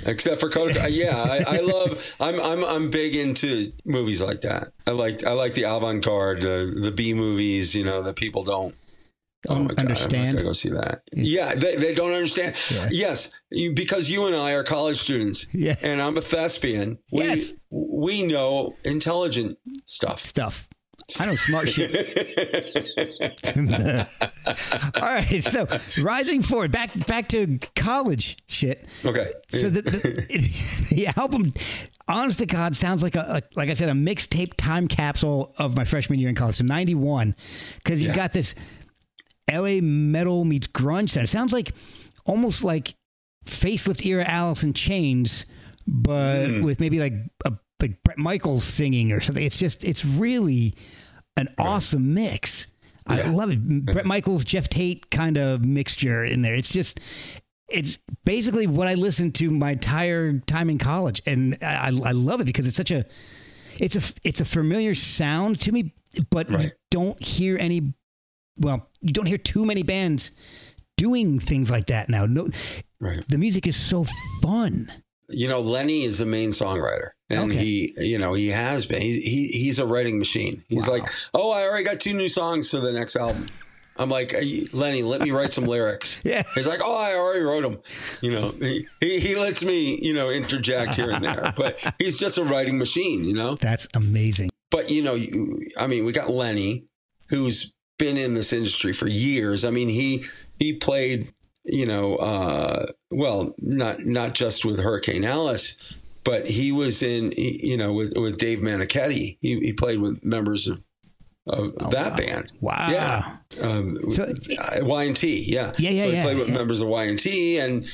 Except 0.05 0.39
for 0.39 0.49
Kodachrome. 0.49 0.87
yeah, 0.91 1.15
I, 1.21 1.57
I 1.57 1.59
love. 1.59 2.15
I'm 2.19 2.39
I'm 2.39 2.63
I'm 2.63 2.89
big 2.89 3.15
into 3.15 3.71
movies 3.85 4.21
like 4.21 4.41
that. 4.41 4.73
I 4.87 4.91
like 4.91 5.23
I 5.23 5.33
like 5.33 5.53
the 5.53 5.63
avant 5.63 6.03
garde, 6.03 6.41
the 6.41 6.75
the 6.81 6.91
B 6.91 7.13
movies. 7.13 7.75
You 7.75 7.83
know 7.85 8.01
that 8.03 8.15
people 8.15 8.43
don't. 8.43 8.73
Oh 9.47 9.63
God, 9.65 9.79
understand. 9.79 10.35
gonna 10.37 10.47
go 10.49 10.51
see 10.51 10.69
that. 10.69 11.03
Hmm. 11.13 11.21
Yeah, 11.21 11.55
they, 11.55 11.77
they 11.77 11.93
don't 11.95 12.11
understand. 12.11 12.55
Yeah. 12.69 12.89
Yes, 12.91 13.31
you, 13.49 13.71
because 13.73 14.09
you 14.09 14.25
and 14.25 14.35
I 14.35 14.51
are 14.51 14.65
college 14.65 14.97
students. 14.99 15.47
Yes. 15.53 15.81
and 15.85 16.01
I'm 16.01 16.17
a 16.17 16.21
thespian. 16.21 16.97
We, 17.09 17.23
Yes. 17.23 17.53
we 17.69 18.23
know 18.23 18.75
intelligent 18.83 19.57
stuff. 19.85 20.25
Stuff. 20.25 20.67
I 21.19 21.25
know 21.25 21.35
smart 21.35 21.69
shit. 21.69 21.89
All 24.95 25.01
right, 25.01 25.43
so 25.43 25.67
rising 26.01 26.41
forward, 26.41 26.71
back 26.71 27.07
back 27.07 27.27
to 27.29 27.59
college 27.75 28.37
shit. 28.47 28.87
Okay. 29.05 29.31
So 29.49 29.69
the, 29.69 29.81
the, 29.81 30.89
the 30.95 31.07
album, 31.17 31.51
honest 32.07 32.39
to 32.39 32.45
God, 32.45 32.75
sounds 32.75 33.03
like 33.03 33.15
a 33.15 33.25
like, 33.29 33.45
like 33.55 33.69
I 33.69 33.73
said, 33.73 33.89
a 33.89 33.93
mixtape 33.93 34.53
time 34.57 34.87
capsule 34.87 35.53
of 35.57 35.75
my 35.75 35.85
freshman 35.85 36.19
year 36.19 36.29
in 36.29 36.35
college. 36.35 36.55
So 36.55 36.63
ninety 36.65 36.95
one, 36.95 37.35
because 37.75 38.01
you 38.01 38.09
Yeah. 38.09 38.15
got 38.15 38.33
this 38.33 38.55
L.A. 39.47 39.81
metal 39.81 40.45
meets 40.45 40.67
grunge 40.67 41.11
sound. 41.11 41.25
It 41.25 41.29
sounds 41.29 41.53
like 41.53 41.71
almost 42.25 42.63
like 42.63 42.93
facelift 43.45 44.05
era 44.05 44.23
Alice 44.25 44.63
in 44.63 44.73
Chains, 44.73 45.45
but 45.87 46.47
Hmm. 46.47 46.63
with 46.63 46.79
maybe 46.79 46.99
like 46.99 47.13
a 47.45 47.53
like 47.81 48.03
Bret 48.03 48.17
Michaels 48.17 48.65
singing 48.65 49.11
or 49.13 49.21
something. 49.21 49.43
It's 49.43 49.55
just 49.57 49.83
it's 49.85 50.03
really 50.03 50.75
an 51.39 51.53
awesome 51.57 52.13
mix. 52.13 52.67
I 53.07 53.23
love 53.29 53.49
it. 53.51 53.85
Bret 53.85 54.05
Michaels, 54.05 54.43
Geoff 54.45 54.69
Tate 54.69 55.09
kind 55.09 55.37
of 55.37 55.65
mixture 55.65 56.23
in 56.23 56.41
there. 56.43 56.53
It's 56.53 56.69
just 56.71 56.99
it's 57.67 57.97
basically 58.25 58.67
what 58.67 58.87
I 58.87 58.93
listened 58.95 59.35
to 59.35 59.49
my 59.49 59.71
entire 59.71 60.39
time 60.39 60.69
in 60.69 60.77
college, 60.77 61.21
and 61.25 61.57
I, 61.61 61.87
I 62.05 62.11
love 62.11 62.39
it 62.41 62.45
because 62.45 62.67
it's 62.67 62.77
such 62.77 62.91
a 62.91 63.05
it's 63.79 63.95
a 63.95 64.13
it's 64.23 64.41
a 64.41 64.45
familiar 64.45 64.93
sound 64.93 65.59
to 65.61 65.71
me, 65.71 65.93
but 66.29 66.49
you 66.51 66.69
don't 66.91 67.21
hear 67.23 67.57
any. 67.57 67.93
Well, 68.57 68.87
you 69.01 69.13
don't 69.13 69.25
hear 69.25 69.37
too 69.37 69.65
many 69.65 69.83
bands 69.83 70.31
doing 70.97 71.39
things 71.39 71.71
like 71.71 71.87
that 71.87 72.09
now. 72.09 72.25
No, 72.25 72.49
Right. 72.99 73.23
the 73.29 73.37
music 73.37 73.65
is 73.65 73.75
so 73.77 74.05
fun. 74.41 74.91
You 75.29 75.47
know, 75.47 75.61
Lenny 75.61 76.03
is 76.05 76.17
the 76.19 76.25
main 76.25 76.51
songwriter, 76.51 77.09
and 77.29 77.51
Okay. 77.51 77.63
he, 77.63 77.93
you 77.97 78.17
know, 78.17 78.33
he 78.33 78.49
has 78.49 78.85
been. 78.85 79.01
He's 79.01 79.23
he, 79.23 79.47
he's 79.47 79.79
a 79.79 79.85
writing 79.85 80.17
machine. 80.19 80.63
He's 80.67 80.87
Wow. 80.87 80.93
like, 80.95 81.09
oh, 81.33 81.51
I 81.51 81.63
already 81.67 81.83
got 81.83 81.99
two 81.99 82.13
new 82.13 82.29
songs 82.29 82.69
for 82.69 82.79
the 82.79 82.91
next 82.91 83.15
album. 83.15 83.47
I'm 83.97 84.07
like, 84.09 84.31
"Hey, 84.31 84.65
Lenny, 84.71 85.03
let 85.03 85.19
me 85.21 85.31
write 85.31 85.51
some 85.51 85.65
lyrics. 85.75 86.21
Yeah. 86.23 86.43
He's 86.55 86.65
like, 86.67 86.79
oh, 86.81 86.95
I 86.97 87.15
already 87.15 87.41
wrote 87.43 87.63
them. 87.63 87.79
You 88.21 88.31
know, 88.31 88.49
he, 88.59 88.85
he 89.01 89.19
he 89.19 89.35
lets 89.35 89.61
me, 89.63 89.99
you 90.01 90.13
know, 90.13 90.29
interject 90.29 90.95
here 90.95 91.09
and 91.11 91.23
there, 91.23 91.53
but 91.57 91.79
he's 91.99 92.17
just 92.17 92.37
a 92.37 92.43
writing 92.43 92.77
machine. 92.77 93.25
You 93.25 93.33
know, 93.33 93.55
That's 93.55 93.87
amazing. 93.93 94.49
but 94.71 94.89
you 94.89 95.01
know, 95.03 95.15
you, 95.15 95.65
I 95.77 95.87
mean, 95.87 96.05
we 96.05 96.13
got 96.13 96.29
Lenny, 96.29 96.85
who's 97.27 97.73
been 97.97 98.15
in 98.15 98.33
this 98.35 98.53
industry 98.53 98.93
for 98.93 99.07
years. 99.07 99.65
I 99.65 99.69
mean, 99.71 99.89
he 99.89 100.23
he 100.59 100.71
played, 100.73 101.33
you 101.63 101.85
know, 101.85 102.15
uh, 102.17 102.87
well, 103.11 103.53
not 103.59 104.05
not 104.05 104.33
just 104.33 104.65
with 104.65 104.79
Hurricane 104.79 105.23
Alice, 105.23 105.77
but 106.23 106.47
he 106.47 106.71
was 106.71 107.01
in, 107.03 107.33
you 107.37 107.77
know, 107.77 107.93
with 107.93 108.13
with 108.15 108.37
Dave 108.37 108.59
Meniketti. 108.59 109.37
He 109.41 109.59
he 109.59 109.73
played 109.73 109.99
with 109.99 110.23
members 110.23 110.67
of 110.67 110.81
of 111.47 111.91
that 111.91 112.15
band. 112.15 112.51
Wow. 112.61 112.89
Yeah. 112.91 113.37
Um, 113.61 113.97
So- 114.11 114.31
Y 114.81 115.03
and 115.03 115.15
T. 115.15 115.43
Yeah. 115.51 115.73
Yeah, 115.79 115.89
yeah, 115.89 116.03
so 116.03 116.09
he 116.09 116.15
yeah, 116.15 116.23
played 116.23 116.37
with 116.37 116.49
yeah. 116.49 116.53
members 116.53 116.81
of 116.81 116.87
Y 116.89 117.03
and 117.05 117.17
T, 117.17 117.57
and 117.59 117.85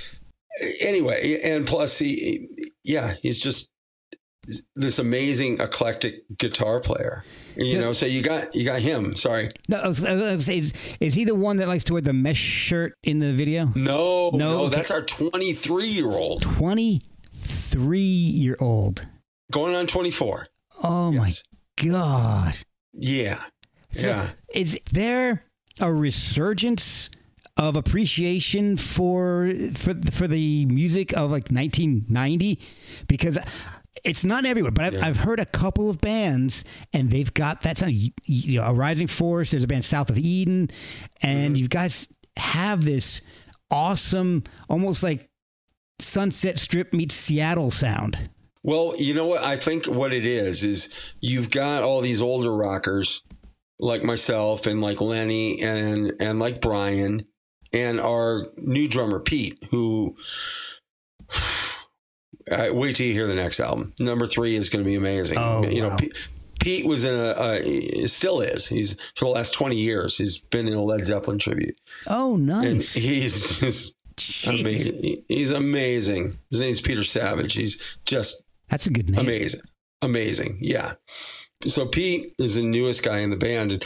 anyway, 0.81 1.40
and 1.41 1.65
plus 1.65 1.98
he, 1.98 2.49
yeah, 2.84 3.15
he's 3.22 3.40
just 3.40 3.69
this 4.76 4.99
amazing 4.99 5.59
eclectic 5.59 6.23
guitar 6.38 6.80
player. 6.80 7.23
You 7.55 7.72
So- 7.72 7.80
know, 7.80 7.93
so 7.93 8.05
you 8.05 8.22
got 8.22 8.53
you 8.55 8.63
got 8.65 8.81
him. 8.81 9.15
Sorry, 9.15 9.51
No, 9.69 9.77
I 9.80 9.88
was, 9.88 10.03
I 10.03 10.15
was 10.35 10.45
say, 10.45 10.57
is, 10.59 10.73
is 10.99 11.13
he 11.13 11.26
the 11.26 11.35
one 11.35 11.57
that 11.57 11.67
likes 11.67 11.84
to 11.85 11.93
wear 11.93 12.01
the 12.01 12.13
mesh 12.13 12.38
shirt 12.38 12.93
in 13.03 13.19
the 13.19 13.34
video? 13.34 13.65
no, 13.76 14.30
No, 14.31 14.38
no, 14.38 14.59
okay. 14.65 14.76
that's 14.77 14.91
our 14.91 15.01
23 15.03 15.88
year 15.88 16.09
old 16.11 16.41
23 16.41 17.97
year 17.99 18.57
old. 18.59 19.05
going 19.51 19.76
on 19.76 19.88
24. 19.88 20.47
Oh 20.84 21.11
Yes. 21.11 21.43
my 21.77 21.88
God. 21.89 22.55
Yeah, 22.93 23.43
So 23.91 24.07
yeah. 24.09 24.30
is 24.53 24.80
there 24.91 25.43
a 25.80 25.93
resurgence 25.93 27.09
of 27.57 27.76
appreciation 27.76 28.76
for 28.77 29.51
for 29.76 29.93
for 30.11 30.27
the 30.27 30.65
music 30.65 31.11
of 31.13 31.31
like 31.31 31.51
1990? 31.51 32.59
Because 33.07 33.38
it's 34.06 34.23
not 34.23 34.45
everywhere, 34.45 34.72
but 34.72 34.86
I've, 34.86 34.94
Yeah. 34.94 35.06
I've 35.06 35.18
heard 35.18 35.40
a 35.40 35.45
couple 35.45 35.90
of 35.90 35.99
bands 35.99 36.64
and 36.94 37.10
they've 37.10 37.34
got 37.34 37.61
that 37.61 37.77
sound. 37.80 37.94
You, 37.94 38.11
you 38.23 38.60
know, 38.61 38.68
a 38.68 38.73
Rising 38.73 39.07
Force. 39.07 39.52
There's 39.52 39.64
a 39.64 39.68
band 39.68 39.84
South 39.86 40.10
of 40.10 40.18
Eden, 40.18 40.69
and 41.22 41.56
Mm-hmm. 41.56 41.61
you 41.61 41.68
guys 41.68 42.07
have 42.38 42.84
this 42.86 43.22
awesome, 43.72 44.44
almost 44.69 45.03
like 45.03 45.30
Sunset 45.99 46.60
Strip 46.60 46.94
meets 46.94 47.15
Seattle 47.15 47.72
sound. 47.72 48.30
Well, 48.64 48.95
you 48.98 49.14
know 49.14 49.27
what? 49.27 49.44
I 49.44 49.57
think 49.57 49.86
what 49.86 50.11
it 50.14 50.26
is 50.26 50.64
is 50.64 50.90
you've 51.22 51.49
got 51.52 51.84
all 51.84 52.02
these 52.02 52.22
older 52.22 52.53
rockers 52.56 53.22
like 53.80 54.03
myself 54.03 54.65
and 54.65 54.82
like 54.82 55.02
Lenny 55.02 55.61
and 55.61 56.14
and 56.19 56.40
like 56.40 56.61
Brian 56.61 57.26
and 57.73 57.99
our 57.99 58.48
new 58.57 58.88
drummer 58.88 59.19
Pete, 59.19 59.57
who 59.72 60.15
I, 62.51 62.69
wait 62.72 62.95
till 62.95 63.07
you 63.07 63.13
hear 63.13 63.27
the 63.27 63.35
next 63.35 63.59
album. 63.59 63.93
Number 63.99 64.27
three 64.27 64.55
is 64.55 64.69
going 64.69 64.84
to 64.84 64.88
be 64.89 64.95
amazing. 64.95 65.38
Oh, 65.38 65.63
you 65.63 65.81
know, 65.81 65.89
wow. 65.89 65.97
Pete, 66.59 66.85
was 66.85 67.03
in 67.03 67.13
a, 67.15 67.27
uh, 67.27 68.07
still 68.07 68.41
is. 68.41 68.67
He's 68.67 68.93
for 69.15 69.26
the 69.26 69.31
last 69.31 69.53
twenty 69.53 69.76
years. 69.77 70.17
He's 70.17 70.38
been 70.39 70.67
in 70.67 70.73
a 70.73 70.84
Led 70.84 71.05
Zeppelin 71.05 71.38
tribute, 71.39 71.77
Oh, 72.07 72.35
and 72.35 72.45
nice. 72.47 72.93
he's 72.93 73.59
just 73.59 73.95
Jeez. 74.17 74.59
amazing. 74.61 75.23
He's 75.27 75.51
amazing. 75.51 76.35
His 76.49 76.59
name's 76.61 76.81
Peter 76.81 77.03
Savage. 77.03 77.53
He's 77.53 77.80
just 78.05 78.41
That's 78.69 78.88
a 78.88 78.91
good 78.91 79.09
name. 79.09 79.19
amazing 79.19 79.61
amazing 80.01 80.57
yeah 80.61 80.93
so 81.65 81.85
pete 81.88 82.34
is 82.38 82.55
the 82.55 82.61
newest 82.61 83.01
guy 83.01 83.19
in 83.19 83.30
the 83.31 83.38
band 83.38 83.72
and, 83.72 83.84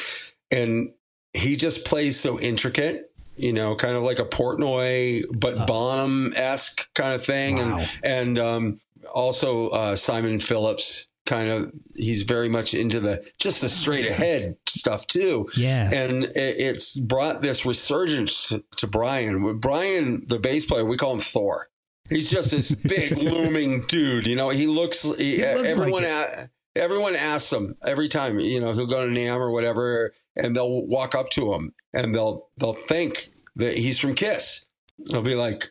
and 0.51 0.89
he 1.33 1.55
just 1.55 1.85
plays 1.85 2.19
so 2.19 2.37
intricate 2.39 3.08
you 3.39 3.53
know 3.53 3.75
kind 3.75 3.95
of 3.95 4.03
like 4.03 4.19
a 4.19 4.25
portnoy 4.25 5.23
but 5.33 5.65
bonham-esque 6.13 6.93
kind 6.93 7.13
of 7.13 7.23
thing 7.23 7.57
Wow. 7.57 7.79
and 7.79 7.89
and 8.03 8.39
um, 8.39 8.79
also 9.13 9.69
uh, 9.69 9.95
simon 9.95 10.39
phillips 10.39 11.07
kind 11.25 11.49
of 11.49 11.71
he's 11.95 12.23
very 12.23 12.49
much 12.49 12.73
into 12.73 12.99
the 12.99 13.23
just 13.39 13.61
the 13.61 13.69
straight 13.69 14.07
ahead 14.07 14.55
stuff 14.67 15.05
too 15.07 15.47
Yeah. 15.55 15.91
and 15.91 16.23
it, 16.23 16.35
it's 16.35 16.95
brought 16.95 17.41
this 17.41 17.65
resurgence 17.65 18.47
to, 18.49 18.63
to 18.77 18.87
brian 18.87 19.57
brian 19.59 20.25
the 20.27 20.39
bass 20.39 20.65
player 20.65 20.85
we 20.85 20.97
call 20.97 21.13
him 21.13 21.19
thor 21.19 21.67
He's 22.09 22.27
just 22.31 22.49
this 22.49 22.71
big 22.95 23.17
looming 23.19 23.85
dude. 23.85 24.25
You 24.25 24.35
know, 24.35 24.49
he 24.49 24.65
looks. 24.65 25.03
He, 25.03 25.35
He 25.35 25.45
looks 25.45 25.61
everyone, 25.61 26.01
like 26.01 26.11
a, 26.11 26.49
everyone 26.75 27.15
asks 27.15 27.53
him 27.53 27.75
every 27.85 28.09
time. 28.09 28.39
You 28.39 28.59
know, 28.59 28.71
he'll 28.73 28.87
go 28.87 29.05
to 29.05 29.13
Nam 29.13 29.39
or 29.39 29.51
whatever, 29.51 30.15
and 30.39 30.55
they'll 30.55 30.85
walk 30.87 31.15
up 31.15 31.29
to 31.31 31.53
him 31.53 31.73
and 31.93 32.13
they'll 32.15 32.47
they'll 32.57 32.73
think 32.73 33.29
that 33.55 33.77
he's 33.77 33.99
from 33.99 34.15
Kiss. 34.15 34.65
They'll 35.09 35.21
be 35.21 35.35
like, 35.35 35.69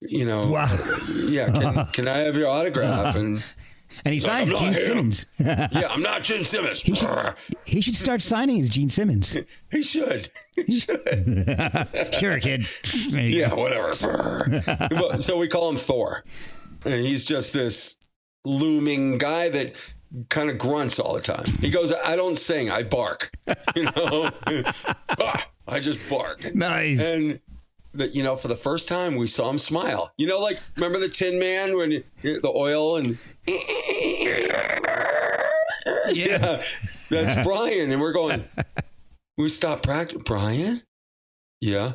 you 0.00 0.24
know, 0.24 0.48
Wow. 0.48 0.76
yeah, 1.26 1.50
can, 1.50 1.86
can 1.92 2.08
I 2.08 2.18
have 2.18 2.36
your 2.36 2.48
autograph? 2.48 3.08
Uh-huh. 3.14 3.18
And 3.18 3.44
And 4.04 4.12
he 4.12 4.18
signs 4.18 4.50
Gene. 4.50 4.74
Simmons. 4.74 5.26
yeah, 5.38 5.68
I'm 5.88 6.02
not 6.02 6.22
Gene 6.28 6.44
Simmons. 6.44 6.80
He 6.82 6.94
should, 6.94 7.34
he 7.64 7.80
should 7.80 7.94
start 7.94 8.20
signing 8.22 8.60
as 8.60 8.68
Gene 8.68 8.90
Simmons. 8.90 9.36
He 9.70 9.82
should. 9.82 10.30
He 10.54 10.80
should. 10.80 11.00
Sure, 12.18 12.40
kid. 12.40 12.66
Yeah, 13.10 13.50
go. 13.50 13.56
whatever. 13.56 13.92
So 15.20 15.36
we 15.38 15.48
call 15.48 15.68
him 15.70 15.76
Thor. 15.76 16.24
And 16.84 17.00
he's 17.02 17.24
just 17.24 17.52
this 17.54 17.96
looming 18.44 19.16
guy 19.18 19.48
that 19.48 19.74
kind 20.28 20.50
of 20.50 20.58
grunts 20.58 20.98
all 20.98 21.14
the 21.14 21.20
time. 21.20 21.44
He 21.60 21.70
goes, 21.70 21.92
I 21.92 22.16
don't 22.16 22.36
sing, 22.36 22.70
I 22.70 22.82
bark. 22.82 23.30
You 23.76 23.84
know? 23.84 24.30
Ah, 25.20 25.48
I 25.66 25.80
just 25.80 26.08
bark. 26.10 26.54
Nice. 26.54 27.00
And 27.00 27.40
that 27.94 28.14
you 28.14 28.22
know, 28.22 28.36
for 28.36 28.48
the 28.48 28.56
first 28.56 28.88
time 28.88 29.16
we 29.16 29.26
saw 29.26 29.48
him 29.48 29.58
smile. 29.58 30.12
You 30.16 30.26
know, 30.26 30.40
like 30.40 30.60
remember 30.76 30.98
the 30.98 31.08
Tin 31.08 31.38
Man 31.38 31.76
when 31.76 31.90
you, 31.92 32.04
the 32.22 32.52
oil 32.54 32.96
and 32.96 33.18
yeah, 36.12 36.62
that's 37.08 37.46
Brian, 37.46 37.92
and 37.92 38.00
we're 38.00 38.12
going. 38.12 38.44
We 39.36 39.48
stopped 39.48 39.84
practice. 39.84 40.22
Brian, 40.24 40.82
yeah. 41.60 41.94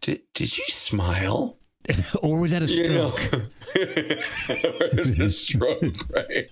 Did 0.00 0.22
did 0.34 0.56
you 0.56 0.64
smile? 0.68 1.58
or 2.22 2.38
was 2.38 2.52
that 2.52 2.62
a 2.62 2.66
You 2.66 2.88
know, 2.90 3.10
stroke? 3.10 3.42
where's 3.74 5.16
the 5.16 5.28
stroke? 5.30 6.08
Right? 6.10 6.50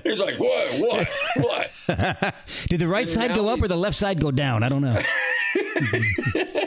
He's 0.04 0.20
like, 0.20 0.38
what, 0.38 0.80
what, 0.80 1.08
what? 1.36 2.34
Did 2.68 2.80
the 2.80 2.88
right 2.88 3.08
side 3.08 3.34
go 3.34 3.48
up 3.48 3.60
or 3.62 3.68
the 3.68 3.76
left 3.76 3.96
side 3.96 4.20
go 4.20 4.30
down? 4.30 4.62
I 4.62 4.68
don't 4.68 4.82
know. 4.82 5.00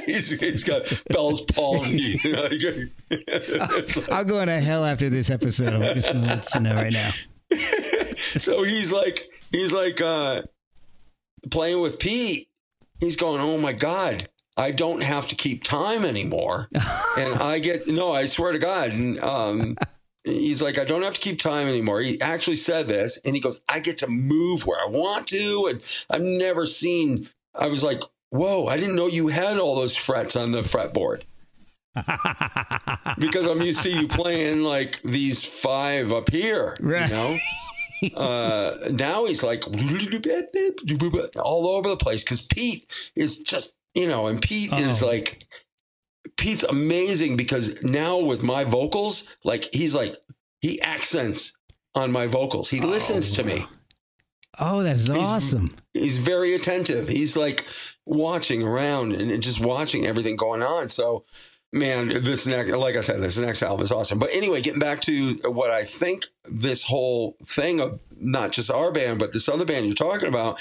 he's, 0.05 0.31
he's 0.31 0.63
got 0.63 0.83
Bell's 1.09 1.41
palsy. 1.41 2.19
You 2.23 2.31
know, 2.33 2.43
like- 2.43 4.09
I'll 4.11 4.25
go 4.25 4.39
into 4.39 4.59
hell 4.59 4.85
after 4.85 5.09
this 5.09 5.29
episode. 5.29 5.73
I'm 5.73 5.95
just 5.95 6.11
going 6.11 6.23
to 6.23 6.27
let 6.35 6.53
you 6.55 6.59
know 6.61 6.75
right 6.75 6.93
now. 6.93 7.11
so 8.37 8.63
he's 8.63 8.91
like 8.93 9.27
he's 9.51 9.71
like 9.73 9.99
uh 9.99 10.41
playing 11.49 11.81
with 11.81 11.99
Pete. 11.99 12.47
He's 12.99 13.15
going, 13.17 13.41
"Oh 13.41 13.57
my 13.57 13.73
god, 13.73 14.29
I 14.57 14.71
don't 14.71 15.01
have 15.01 15.27
to 15.29 15.35
keep 15.35 15.63
time 15.63 16.05
anymore." 16.05 16.69
and 17.17 17.35
I 17.41 17.59
get 17.59 17.87
no, 17.87 18.11
I 18.11 18.25
swear 18.25 18.51
to 18.51 18.59
God. 18.59 18.91
And 18.91 19.19
um 19.23 19.77
he's 20.23 20.61
like, 20.61 20.77
"I 20.77 20.85
don't 20.85 21.03
have 21.03 21.13
to 21.15 21.19
keep 21.21 21.39
time 21.39 21.67
anymore." 21.67 22.01
He 22.01 22.19
actually 22.21 22.57
said 22.57 22.87
this 22.87 23.17
and 23.25 23.35
he 23.35 23.41
goes, 23.41 23.59
"I 23.69 23.79
get 23.79 23.97
to 23.99 24.07
move 24.07 24.65
where 24.65 24.79
I 24.79 24.89
want 24.89 25.27
to." 25.27 25.67
And 25.67 25.81
I've 26.09 26.21
never 26.21 26.65
seen 26.65 27.29
I 27.55 27.67
was 27.67 27.83
like, 27.83 28.01
"Whoa, 28.29 28.67
I 28.67 28.77
didn't 28.77 28.95
know 28.95 29.07
you 29.07 29.27
had 29.29 29.57
all 29.57 29.75
those 29.75 29.95
frets 29.95 30.35
on 30.35 30.51
the 30.51 30.61
fretboard." 30.61 31.23
because 33.17 33.45
I'm 33.47 33.61
used 33.61 33.83
to 33.83 33.89
you 33.89 34.07
playing 34.07 34.63
like 34.63 35.01
these 35.01 35.43
five 35.43 36.13
up 36.13 36.29
here, 36.29 36.77
Right. 36.79 37.09
you 37.09 37.15
know. 37.15 37.37
Uh, 38.15 38.89
now 38.89 39.25
he's 39.25 39.43
like 39.43 39.63
all 41.35 41.67
over 41.67 41.87
the 41.89 41.97
place 41.99 42.23
because 42.23 42.41
Pete 42.41 42.89
is 43.15 43.37
just 43.37 43.75
you 43.93 44.07
know, 44.07 44.27
and 44.27 44.41
Pete 44.41 44.73
is 44.73 45.03
Oh. 45.03 45.07
like 45.07 45.45
Pete's 46.37 46.63
amazing 46.63 47.37
because 47.37 47.81
now 47.83 48.17
with 48.17 48.43
my 48.43 48.63
vocals, 48.63 49.27
like 49.43 49.73
he's 49.73 49.95
like 49.95 50.15
he 50.59 50.81
accents 50.81 51.53
on 51.95 52.11
my 52.11 52.27
vocals. 52.27 52.69
He 52.69 52.81
oh, 52.81 52.87
listens 52.87 53.31
to 53.31 53.43
me. 53.43 53.65
Oh, 54.59 54.83
that's 54.83 55.09
awesome. 55.09 55.71
He's 55.93 56.17
very 56.17 56.53
attentive. 56.53 57.07
He's 57.07 57.35
like 57.37 57.65
watching 58.05 58.63
around 58.63 59.13
and 59.13 59.41
just 59.41 59.59
watching 59.59 60.05
everything 60.05 60.35
going 60.35 60.61
on. 60.61 60.89
So, 60.89 61.25
man, 61.71 62.09
this 62.23 62.45
next, 62.45 62.71
like 62.71 62.95
I 62.95 63.01
said, 63.01 63.21
this 63.21 63.37
next 63.37 63.63
album 63.63 63.83
is 63.83 63.91
awesome. 63.91 64.19
But 64.19 64.29
anyway, 64.33 64.61
getting 64.61 64.79
back 64.79 65.01
to 65.01 65.35
what 65.45 65.71
I 65.71 65.83
think 65.83 66.25
this 66.45 66.83
whole 66.83 67.37
thing 67.45 67.79
of 67.79 67.99
not 68.15 68.51
just 68.51 68.69
our 68.69 68.91
band, 68.91 69.19
but 69.19 69.31
this 69.31 69.47
other 69.49 69.65
band 69.65 69.85
you're 69.85 69.95
talking 69.95 70.29
about. 70.29 70.59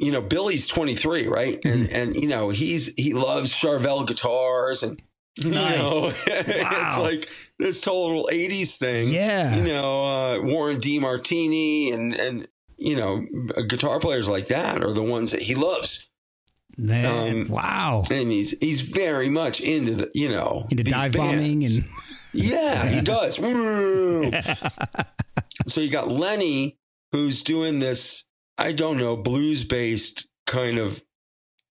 You 0.00 0.10
know, 0.10 0.20
Billy's 0.20 0.66
23, 0.66 1.28
right? 1.28 1.64
And 1.64 1.88
and 1.90 2.16
you 2.16 2.28
know 2.28 2.50
he's 2.50 2.92
he 2.96 3.14
loves 3.14 3.52
Charvel 3.52 4.06
guitars 4.06 4.82
and 4.82 5.00
you 5.36 5.50
Nice. 5.50 5.78
know 5.78 6.12
it's 6.26 6.98
like 6.98 7.28
this 7.58 7.80
total 7.80 8.28
80s 8.32 8.76
thing 8.76 9.08
Yeah. 9.08 9.54
you 9.56 9.64
know, 9.64 10.04
uh, 10.04 10.40
Warren 10.42 10.80
DeMartini 10.80 11.94
and 11.94 12.12
and 12.14 12.48
you 12.76 12.96
know, 12.96 13.24
guitar 13.68 14.00
players 14.00 14.28
like 14.28 14.48
that 14.48 14.82
are 14.82 14.92
the 14.92 15.02
ones 15.02 15.30
that 15.30 15.42
he 15.42 15.54
loves, 15.54 16.08
Man, 16.76 17.42
um, 17.42 17.48
wow. 17.48 18.02
and 18.10 18.32
he's 18.32 18.50
he's 18.60 18.80
very 18.80 19.28
much 19.28 19.60
into 19.60 19.94
the 19.94 20.10
you 20.12 20.28
know 20.28 20.66
Into 20.70 20.82
dive 20.82 21.12
bands. 21.12 21.36
bombing 21.36 21.64
and 21.64 21.84
yeah, 22.32 22.86
he 22.88 23.00
does. 23.00 23.38
So 25.66 25.80
you 25.80 25.90
got 25.90 26.08
Lenny 26.08 26.78
who's 27.12 27.42
doing 27.42 27.78
this, 27.78 28.24
I 28.58 28.72
don't 28.72 28.98
know, 28.98 29.16
blues 29.16 29.64
based 29.64 30.26
kind 30.46 30.78
of 30.78 31.02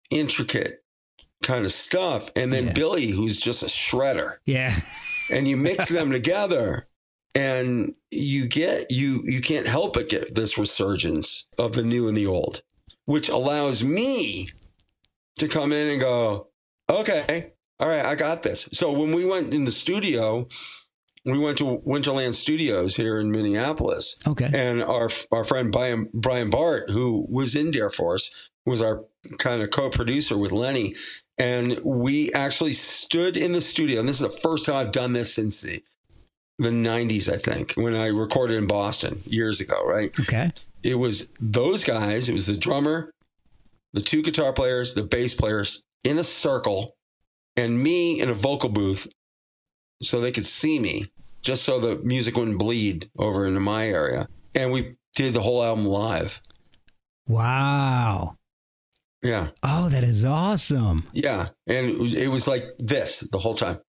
intricate 0.10 0.84
kind 1.42 1.66
of 1.66 1.74
stuff, 1.74 2.30
and 2.36 2.52
then 2.54 2.68
Yeah. 2.68 2.74
Billy 2.74 3.08
who's 3.08 3.40
just 3.40 3.64
a 3.64 3.68
shredder. 3.68 4.38
yeah. 4.46 4.80
and 5.32 5.48
you 5.48 5.58
mix 5.58 5.90
them 5.98 6.12
together 6.12 6.88
and 7.36 7.96
you 8.12 8.48
get 8.48 8.92
you 8.92 9.22
you 9.26 9.42
can't 9.42 9.66
help 9.68 9.94
but 9.94 10.08
get 10.10 10.36
this 10.36 10.58
resurgence 10.58 11.46
of 11.58 11.74
the 11.74 11.82
new 11.84 12.08
and 12.08 12.16
the 12.18 12.28
old 12.28 12.62
which 13.06 13.28
allows 13.28 13.84
me 13.84 14.50
to 15.40 15.48
come 15.48 15.72
in 15.72 15.88
and 15.88 16.00
go 16.00 16.48
okay 16.90 17.54
all 17.80 17.88
right 17.88 18.06
i 18.06 18.14
got 18.14 18.44
this 18.44 18.70
so 18.72 18.92
when 18.92 19.14
we 19.16 19.26
went 19.26 19.52
in 19.54 19.64
the 19.66 19.72
studio 19.72 20.48
we 21.26 21.38
went 21.40 21.58
to 21.60 21.64
winterland 21.86 22.34
studios 22.34 22.96
here 22.98 23.20
in 23.20 23.32
minneapolis 23.32 24.18
Okay. 24.28 24.50
and 24.54 24.84
our 24.84 25.10
our 25.32 25.44
friend 25.46 25.72
Brian, 25.72 26.10
Brian 26.14 26.50
Bart, 26.50 26.90
who 26.90 27.26
was 27.30 27.56
in 27.56 27.72
Dare 27.72 27.90
Force, 27.90 28.32
was 28.66 28.82
our 28.82 29.06
kind 29.38 29.62
of 29.62 29.72
co-producer 29.72 30.38
with 30.38 30.52
Lenny, 30.52 30.96
and 31.38 31.80
we 31.84 32.32
actually 32.34 32.74
stood 32.74 33.38
in 33.38 33.52
the 33.54 33.62
studio. 33.62 34.00
And 34.02 34.10
this 34.10 34.18
is 34.22 34.30
the 34.34 34.38
first 34.42 34.66
time 34.66 34.76
I've 34.76 34.92
done 34.92 35.14
this 35.14 35.34
since 35.34 35.62
the 35.62 35.84
the 36.60 36.70
'90s, 36.70 37.32
I 37.32 37.38
think, 37.38 37.74
when 37.74 37.96
I 37.96 38.08
recorded 38.08 38.58
in 38.58 38.68
Boston 38.68 39.24
years 39.26 39.60
ago. 39.60 39.84
Right? 39.86 40.12
Okay. 40.20 40.52
It 40.84 40.96
was 40.96 41.30
those 41.40 41.84
guys. 41.86 42.28
It 42.30 42.34
was 42.34 42.48
the 42.48 42.58
drummer, 42.58 43.12
the 43.94 44.02
two 44.02 44.22
guitar 44.22 44.52
players, 44.54 44.94
the 44.94 45.04
bass 45.04 45.34
players 45.34 45.84
in 46.04 46.18
a 46.18 46.24
circle, 46.24 46.96
and 47.56 47.82
me 47.82 48.20
in 48.20 48.30
a 48.30 48.34
vocal 48.34 48.70
booth, 48.70 49.08
so 50.02 50.20
they 50.20 50.32
could 50.34 50.46
see 50.46 50.80
me, 50.80 51.10
just 51.44 51.64
so 51.64 51.80
the 51.80 51.96
music 51.98 52.36
wouldn't 52.36 52.58
bleed 52.58 53.10
over 53.18 53.46
into 53.46 53.60
my 53.60 53.88
area. 53.88 54.28
And 54.56 54.72
we 54.72 54.96
did 55.16 55.34
the 55.34 55.42
whole 55.42 55.64
album 55.64 55.86
live. 55.86 56.42
Wow. 57.28 58.38
Yeah. 59.22 59.50
Oh, 59.62 59.90
that 59.90 60.04
is 60.04 60.26
awesome. 60.26 61.08
Yeah. 61.14 61.50
And 61.68 61.90
it 61.90 62.00
was, 62.00 62.14
it 62.14 62.28
was 62.28 62.48
like 62.48 62.66
this 62.80 63.22
the 63.32 63.40
whole 63.40 63.56
time. 63.56 63.80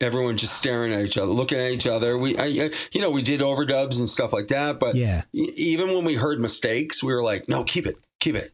Everyone 0.00 0.36
just 0.36 0.56
staring 0.56 0.92
at 0.92 1.04
each 1.04 1.16
other, 1.16 1.30
looking 1.30 1.58
at 1.58 1.70
each 1.70 1.86
other. 1.86 2.18
We, 2.18 2.36
I, 2.36 2.46
you 2.46 3.00
know, 3.00 3.10
we 3.10 3.22
did 3.22 3.40
overdubs 3.40 3.98
and 3.98 4.08
stuff 4.08 4.32
like 4.32 4.48
that. 4.48 4.80
But 4.80 4.96
Yeah. 4.96 5.22
even 5.32 5.94
when 5.94 6.04
we 6.04 6.14
heard 6.16 6.40
mistakes, 6.40 7.02
we 7.02 7.12
were 7.12 7.22
like, 7.22 7.48
no, 7.48 7.62
keep 7.62 7.86
it, 7.86 7.96
keep 8.18 8.34
it. 8.34 8.52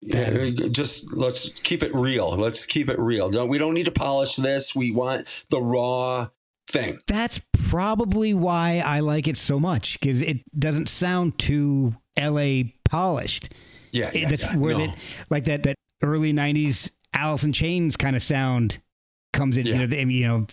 Yeah, 0.00 0.28
is- 0.28 0.54
just 0.54 1.12
let's 1.12 1.48
keep 1.64 1.82
it 1.82 1.92
real. 1.94 2.30
Let's 2.36 2.64
keep 2.66 2.88
it 2.88 2.98
real. 2.98 3.28
Don't 3.30 3.48
we 3.48 3.58
don't 3.58 3.74
need 3.74 3.86
to 3.86 3.90
polish 3.90 4.36
this. 4.36 4.74
We 4.74 4.92
want 4.92 5.44
the 5.50 5.60
raw 5.60 6.28
thing. 6.68 6.98
That's 7.06 7.40
probably 7.68 8.34
why 8.34 8.82
I 8.84 9.00
like 9.00 9.26
it 9.28 9.36
so 9.36 9.58
much 9.60 9.98
because 10.00 10.20
it 10.22 10.38
doesn't 10.58 10.88
sound 10.88 11.38
too 11.38 11.94
LA 12.18 12.62
polished. 12.88 13.52
Yeah, 13.92 14.08
It- 14.12 14.16
yeah, 14.22 14.28
that's 14.28 14.42
yeah. 14.42 14.56
where 14.56 14.72
No. 14.74 14.86
that 14.86 14.96
like 15.30 15.44
that 15.44 15.62
that 15.64 15.76
early 16.02 16.32
'90s 16.32 16.90
Alice 17.14 17.44
in 17.44 17.52
Chains 17.52 17.96
kind 17.96 18.14
of 18.16 18.22
sound 18.22 18.78
comes 19.32 19.56
in. 19.56 19.66
Yeah. 19.66 19.74
You 19.74 19.78
know, 19.80 19.86
they, 19.86 20.02
you 20.04 20.26
know, 20.28 20.46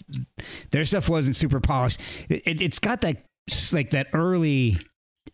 their 0.72 0.86
stuff 0.86 1.10
wasn't 1.10 1.36
super 1.36 1.60
polished. 1.60 2.00
It, 2.30 2.42
it, 2.46 2.62
it's 2.62 2.80
got 2.80 3.02
that 3.02 3.24
like 3.72 3.90
that 3.92 4.08
early 4.14 4.78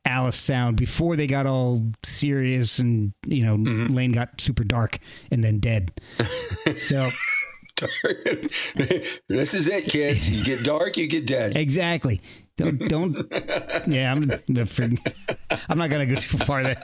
Alice 0.05 0.35
sound 0.37 0.77
before 0.77 1.15
they 1.15 1.27
got 1.27 1.45
all 1.45 1.85
serious 2.03 2.79
and 2.79 3.13
you 3.27 3.43
know 3.45 3.57
Mm-hmm. 3.57 3.93
Lane 3.93 4.11
got 4.11 4.39
super 4.41 4.63
dark 4.63 4.99
and 5.31 5.43
then 5.43 5.59
dead. 5.59 5.91
so 6.77 7.11
this 9.27 9.53
is 9.53 9.67
it, 9.67 9.85
kids. 9.85 10.29
You 10.29 10.43
get 10.43 10.63
dark, 10.65 10.97
you 10.97 11.07
get 11.07 11.25
dead. 11.25 11.55
exactly. 11.57 12.21
Don't 12.57 12.77
don't. 12.89 13.15
yeah, 13.87 14.11
I'm. 14.11 14.29
I'm 15.69 15.77
not 15.77 15.89
gonna 15.89 16.05
go 16.05 16.15
too 16.15 16.37
far 16.39 16.63
there. 16.63 16.81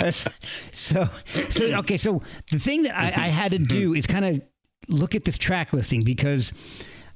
so 0.12 1.08
so 1.48 1.64
okay. 1.80 1.96
So 1.96 2.22
the 2.50 2.58
thing 2.58 2.84
that 2.84 2.96
I, 2.96 3.24
I 3.24 3.28
had 3.28 3.52
to 3.52 3.58
do 3.58 3.94
is 3.94 4.06
kind 4.06 4.24
of 4.24 4.40
look 4.88 5.14
at 5.14 5.24
this 5.24 5.36
track 5.38 5.72
listing 5.72 6.02
because 6.02 6.52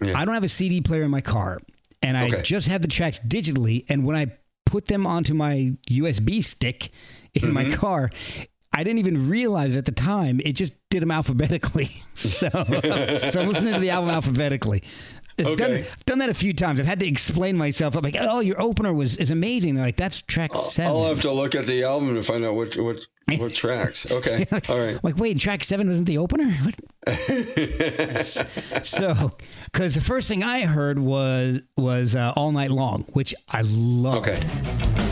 Yeah. 0.03 0.19
I 0.19 0.25
don't 0.25 0.35
have 0.35 0.45
a 0.45 0.49
CD 0.49 0.81
player 0.81 1.03
in 1.05 1.11
my 1.11 1.21
car, 1.21 1.61
and 2.03 2.17
I 2.17 2.27
Okay. 2.29 2.43
just 2.43 2.69
have 2.69 2.83
the 2.83 2.89
tracks 2.89 3.21
digitally. 3.21 3.85
And 3.89 4.05
when 4.05 4.17
I 4.17 4.27
put 4.67 4.87
them 4.87 5.07
onto 5.07 5.35
my 5.35 5.73
USB 5.89 6.43
stick 6.43 6.91
in 7.35 7.53
my 7.53 7.65
Mm-hmm. 7.67 7.75
car. 7.75 8.11
I 8.75 8.83
didn't 8.85 8.99
even 8.99 9.29
realize 9.29 9.75
it 9.75 9.79
at 9.79 9.85
the 9.85 9.93
time 9.93 10.41
it 10.45 10.53
just 10.55 10.75
did 10.91 11.01
them 11.03 11.11
alphabetically. 11.11 11.87
so, 12.15 12.49
so 12.49 13.41
I'm 13.41 13.49
listening 13.49 13.75
to 13.75 13.81
the 13.81 13.91
album 13.91 14.11
alphabetically. 14.11 14.83
It's 15.37 15.51
done, 15.53 15.71
Okay. 15.73 15.87
done 16.07 16.19
that 16.19 16.29
a 16.29 16.35
few 16.35 16.53
times. 16.55 16.79
I've 16.79 16.87
had 16.87 17.01
to 17.01 17.07
explain 17.09 17.57
myself. 17.57 17.97
I'm 17.97 18.03
like, 18.03 18.17
oh, 18.21 18.39
your 18.39 18.61
opener 18.63 18.93
was 18.93 19.17
is 19.17 19.33
amazing. 19.33 19.75
They're 19.75 19.85
like, 19.85 19.97
that's 19.97 20.23
track 20.23 20.55
7 20.55 20.89
I'll 20.89 21.07
have 21.07 21.21
to 21.23 21.33
look 21.33 21.57
at 21.57 21.67
the 21.67 21.83
album 21.83 22.15
to 22.15 22.23
find 22.23 22.45
out 22.45 22.55
what 22.55 22.77
what 22.77 23.05
what 23.39 23.53
tracks. 23.63 24.11
Okay, 24.13 24.47
all 24.69 24.79
right. 24.79 24.95
I'm 24.95 25.01
like, 25.03 25.17
wait, 25.17 25.39
track 25.41 25.65
seven 25.65 25.89
wasn't 25.89 26.07
the 26.07 26.19
opener? 26.19 26.51
What? 26.53 26.75
so, 28.87 29.33
because 29.73 29.95
the 29.95 30.01
first 30.03 30.29
thing 30.29 30.45
I 30.45 30.67
heard 30.67 30.99
was 30.99 31.61
was 31.77 32.15
uh, 32.15 32.33
all 32.37 32.53
night 32.53 32.71
long, 32.71 33.01
which 33.13 33.35
I 33.49 33.63
love. 33.65 34.27
Okay. 34.27 35.04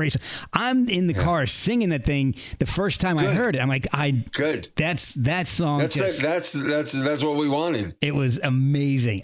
Great. 0.00 0.16
I'm 0.52 0.88
in 0.88 1.06
the 1.06 1.14
car 1.14 1.46
singing 1.46 1.90
that 1.90 2.04
thing 2.04 2.34
the 2.58 2.66
first 2.66 3.00
time 3.00 3.18
I 3.18 3.26
heard 3.26 3.56
it. 3.56 3.60
I'm 3.60 3.68
like, 3.68 3.86
I 3.92 4.10
Good. 4.32 4.70
that's 4.76 5.12
that 5.14 5.46
song. 5.46 5.80
That's 5.80 5.94
just, 5.94 6.20
it. 6.20 6.22
That's 6.22 6.52
that's 6.52 6.92
that's 6.92 7.22
what 7.22 7.36
we 7.36 7.48
wanted. 7.48 7.94
it 8.00 8.14
was 8.14 8.40
amazing. 8.42 9.22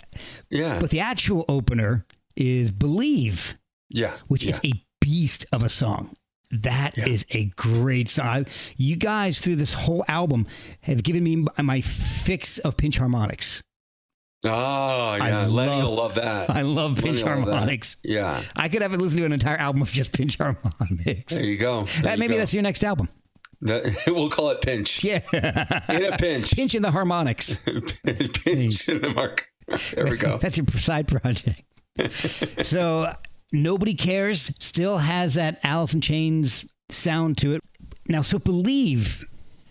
Yeah. 0.51 0.79
But 0.81 0.91
the 0.91 1.01
actual 1.01 1.45
opener 1.49 2.07
is 2.37 2.71
"Believe." 2.71 3.57
yeah. 3.89 4.13
which 4.29 4.45
yeah. 4.45 4.51
is 4.53 4.61
a 4.65 4.73
beast 5.01 5.47
of 5.53 5.63
a 5.63 5.69
song. 5.69 6.13
That 6.51 6.97
is 6.99 7.25
Yeah. 7.31 7.39
a 7.39 7.45
great 7.57 8.09
song. 8.09 8.27
I- 8.27 8.45
You 8.77 8.97
guys 8.97 9.41
through 9.41 9.57
this 9.57 9.73
whole 9.75 10.05
album 10.09 10.47
have 10.83 11.03
given 11.03 11.23
me 11.25 11.45
my 11.63 11.81
fix 11.81 12.59
of 12.59 12.77
pinch 12.77 12.99
harmonics. 12.99 13.63
Oh 14.45 15.15
yeah, 15.17 15.41
I 15.41 15.47
Lenny 15.47 15.83
will 15.83 15.91
love- 15.95 15.99
love 15.99 16.15
that. 16.17 16.51
I 16.57 16.63
love 16.63 16.97
pinch 17.03 17.23
Lenny 17.23 17.41
will 17.41 17.47
love 17.47 17.55
harmonics. 17.55 17.97
Yeah. 18.05 18.41
I 18.55 18.69
could 18.69 18.83
have 18.83 18.93
it 18.93 19.01
listen 19.01 19.19
to 19.21 19.25
an 19.25 19.33
entire 19.33 19.57
album 19.57 19.83
of 19.83 19.91
just 19.91 20.13
pinch 20.13 20.37
harmonics. 20.39 21.33
There 21.35 21.45
you 21.45 21.57
go. 21.59 21.85
There 21.85 22.03
That, 22.03 22.13
you 22.17 22.21
maybe 22.21 22.35
go. 22.35 22.39
that's 22.39 22.55
your 22.55 22.63
next 22.63 22.85
album. 22.85 23.09
That, 23.63 23.85
we'll 24.07 24.29
call 24.31 24.51
it 24.51 24.61
pinch. 24.61 25.03
Yeah, 25.03 25.21
In 25.89 26.05
a 26.05 26.17
pinch. 26.19 26.53
pinch 26.53 26.75
in 26.75 26.83
the 26.83 26.91
harmonics. 26.91 27.57
pinch 27.65 28.89
in 28.89 29.01
the 29.01 29.13
mark. 29.15 29.49
There 29.95 30.05
we 30.05 30.17
go. 30.19 30.37
That's 30.39 30.57
your 30.59 30.67
side 30.77 31.09
project. 31.09 31.63
so 32.63 33.15
nobody 33.53 33.95
cares. 33.95 34.53
Still 34.61 34.99
has 34.99 35.35
that 35.35 35.59
Alice 35.65 35.95
in 35.95 36.01
Chains 36.03 36.67
sound 36.91 37.39
to 37.39 37.55
it. 37.55 37.63
Now, 38.09 38.23
so 38.23 38.39
believe 38.39 39.25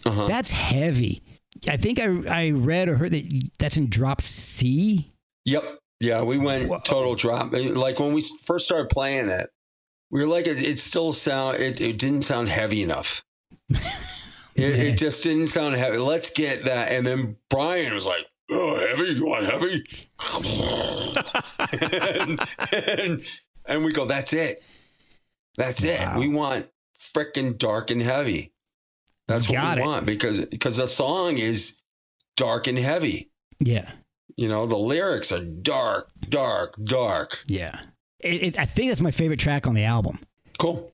Uh-huh. 0.05 0.25
that's 0.27 0.51
heavy. 0.51 1.21
I 1.67 1.77
think 1.77 1.99
I 1.99 2.07
I 2.29 2.51
read 2.51 2.89
or 2.89 2.95
heard 2.95 3.11
that 3.11 3.49
that's 3.59 3.77
in 3.77 3.89
drop 3.89 4.21
C. 4.21 5.11
Yep. 5.45 5.79
Yeah, 5.99 6.23
we 6.23 6.37
went 6.37 6.69
total 6.83 7.15
drop. 7.15 7.53
Uh, 7.53 7.59
like 7.73 7.99
when 7.99 8.13
we 8.13 8.21
first 8.43 8.65
started 8.65 8.89
playing 8.89 9.29
it, 9.29 9.49
we 10.11 10.19
were 10.19 10.27
like, 10.27 10.45
it, 10.45 10.61
it 10.61 10.79
still 10.79 11.13
sound. 11.13 11.57
It, 11.57 11.79
it 11.79 11.97
didn't 11.97 12.23
sound 12.23 12.49
heavy 12.49 12.83
enough. 12.83 13.23
It, 14.55 14.79
it 14.79 14.97
just 14.97 15.21
didn't 15.23 15.47
sound 15.47 15.75
heavy. 15.75 15.97
Let's 15.97 16.29
get 16.29 16.63
that. 16.63 16.89
And 16.91 17.05
then 17.05 17.35
Brian 17.49 17.93
was 17.93 18.05
like, 18.05 18.25
"Oh, 18.49 18.87
heavy? 18.87 19.11
You 19.11 19.25
want 19.25 19.45
heavy?" 19.45 19.83
and, 22.71 22.99
and, 22.99 23.25
and 23.65 23.83
we 23.83 23.91
go, 23.91 24.05
"That's 24.05 24.31
it. 24.31 24.63
That's 25.57 25.83
it. 25.83 25.99
We 26.15 26.29
want 26.29 26.67
freaking 27.13 27.57
dark 27.57 27.91
and 27.91 28.01
heavy. 28.01 28.53
That's 29.27 29.47
what 29.49 29.55
Got 29.55 29.77
we 29.77 29.81
it. 29.81 29.85
want 29.85 30.05
because 30.05 30.45
because 30.45 30.77
the 30.77 30.87
song 30.87 31.37
is 31.37 31.75
dark 32.37 32.67
and 32.67 32.77
heavy. 32.77 33.31
Yeah, 33.59 33.91
You 34.35 34.47
know, 34.49 34.65
the 34.67 34.77
lyrics 34.77 35.31
are 35.31 35.43
dark, 35.43 36.09
dark, 36.29 36.75
dark. 36.83 37.41
yeah. 37.47 37.79
It, 38.19 38.43
it, 38.43 38.59
I 38.59 38.65
think 38.65 38.89
that's 38.91 39.01
my 39.01 39.11
favorite 39.11 39.39
track 39.39 39.65
on 39.67 39.73
the 39.75 39.83
album. 39.83 40.19
Cool. 40.59 40.91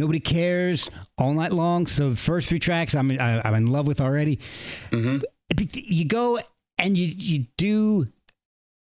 Nobody 0.00 0.20
cares 0.20 0.90
all 1.18 1.34
night 1.34 1.52
long. 1.52 1.86
So 1.86 2.10
the 2.10 2.16
first 2.16 2.48
three 2.48 2.58
tracks 2.58 2.94
I'm 2.94 3.10
I, 3.12 3.40
I'm 3.44 3.54
in 3.54 3.66
love 3.66 3.86
with 3.86 4.00
already. 4.00 4.40
Mm-hmm. 4.90 5.18
But 5.54 5.76
You 5.76 6.04
go 6.04 6.40
and 6.78 6.96
you 6.96 7.06
you 7.06 7.46
do 7.56 8.08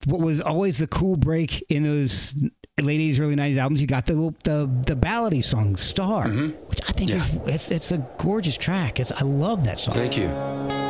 what 0.06 0.20
was 0.20 0.42
always 0.42 0.80
the 0.80 0.88
cool 0.88 1.16
break 1.16 1.64
in 1.70 1.84
those 1.84 2.34
late 2.82 3.00
80s 3.00 3.20
early 3.20 3.36
90s 3.36 3.58
albums 3.58 3.80
you 3.80 3.86
got 3.86 4.08
the 4.08 4.14
the 4.44 4.68
the 4.88 4.96
ballady 4.96 5.44
song 5.44 5.76
star 5.76 6.26
mm-hmm. 6.26 6.50
which 6.68 6.80
i 6.90 6.92
think 6.94 7.12
is 7.12 7.30
it's 7.46 7.70
it's 7.70 7.92
a 7.92 8.00
gorgeous 8.18 8.58
track 8.58 9.00
it's 9.00 9.12
i 9.12 9.22
love 9.24 9.66
that 9.66 9.80
song 9.80 9.94
Thank 9.94 10.18
you. 10.18 10.81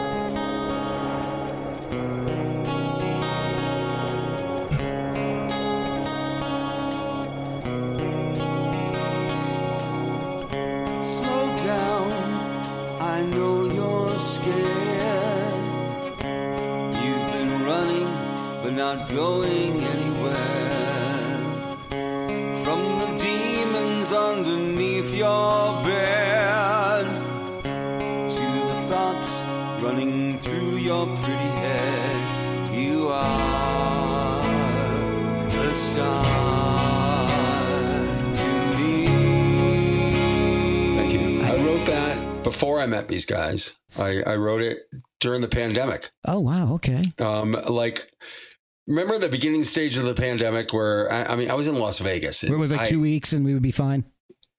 Before 42.52 42.80
I 42.82 42.86
met 42.86 43.08
these 43.08 43.26
guys. 43.26 43.74
I, 43.98 44.22
I 44.24 44.36
wrote 44.36 44.62
it 44.62 44.80
during 45.20 45.42
the 45.42 45.48
pandemic. 45.48 46.10
Oh 46.28 46.40
wow, 46.40 46.74
okay. 46.76 47.04
Um, 47.20 47.52
like, 47.68 48.12
remember 48.88 49.18
the 49.20 49.30
beginning 49.30 49.64
stage 49.64 49.96
of 49.98 50.04
the 50.06 50.14
pandemic 50.14 50.74
where 50.74 51.12
I, 51.12 51.24
I 51.34 51.36
mean, 51.36 51.50
I 51.50 51.54
was 51.56 51.68
in 51.68 51.76
Las 51.76 52.00
Vegas. 52.00 52.44
It 52.44 52.52
was 52.52 52.72
like 52.72 52.82
I- 52.82 52.88
two 52.90 53.02
weeks 53.02 53.34
and 53.34 53.46
we 53.46 53.54
would 53.54 53.64
be 53.64 53.72
fine. 53.72 54.04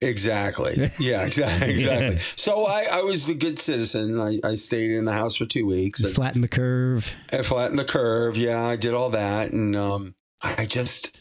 Exactly. 0.01 0.91
Yeah, 0.99 1.23
exactly. 1.23 1.71
Exactly. 1.75 2.15
Yeah. 2.15 2.21
So 2.35 2.65
I, 2.65 2.87
I 2.91 3.01
was 3.03 3.29
a 3.29 3.33
good 3.33 3.57
citizen. 3.59 4.19
I, 4.19 4.39
I 4.43 4.55
stayed 4.55 4.91
in 4.91 5.05
the 5.05 5.13
house 5.13 5.35
for 5.37 5.45
two 5.45 5.65
weeks. 5.65 6.03
I, 6.03 6.09
Flatten 6.09 6.41
the 6.41 6.49
curve. 6.49 7.13
I 7.31 7.41
flattened 7.41 7.79
the 7.79 7.85
curve. 7.85 8.35
Yeah, 8.35 8.65
I 8.65 8.75
did 8.75 8.93
all 8.93 9.11
that. 9.11 9.53
And 9.53 9.75
um, 9.77 10.15
I 10.41 10.65
just, 10.65 11.17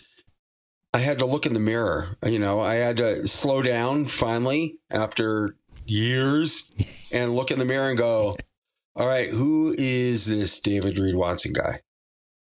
I 0.93 0.99
had 0.99 1.21
to 1.21 1.27
look 1.27 1.47
in 1.47 1.55
the 1.55 1.61
mirror. 1.61 2.17
You 2.27 2.41
know, 2.41 2.59
I 2.61 2.75
had 2.75 2.97
to 2.97 3.29
slow 3.29 3.63
down 3.63 4.07
finally 4.07 4.79
after 4.91 5.55
years 5.87 6.65
and 7.13 7.35
look 7.35 7.51
in 7.51 7.59
the 7.59 7.65
mirror 7.65 7.89
and 7.89 7.99
go, 7.99 8.37
all 8.95 9.07
right, 9.07 9.29
who 9.29 9.75
is 9.79 10.27
this 10.27 10.61
David 10.61 10.99
Reed 10.99 11.15
Watson 11.15 11.53
guy? 11.53 11.81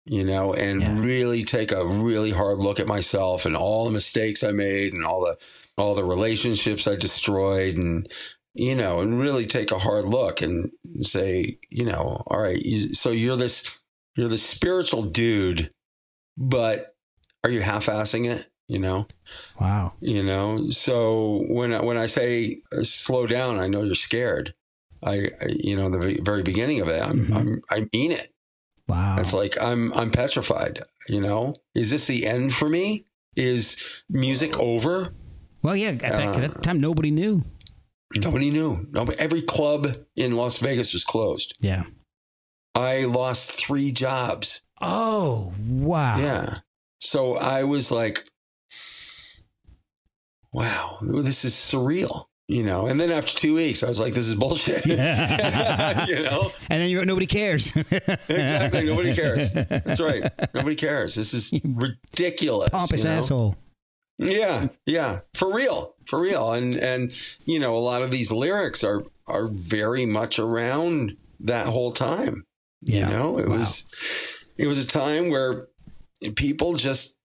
You 0.06 0.24
know, 0.24 0.54
and 0.54 0.80
Yeah. 0.80 0.98
really 0.98 1.44
take 1.44 1.72
a 1.72 1.86
really 1.86 2.30
hard 2.30 2.58
look 2.58 2.80
at 2.80 2.86
myself 2.86 3.44
and 3.44 3.56
all 3.56 3.84
the 3.84 3.90
mistakes 3.90 4.42
I 4.42 4.52
made 4.52 4.92
and 4.92 5.04
all 5.04 5.20
the 5.20 5.36
all 5.76 5.94
the 5.94 6.04
relationships 6.04 6.86
I 6.86 6.96
destroyed 6.96 7.76
and 7.76 8.10
you 8.54 8.74
know, 8.74 9.00
and 9.00 9.20
really 9.20 9.46
take 9.46 9.70
a 9.70 9.78
hard 9.78 10.06
look 10.06 10.42
and 10.42 10.72
say, 11.02 11.58
you 11.70 11.84
know, 11.84 12.22
all 12.26 12.40
right, 12.40 12.60
you, 12.60 12.94
so 12.94 13.10
you're 13.10 13.36
this 13.36 13.76
you're 14.16 14.28
this 14.28 14.42
spiritual 14.42 15.02
dude, 15.02 15.72
but 16.36 16.96
are 17.44 17.50
you 17.50 17.60
half-assing 17.60 18.26
it? 18.26 18.49
You 18.70 18.78
know, 18.78 19.04
Wow. 19.60 19.94
you 20.00 20.22
know. 20.22 20.70
So 20.70 21.44
when 21.48 21.74
I, 21.74 21.82
when 21.82 21.96
I 21.96 22.06
say 22.06 22.60
uh, 22.72 22.84
slow 22.84 23.26
down, 23.26 23.58
I 23.58 23.66
know 23.66 23.82
you're 23.82 23.96
scared. 23.96 24.54
I, 25.02 25.30
I 25.42 25.46
you 25.48 25.74
know, 25.76 25.90
the 25.90 26.20
very 26.22 26.42
beginning 26.44 26.80
of 26.80 26.88
it, 26.88 27.02
I'm, 27.02 27.26
Mhm. 27.26 27.34
I'm 27.36 27.62
I 27.68 27.88
mean 27.92 28.12
it. 28.12 28.32
Wow. 28.86 29.16
It's 29.18 29.32
like 29.32 29.60
I'm 29.60 29.92
I'm 29.94 30.10
petrified. 30.12 30.82
You 31.08 31.20
know, 31.20 31.56
is 31.74 31.90
this 31.90 32.06
the 32.06 32.26
end 32.26 32.54
for 32.54 32.68
me? 32.68 33.06
Is 33.34 33.76
music 34.08 34.56
over? 34.58 35.14
well, 35.62 35.74
yeah. 35.76 35.90
At 35.90 35.98
that, 36.00 36.12
at 36.20 36.36
Uh, 36.36 36.40
that 36.40 36.62
time, 36.62 36.80
nobody 36.80 37.10
knew. 37.10 37.42
Nobody 38.16 38.50
knew. 38.50 38.86
Nobody. 38.92 39.18
Every 39.18 39.42
club 39.42 39.96
in 40.16 40.32
Las 40.36 40.58
Vegas 40.58 40.92
was 40.92 41.04
closed. 41.04 41.54
Yeah. 41.60 41.84
I 42.74 43.04
lost 43.04 43.52
three 43.52 43.90
jobs. 43.92 44.62
Oh 44.80 45.52
wow. 45.68 46.18
Yeah. 46.18 46.58
So 47.00 47.34
I 47.36 47.64
was 47.64 47.90
like, 47.90 48.24
wow, 50.52 50.98
this 51.02 51.44
is 51.44 51.54
surreal, 51.54 52.24
you 52.48 52.62
know? 52.62 52.86
And 52.86 52.98
then 53.00 53.10
after 53.10 53.32
two 53.36 53.54
weeks, 53.54 53.82
I 53.82 53.88
was 53.88 54.00
like, 54.00 54.14
this 54.14 54.28
is 54.28 54.34
bullshit. 54.34 54.84
you 54.86 54.96
know? 54.96 56.50
And 56.68 56.82
then 56.82 56.88
you 56.88 57.04
nobody 57.04 57.26
cares. 57.26 57.72
Exactly. 57.76 58.84
Nobody 58.84 59.14
cares. 59.14 59.50
That's 59.52 60.00
right. 60.00 60.30
Nobody 60.54 60.76
cares. 60.76 61.14
This 61.14 61.34
is 61.34 61.52
ridiculous. 61.64 62.70
Pompous 62.70 63.04
you 63.04 63.10
know? 63.10 63.16
asshole. 63.18 63.56
Yeah, 64.18 64.68
yeah, 64.84 65.20
for 65.32 65.50
real, 65.50 65.94
for 66.06 66.20
real, 66.20 66.52
and 66.52 66.74
and 66.76 67.10
you 67.46 67.58
know 67.58 67.74
a 67.74 67.80
lot 67.80 68.02
of 68.02 68.10
these 68.10 68.30
lyrics 68.30 68.84
are 68.84 69.02
are 69.26 69.46
very 69.46 70.04
much 70.04 70.38
around 70.38 71.16
that 71.40 71.66
whole 71.68 71.90
time. 71.90 72.44
Yeah. 72.82 73.06
You 73.08 73.12
know, 73.16 73.38
it 73.38 73.48
Wow. 73.48 73.58
was 73.60 73.86
it 74.58 74.66
was 74.66 74.78
a 74.78 74.86
time 74.86 75.30
where 75.30 75.68
people 76.36 76.74
just, 76.74 77.16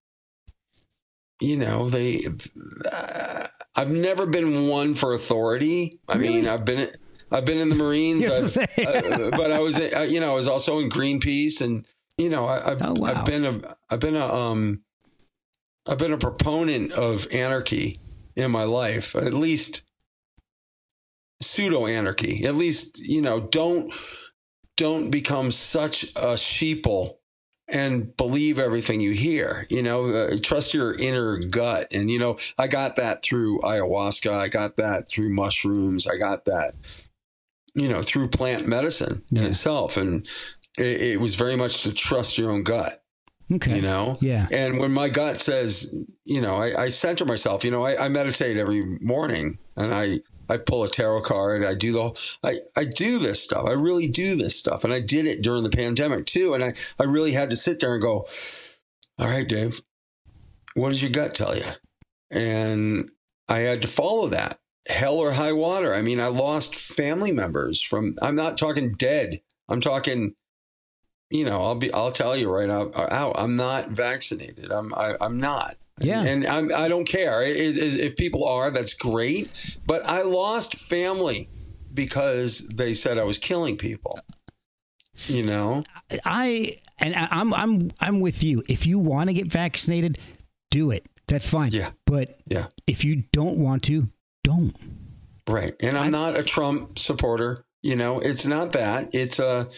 you 1.42 1.58
know, 1.58 1.90
they. 1.90 2.26
Uh, 2.92 3.48
I've 3.76 3.92
never 3.92 4.26
been 4.26 4.68
one 4.68 4.96
for 4.96 5.14
authority. 5.14 6.00
I 6.08 6.18
mean, 6.18 6.48
I've 6.48 6.64
been 6.66 6.90
I've 7.32 7.44
been 7.46 7.58
in 7.58 7.70
the 7.70 7.76
Marines, 7.76 8.22
Yeah, 8.24 8.30
I 8.36 8.40
was 8.40 8.58
I've- 8.58 8.68
gonna 8.84 9.02
say. 9.18 9.24
uh, 9.24 9.30
but 9.32 9.52
I 9.52 9.60
was 9.60 9.78
uh, 9.78 10.06
you 10.10 10.20
know 10.20 10.32
I 10.32 10.36
was 10.36 10.48
also 10.48 10.80
in 10.80 10.90
Greenpeace, 10.90 11.60
and 11.62 11.86
you 12.18 12.30
know 12.30 12.46
I, 12.46 12.72
I've 12.72 12.82
Oh, 12.82 12.94
wow. 12.94 13.14
I've 13.16 13.26
been 13.26 13.46
a 13.46 13.76
I've 13.90 14.00
been 14.00 14.16
a 14.16 14.26
um 14.34 14.82
I've 15.86 15.98
been 15.98 16.14
a 16.14 16.18
proponent 16.18 16.94
of 16.94 17.28
anarchy 17.34 18.00
in 18.36 18.50
my 18.52 18.64
life, 18.64 19.16
at 19.16 19.34
least 19.34 19.84
pseudo 21.42 21.86
anarchy. 21.86 22.46
At 22.46 22.56
least 22.56 23.00
you 23.00 23.22
know 23.22 23.42
don't 23.42 23.94
don't 24.78 25.10
become 25.10 25.52
such 25.52 26.04
a 26.16 26.34
sheeple 26.36 27.16
and 27.68 28.16
believe 28.18 28.60
everything 28.60 29.02
you 29.02 29.12
hear. 29.12 29.66
You 29.70 29.82
know, 29.84 30.06
uh, 30.14 30.38
trust 30.42 30.74
your 30.74 30.94
inner 30.98 31.38
gut. 31.38 31.88
And 31.92 32.12
you 32.12 32.20
know, 32.20 32.38
I 32.58 32.68
got 32.68 32.96
that 32.98 33.24
through 33.24 33.60
ayahuasca. 33.62 34.32
I 34.32 34.48
got 34.50 34.78
that 34.78 35.10
through 35.10 35.30
mushrooms. 35.34 36.06
I 36.08 36.18
got 36.18 36.46
that, 36.46 36.74
you 37.74 37.88
know, 37.88 38.02
through 38.02 38.28
plant 38.30 38.68
medicine 38.68 39.24
in 39.32 39.38
Yeah. 39.38 39.48
itself. 39.50 39.98
And 39.98 40.28
it, 40.78 41.02
it 41.02 41.20
was 41.20 41.36
very 41.36 41.56
much 41.56 41.84
to 41.84 41.94
trust 41.94 42.38
your 42.38 42.52
own 42.52 42.64
gut 42.64 43.02
Okay. 43.54 43.76
you 43.76 43.82
know 43.84 44.18
Yeah. 44.22 44.48
and 44.52 44.80
when 44.80 44.92
my 44.92 45.08
gut 45.08 45.40
says 45.40 45.94
you 46.24 46.42
know 46.42 46.56
i, 46.56 46.86
I 46.86 46.90
center 46.90 47.26
myself 47.26 47.64
you 47.64 47.70
know 47.70 47.86
I, 47.86 48.06
I 48.06 48.10
meditate 48.10 48.58
every 48.58 48.84
morning 49.02 49.60
and 49.78 49.94
i 49.94 50.20
i 50.50 50.58
pull 50.58 50.84
a 50.84 50.90
tarot 50.90 51.22
card 51.22 51.64
i 51.64 51.74
do 51.74 51.92
the 51.92 52.12
i 52.44 52.60
i 52.76 52.86
do 52.86 53.20
this 53.20 53.42
stuff. 53.42 53.66
I 53.66 53.72
really 53.72 54.08
do 54.08 54.36
this 54.36 54.58
stuff. 54.58 54.84
And 54.84 54.94
i 54.94 55.00
did 55.00 55.26
it 55.26 55.42
during 55.42 55.64
the 55.64 55.70
pandemic 55.70 56.26
too. 56.26 56.54
And 56.54 56.64
i 56.64 56.74
i 57.00 57.04
really 57.04 57.34
had 57.34 57.50
to 57.50 57.56
sit 57.56 57.80
there 57.80 57.94
and 57.94 58.02
go 58.02 58.28
all 59.18 59.28
right 59.28 59.48
dave 59.48 59.82
what 60.74 60.90
does 60.90 61.02
your 61.02 61.12
gut 61.12 61.34
tell 61.34 61.56
you? 61.56 61.66
And 62.30 63.12
i 63.48 63.60
had 63.60 63.82
to 63.82 63.88
follow 63.88 64.28
that. 64.30 64.60
Hell 64.88 65.16
or 65.16 65.32
high 65.32 65.54
water. 65.54 65.94
I 65.94 66.02
mean 66.02 66.20
i 66.20 66.28
lost 66.28 66.76
family 66.76 67.32
members 67.32 67.82
from 67.82 68.16
i'm 68.22 68.36
not 68.36 68.58
talking 68.58 68.94
dead. 68.94 69.42
I'm 69.68 69.82
talking 69.82 70.36
you 71.30 71.46
know, 71.46 71.64
I'll 71.64 71.76
be, 71.76 71.92
I'll 71.92 72.12
tell 72.12 72.38
you 72.38 72.50
right 72.50 72.70
out, 72.70 72.96
out 72.96 73.36
I'm 73.38 73.56
not 73.56 73.90
vaccinated. 73.90 74.72
I'm, 74.72 74.94
I, 74.94 75.18
I'm 75.20 75.40
not. 75.40 75.78
Yeah. 76.02 76.22
And 76.24 76.46
I'm, 76.46 76.72
I 76.76 76.88
don't 76.88 77.06
care. 77.06 77.42
It- 77.44 77.78
it- 77.78 78.00
if 78.00 78.16
people 78.18 78.46
are, 78.46 78.70
that's 78.72 78.94
great. 78.94 79.50
But 79.86 80.06
I 80.06 80.22
lost 80.24 80.76
family 80.76 81.50
because 81.94 82.60
they 82.68 82.94
said 82.94 83.18
I 83.18 83.24
was 83.24 83.38
killing 83.38 83.78
people. 83.78 84.20
You 85.28 85.44
know? 85.44 85.84
I 86.26 86.80
and 87.00 87.16
I- 87.16 87.30
I'm 87.32 87.54
I'm 87.54 87.92
I'm 88.02 88.20
with 88.20 88.44
you. 88.44 88.64
If 88.68 88.86
you 88.86 89.00
want 89.00 89.30
to 89.30 89.34
get 89.34 89.48
vaccinated, 89.48 90.18
do 90.72 90.92
it. 90.92 91.08
That's 91.28 91.48
fine. 91.48 91.72
Yeah. 91.72 91.92
But 92.06 92.38
Yeah. 92.48 92.68
if 92.86 93.06
you 93.06 93.24
don't 93.32 93.58
want 93.58 93.84
to, 93.84 94.10
don't. 94.44 94.76
Right. 95.48 95.74
And 95.80 95.98
I'm 95.98 96.12
not 96.12 96.38
a 96.38 96.44
Trump 96.44 97.00
supporter. 97.00 97.64
You 97.82 97.96
know, 97.96 98.20
it's 98.20 98.46
not 98.46 98.74
that. 98.74 99.14
It's 99.14 99.40
a, 99.40 99.70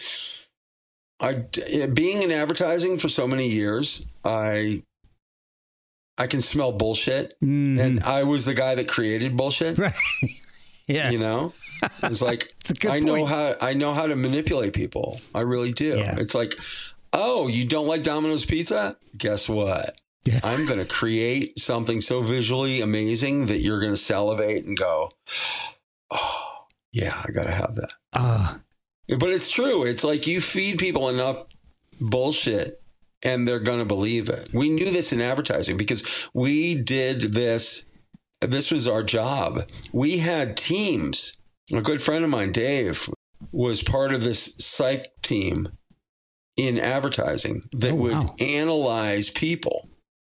I, 1.20 1.44
being 1.92 2.22
in 2.22 2.32
advertising 2.32 2.98
for 2.98 3.08
so 3.08 3.26
many 3.26 3.48
years, 3.48 4.04
I, 4.24 4.82
I 6.18 6.26
can 6.26 6.42
smell 6.42 6.72
bullshit. 6.72 7.36
Mhm. 7.40 7.78
And 7.80 8.04
I 8.04 8.24
was 8.24 8.44
the 8.44 8.54
guy 8.54 8.74
that 8.74 8.88
created 8.88 9.36
bullshit. 9.36 9.78
right. 9.84 9.94
yeah. 10.88 11.10
you 11.10 11.18
know 11.18 11.52
it's 12.02 12.20
like 12.22 12.54
It's 12.68 12.84
i 12.86 12.98
know 12.98 13.24
how 13.26 13.54
i 13.60 13.72
know 13.74 13.92
how 13.92 14.06
to 14.06 14.16
manipulate 14.16 14.72
people 14.72 15.20
i 15.34 15.40
really 15.40 15.70
do 15.72 15.96
Yeah. 15.98 16.16
it's 16.18 16.34
like 16.34 16.54
oh 17.12 17.46
you 17.46 17.66
don't 17.66 17.86
like 17.86 18.02
domino's 18.02 18.44
pizza 18.46 18.96
guess 19.16 19.48
what 19.50 19.96
Yeah. 20.24 20.40
i'm 20.42 20.64
going 20.66 20.80
to 20.80 20.86
create 20.86 21.58
something 21.58 22.00
so 22.00 22.22
visually 22.22 22.80
amazing 22.80 23.46
that 23.46 23.58
you're 23.60 23.80
going 23.80 23.92
to 23.92 24.00
salivate 24.00 24.64
and 24.64 24.76
go 24.78 25.12
oh 26.10 26.64
yeah 26.92 27.22
i 27.22 27.30
gotta 27.32 27.52
have 27.52 27.74
that 27.76 27.90
Uh, 28.14 28.54
but 29.18 29.28
it's 29.30 29.50
true 29.50 29.84
it's 29.84 30.02
like 30.04 30.26
you 30.26 30.40
feed 30.40 30.78
people 30.78 31.08
enough 31.10 31.44
bullshit 32.00 32.80
and 33.22 33.46
they're 33.48 33.58
going 33.58 33.78
to 33.80 33.84
believe 33.84 34.28
it 34.28 34.48
we 34.52 34.68
knew 34.70 34.90
this 34.90 35.12
in 35.12 35.20
advertising 35.20 35.76
because 35.76 36.04
we 36.32 36.74
did 36.74 37.34
this 37.34 37.84
this 38.40 38.70
was 38.70 38.86
our 38.86 39.02
job. 39.02 39.66
We 39.92 40.18
had 40.18 40.56
teams. 40.56 41.36
A 41.72 41.80
good 41.82 42.00
friend 42.00 42.22
of 42.22 42.30
mine, 42.30 42.52
Dave, 42.52 43.10
was 43.50 43.82
part 43.82 44.12
of 44.12 44.22
this 44.22 44.54
psych 44.58 45.08
team 45.22 45.70
in 46.56 46.78
advertising 46.78 47.64
that 47.72 47.90
Oh, 47.90 47.96
would 47.96 48.12
wow. 48.12 48.34
analyze 48.38 49.28
people 49.28 49.88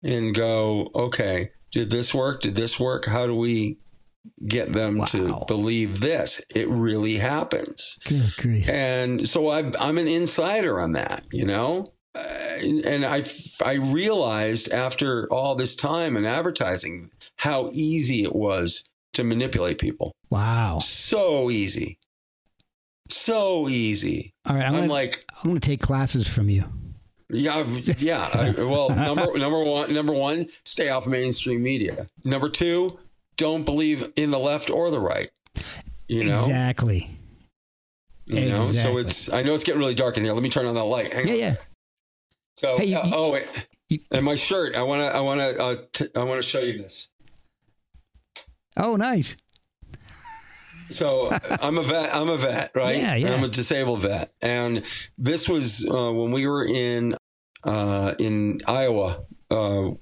and 0.02 0.34
go, 0.34 0.88
okay, 0.94 1.50
did 1.72 1.90
this 1.90 2.14
work? 2.14 2.40
Did 2.40 2.56
this 2.56 2.80
work? 2.80 3.04
How 3.04 3.26
do 3.26 3.34
we 3.34 3.76
get 4.48 4.72
them 4.72 5.04
to 5.06 5.44
believe 5.46 6.00
this? 6.00 6.40
It 6.54 6.70
really 6.70 7.16
happens. 7.18 7.98
good 8.08 8.32
grief. 8.38 8.66
And 8.66 9.28
so 9.28 9.50
I'm, 9.50 9.74
I'm 9.78 9.98
an 9.98 10.08
insider 10.08 10.80
on 10.80 10.92
that, 10.92 11.24
you 11.32 11.44
know? 11.44 11.92
And 12.14 13.04
I 13.06 13.24
I 13.64 13.74
realized 13.74 14.70
after 14.70 15.26
all 15.32 15.54
this 15.54 15.76
time 15.76 16.16
in 16.16 16.24
advertising 16.26 17.10
how 17.36 17.68
easy 17.72 18.22
it 18.24 18.34
was 18.34 18.84
to 19.14 19.24
manipulate 19.24 19.78
people. 19.78 20.12
Wow. 20.30 20.78
So 20.78 21.50
easy. 21.50 21.98
So 23.08 23.68
easy. 23.68 24.32
All 24.46 24.54
right. 24.54 24.62
I'm, 24.64 24.74
I'm 24.74 24.80
gonna, 24.82 24.92
like, 24.92 25.24
I'm 25.42 25.50
going 25.50 25.60
to 25.60 25.66
take 25.66 25.80
classes 25.80 26.28
from 26.28 26.48
you. 26.48 26.64
yeah, 27.28 27.64
yeah. 27.98 28.28
I- 28.34 28.50
well, 28.58 28.90
number 28.94 29.36
number 29.38 29.62
one, 29.64 29.92
number 29.92 30.12
one, 30.12 30.48
stay 30.64 30.88
off 30.90 31.06
mainstream 31.06 31.62
media. 31.62 32.08
Number 32.24 32.48
two, 32.48 32.98
don't 33.36 33.64
believe 33.64 34.12
in 34.16 34.30
the 34.30 34.38
left 34.38 34.70
or 34.70 34.90
the 34.90 35.00
right. 35.00 35.30
You 36.06 36.24
know, 36.24 36.34
Exactly. 36.34 37.10
you 38.26 38.48
know. 38.48 38.68
So 38.68 38.98
it's. 38.98 39.32
I 39.32 39.42
know 39.42 39.54
it's 39.54 39.64
getting 39.64 39.80
really 39.80 39.94
dark 39.94 40.16
in 40.16 40.24
here. 40.24 40.32
Let 40.32 40.42
me 40.42 40.50
turn 40.50 40.66
on 40.66 40.74
that 40.74 40.84
light. 40.84 41.12
Hang 41.12 41.26
Yeah, 41.28 41.32
on. 41.34 41.38
yeah. 41.38 41.54
So, 42.60 42.76
Hey, 42.76 42.84
you- 42.86 42.98
uh, 42.98 43.10
oh, 43.14 43.32
wait. 43.32 43.46
you- 43.88 44.00
and 44.10 44.22
my 44.22 44.34
shirt. 44.36 44.74
I 44.74 44.82
want 44.82 45.00
to. 45.00 45.16
I 45.16 45.20
want 45.20 45.40
to. 45.40 45.62
Uh, 45.62 45.76
t- 45.94 46.08
I 46.14 46.24
want 46.24 46.42
to 46.42 46.46
show 46.46 46.60
you 46.60 46.74
this. 46.82 47.08
Oh, 48.76 48.96
nice. 48.96 49.36
So 50.90 51.30
I'm 51.62 51.78
a 51.78 51.82
vet. 51.82 52.14
I'm 52.14 52.28
a 52.28 52.36
vet, 52.36 52.72
right? 52.74 52.96
Yeah, 52.98 53.14
yeah. 53.14 53.32
I'm 53.32 53.44
a 53.44 53.48
disabled 53.48 54.02
vet, 54.02 54.34
and 54.42 54.82
this 55.16 55.48
was 55.48 55.86
uh, 55.88 56.12
when 56.12 56.32
we 56.32 56.46
were 56.46 56.64
in 56.64 57.16
uh, 57.64 58.14
in 58.18 58.60
Iowa. 58.66 59.24
Uh, 59.50 59.92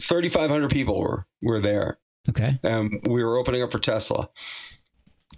3,500 0.00 0.70
people 0.70 0.98
were 1.00 1.26
were 1.40 1.60
there, 1.60 1.98
Okay. 2.28 2.58
and 2.64 3.00
we 3.08 3.22
were 3.22 3.38
opening 3.38 3.62
up 3.62 3.70
for 3.72 3.78
Tesla, 3.78 4.28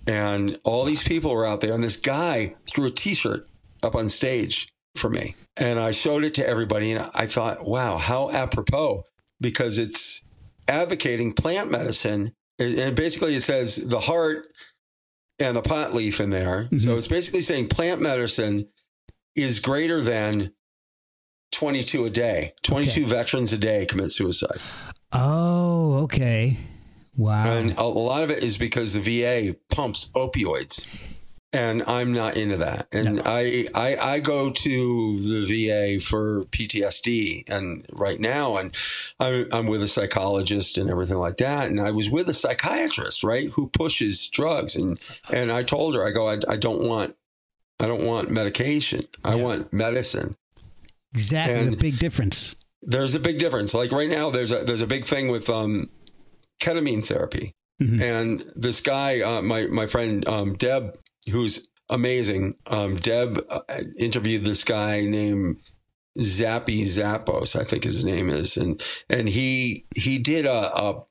and 0.06 0.58
all 0.64 0.84
these 0.84 1.02
people 1.02 1.30
were 1.34 1.44
out 1.46 1.60
there, 1.60 1.72
and 1.74 1.84
this 1.84 1.96
guy 1.98 2.54
threw 2.68 2.86
a 2.86 2.90
T-shirt 2.90 3.48
up 3.82 3.94
on 3.94 4.08
stage 4.08 4.72
for 4.96 5.10
me, 5.10 5.34
and 5.56 5.78
I 5.78 5.90
showed 5.90 6.24
it 6.24 6.34
to 6.34 6.46
everybody, 6.46 6.92
and 6.92 7.10
I 7.14 7.26
thought, 7.26 7.66
wow, 7.66 7.96
how 7.98 8.30
apropos, 8.30 9.04
because 9.40 9.78
it's 9.78 10.22
advocating 10.68 11.32
plant 11.32 11.70
medicine, 11.70 12.32
and 12.58 12.94
basically 12.96 13.34
it 13.34 13.42
says 13.42 13.76
the 13.76 14.00
heart 14.00 14.46
and 15.38 15.56
the 15.56 15.62
pot 15.62 15.94
leaf 15.94 16.20
in 16.20 16.30
there, 16.30 16.68
so 16.78 16.88
Mhm. 16.90 16.98
it's 16.98 17.08
basically 17.08 17.40
saying 17.40 17.68
plant 17.68 18.00
medicine 18.00 18.68
is 19.34 19.58
greater 19.58 20.00
than 20.00 20.52
22 21.50 22.04
a 22.04 22.10
day. 22.10 22.52
22 22.62 23.06
veterans 23.06 23.52
a 23.52 23.58
day 23.58 23.84
commit 23.86 24.12
suicide. 24.12 24.60
Oh, 25.12 26.02
okay. 26.04 26.56
Wow. 27.16 27.52
And 27.56 27.72
a 27.78 27.84
lot 27.84 28.22
of 28.24 28.30
it 28.30 28.42
is 28.42 28.56
because 28.56 28.94
the 28.94 29.00
VA 29.00 29.54
pumps 29.70 30.08
opioids. 30.14 30.86
And 31.54 31.82
I'm 31.84 32.12
not 32.12 32.36
into 32.36 32.56
that. 32.58 32.88
And 32.92 33.16
No. 33.16 33.22
I, 33.24 33.68
I 33.74 33.96
I 33.96 34.20
go 34.20 34.50
to 34.50 35.20
the 35.20 35.46
VA 35.46 36.00
for 36.04 36.44
PTSD 36.46 37.48
and 37.48 37.86
right 37.92 38.18
now 38.20 38.56
and 38.56 38.74
I'm 39.20 39.46
I'm 39.52 39.66
with 39.66 39.82
a 39.82 39.86
psychologist 39.88 40.76
and 40.76 40.90
everything 40.90 41.16
like 41.18 41.36
that. 41.38 41.70
And 41.70 41.80
I 41.80 41.90
was 41.92 42.10
with 42.10 42.28
a 42.28 42.34
psychiatrist, 42.34 43.22
right, 43.22 43.50
who 43.50 43.68
pushes 43.68 44.26
drugs. 44.28 44.74
And 44.76 44.98
and 45.30 45.52
I 45.52 45.62
told 45.62 45.94
her, 45.94 46.04
I 46.06 46.10
go, 46.10 46.26
I, 46.28 46.38
I 46.48 46.56
don't 46.56 46.82
want 46.82 47.14
I 47.80 47.86
don't 47.86 48.04
want 48.04 48.30
medication. 48.30 49.06
I 49.24 49.34
want 49.36 49.72
medicine. 49.72 50.36
exactly. 51.14 51.54
There's 51.54 51.74
a 51.74 51.76
big 51.76 51.98
difference. 51.98 52.54
There's 52.82 53.14
a 53.14 53.20
big 53.20 53.38
difference. 53.38 53.74
Like 53.74 53.92
right 53.92 54.08
now, 54.10 54.30
there's 54.30 54.52
a 54.52 54.64
there's 54.64 54.82
a 54.82 54.86
big 54.86 55.04
thing 55.04 55.28
with 55.28 55.48
um, 55.48 55.88
ketamine 56.60 57.04
therapy, 57.04 57.54
Mhm. 57.82 58.00
and 58.00 58.52
this 58.54 58.80
guy, 58.80 59.20
uh, 59.20 59.40
my 59.42 59.66
my 59.66 59.86
friend 59.86 60.26
um, 60.28 60.54
Deb, 60.54 60.96
who's 61.30 61.68
amazing. 61.88 62.54
Um, 62.66 62.96
Deb 62.96 63.44
uh, 63.48 63.60
interviewed 63.98 64.44
this 64.44 64.64
guy 64.64 65.02
named 65.02 65.56
Zappy 66.18 66.82
Zappos, 66.82 67.58
I 67.58 67.64
think 67.64 67.84
his 67.84 68.04
name 68.04 68.30
is, 68.30 68.56
and 68.56 68.82
and 69.08 69.28
he 69.28 69.86
he 69.96 70.18
did 70.18 70.46
a, 70.46 70.72
a 70.76 71.02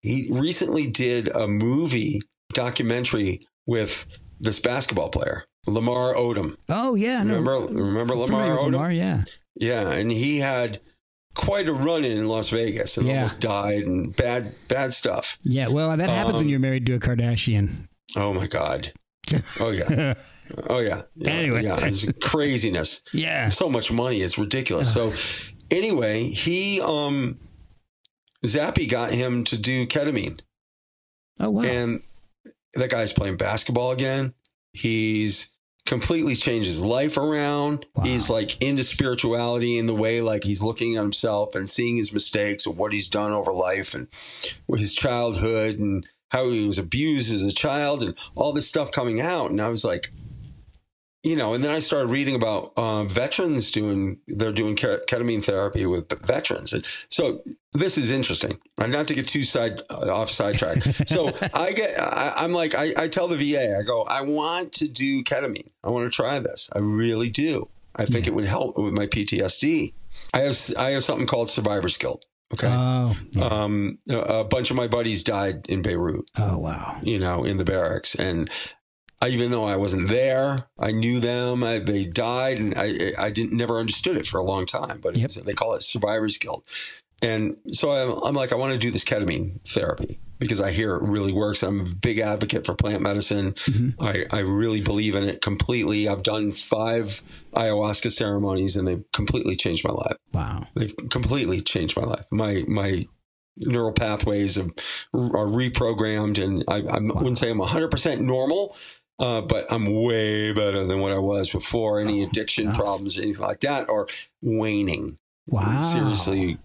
he 0.00 0.28
recently 0.30 0.86
did 0.86 1.28
a 1.28 1.46
movie 1.46 2.20
documentary 2.54 3.46
with 3.66 4.06
this 4.40 4.58
basketball 4.60 5.08
player 5.10 5.44
Lamar 5.66 6.14
Odom. 6.14 6.56
Oh, 6.68 6.94
yeah. 6.94 7.22
No. 7.22 7.34
Remember 7.40 7.60
remember 7.74 8.14
Lamar 8.16 8.56
Odom? 8.56 8.64
Lamar, 8.72 8.92
yeah. 8.92 9.24
Yeah, 9.56 9.90
and 9.90 10.10
he 10.10 10.38
had 10.38 10.80
quite 11.34 11.68
a 11.68 11.72
run 11.72 12.04
in 12.04 12.28
Las 12.28 12.48
Vegas 12.50 12.96
and 12.96 13.06
Yeah. 13.06 13.14
almost 13.16 13.40
died 13.40 13.82
and 13.82 14.14
bad 14.16 14.54
bad 14.68 14.94
stuff. 14.94 15.38
Yeah. 15.42 15.68
Well, 15.68 15.94
that 15.96 16.08
happens 16.08 16.34
when 16.36 16.44
Um, 16.44 16.48
you're 16.48 16.60
married 16.60 16.86
to 16.86 16.94
a 16.94 16.98
Kardashian. 17.00 17.88
Oh 18.14 18.32
my 18.32 18.46
god. 18.46 18.92
Oh 19.60 19.70
yeah. 19.70 20.14
Oh 20.68 20.78
yeah. 20.78 21.02
yeah 21.16 21.30
Anyway. 21.30 21.64
yeah, 21.64 21.78
it's 21.86 22.04
craziness. 22.22 23.02
yeah. 23.12 23.48
So 23.48 23.68
much 23.68 23.90
money, 23.90 24.22
it's 24.22 24.38
ridiculous. 24.38 24.92
So 24.92 25.12
anyway, 25.70 26.28
he 26.28 26.80
um 26.80 27.38
Zappy 28.44 28.88
got 28.88 29.10
him 29.12 29.44
to 29.44 29.58
do 29.58 29.86
ketamine. 29.86 30.40
Oh, 31.40 31.50
wow. 31.50 31.62
And 31.62 32.02
that 32.74 32.90
guy's 32.90 33.12
playing 33.12 33.36
basketball 33.38 33.90
again. 33.90 34.34
He's 34.72 35.50
completely 35.84 36.34
changed 36.34 36.66
his 36.66 36.84
life 36.84 37.16
around. 37.16 37.86
Wow. 37.94 38.04
He's 38.04 38.28
like 38.30 38.60
into 38.62 38.84
spirituality 38.84 39.78
in 39.78 39.86
the 39.86 39.94
way 39.94 40.20
like 40.20 40.44
he's 40.44 40.62
looking 40.62 40.96
at 40.96 41.02
himself 41.02 41.54
and 41.54 41.68
seeing 41.68 41.96
his 41.96 42.12
mistakes 42.12 42.66
and 42.66 42.76
what 42.76 42.92
he's 42.92 43.08
done 43.08 43.32
over 43.32 43.52
life 43.52 43.94
and 43.94 44.08
his 44.76 44.92
childhood 44.94 45.78
and 45.78 46.06
how 46.30 46.48
he 46.50 46.66
was 46.66 46.78
abused 46.78 47.32
as 47.32 47.42
a 47.42 47.52
child 47.52 48.02
and 48.02 48.14
all 48.34 48.52
this 48.52 48.68
stuff 48.68 48.90
coming 48.90 49.20
out. 49.20 49.50
And 49.50 49.60
I 49.60 49.68
was 49.68 49.84
like, 49.84 50.10
you 51.22 51.34
know, 51.34 51.54
and 51.54 51.64
then 51.64 51.72
I 51.72 51.80
started 51.80 52.06
reading 52.06 52.36
about 52.36 52.72
uh, 52.76 53.02
veterans 53.02 53.72
doing, 53.72 54.18
they're 54.28 54.52
doing 54.52 54.76
ketamine 54.76 55.44
therapy 55.44 55.84
with 55.84 56.08
veterans. 56.24 56.72
And 56.72 56.84
so 57.08 57.42
this 57.72 57.98
is 57.98 58.12
interesting. 58.12 58.60
Uh, 58.78 58.86
Not 58.86 59.08
to 59.08 59.14
get 59.14 59.26
too 59.26 59.42
side 59.42 59.82
uh, 59.90 60.12
off 60.12 60.30
sidetrack. 60.30 60.78
So 61.08 61.30
I 61.52 61.72
get, 61.72 61.98
I, 62.00 62.32
I'm 62.36 62.52
like, 62.52 62.76
I, 62.76 62.92
I 62.96 63.08
tell 63.08 63.26
the 63.26 63.36
VA, 63.36 63.76
I 63.76 63.82
go, 63.82 64.02
I 64.02 64.20
want 64.20 64.72
to 64.74 64.88
do 64.88 65.24
ketamine. 65.24 65.70
I 65.82 65.90
want 65.90 66.10
to 66.10 66.14
try 66.14 66.38
this. 66.38 66.70
I 66.72 66.78
really 66.78 67.30
do. 67.30 67.68
I 67.96 68.06
think 68.06 68.26
it 68.26 68.34
would 68.34 68.44
help 68.44 68.78
with 68.78 68.92
my 68.92 69.06
PTSD. 69.06 69.94
I 70.32 70.40
have, 70.40 70.58
I 70.78 70.90
have 70.90 71.02
something 71.02 71.26
called 71.26 71.50
survivor's 71.50 71.96
guilt. 71.96 72.24
Okay. 72.54 72.68
Oh, 72.70 73.16
yeah. 73.32 73.44
um, 73.44 73.98
a 74.08 74.18
a 74.18 74.44
bunch 74.44 74.70
of 74.70 74.76
my 74.76 74.86
buddies 74.86 75.24
died 75.24 75.66
in 75.68 75.82
Beirut 75.82 76.30
oh, 76.38 76.58
wow. 76.58 76.98
you 77.02 77.18
know, 77.18 77.44
in 77.44 77.56
the 77.56 77.64
barracks. 77.64 78.14
And 78.14 78.48
I, 79.20 79.28
even 79.28 79.50
though 79.50 79.64
I 79.64 79.76
wasn't 79.76 80.08
there, 80.08 80.68
I 80.78 80.92
knew 80.92 81.20
them. 81.20 81.64
I, 81.64 81.78
they 81.80 82.04
died, 82.04 82.58
and 82.58 82.74
I 82.76 83.12
I 83.18 83.30
didn't 83.30 83.56
never 83.56 83.78
understood 83.78 84.16
it 84.16 84.26
for 84.26 84.38
a 84.38 84.44
long 84.44 84.66
time. 84.66 85.00
But 85.00 85.16
Yep. 85.16 85.28
was, 85.28 85.34
they 85.36 85.54
call 85.54 85.74
it 85.74 85.82
survivor's 85.82 86.38
guilt. 86.38 86.64
And 87.22 87.56
so 87.72 87.90
I'm, 87.90 88.22
I'm 88.22 88.34
like, 88.34 88.52
I 88.52 88.56
want 88.56 88.72
to 88.72 88.78
do 88.78 88.90
this 88.90 89.04
ketamine 89.04 89.60
therapy 89.66 90.20
because 90.38 90.60
I 90.60 90.70
hear 90.72 90.94
it 90.96 91.02
really 91.02 91.32
works. 91.32 91.62
I'm 91.62 91.80
a 91.80 91.84
big 91.84 92.18
advocate 92.18 92.66
for 92.66 92.74
plant 92.74 93.02
medicine. 93.02 93.52
Mm-hmm. 93.52 94.02
I, 94.04 94.24
I 94.30 94.40
really 94.40 94.80
believe 94.80 95.14
in 95.14 95.24
it 95.24 95.40
completely. 95.40 96.08
I've 96.08 96.22
done 96.22 96.52
five 96.52 97.22
ayahuasca 97.54 98.12
ceremonies 98.12 98.76
and 98.76 98.86
they've 98.86 99.04
completely 99.12 99.56
changed 99.56 99.84
my 99.84 99.92
life. 99.92 100.16
Wow. 100.32 100.66
They've 100.74 100.94
completely 101.10 101.60
changed 101.60 101.96
my 101.96 102.04
life. 102.04 102.26
My 102.30 102.64
my 102.68 103.06
neural 103.58 103.92
pathways 103.92 104.58
are, 104.58 104.66
are 105.14 105.46
reprogrammed, 105.46 106.42
and 106.42 106.62
I, 106.68 106.76
I 106.82 106.98
wouldn't 107.00 107.38
say 107.38 107.50
I'm 107.50 107.58
100 107.58 107.90
percent 107.90 108.20
normal, 108.20 108.76
uh, 109.18 109.40
but 109.40 109.72
I'm 109.72 109.86
way 109.86 110.52
better 110.52 110.84
than 110.84 111.00
what 111.00 111.12
I 111.12 111.18
was 111.18 111.50
before. 111.50 111.98
Any 111.98 112.22
Oh, 112.22 112.28
addiction 112.28 112.66
gosh. 112.66 112.76
problems, 112.76 113.18
anything 113.18 113.40
like 113.40 113.60
that, 113.60 113.88
are 113.88 114.06
waning. 114.42 115.16
Wow. 115.46 115.82
Seriously, 115.84 116.58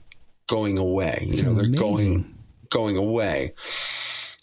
going 0.50 0.78
away. 0.78 1.20
You 1.28 1.34
It's 1.34 1.42
know, 1.44 1.54
they're 1.54 1.68
going. 1.70 2.31
Going 2.72 2.98
away. 2.98 3.54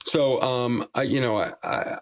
So, 0.04 0.40
um, 0.40 0.86
I, 0.94 1.02
you 1.02 1.20
know, 1.20 1.36
I, 1.38 1.52
I, 1.62 1.98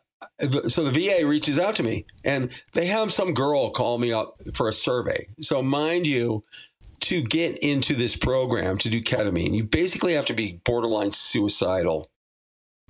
so 0.68 0.84
the 0.84 0.90
VA 0.92 1.26
reaches 1.26 1.58
out 1.58 1.74
to 1.76 1.82
me, 1.82 2.04
and 2.24 2.50
they 2.74 2.86
have 2.86 3.12
some 3.12 3.32
girl 3.34 3.70
call 3.70 3.96
me 3.98 4.12
up 4.12 4.40
for 4.54 4.68
a 4.68 4.72
survey. 4.72 5.28
So, 5.40 5.62
mind 5.62 6.06
you, 6.06 6.44
to 7.00 7.22
get 7.22 7.58
into 7.58 7.94
this 7.94 8.16
program 8.16 8.78
to 8.78 8.90
do 8.90 9.02
ketamine, 9.02 9.54
you 9.54 9.64
basically 9.64 10.14
have 10.14 10.26
to 10.26 10.34
be 10.34 10.60
borderline 10.64 11.10
suicidal 11.10 12.10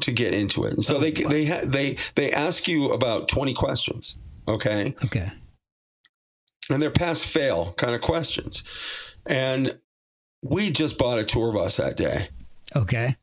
to 0.03 0.13
get 0.13 0.35
into 0.35 0.65
it. 0.65 0.75
And 0.75 0.85
so 0.85 0.97
Oh, 0.97 1.01
they 1.01 1.13
wow. 1.13 1.31
they 1.31 1.45
ha- 1.47 1.61
they 1.65 1.97
they 2.15 2.31
ask 2.33 2.69
you 2.69 2.93
about 2.93 3.29
twenty 3.29 3.55
questions, 3.55 4.17
okay, 4.47 4.95
Okay. 5.05 5.33
and 6.71 6.83
they're 6.83 6.91
pass 6.91 7.23
fail 7.23 7.73
kind 7.79 7.95
of 7.95 8.01
questions, 8.03 8.63
and 9.25 9.79
we 10.43 10.71
just 10.71 10.99
bought 10.99 11.19
a 11.19 11.25
tour 11.25 11.53
bus 11.53 11.79
that 11.79 11.97
day. 11.97 12.29
Okay. 12.77 13.17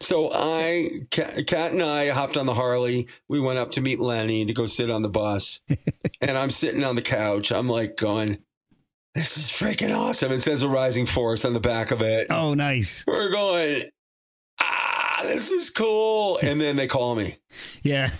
So 0.00 0.30
I, 0.32 1.00
Kat 1.10 1.72
and 1.72 1.82
I 1.82 2.10
hopped 2.10 2.36
on 2.36 2.46
the 2.46 2.54
Harley. 2.54 3.08
We 3.28 3.40
went 3.40 3.58
up 3.58 3.72
to 3.72 3.80
meet 3.80 3.98
Lenny 3.98 4.44
to 4.46 4.52
go 4.52 4.66
sit 4.66 4.90
on 4.90 5.02
the 5.02 5.08
bus. 5.08 5.60
and 6.20 6.38
I'm 6.38 6.50
sitting 6.50 6.84
on 6.84 6.94
the 6.94 7.02
couch. 7.02 7.50
I'm 7.50 7.68
like 7.68 7.96
going, 7.96 8.38
this 9.14 9.36
is 9.36 9.50
freaking 9.50 9.96
awesome. 9.96 10.30
It 10.30 10.40
says 10.40 10.62
a 10.62 10.68
rising 10.68 11.06
force 11.06 11.44
on 11.44 11.52
the 11.52 11.60
back 11.60 11.90
of 11.90 12.00
it. 12.02 12.28
Oh, 12.30 12.54
nice. 12.54 13.04
We're 13.06 13.30
going, 13.30 13.82
ah, 14.60 15.22
this 15.24 15.50
is 15.50 15.70
cool. 15.70 16.38
And 16.40 16.60
then 16.60 16.76
they 16.76 16.86
call 16.86 17.16
me. 17.16 17.38
Yeah. 17.82 18.10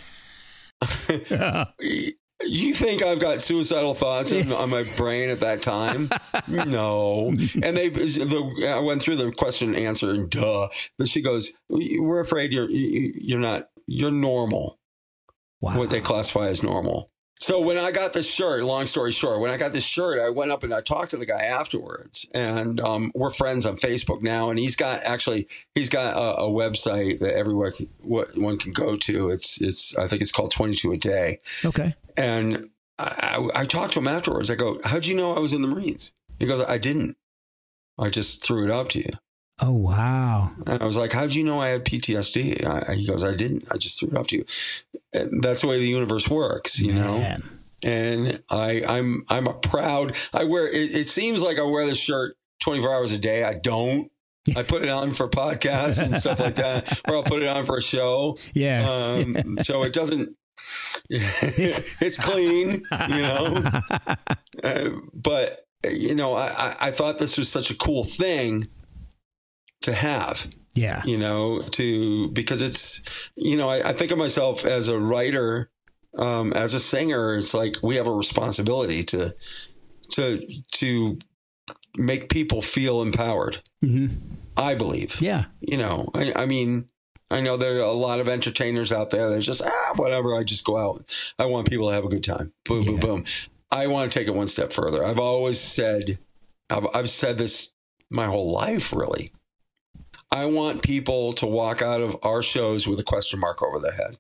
you 1.81 2.13
You 2.49 2.75
think 2.75 3.03
I've 3.03 3.19
got 3.19 3.41
suicidal 3.41 3.95
thoughts 3.95 4.33
on, 4.33 4.53
on 4.53 4.71
my 4.71 4.85
brain 4.97 5.31
at 5.31 5.41
that 5.41 5.63
time? 5.63 6.11
No. 6.49 7.29
And 7.63 7.77
they, 7.77 7.89
the, 7.89 8.69
I 8.69 8.81
went 8.81 9.03
through 9.03 9.17
the 9.17 9.31
question 9.33 9.75
and 9.75 9.87
answer, 9.87 10.11
and 10.11 10.31
duh. 10.31 10.69
But 10.97 11.09
she 11.09 11.23
goes, 11.23 11.53
"We're 11.69 12.21
afraid 12.21 12.53
you're 12.53 12.71
you're 12.71 13.41
not 13.41 13.69
you're 13.87 14.11
normal. 14.11 14.79
Wow. 15.61 15.79
What 15.79 15.91
they 15.91 16.01
classify 16.01 16.49
as 16.49 16.63
normal." 16.63 17.11
So 17.41 17.61
when 17.61 17.79
I 17.79 17.93
got 17.93 18.13
this 18.13 18.29
shirt, 18.29 18.65
long 18.65 18.87
story 18.87 19.13
short, 19.13 19.41
when 19.41 19.51
I 19.51 19.57
got 19.57 19.73
this 19.73 19.85
shirt, 19.85 20.21
I 20.21 20.29
went 20.31 20.51
up 20.51 20.65
and 20.65 20.75
I 20.75 20.81
talked 20.81 21.13
to 21.13 21.17
the 21.17 21.27
guy 21.27 21.41
afterwards, 21.41 22.27
and 22.35 22.81
um, 22.81 23.13
we're 23.15 23.31
friends 23.31 23.65
on 23.65 23.77
Facebook 23.77 24.23
now. 24.23 24.51
And 24.51 24.59
he's 24.59 24.75
got 24.75 25.03
actually 25.05 25.49
he's 25.75 25.89
got 25.89 26.17
a, 26.17 26.43
a 26.43 26.49
website 26.49 27.21
that 27.21 27.37
everyone 27.37 27.73
can, 27.73 27.89
what 27.99 28.37
one 28.37 28.59
can 28.59 28.73
go 28.73 28.97
to. 28.97 29.31
It's 29.31 29.61
it's 29.61 29.97
I 29.97 30.09
think 30.09 30.21
it's 30.21 30.33
called 30.33 30.51
Twenty 30.51 30.75
Two 30.75 30.93
a 30.93 30.97
Day. 30.97 31.39
Okay. 31.65 31.95
And 32.17 32.71
I, 32.99 33.49
I, 33.55 33.61
I 33.61 33.67
talked 33.67 33.93
to 33.95 34.01
him 34.01 34.09
afterwards. 34.09 34.51
I 34.51 34.57
go, 34.57 34.81
"How'd 34.85 35.07
you 35.07 35.15
know 35.15 35.35
I 35.35 35.39
was 35.39 35.53
in 35.53 35.63
the 35.63 35.69
Marines?" 35.69 36.13
He 36.41 36.47
goes, 36.47 36.65
"I 36.67 36.79
didn't. 36.79 37.17
I 37.97 38.11
just 38.11 38.43
threw 38.43 38.65
it 38.65 38.71
up 38.71 38.89
to 38.91 38.99
you." 38.99 39.11
Oh 39.61 39.73
wow. 39.73 40.53
And 40.67 40.83
I 40.83 40.87
was 40.87 40.97
like, 40.97 41.13
"How'd 41.13 41.35
you 41.35 41.43
know 41.43 41.61
I 41.61 41.69
had 41.69 41.85
PTSD?" 41.85 42.65
I, 42.65 42.95
he 42.95 43.07
goes, 43.07 43.25
"I 43.25 43.35
didn't. 43.35 43.65
I 43.71 43.77
just 43.77 43.99
threw 43.99 44.09
it 44.09 44.17
up 44.17 44.29
to 44.29 44.37
you." 44.37 44.45
And 45.13 45.43
that's 45.43 45.63
the 45.63 45.67
way 45.67 45.79
the 45.79 45.89
universe 45.89 46.29
works, 46.29 46.79
you 46.79 46.93
know. 46.93 47.37
And 47.83 48.43
I, 48.51 48.85
I'm, 48.87 49.25
I'm 49.29 49.47
a 49.47 49.55
proud. 49.55 50.17
I 50.33 50.45
wear. 50.45 50.69
It, 50.69 50.95
it 50.95 51.09
seems 51.09 51.43
like 51.43 51.59
I 51.59 51.63
wear 51.63 51.87
this 51.87 51.99
shirt 51.99 52.37
24 52.61 52.93
hours 52.93 53.13
a 53.13 53.19
day. 53.19 53.45
I 53.45 53.55
don't. 53.55 54.11
I 54.57 54.63
put 54.63 54.83
it 54.83 54.89
on 54.89 55.13
for 55.13 55.29
podcasts 55.29 56.03
and 56.03 56.17
stuff 56.17 56.41
like 56.41 56.55
that, 56.55 57.01
or 57.07 57.17
I'll 57.17 57.23
put 57.23 57.43
it 57.43 57.49
on 57.49 57.67
for 57.67 57.77
a 57.77 57.83
show. 57.83 58.39
Yeah. 58.55 58.89
Um, 58.89 59.59
so 59.63 59.83
it 59.83 59.93
doesn't. 59.93 60.37
it's 61.11 62.17
clean, 62.17 62.83
you 63.09 63.23
know. 63.23 63.81
Uh, 64.61 64.91
but 65.15 65.69
you 65.89 66.17
know, 66.17 66.35
I, 66.35 66.49
I 66.49 66.77
I 66.81 66.91
thought 66.91 67.21
this 67.21 67.39
was 67.39 67.49
such 67.49 67.71
a 67.71 67.77
cool 67.77 68.03
thing 68.03 68.67
to 69.83 69.93
have 69.93 70.47
yeah. 70.79 71.03
you 71.05 71.19
know, 71.19 71.63
to 71.63 72.29
because 72.29 72.63
it's, 72.63 73.03
you 73.35 73.57
know, 73.57 73.69
I, 73.69 73.89
I 73.89 73.93
think 73.93 74.11
of 74.11 74.19
myself 74.19 74.65
as 74.65 74.89
a 74.89 74.99
writer, 74.99 75.71
um, 76.17 76.53
as 76.53 76.75
a 76.75 76.81
singer. 76.81 77.37
It's 77.37 77.53
like 77.53 77.77
we 77.83 77.97
have 77.97 78.07
a 78.07 78.13
responsibility 78.13 79.05
to, 79.05 79.35
to, 80.13 80.47
to 80.73 81.19
make 81.97 82.29
people 82.29 82.63
feel 82.63 83.03
empowered. 83.03 83.63
hmm 83.83 84.07
I 84.57 84.75
believe. 84.75 85.21
Yeah. 85.21 85.45
You 85.61 85.77
know, 85.77 86.11
I, 86.15 86.33
I 86.35 86.47
mean, 86.47 86.89
I 87.31 87.41
know 87.41 87.57
there 87.57 87.77
are 87.77 87.81
a 87.81 87.93
lot 87.93 88.19
of 88.19 88.29
entertainers 88.29 88.91
out 88.91 89.11
there 89.11 89.31
that 89.31 89.41
just 89.41 89.63
ah 89.63 89.93
whatever. 89.95 90.37
I 90.37 90.43
just 90.43 90.65
go 90.65 90.77
out. 90.77 91.15
I 91.39 91.45
want 91.45 91.71
people 91.71 91.89
to 91.89 91.95
have 91.95 92.05
a 92.05 92.09
good 92.09 92.25
time. 92.25 92.53
Boom, 92.65 92.85
boom, 92.85 92.99
boom. 92.99 93.25
I 93.71 93.87
want 93.87 94.11
to 94.11 94.19
take 94.19 94.27
it 94.27 94.35
one 94.35 94.49
step 94.49 94.73
further. 94.73 95.05
I've 95.05 95.21
always 95.21 95.61
said, 95.61 96.19
I've, 96.69 96.89
I've 96.93 97.11
said 97.11 97.39
this 97.39 97.71
my 98.11 98.27
whole 98.27 98.51
life, 98.51 98.93
really. 98.93 99.31
I 100.31 100.47
want 100.47 100.83
people 100.83 101.33
to 101.35 101.47
walk 101.47 101.81
out 101.83 102.01
of 102.01 102.17
our 102.23 102.43
shows 102.43 102.87
with 102.87 103.01
a 103.01 103.05
question 103.05 103.41
mark 103.41 103.63
over 103.63 103.79
their 103.79 103.93
head. 103.93 104.19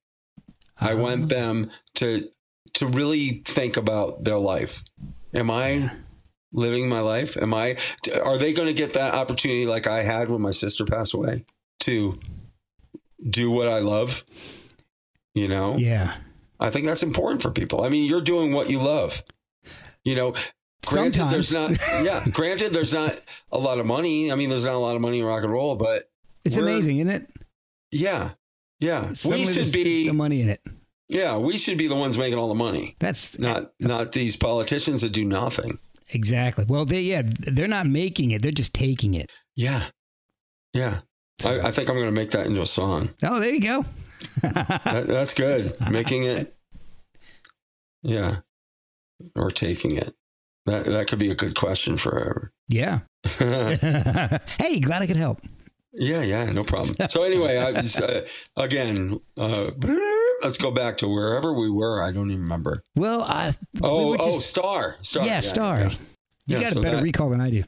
I 0.80 0.92
Uh-huh. 0.92 1.02
want 1.02 1.28
them 1.28 1.70
to 1.96 2.28
to 2.74 2.86
really 2.86 3.42
think 3.46 3.76
about 3.76 4.24
their 4.24 4.38
life. 4.38 4.84
Am 5.34 5.50
I 5.50 5.90
living 6.52 6.88
my 6.88 7.00
life? 7.00 7.36
Am 7.36 7.52
I 7.54 7.76
are 8.22 8.38
they 8.38 8.52
going 8.52 8.68
to 8.68 8.74
get 8.74 8.92
that 8.94 9.14
opportunity 9.14 9.66
like 9.66 9.86
I 9.86 10.02
had 10.02 10.28
when 10.30 10.42
my 10.42 10.50
sister 10.50 10.84
passed 10.84 11.14
away 11.14 11.44
to 11.80 12.18
do 13.28 13.50
what 13.50 13.68
I 13.68 13.78
love? 13.80 14.24
You 15.34 15.48
know? 15.48 15.76
Yeah. 15.76 16.14
I 16.60 16.70
think 16.70 16.86
that's 16.86 17.02
important 17.02 17.42
for 17.42 17.50
people. 17.50 17.82
I 17.82 17.88
mean, 17.88 18.04
you're 18.04 18.20
doing 18.20 18.52
what 18.52 18.68
you 18.68 18.80
love. 18.80 19.22
You 20.04 20.14
know, 20.14 20.34
granted 20.86 21.18
Sometimes. 21.20 21.50
there's 21.50 21.52
not 21.52 22.04
yeah, 22.04 22.24
granted 22.32 22.72
there's 22.72 22.92
not 22.94 23.18
a 23.52 23.58
lot 23.58 23.78
of 23.78 23.86
money. 23.86 24.30
I 24.32 24.34
mean, 24.36 24.50
there's 24.50 24.64
not 24.64 24.74
a 24.74 24.78
lot 24.78 24.96
of 24.96 25.02
money 25.02 25.18
in 25.20 25.24
rock 25.24 25.42
and 25.42 25.52
roll, 25.52 25.76
but 25.76 26.04
It's 26.44 26.56
amazing, 26.56 26.98
isn't 26.98 27.12
it? 27.12 27.30
yeah. 27.90 28.30
Yeah. 28.80 29.12
Suddenly 29.14 29.46
we 29.46 29.52
should 29.52 29.72
be 29.72 30.06
the 30.06 30.14
money 30.14 30.40
in 30.40 30.48
it. 30.48 30.60
yeah, 31.08 31.36
we 31.36 31.58
should 31.58 31.78
be 31.78 31.88
the 31.88 31.96
ones 31.96 32.16
making 32.16 32.38
all 32.38 32.48
the 32.48 32.54
money. 32.54 32.94
That's 33.00 33.38
Not 33.38 33.72
not 33.80 34.12
these 34.12 34.36
politicians 34.36 35.00
that 35.02 35.10
do 35.10 35.24
nothing. 35.24 35.78
exactly. 36.10 36.64
Well, 36.68 36.84
they 36.84 37.00
yeah, 37.02 37.22
they're 37.24 37.66
not 37.66 37.86
making 37.86 38.30
it. 38.30 38.40
They're 38.42 38.52
just 38.52 38.72
taking 38.72 39.14
it. 39.14 39.30
Yeah. 39.56 39.86
Yeah. 40.72 41.00
I, 41.44 41.60
I 41.60 41.70
think 41.72 41.88
I'm 41.90 41.96
gonna 41.96 42.12
make 42.12 42.30
that 42.30 42.46
into 42.46 42.62
a 42.62 42.66
song. 42.66 43.08
Oh, 43.24 43.40
there 43.40 43.52
you 43.52 43.60
go. 43.60 43.84
That, 44.42 45.06
that's 45.08 45.34
good. 45.34 45.74
Making 45.90 46.24
it 46.24 46.54
Yeah. 48.02 48.36
Or 49.34 49.50
taking 49.50 49.96
it. 49.96 50.14
That 50.68 50.84
that 50.84 51.08
could 51.08 51.18
be 51.18 51.30
a 51.30 51.34
good 51.34 51.54
question 51.56 51.96
for 51.98 52.52
yeah. 52.68 53.00
hey, 53.38 54.80
glad 54.80 55.02
I 55.02 55.06
could 55.06 55.16
help. 55.16 55.40
Yeah, 55.92 56.22
yeah, 56.22 56.44
no 56.52 56.62
problem. 56.64 56.94
So 57.08 57.22
anyway, 57.24 57.56
I 57.56 57.72
was, 57.80 57.96
uh, 57.98 58.26
again, 58.56 59.18
uh, 59.36 59.70
let's 60.42 60.58
go 60.58 60.70
back 60.70 60.98
to 60.98 61.08
wherever 61.08 61.52
we 61.52 61.70
were. 61.70 62.02
I 62.02 62.12
don't 62.12 62.30
even 62.30 62.42
remember. 62.42 62.82
Well, 62.94 63.22
I 63.22 63.54
we 63.74 63.80
Oh, 63.82 64.16
oh, 64.18 64.38
Star, 64.38 64.96
Star. 65.00 65.26
yeah, 65.26 65.40
Star. 65.40 65.80
yeah. 65.80 65.90
You 66.46 66.56
Yeah, 66.56 66.60
got 66.60 66.72
so 66.74 66.80
a 66.80 66.82
better 66.82 66.96
that- 66.96 67.02
recall 67.02 67.30
than 67.30 67.40
I 67.40 67.50
do. 67.50 67.64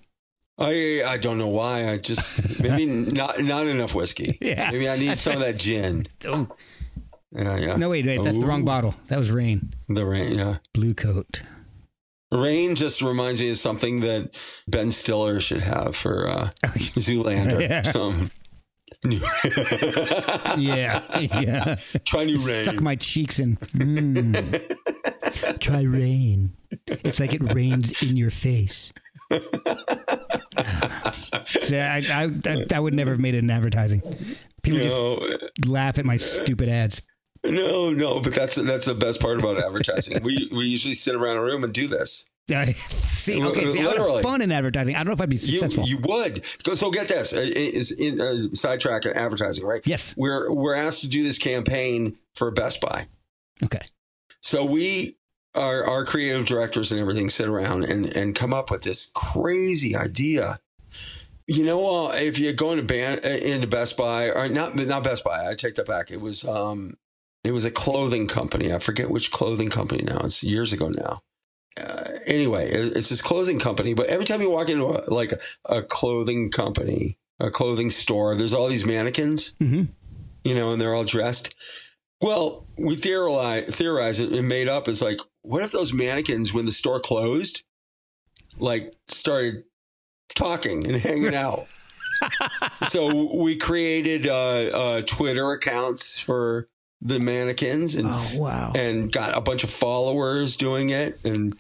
I 0.59 1.03
I 1.07 1.17
don't 1.17 1.39
know 1.39 1.49
why. 1.49 1.91
I 1.91 1.97
just 1.97 2.61
maybe 2.63 2.85
not 2.85 3.43
not 3.43 3.67
enough 3.67 3.95
whiskey. 3.95 4.37
Yeah, 4.43 4.71
maybe 4.71 4.91
I 4.91 4.97
need 4.99 5.19
some 5.19 5.33
of 5.35 5.41
that 5.41 5.57
gin. 5.57 6.05
Oh 6.27 6.47
Yeah, 7.33 7.57
yeah. 7.57 7.77
no, 7.77 7.89
wait, 7.89 8.05
wait, 8.05 8.23
that's 8.23 8.37
the 8.39 8.45
wrong 8.47 8.65
bottle. 8.67 8.95
That 9.09 9.19
was 9.19 9.31
rain. 9.31 9.73
The 9.89 10.05
rain. 10.05 10.37
Yeah, 10.39 10.59
Blue 10.75 10.93
coat. 10.95 11.41
Rain 12.33 12.75
just 12.77 13.03
reminds 13.03 13.41
me 13.41 13.51
of 13.51 13.59
something 13.59 14.01
that 14.01 14.31
Ben 14.69 14.93
Stiller 14.93 15.41
should 15.41 15.63
have 15.63 15.97
for 15.97 16.29
uh, 16.29 16.51
Zoolander. 16.67 17.61
Yeah. 17.61 17.83
Some. 17.91 18.31
new- 19.05 19.21
Yeah, 20.61 21.19
yeah. 21.19 21.77
Try 22.05 22.25
new 22.25 22.39
rain. 22.39 22.65
Suck 22.65 22.81
my 22.81 22.97
cheeks 22.97 23.39
in. 23.39 23.57
Mm. 23.75 25.59
Try 25.61 25.83
rain. 25.83 26.53
It's 26.87 27.19
like 27.21 27.35
it 27.35 27.43
rains 27.55 28.03
in 28.03 28.17
your 28.17 28.31
face. 28.31 28.93
See, 31.47 31.79
I, 31.79 31.99
I, 31.99 32.31
I, 32.47 32.67
I 32.75 32.81
would 32.81 32.95
never 32.95 33.13
have 33.13 33.21
made 33.21 33.35
it 33.35 33.39
in 33.39 33.51
advertising. 33.51 34.03
People 34.63 34.81
just 34.81 35.01
laugh 35.67 35.99
at 35.99 36.05
my 36.05 36.17
stupid 36.17 36.69
ads. 36.69 37.01
No, 37.45 37.91
no. 37.91 38.21
But 38.21 38.35
that's 38.35 38.57
that's 38.57 38.87
the 38.87 38.95
best 38.95 39.21
part 39.21 39.39
about 39.39 39.63
advertising. 39.63 40.23
we 40.23 40.49
we 40.53 40.65
usually 40.67 40.95
sit 40.95 41.15
around 41.15 41.37
a 41.37 41.43
room 41.43 41.65
and 41.65 41.73
do 41.73 41.87
this. 41.89 42.27
I- 42.51 42.65
see, 42.73 43.41
okay, 43.43 43.69
see, 43.71 43.81
I 43.81 43.87
would 43.87 43.99
have 43.99 44.23
fun 44.23 44.43
in 44.43 44.51
advertising. 44.51 44.97
I 44.97 44.99
don't 44.99 45.07
know 45.09 45.13
if 45.13 45.21
I'd 45.21 45.31
be 45.31 45.37
You, 45.37 45.59
successful. 45.61 45.85
you 45.87 45.99
would. 45.99 46.45
So 46.75 46.91
get 46.91 47.07
this. 47.09 47.33
uh, 47.33 47.39
Is 47.41 47.93
in 47.93 48.21
uh, 48.21 48.53
sidetrack 48.55 49.05
and 49.05 49.17
advertising, 49.17 49.65
right? 49.65 49.83
Yes. 49.85 50.15
We're 50.17 50.51
we're 50.53 50.75
asked 50.75 51.01
to 51.03 51.09
do 51.09 51.23
this 51.23 51.39
campaign 51.39 52.17
for 52.35 52.51
Best 52.51 52.81
Buy. 52.81 53.07
okay. 53.63 53.87
So 54.41 54.65
we 54.65 55.17
our 55.55 55.85
our 55.85 56.05
creative 56.05 56.47
directors 56.47 56.91
and 56.91 57.01
everything 57.01 57.29
sit 57.31 57.49
around 57.49 57.85
and 57.85 58.07
and 58.17 58.35
come 58.35 58.53
up 58.53 58.71
with 58.71 58.83
this 58.83 59.11
crazy 59.15 59.95
idea. 59.97 60.59
You 61.47 61.65
know, 61.65 62.07
uh, 62.07 62.13
if 62.15 62.39
you 62.39 62.53
go 62.53 62.71
into 62.73 62.85
band 62.85 63.25
uh, 63.25 63.29
into 63.29 63.67
Best 63.67 63.97
Buy 63.97 64.31
or 64.31 64.49
not 64.49 64.75
not 64.77 65.05
Best 65.05 65.23
Buy, 65.25 65.49
I 65.51 65.55
take 65.55 65.75
that 65.77 65.87
back. 65.87 66.11
It 66.11 66.21
was 66.21 66.45
um 66.45 66.97
it 67.45 67.53
was 67.53 67.65
a 67.65 67.71
clothing 67.71 68.27
company. 68.27 68.73
I 68.73 68.79
forget 68.79 69.11
which 69.11 69.31
clothing 69.31 69.71
company 69.71 70.03
now. 70.03 70.21
It's 70.21 70.43
years 70.43 70.73
ago 70.73 70.89
now. 70.89 71.21
Uh, 71.81 72.05
anyway, 72.27 72.71
it- 72.71 72.97
it's 72.97 73.09
this 73.09 73.23
clothing 73.23 73.59
company, 73.59 73.95
but 73.95 74.07
every 74.09 74.25
time 74.27 74.41
you 74.41 74.51
walk 74.51 74.69
into 74.69 74.87
a, 74.87 75.09
like 75.13 75.33
a, 75.33 75.39
a 75.67 75.83
clothing 75.83 76.51
company, 76.51 77.17
a 77.39 77.51
clothing 77.51 77.91
store, 77.91 78.35
there's 78.35 78.53
all 78.55 78.69
these 78.69 78.85
mannequins 78.85 79.55
hmm 79.59 79.85
you 80.43 80.55
know, 80.55 80.73
and 80.73 80.81
they're 80.81 80.95
all 80.95 81.05
dressed. 81.05 81.55
Well, 82.23 82.67
we 82.79 82.97
theorize, 82.97 83.67
theorize 83.77 84.19
it 84.21 84.33
and 84.33 84.49
made 84.49 84.69
up 84.69 84.89
is 84.89 85.03
like, 85.03 85.19
what 85.43 85.63
if 85.63 85.71
those 85.71 85.93
mannequins, 85.93 86.51
when 86.55 86.65
the 86.65 86.73
store 86.73 86.99
closed, 86.99 87.63
like 88.59 88.95
started 89.09 89.65
talking 90.35 90.87
and 90.87 90.97
hanging 90.97 91.35
out? 91.47 91.67
so 92.89 93.35
we 93.37 93.57
created 93.57 94.27
uh, 94.27 94.33
uh, 94.73 95.03
Twitter 95.03 95.53
accounts 95.53 96.19
for 96.19 96.70
the 97.03 97.19
mannequins 97.21 97.95
and 97.97 98.07
Oh 98.09 98.29
wow. 98.35 98.73
and 98.75 99.11
got 99.11 99.37
a 99.37 99.41
bunch 99.41 99.65
of 99.65 99.71
followers 99.71 100.57
doing 100.57 100.91
it, 100.91 101.19
and 101.25 101.55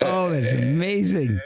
uh, 0.00 0.06
Oh, 0.06 0.30
that's 0.30 0.52
amazing. 0.52 1.38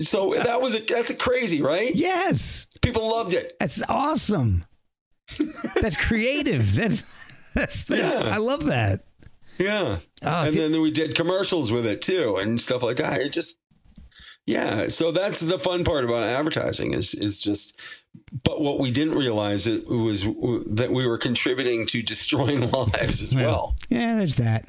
so 0.00 0.34
that 0.34 0.60
was 0.60 0.74
a, 0.74 0.80
that's 0.80 1.10
a 1.10 1.14
crazy, 1.14 1.62
right? 1.62 1.94
Yes, 1.94 2.66
People 2.82 3.08
loved 3.10 3.34
it. 3.34 3.56
that's 3.60 3.82
awesome. 3.88 4.64
That's 5.80 5.96
creative. 5.96 6.74
That's 6.76 7.02
that's. 7.52 7.90
Yeah. 7.90 8.22
I 8.32 8.36
love 8.36 8.66
that. 8.66 9.06
Yeah. 9.58 9.98
Oh, 10.22 10.42
and 10.44 10.52
see- 10.52 10.60
then 10.60 10.80
we 10.80 10.90
did 10.92 11.16
commercials 11.16 11.72
with 11.72 11.84
it 11.84 12.00
too 12.00 12.36
and 12.36 12.60
stuff 12.60 12.82
like 12.84 12.98
that. 12.98 13.20
It 13.20 13.32
just 13.32 13.58
yeah, 14.46 14.86
so 14.86 15.10
that's 15.10 15.40
the 15.40 15.58
fun 15.58 15.82
part 15.82 16.04
about 16.04 16.28
advertising 16.28 16.94
is 16.94 17.12
is 17.14 17.40
just 17.40 17.80
but 18.44 18.60
what 18.60 18.78
we 18.78 18.90
didn't 18.90 19.14
realize 19.14 19.66
it 19.66 19.86
was 19.88 20.22
that 20.22 20.90
we 20.92 21.06
were 21.06 21.18
contributing 21.18 21.86
to 21.86 22.02
destroying 22.02 22.70
lives 22.70 23.20
as 23.22 23.34
well. 23.34 23.76
Yeah, 23.88 24.16
there's 24.16 24.36
that. 24.36 24.64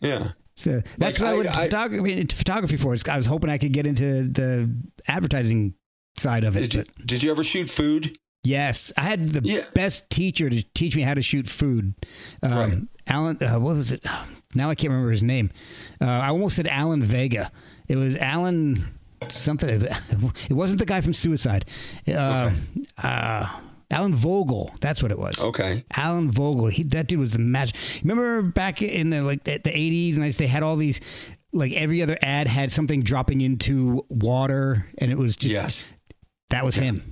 Yeah. 0.00 0.32
So 0.56 0.82
that's 0.98 1.18
Like, 1.18 1.26
what 1.26 1.34
I 1.34 1.36
went 1.36 1.48
I- 1.48 1.52
to 1.52 1.58
I- 1.60 1.64
photography, 1.64 2.20
into 2.20 2.36
photography 2.36 2.76
for. 2.76 2.94
I 3.08 3.16
was 3.16 3.26
hoping 3.26 3.50
I 3.50 3.58
could 3.58 3.72
get 3.72 3.86
into 3.86 4.22
the 4.28 4.74
advertising 5.08 5.74
side 6.18 6.44
of 6.44 6.56
it. 6.56 6.60
Did 6.60 6.74
you, 6.74 6.84
did 7.06 7.22
you 7.22 7.30
ever 7.30 7.42
shoot 7.42 7.70
food? 7.70 8.16
yes, 8.44 8.92
I 8.96 9.02
had 9.02 9.28
the 9.28 9.40
Yeah. 9.48 9.64
best 9.74 10.10
teacher 10.10 10.50
to 10.50 10.62
teach 10.74 10.96
me 10.96 11.02
how 11.02 11.14
to 11.14 11.22
shoot 11.22 11.48
food. 11.48 11.94
Um, 12.42 12.52
Right. 12.52 12.78
Alan, 13.06 13.38
uh, 13.42 13.58
what 13.60 13.76
was 13.76 13.92
it? 13.92 14.04
Now 14.54 14.68
I 14.68 14.74
can't 14.74 14.90
remember 14.90 15.10
his 15.12 15.22
name. 15.22 15.50
Uh, 16.00 16.04
I 16.04 16.28
almost 16.28 16.56
said 16.56 16.66
Alan 16.66 17.02
Vega. 17.02 17.50
It 17.88 17.96
was 17.96 18.16
Alan 18.18 18.84
something. 19.30 19.86
It 20.50 20.52
wasn't 20.54 20.78
the 20.80 20.86
guy 20.86 21.00
from 21.00 21.12
Suicide. 21.12 21.64
Uh, 22.08 22.50
uh, 23.02 23.58
Alan 23.90 24.14
Vogel. 24.14 24.72
That's 24.80 25.02
what 25.02 25.12
it 25.12 25.18
was. 25.18 25.38
Okay. 25.38 25.84
Alan 25.94 26.30
Vogel. 26.30 26.66
He, 26.68 26.82
that 26.84 27.08
dude 27.08 27.18
was 27.20 27.32
the 27.32 27.38
match. 27.38 28.00
Remember 28.02 28.40
back 28.42 28.80
in 28.82 29.10
the 29.10 29.22
like 29.22 29.44
the, 29.44 29.58
the 29.58 29.70
80s 29.70 30.14
and 30.16 30.24
I 30.24 30.30
they 30.30 30.46
had 30.46 30.62
all 30.62 30.76
these 30.76 31.00
like 31.52 31.72
every 31.74 32.02
other 32.02 32.16
ad 32.22 32.46
had 32.48 32.72
something 32.72 33.02
dropping 33.02 33.42
into 33.42 34.04
water 34.08 34.86
and 34.98 35.10
it 35.12 35.18
was 35.18 35.36
just 35.36 35.52
Yes. 35.52 35.84
that 36.48 36.64
was 36.64 36.74
him. 36.76 37.02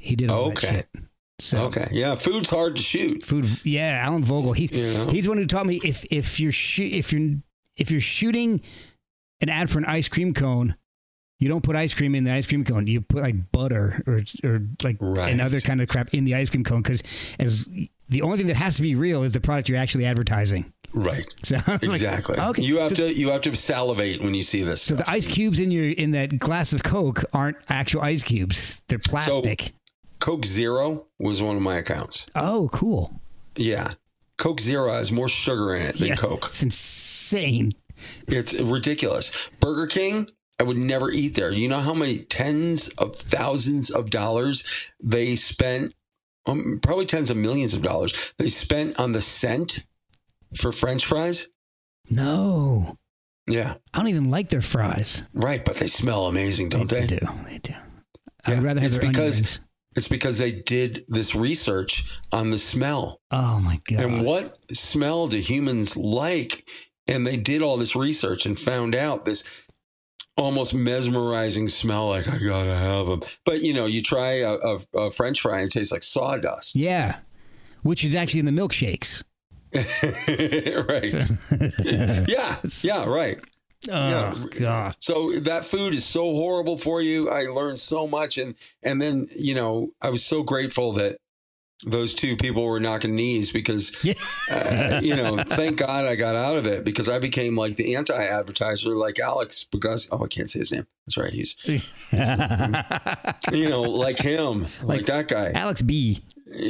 He 0.00 0.16
did 0.16 0.30
all 0.30 0.46
Okay. 0.52 0.66
that 0.68 0.86
shit. 0.94 1.04
So 1.38 1.64
Okay. 1.64 1.88
Yeah. 1.92 2.14
Food's 2.14 2.48
hard 2.48 2.76
to 2.76 2.82
shoot. 2.82 3.24
food 3.26 3.46
yeah, 3.64 4.00
Alan 4.02 4.24
Vogel. 4.24 4.54
He 4.54 4.66
Yeah. 4.72 5.10
he's 5.10 5.24
the 5.24 5.30
one 5.30 5.38
who 5.38 5.46
taught 5.46 5.66
me 5.66 5.80
if 5.84 6.04
if 6.10 6.40
you're 6.40 6.52
shoo- 6.52 6.84
if 6.90 7.12
you're 7.12 7.36
if 7.76 7.90
you're 7.90 8.00
shooting 8.00 8.62
an 9.42 9.48
ad 9.50 9.68
for 9.68 9.78
an 9.80 9.84
ice 9.84 10.08
cream 10.08 10.32
cone 10.32 10.76
you 11.42 11.48
don't 11.48 11.62
put 11.62 11.74
ice 11.76 11.92
cream 11.92 12.14
in 12.14 12.24
the 12.24 12.30
ice 12.32 12.46
cream 12.46 12.64
cone. 12.64 12.86
You 12.86 13.00
put 13.00 13.22
like 13.22 13.50
butter 13.52 14.02
or 14.06 14.22
or 14.44 14.62
like 14.82 14.96
Right. 15.00 15.32
another 15.32 15.60
kind 15.60 15.80
of 15.82 15.88
crap 15.88 16.14
in 16.14 16.24
the 16.24 16.34
ice 16.36 16.48
cream 16.50 16.62
cone 16.64 16.82
because 16.82 17.02
as 17.38 17.68
the 18.08 18.22
only 18.22 18.38
thing 18.38 18.46
that 18.46 18.56
has 18.56 18.76
to 18.76 18.82
be 18.82 18.94
real 18.94 19.22
is 19.24 19.32
the 19.32 19.40
product 19.40 19.68
you're 19.68 19.78
actually 19.78 20.06
advertising. 20.06 20.72
Right. 20.94 21.24
So 21.44 21.56
was 21.56 21.66
like, 21.68 21.82
Exactly. 21.82 22.38
okay, 22.38 22.62
You 22.62 22.78
have 22.78 22.90
so, 22.90 22.96
to 23.08 23.12
you 23.14 23.30
have 23.30 23.40
to 23.42 23.56
salivate 23.56 24.22
when 24.22 24.34
you 24.34 24.42
see 24.42 24.62
this. 24.62 24.82
so 24.82 24.94
stuff. 24.94 25.06
the 25.06 25.10
ice 25.10 25.26
cubes 25.26 25.58
in 25.58 25.70
your 25.70 25.90
in 25.90 26.12
that 26.12 26.38
glass 26.38 26.72
of 26.72 26.82
Coke 26.82 27.24
aren't 27.32 27.56
actual 27.68 28.02
ice 28.02 28.22
cubes; 28.22 28.82
they're 28.88 28.98
plastic. 28.98 29.72
Coke 30.20 30.44
Zero 30.46 31.06
was 31.18 31.42
one 31.42 31.56
of 31.56 31.62
my 31.62 31.76
accounts. 31.78 32.26
oh, 32.36 32.68
cool! 32.72 33.20
Yeah. 33.56 33.94
Coke 34.38 34.60
Zero 34.60 34.92
has 34.92 35.10
more 35.10 35.28
sugar 35.28 35.74
in 35.74 35.82
it 35.82 35.98
than 35.98 36.08
Yeah, 36.08 36.16
Coke. 36.16 36.46
It's 36.50 36.62
insane. 36.62 37.72
It's 38.28 38.54
ridiculous. 38.54 39.30
Burger 39.60 39.86
King, 39.86 40.26
I 40.62 40.64
would 40.64 40.76
never 40.76 41.10
eat 41.10 41.34
there. 41.34 41.50
You 41.50 41.66
know 41.66 41.80
how 41.80 41.92
many 41.92 42.18
tens 42.18 42.88
of 42.90 43.16
thousands 43.16 43.90
of 43.90 44.10
dollars 44.10 44.62
they 45.02 45.34
spent? 45.34 45.92
Um, 46.46 46.78
probably 46.80 47.04
tens 47.04 47.32
of 47.32 47.36
millions 47.36 47.74
of 47.74 47.82
dollars 47.82 48.14
they 48.38 48.48
spent 48.48 48.96
on 49.00 49.10
the 49.10 49.20
scent 49.20 49.86
for 50.56 50.70
French 50.70 51.04
fries. 51.04 51.48
No, 52.10 52.96
Yeah, 53.48 53.74
I 53.92 53.98
don't 53.98 54.06
even 54.08 54.30
like 54.30 54.50
their 54.50 54.60
fries. 54.62 55.24
right. 55.34 55.64
But 55.64 55.78
they 55.78 55.88
smell 55.88 56.26
amazing, 56.28 56.68
don't 56.68 56.88
they? 56.88 57.00
They 57.00 57.06
do. 57.18 57.26
They 57.44 57.58
do. 57.58 57.74
Yeah, 58.46 58.54
I'd 58.58 58.62
rather 58.62 58.80
have 58.80 58.88
it's 58.94 58.98
because-. 59.04 59.58
It's 59.96 60.08
because 60.08 60.38
they 60.38 60.52
did 60.52 61.04
this 61.08 61.34
research 61.34 62.04
on 62.30 62.50
the 62.50 62.58
smell 62.58 63.20
Oh 63.30 63.58
my 63.60 63.78
god! 63.86 64.00
and 64.00 64.24
what 64.24 64.58
smell 64.74 65.26
do 65.28 65.36
humans 65.38 65.98
like, 65.98 66.66
and 67.06 67.26
they 67.26 67.36
did 67.36 67.60
all 67.62 67.76
this 67.76 67.94
research 67.94 68.46
and 68.46 68.58
found 68.58 68.94
out 68.94 69.26
this 69.26 69.44
almost 70.42 70.74
mesmerizing 70.74 71.68
smell. 71.68 72.08
Like 72.08 72.28
I 72.28 72.38
gotta 72.38 72.76
have 72.76 73.06
them, 73.06 73.22
but 73.44 73.62
you 73.62 73.72
know, 73.72 73.86
you 73.86 74.02
try 74.02 74.32
a, 74.40 74.52
a, 74.54 74.78
a 74.96 75.10
French 75.10 75.40
fry 75.40 75.60
and 75.60 75.68
it 75.68 75.72
tastes 75.72 75.92
like 75.92 76.02
sawdust. 76.02 76.74
Yeah, 76.74 77.18
which 77.82 78.04
is 78.04 78.14
actually 78.14 78.40
in 78.40 78.46
the 78.46 78.52
milkshakes. 78.52 79.22
right? 79.72 81.14
yeah, 82.28 82.56
yeah, 82.82 83.04
right. 83.06 83.38
Oh 83.90 84.08
Yeah. 84.10 84.34
god! 84.50 84.96
So 85.00 85.40
that 85.40 85.64
food 85.64 85.94
is 85.94 86.04
so 86.04 86.32
horrible 86.32 86.78
for 86.78 87.00
you. 87.00 87.28
I 87.30 87.42
learned 87.46 87.78
so 87.80 88.06
much, 88.06 88.38
and 88.38 88.54
and 88.82 89.00
then 89.02 89.28
you 89.34 89.54
know 89.54 89.90
I 90.00 90.10
was 90.10 90.24
so 90.24 90.42
grateful 90.42 90.92
that 90.94 91.18
those 91.84 92.14
two 92.14 92.36
people 92.36 92.64
were 92.64 92.78
knocking 92.80 93.14
knees 93.14 93.50
because 93.52 93.92
Yeah. 94.04 94.14
uh, 94.50 95.00
you 95.02 95.16
know 95.16 95.42
thank 95.42 95.78
God 95.78 96.04
I 96.06 96.14
got 96.16 96.36
out 96.36 96.56
of 96.56 96.66
it 96.66 96.84
because 96.84 97.08
I 97.08 97.18
became 97.18 97.56
like 97.56 97.76
the 97.76 97.96
anti-advertiser 97.96 98.94
like 98.94 99.18
Alex 99.18 99.64
because 99.70 100.08
oh 100.12 100.24
I 100.24 100.28
can't 100.28 100.48
say 100.50 100.60
his 100.60 100.70
name. 100.72 100.86
That's 101.06 101.16
right. 101.16 101.32
He's 101.32 101.56
you 103.52 103.68
know 103.68 103.82
like 103.82 104.18
him 104.18 104.62
like, 104.62 104.82
Like- 104.84 105.06
that 105.06 105.28
guy 105.28 105.52
Alex 105.54 105.82
B. 105.82 106.22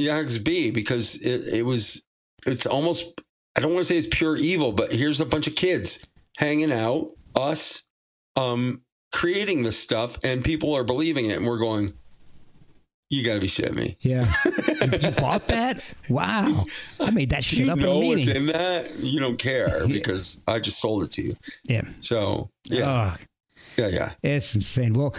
Alex 0.09 0.39
B 0.39 0.71
because 0.71 1.17
it, 1.17 1.49
it 1.49 1.63
was 1.63 2.03
it's 2.47 2.67
almost 2.67 3.21
I 3.57 3.61
don't 3.61 3.75
want 3.75 3.85
to 3.85 3.89
say 3.89 3.99
it's 3.99 4.07
pure 4.11 4.37
evil, 4.37 4.73
but 4.73 4.93
here's 4.93 5.21
a 5.21 5.27
bunch 5.27 5.47
of 5.47 5.55
kids 5.55 6.01
hanging 6.39 6.73
out, 6.73 7.11
us, 7.35 7.83
um, 8.35 8.81
creating 9.13 9.63
this 9.63 9.79
stuff, 9.79 10.19
and 10.25 10.43
people 10.43 10.75
are 10.75 10.85
believing 10.85 11.27
it, 11.27 11.37
and 11.37 11.47
we're 11.47 11.59
going, 11.59 11.93
"You 13.13 13.23
got 13.25 13.35
to 13.35 13.41
be 13.41 13.47
shitting 13.47 13.75
me." 13.75 13.97
Yeah, 14.01 14.33
you, 14.45 14.99
you 15.03 15.11
bought 15.13 15.47
that? 15.49 15.83
Wow! 16.09 16.65
I 16.99 17.11
made 17.11 17.31
that 17.31 17.45
shit 17.45 17.61
you 17.61 17.71
up 17.71 17.79
know 17.79 18.01
in 18.01 18.05
a 18.05 18.09
what's 18.09 18.29
in 18.29 18.47
that? 18.47 18.97
You 18.97 19.21
don't 19.21 19.39
care 19.39 19.87
because 19.87 20.41
I 20.49 20.59
just 20.59 20.81
sold 20.81 21.03
it 21.05 21.13
to 21.13 21.23
you. 21.23 21.37
yeah. 21.65 21.83
So 22.01 22.51
yeah, 22.65 23.15
Oh, 23.15 23.23
yeah, 23.77 23.89
yeah. 23.89 24.13
It's 24.23 24.55
insane. 24.55 24.95
Well, 24.95 25.15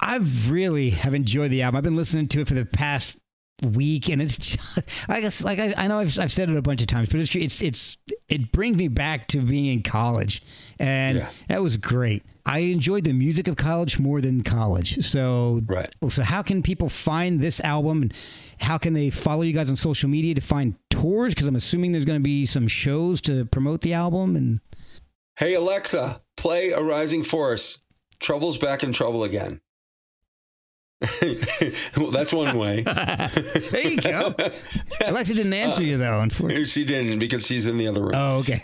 I've 0.00 0.50
really 0.50 0.90
have 0.90 1.14
enjoyed 1.14 1.50
the 1.50 1.62
album. 1.62 1.78
I've 1.78 1.84
been 1.84 1.96
listening 1.96 2.28
to 2.28 2.40
it 2.42 2.48
for 2.48 2.54
the 2.54 2.64
past 2.66 3.18
week, 3.62 4.08
and 4.10 4.20
it's 4.20 4.36
just, 4.36 4.78
I 5.08 5.20
guess 5.20 5.42
like 5.42 5.58
I, 5.58 5.72
I 5.76 5.86
know 5.86 5.98
I've, 6.00 6.18
I've 6.18 6.30
said 6.32 6.50
it 6.50 6.56
a 6.56 6.62
bunch 6.62 6.80
of 6.82 6.86
times, 6.86 7.08
but 7.08 7.20
it's 7.20 7.34
it's 7.34 7.62
it's 7.62 7.96
it 8.28 8.52
brings 8.52 8.76
me 8.76 8.88
back 8.88 9.26
to 9.28 9.40
being 9.40 9.66
in 9.66 9.82
college, 9.82 10.42
and 10.78 11.18
Yeah. 11.18 11.30
that 11.48 11.62
was 11.62 11.76
great. 11.76 12.22
I 12.48 12.60
enjoyed 12.60 13.02
the 13.04 13.12
music 13.12 13.48
of 13.48 13.56
college 13.56 13.98
more 13.98 14.20
than 14.20 14.40
college. 14.42 15.04
So 15.04 15.60
Right. 15.66 15.92
So 16.08 16.22
how 16.22 16.42
can 16.42 16.62
people 16.62 16.88
find 16.88 17.40
this 17.40 17.60
album, 17.60 18.02
and 18.02 18.14
how 18.60 18.78
can 18.78 18.92
they 18.94 19.10
follow 19.10 19.42
you 19.42 19.52
guys 19.52 19.68
on 19.68 19.74
social 19.76 20.08
media 20.08 20.34
to 20.36 20.40
find 20.40 20.76
tours? 20.88 21.34
Because 21.34 21.48
I'm 21.48 21.56
assuming 21.56 21.90
there's 21.92 22.04
going 22.04 22.20
to 22.20 22.24
be 22.24 22.46
some 22.46 22.68
shows 22.68 23.20
to 23.22 23.44
promote 23.46 23.80
the 23.80 23.92
album, 23.94 24.36
and 24.36 24.60
Hey 25.38 25.54
Alexa, 25.54 26.22
play 26.36 26.70
a 26.70 26.80
Rising 26.80 27.24
Force. 27.24 27.78
Trouble's 28.20 28.56
back 28.58 28.82
in 28.82 28.92
trouble 28.94 29.24
again. 29.24 29.60
well, 31.98 32.10
that's 32.10 32.32
one 32.32 32.56
way. 32.56 32.82
there 32.84 33.86
you 33.88 34.00
go. 34.00 34.34
Alexa 35.04 35.34
didn't 35.34 35.52
answer 35.52 35.82
you 35.84 35.98
though, 35.98 36.20
unfortunately. 36.20 36.64
she 36.64 36.86
didn't 36.86 37.18
because 37.18 37.44
she's 37.46 37.66
in 37.66 37.76
the 37.76 37.86
other 37.88 38.00
room. 38.02 38.12
Oh, 38.14 38.38
okay. 38.38 38.60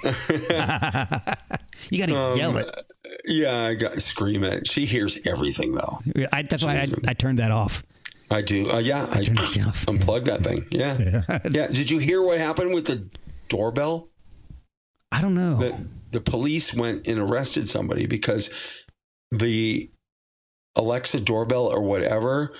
you 1.90 1.98
got 1.98 2.08
to 2.08 2.16
Um, 2.16 2.38
yell 2.38 2.56
it. 2.56 2.74
Yeah, 3.24 3.66
I 3.66 3.74
got 3.74 4.00
scream 4.02 4.44
it. 4.44 4.66
She 4.66 4.86
hears 4.86 5.18
everything 5.26 5.74
though. 5.74 6.00
I, 6.32 6.42
that's 6.42 6.62
why 6.62 6.76
I, 6.76 6.86
I 7.06 7.14
turned 7.14 7.38
that 7.38 7.50
off. 7.50 7.84
I 8.30 8.42
do. 8.42 8.70
Uh, 8.70 8.78
yeah, 8.78 9.06
I, 9.10 9.24
turned 9.24 9.38
it 9.40 9.66
off. 9.66 9.86
unplugged 9.88 10.26
that 10.26 10.42
thing. 10.42 10.66
Yeah. 10.70 11.22
yeah. 11.50 11.66
Did 11.68 11.90
you 11.90 11.98
hear 11.98 12.22
what 12.22 12.38
happened 12.38 12.74
with 12.74 12.86
the 12.86 13.08
doorbell? 13.48 14.08
I 15.10 15.20
don't 15.20 15.34
know. 15.34 15.58
The 15.58 15.86
the 16.12 16.20
police 16.20 16.74
went 16.74 17.06
and 17.06 17.18
arrested 17.18 17.68
somebody 17.68 18.06
because 18.06 18.50
the 19.30 19.90
Alexa 20.74 21.20
doorbell 21.20 21.66
or 21.66 21.82
whatever, 21.82 22.52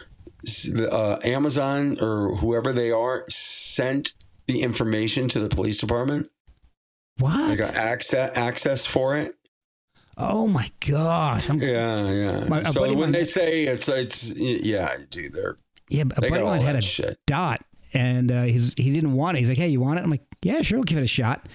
uh, 0.77 1.19
Amazon 1.23 1.99
or 2.01 2.37
whoever 2.37 2.73
they 2.73 2.91
are 2.91 3.25
sent 3.29 4.13
the 4.47 4.63
information 4.63 5.29
to 5.29 5.41
the 5.41 5.49
police 5.49 5.79
department. 5.79 6.31
They 7.17 7.25
what? 7.25 7.59
got 7.59 7.75
access 7.75 8.37
access 8.37 8.87
for 8.87 9.17
it. 9.17 9.37
Oh 10.19 10.47
my 10.47 10.71
gosh! 10.87 11.49
I'm, 11.49 11.61
Yeah, 11.61 12.09
yeah. 12.11 12.45
My- 12.45 12.63
so 12.65 12.83
when 12.83 12.99
mine- 12.99 13.13
they 13.13 13.25
say 13.25 13.65
it's 13.65 13.89
it's 13.89 14.31
yeah, 14.33 14.97
dude, 15.11 15.33
they're 15.33 15.57
yeah, 15.89 16.03
a 16.03 16.05
buddy 16.21 16.37
of 16.37 16.43
mine 16.45 16.61
had 16.61 16.77
a 16.77 16.83
shit. 16.83 17.19
dot, 17.27 17.63
and 17.95 18.31
uh, 18.31 18.43
he's 18.45 18.75
he 18.77 18.93
didn't 18.93 19.13
want 19.15 19.37
it. 19.37 19.41
He's 19.41 19.49
like, 19.49 19.59
"Hey, 19.59 19.69
you 19.69 19.81
want 19.81 19.99
it?" 19.99 20.03
I'm 20.03 20.11
like, 20.11 20.23
"Yeah, 20.43 20.61
sure, 20.63 20.79
we'll 20.79 20.85
give 20.85 20.99
it 20.99 21.03
a 21.05 21.07
shot." 21.07 21.49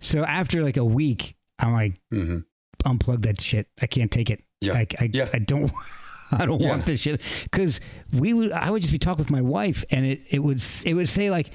So 0.00 0.24
after 0.24 0.62
like 0.62 0.76
a 0.76 0.84
week, 0.84 1.34
I'm 1.58 1.72
like, 1.72 2.00
hmm 2.10 2.38
"Unplug 2.84 3.22
that 3.22 3.40
shit. 3.40 3.66
I 3.82 3.86
can't 3.86 4.10
take 4.10 4.30
it. 4.30 4.42
Yeah. 4.60 4.72
Like, 4.74 4.94
I, 5.00 5.10
Yeah. 5.12 5.28
I 5.32 5.38
don't." 5.38 5.70
I 6.32 6.46
don't 6.46 6.60
Yeah. 6.60 6.70
want 6.70 6.86
this 6.86 7.00
shit 7.00 7.20
because 7.44 7.80
we 8.12 8.32
would. 8.32 8.50
I 8.50 8.70
would 8.70 8.80
just 8.82 8.92
be 8.92 8.98
talking 8.98 9.22
with 9.24 9.30
my 9.30 9.42
wife, 9.42 9.84
and 9.90 10.04
it 10.06 10.22
it 10.30 10.38
would 10.40 10.62
it 10.84 10.94
would 10.94 11.08
say 11.08 11.30
like 11.30 11.50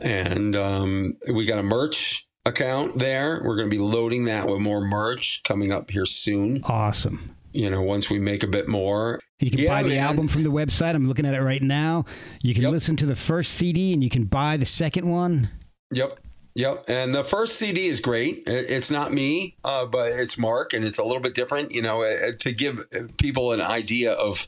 And 0.00 0.54
um, 0.54 1.16
we 1.32 1.44
got 1.44 1.58
a 1.58 1.62
merch 1.62 2.26
account 2.44 2.98
there. 2.98 3.42
We're 3.44 3.56
going 3.56 3.68
to 3.68 3.74
be 3.74 3.82
loading 3.82 4.24
that 4.26 4.48
with 4.48 4.60
more 4.60 4.80
merch 4.80 5.42
coming 5.44 5.72
up 5.72 5.90
here 5.90 6.06
soon. 6.06 6.60
Awesome. 6.64 7.34
You 7.52 7.68
know, 7.70 7.82
once 7.82 8.08
we 8.08 8.18
make 8.18 8.42
a 8.42 8.46
bit 8.46 8.68
more. 8.68 9.20
You 9.40 9.50
can 9.50 9.58
Yeah, 9.60 9.68
buy 9.70 9.82
the 9.82 9.90
man. 9.90 9.98
album 10.06 10.28
from 10.28 10.44
the 10.44 10.50
website. 10.50 10.94
I'm 10.94 11.08
looking 11.08 11.26
at 11.26 11.34
it 11.34 11.42
right 11.42 11.62
now. 11.62 12.04
You 12.42 12.54
can 12.54 12.62
Yep. 12.64 12.72
listen 12.72 12.96
to 12.96 13.06
the 13.06 13.16
first 13.16 13.54
CD 13.54 13.92
and 13.92 14.02
you 14.04 14.10
can 14.10 14.24
buy 14.24 14.56
the 14.56 14.66
second 14.66 15.08
one. 15.08 15.50
Yep. 15.92 16.20
Yep. 16.54 16.84
And 16.88 17.14
the 17.14 17.24
first 17.24 17.56
CD 17.56 17.86
is 17.86 18.00
great. 18.00 18.42
It's 18.46 18.90
not 18.90 19.12
me, 19.12 19.56
uh, 19.64 19.86
but 19.86 20.10
it's 20.12 20.36
Mark, 20.36 20.72
and 20.72 20.84
it's 20.84 20.98
a 20.98 21.04
little 21.04 21.22
bit 21.22 21.34
different, 21.34 21.70
you 21.72 21.82
know, 21.82 22.02
uh, 22.02 22.32
to 22.40 22.52
give 22.52 22.84
people 23.16 23.52
an 23.52 23.60
idea 23.60 24.12
of 24.12 24.46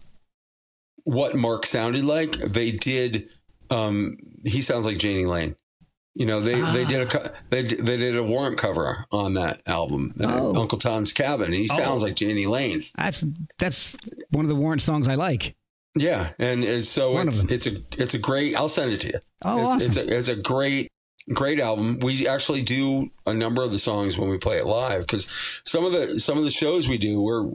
what 1.10 1.34
Mark 1.34 1.66
sounded 1.66 2.04
like. 2.04 2.32
They 2.32 2.70
did, 2.72 3.28
um, 3.70 4.16
he 4.44 4.60
sounds 4.60 4.86
like 4.86 5.02
Jani 5.02 5.26
Lane. 5.26 5.56
You 6.14 6.26
know, 6.26 6.40
they, 6.40 6.60
they 6.60 6.84
did 6.84 7.14
a 7.14 7.32
they 7.50 7.62
they 7.62 7.96
did 7.96 8.16
a 8.16 8.22
warrant 8.22 8.58
cover 8.58 9.06
on 9.12 9.34
that 9.34 9.62
album, 9.66 10.12
uh, 10.20 10.24
Oh. 10.28 10.60
Uncle 10.60 10.78
Tom's 10.78 11.12
Cabin. 11.12 11.52
He 11.52 11.66
sounds 11.68 12.02
Oh. 12.02 12.06
like 12.06 12.20
Jani 12.20 12.46
Lane. 12.46 12.82
That's 12.96 13.24
that's 13.58 13.96
one 14.30 14.44
of 14.44 14.48
the 14.48 14.56
Warrant 14.56 14.82
songs 14.82 15.06
I 15.06 15.14
like. 15.14 15.54
Yeah, 15.94 16.30
and, 16.38 16.64
and 16.64 16.82
so 16.84 17.12
One 17.12 17.28
it's 17.28 17.44
it's 17.44 17.66
a 17.68 17.76
it's 17.96 18.14
a 18.14 18.18
great. 18.18 18.56
I'll 18.56 18.68
send 18.68 18.92
it 18.92 19.00
to 19.02 19.06
you. 19.08 19.20
Oh, 19.42 19.58
it's, 19.58 19.66
awesome. 19.66 19.88
It's 19.88 19.96
a, 19.96 20.18
it's 20.18 20.28
a 20.28 20.36
great, 20.36 20.90
great 21.32 21.60
album. 21.60 22.00
We 22.00 22.26
actually 22.26 22.62
do 22.62 23.10
a 23.24 23.32
number 23.32 23.62
of 23.62 23.70
the 23.70 23.78
songs 23.78 24.18
when 24.18 24.28
we 24.30 24.36
play 24.38 24.58
it 24.58 24.66
live 24.66 25.02
because 25.02 25.28
some 25.64 25.84
of 25.84 25.92
the 25.92 26.18
some 26.20 26.36
of 26.38 26.44
the 26.44 26.50
shows 26.50 26.88
we 26.88 26.98
do, 26.98 27.20
we're 27.22 27.50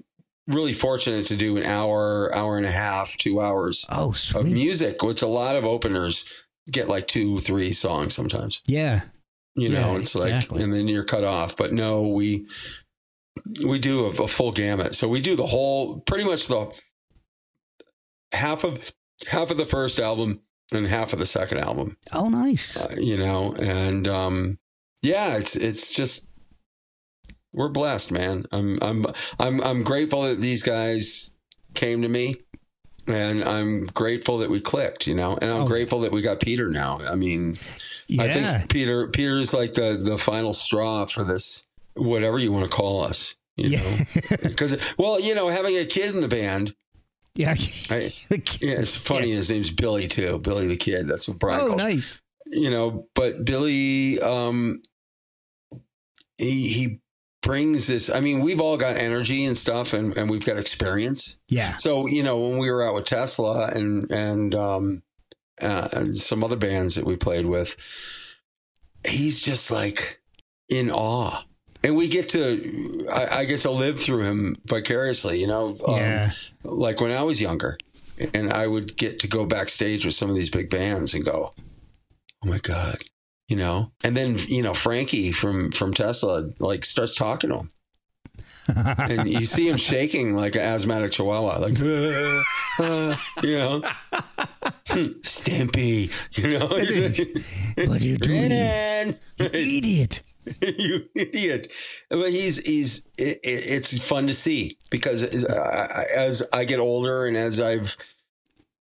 really 0.48 0.74
fortunate 0.74 1.26
to 1.28 1.36
do 1.36 1.58
an 1.58 1.64
hour, 1.66 2.34
hour 2.36 2.58
and 2.58 2.66
a 2.66 2.72
half, 2.72 3.18
two 3.18 3.42
hours 3.42 3.86
oh, 3.90 4.14
of 4.36 4.48
music, 4.50 5.02
which 5.02 5.22
a 5.22 5.28
lot 5.28 5.56
of 5.56 5.66
openers 5.66 6.26
get 6.72 6.88
like 6.88 7.08
two, 7.08 7.40
three 7.40 7.72
songs 7.72 8.14
sometimes. 8.14 8.62
Yeah. 8.68 9.02
You 9.56 9.70
know, 9.70 9.94
Yeah, 9.94 10.00
it's 10.00 10.16
like, 10.16 10.50
and 10.52 10.74
then 10.74 10.88
you're 10.88 11.04
cut 11.04 11.24
off. 11.24 11.56
But 11.56 11.72
no, 11.74 12.08
we 12.08 12.46
we 13.66 13.80
do 13.80 14.06
a, 14.06 14.10
a 14.24 14.28
full 14.28 14.52
gamut. 14.52 14.96
So 14.96 15.08
we 15.08 15.22
do 15.22 15.36
the 15.36 15.48
whole, 15.48 16.00
pretty 16.02 16.24
much 16.26 16.48
the 16.48 16.72
half 18.34 18.64
of 18.64 18.94
half 19.28 19.50
of 19.52 19.58
the 19.58 19.66
first 19.66 20.00
album 20.00 20.42
and 20.72 20.88
half 20.88 21.14
of 21.14 21.20
the 21.20 21.26
second 21.26 21.60
album 21.60 21.96
Oh, 22.12 22.28
nice. 22.28 22.76
uh, 22.76 22.96
you 22.98 23.18
know 23.18 23.54
and 23.54 24.08
um 24.08 24.58
yeah 25.02 25.38
it's 25.38 25.56
it's 25.56 25.92
just 25.92 26.25
we're 27.56 27.70
blessed 27.70 28.12
man 28.12 28.46
i'm 28.52 28.78
i'm 28.82 29.06
i'm 29.40 29.62
i'm 29.62 29.84
grateful 29.84 30.22
that 30.24 30.42
these 30.42 30.62
guys 30.62 31.32
came 31.74 32.02
to 32.02 32.08
me 32.08 32.36
and 33.08 33.44
i'm 33.44 33.86
grateful 33.88 34.38
that 34.40 34.50
we 34.50 34.60
clicked 34.60 35.08
you 35.08 35.16
know 35.16 35.38
and 35.42 35.50
i'm 35.52 35.62
Oh. 35.64 35.68
grateful 35.68 36.00
that 36.02 36.12
we 36.12 36.22
got 36.22 36.40
peter 36.40 36.70
now 36.70 37.00
i 37.10 37.16
mean 37.16 37.58
yeah. 38.08 38.24
i 38.24 38.32
think 38.34 38.70
peter 38.70 39.08
peter's 39.08 39.54
like 39.54 39.74
the 39.74 39.98
the 40.02 40.18
final 40.18 40.54
straw 40.54 41.06
for 41.06 41.24
this 41.24 41.64
whatever 41.96 42.38
you 42.40 42.52
want 42.52 42.70
to 42.70 42.76
call 42.76 43.04
us 43.04 43.36
you 43.56 43.70
yeah. 43.70 43.80
know 43.82 44.38
because 44.44 44.78
well 44.98 45.20
you 45.20 45.34
know 45.34 45.50
having 45.50 45.78
a 45.78 45.86
kid 45.86 46.14
in 46.14 46.22
the 46.22 46.28
band 46.28 46.76
yeah. 47.36 47.52
I- 47.90 48.12
yeah 48.62 48.80
it's 48.80 48.96
funny 48.96 49.32
his 49.32 49.50
name's 49.50 49.70
billy 49.72 50.08
too 50.08 50.40
billy 50.40 50.68
the 50.68 50.78
kid 50.78 51.08
that's 51.08 51.28
what 51.28 51.40
brian 51.40 51.62
Oh, 51.62 51.68
calls 51.68 51.78
nice. 51.78 52.20
you 52.48 52.70
know, 52.70 53.08
but 53.16 53.44
Billy, 53.44 54.20
um, 54.22 54.82
he 56.38 56.68
he 56.68 57.00
brings 57.46 57.88
this. 57.88 58.10
I 58.10 58.20
mean, 58.20 58.42
we've 58.42 58.60
all 58.60 58.76
got 58.76 58.98
energy 58.98 59.46
and 59.46 59.58
stuff, 59.58 59.94
and 59.94 60.18
and 60.18 60.30
we've 60.30 60.44
got 60.46 60.58
experience. 60.58 61.38
Yeah. 61.48 61.78
So 61.78 62.08
you 62.08 62.24
know, 62.24 62.38
when 62.40 62.58
we 62.58 62.70
were 62.70 62.84
out 62.86 62.96
with 62.96 63.06
Tesla 63.06 63.68
and 63.68 64.12
and 64.12 64.54
um, 64.54 65.04
uh, 65.62 65.88
and 65.94 66.18
some 66.18 66.44
other 66.44 66.58
bands 66.58 66.96
that 66.96 67.06
we 67.06 67.16
played 67.16 67.46
with, 67.46 67.78
he's 69.08 69.42
just 69.42 69.72
like 69.72 70.20
in 70.68 70.92
awe. 70.92 71.46
And 71.84 71.96
we 71.96 72.08
get 72.08 72.30
to, 72.30 73.06
I, 73.12 73.42
I 73.42 73.46
get 73.46 73.60
to 73.62 73.70
live 73.70 74.00
through 74.00 74.24
him 74.24 74.56
vicariously, 74.66 75.40
you 75.40 75.46
know. 75.46 75.78
Um, 75.88 75.96
Yeah. 75.98 76.32
like 76.64 77.00
when 77.00 77.12
I 77.12 77.22
was 77.22 77.40
younger, 77.40 77.78
and 78.34 78.52
I 78.52 78.66
would 78.66 78.98
get 78.98 79.20
to 79.20 79.28
go 79.28 79.46
backstage 79.46 80.04
with 80.04 80.16
some 80.16 80.30
of 80.32 80.36
these 80.36 80.50
big 80.50 80.72
bands 80.72 81.14
and 81.14 81.24
go, 81.24 81.54
"Oh 82.44 82.48
my 82.48 82.58
god," 82.58 82.98
you 83.48 83.56
know. 83.56 83.92
And 84.04 84.16
then 84.16 84.38
you 84.38 84.62
know 84.62 84.74
Frankie 84.74 85.32
from 85.32 85.72
from 85.72 85.94
Tesla 85.94 86.50
like 86.60 86.86
starts 86.86 87.16
talking 87.16 87.50
to 87.50 87.58
him, 87.58 87.72
and 88.98 89.30
you 89.30 89.46
see 89.46 89.68
him 89.70 89.78
shaking 89.78 90.36
like 90.36 90.56
an 90.56 90.62
asthmatic 90.62 91.12
chihuahua, 91.12 91.60
like 91.60 91.80
"Uh, 91.80 92.44
uh," 92.84 93.18
you 93.44 93.58
know, 93.58 93.82
Stimpy, 95.24 96.12
you 96.38 96.60
know. 96.60 96.68
What 96.68 98.02
are 98.02 98.06
you 98.06 98.18
doing? 98.18 99.16
Idiot. 99.40 100.22
you 100.62 101.10
idiot! 101.16 101.72
But 102.10 102.32
he's 102.32 102.60
he's 102.60 103.00
it- 103.18 103.40
it's 103.44 103.98
fun 103.98 104.28
to 104.28 104.34
see 104.34 104.78
because 104.92 105.24
as 105.24 105.44
I, 105.44 106.06
as 106.16 106.44
I 106.54 106.66
get 106.66 106.80
older 106.80 107.26
and 107.26 107.36
as 107.36 107.60
I've 107.60 107.98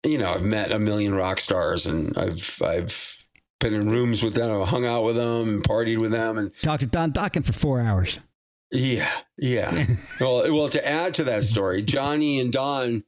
you 0.03 0.17
know 0.17 0.33
I've 0.33 0.41
met 0.41 0.71
a 0.71 0.79
million 0.79 1.13
rock 1.13 1.39
stars 1.39 1.85
and 1.85 2.17
I've 2.17 2.59
I've 2.59 3.22
been 3.63 3.73
in 3.73 3.89
rooms 3.89 4.21
with 4.23 4.35
them, 4.35 4.61
hung 4.61 4.85
out 4.85 5.03
with 5.03 5.15
them, 5.15 5.49
and 5.49 5.63
partied 5.63 5.99
with 5.99 6.11
them, 6.11 6.37
and 6.37 6.51
Talked 6.61 6.81
to 6.81 6.87
Don 6.87 7.11
Dokken 7.11 7.43
for 7.45 7.53
four 7.53 7.81
hours. 7.81 8.19
yeah, 8.71 9.09
yeah. 9.37 9.85
well, 10.21 10.53
well, 10.53 10.69
to 10.69 10.87
add 10.87 11.13
to 11.15 11.23
that 11.23 11.43
story, 11.43 11.81
Johnny 11.81 12.39
and 12.39 12.51
Don 12.53 13.03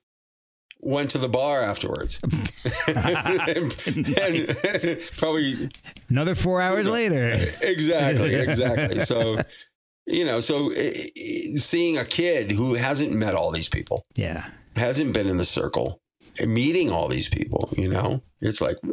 went 0.80 1.10
to 1.11 1.18
the 1.18 1.30
bar 1.30 1.61
afterwards, 1.61 2.19
and, 2.88 3.76
and 4.18 4.99
probably 5.18 5.69
Another 6.10 6.36
four 6.36 6.61
hours 6.61 6.86
later. 6.88 7.34
exactly, 7.61 8.36
exactly. 8.36 8.99
So, 9.06 9.41
you 10.06 10.23
know, 10.26 10.40
so 10.40 10.69
eh, 10.72 11.07
eh, 11.18 11.57
seeing 11.57 11.98
a 11.98 12.06
kid 12.06 12.52
who 12.52 12.76
hasn't 12.76 13.11
met 13.11 13.34
all 13.36 13.52
these 13.52 13.69
people, 13.69 14.06
Yeah. 14.15 14.49
hasn't 14.76 15.14
been 15.14 15.27
in 15.27 15.38
the 15.38 15.45
circle, 15.45 16.02
meeting 16.45 16.91
all 16.91 17.07
these 17.07 17.30
people, 17.30 17.69
you 17.76 17.90
know, 17.90 18.22
it's 18.41 18.61
like, 18.61 18.77
whoa! 18.84 18.91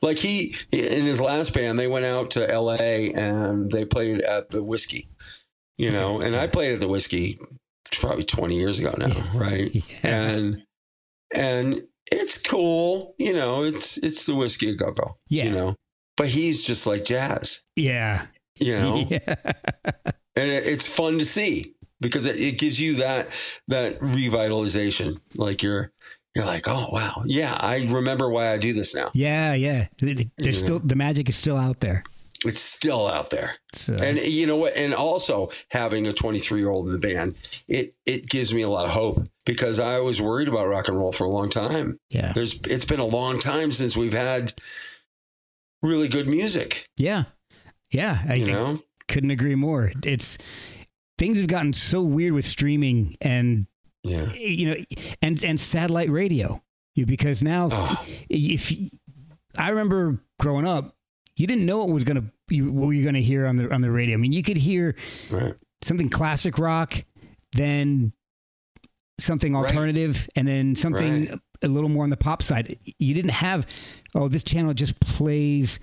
Like 0.00 0.18
he, 0.18 0.54
in 0.70 1.06
his 1.06 1.20
last 1.20 1.54
band, 1.54 1.78
they 1.78 1.86
went 1.88 2.04
out 2.06 2.30
to 2.32 2.40
LA 2.46 2.74
and 3.14 3.70
they 3.70 3.84
played 3.84 4.20
at 4.22 4.50
the 4.50 4.62
Whiskey, 4.62 5.08
you 5.76 5.90
know, 5.90 6.20
and 6.20 6.34
I 6.36 6.46
played 6.46 6.74
at 6.74 6.80
the 6.80 6.88
Whiskey 6.88 7.38
probably 7.92 8.24
20 8.24 8.56
years 8.56 8.78
ago 8.78 8.94
now, 8.98 9.14
right? 9.34 9.70
Yeah. 10.02 10.22
And, 10.22 10.62
and 11.34 11.82
it's 12.10 12.38
cool, 12.38 13.14
you 13.18 13.32
know, 13.32 13.62
it's, 13.62 13.96
it's 13.98 14.26
the 14.26 14.34
Whiskey 14.34 14.74
Go 14.76 14.90
Go, 14.92 15.16
Yeah. 15.28 15.44
you 15.44 15.50
know, 15.50 15.76
but 16.16 16.28
he's 16.28 16.62
just 16.62 16.86
like 16.86 17.04
jazz 17.04 17.60
Yeah. 17.76 18.26
you 18.58 18.76
know 18.78 19.06
Yeah. 19.08 19.34
and 20.36 20.50
it, 20.50 20.66
it's 20.66 20.86
fun 20.86 21.18
to 21.18 21.24
see 21.26 21.74
because 22.00 22.26
it, 22.26 22.40
it 22.40 22.58
gives 22.58 22.78
you 22.80 22.96
that 22.96 23.28
that 23.68 23.98
revitalization 24.00 25.20
like 25.36 25.62
you're 25.62 25.92
you're 26.34 26.44
like 26.46 26.66
oh 26.68 26.88
wow 26.92 27.22
yeah 27.26 27.54
i 27.60 27.84
remember 27.84 28.28
why 28.30 28.52
i 28.52 28.58
do 28.58 28.72
this 28.72 28.94
now 28.94 29.10
Yeah. 29.14 29.54
Yeah. 29.54 29.88
There's 30.00 30.26
Yeah. 30.38 30.52
still, 30.52 30.78
the 30.78 30.96
magic 30.96 31.28
is 31.28 31.36
still 31.36 31.56
out 31.58 31.80
there. 31.80 32.04
it's 32.44 32.60
still 32.60 33.06
out 33.06 33.30
there. 33.30 33.56
So, 33.74 33.94
And 33.94 34.18
you 34.18 34.46
know 34.46 34.56
what? 34.56 34.74
And 34.76 34.92
also 34.94 35.50
having 35.70 36.06
a 36.08 36.12
23 36.12 36.58
year 36.60 36.70
old 36.70 36.86
in 36.86 36.92
the 36.92 36.98
band, 36.98 37.34
it 37.68 37.94
it 38.06 38.28
gives 38.28 38.52
me 38.52 38.62
a 38.62 38.68
lot 38.68 38.84
of 38.86 38.90
hope 38.92 39.28
because 39.46 39.78
I 39.78 40.00
was 40.00 40.20
worried 40.20 40.48
about 40.48 40.66
rock 40.68 40.88
and 40.88 40.96
roll 40.96 41.12
for 41.12 41.24
a 41.24 41.30
long 41.30 41.50
time. 41.50 41.98
yeah, 42.10 42.32
There's 42.32 42.58
it's 42.68 42.84
been 42.84 42.98
a 43.00 43.04
long 43.06 43.38
time 43.38 43.70
since 43.70 43.96
we've 43.96 44.12
had 44.12 44.54
really 45.82 46.08
good 46.08 46.26
music. 46.28 46.86
yeah, 46.96 47.24
yeah. 47.90 48.22
I, 48.28 48.34
You 48.34 48.46
I 48.46 48.50
know, 48.52 48.82
couldn't 49.08 49.30
agree 49.30 49.54
more. 49.54 49.92
It's 50.04 50.38
things 51.18 51.38
have 51.38 51.46
gotten 51.46 51.72
so 51.72 52.02
weird 52.02 52.32
with 52.32 52.44
streaming 52.44 53.16
and 53.20 53.66
yeah. 54.02 54.28
Eh, 54.34 54.38
you 54.38 54.66
know, 54.68 54.76
and 55.22 55.42
and 55.44 55.58
satellite 55.60 56.10
radio. 56.10 56.62
You- 56.94 57.06
Because 57.06 57.42
now, 57.42 57.68
Oh. 57.72 58.04
if 58.28 58.70
you- 58.72 58.90
I 59.58 59.70
remember 59.70 60.22
growing 60.38 60.66
up, 60.66 60.94
you 61.36 61.46
didn't 61.46 61.64
know 61.66 61.78
what 61.78 61.88
was 61.88 62.04
gonna 62.04 62.30
you, 62.50 62.70
what 62.70 62.86
were 62.88 62.92
you 62.92 63.04
gonna 63.04 63.20
hear 63.20 63.46
on 63.46 63.56
the 63.56 63.72
on 63.72 63.80
the 63.80 63.90
radio. 63.90 64.14
I 64.14 64.18
mean, 64.18 64.32
you 64.32 64.42
could 64.42 64.56
hear 64.58 64.94
Right. 65.30 65.54
something 65.82 66.08
classic 66.10 66.58
rock, 66.58 67.04
then 67.52 68.12
something 69.18 69.54
Right. 69.54 69.66
alternative, 69.66 70.28
and 70.36 70.46
then 70.48 70.74
something 70.76 71.28
Right. 71.28 71.38
a 71.62 71.68
little 71.68 71.88
more 71.88 72.04
on 72.04 72.10
the 72.10 72.16
pop 72.16 72.42
side. 72.42 72.76
You 72.98 73.14
didn't 73.14 73.30
have, 73.32 73.66
oh, 74.14 74.28
this 74.28 74.42
channel 74.42 74.74
just 74.74 74.98
plays 75.00 75.78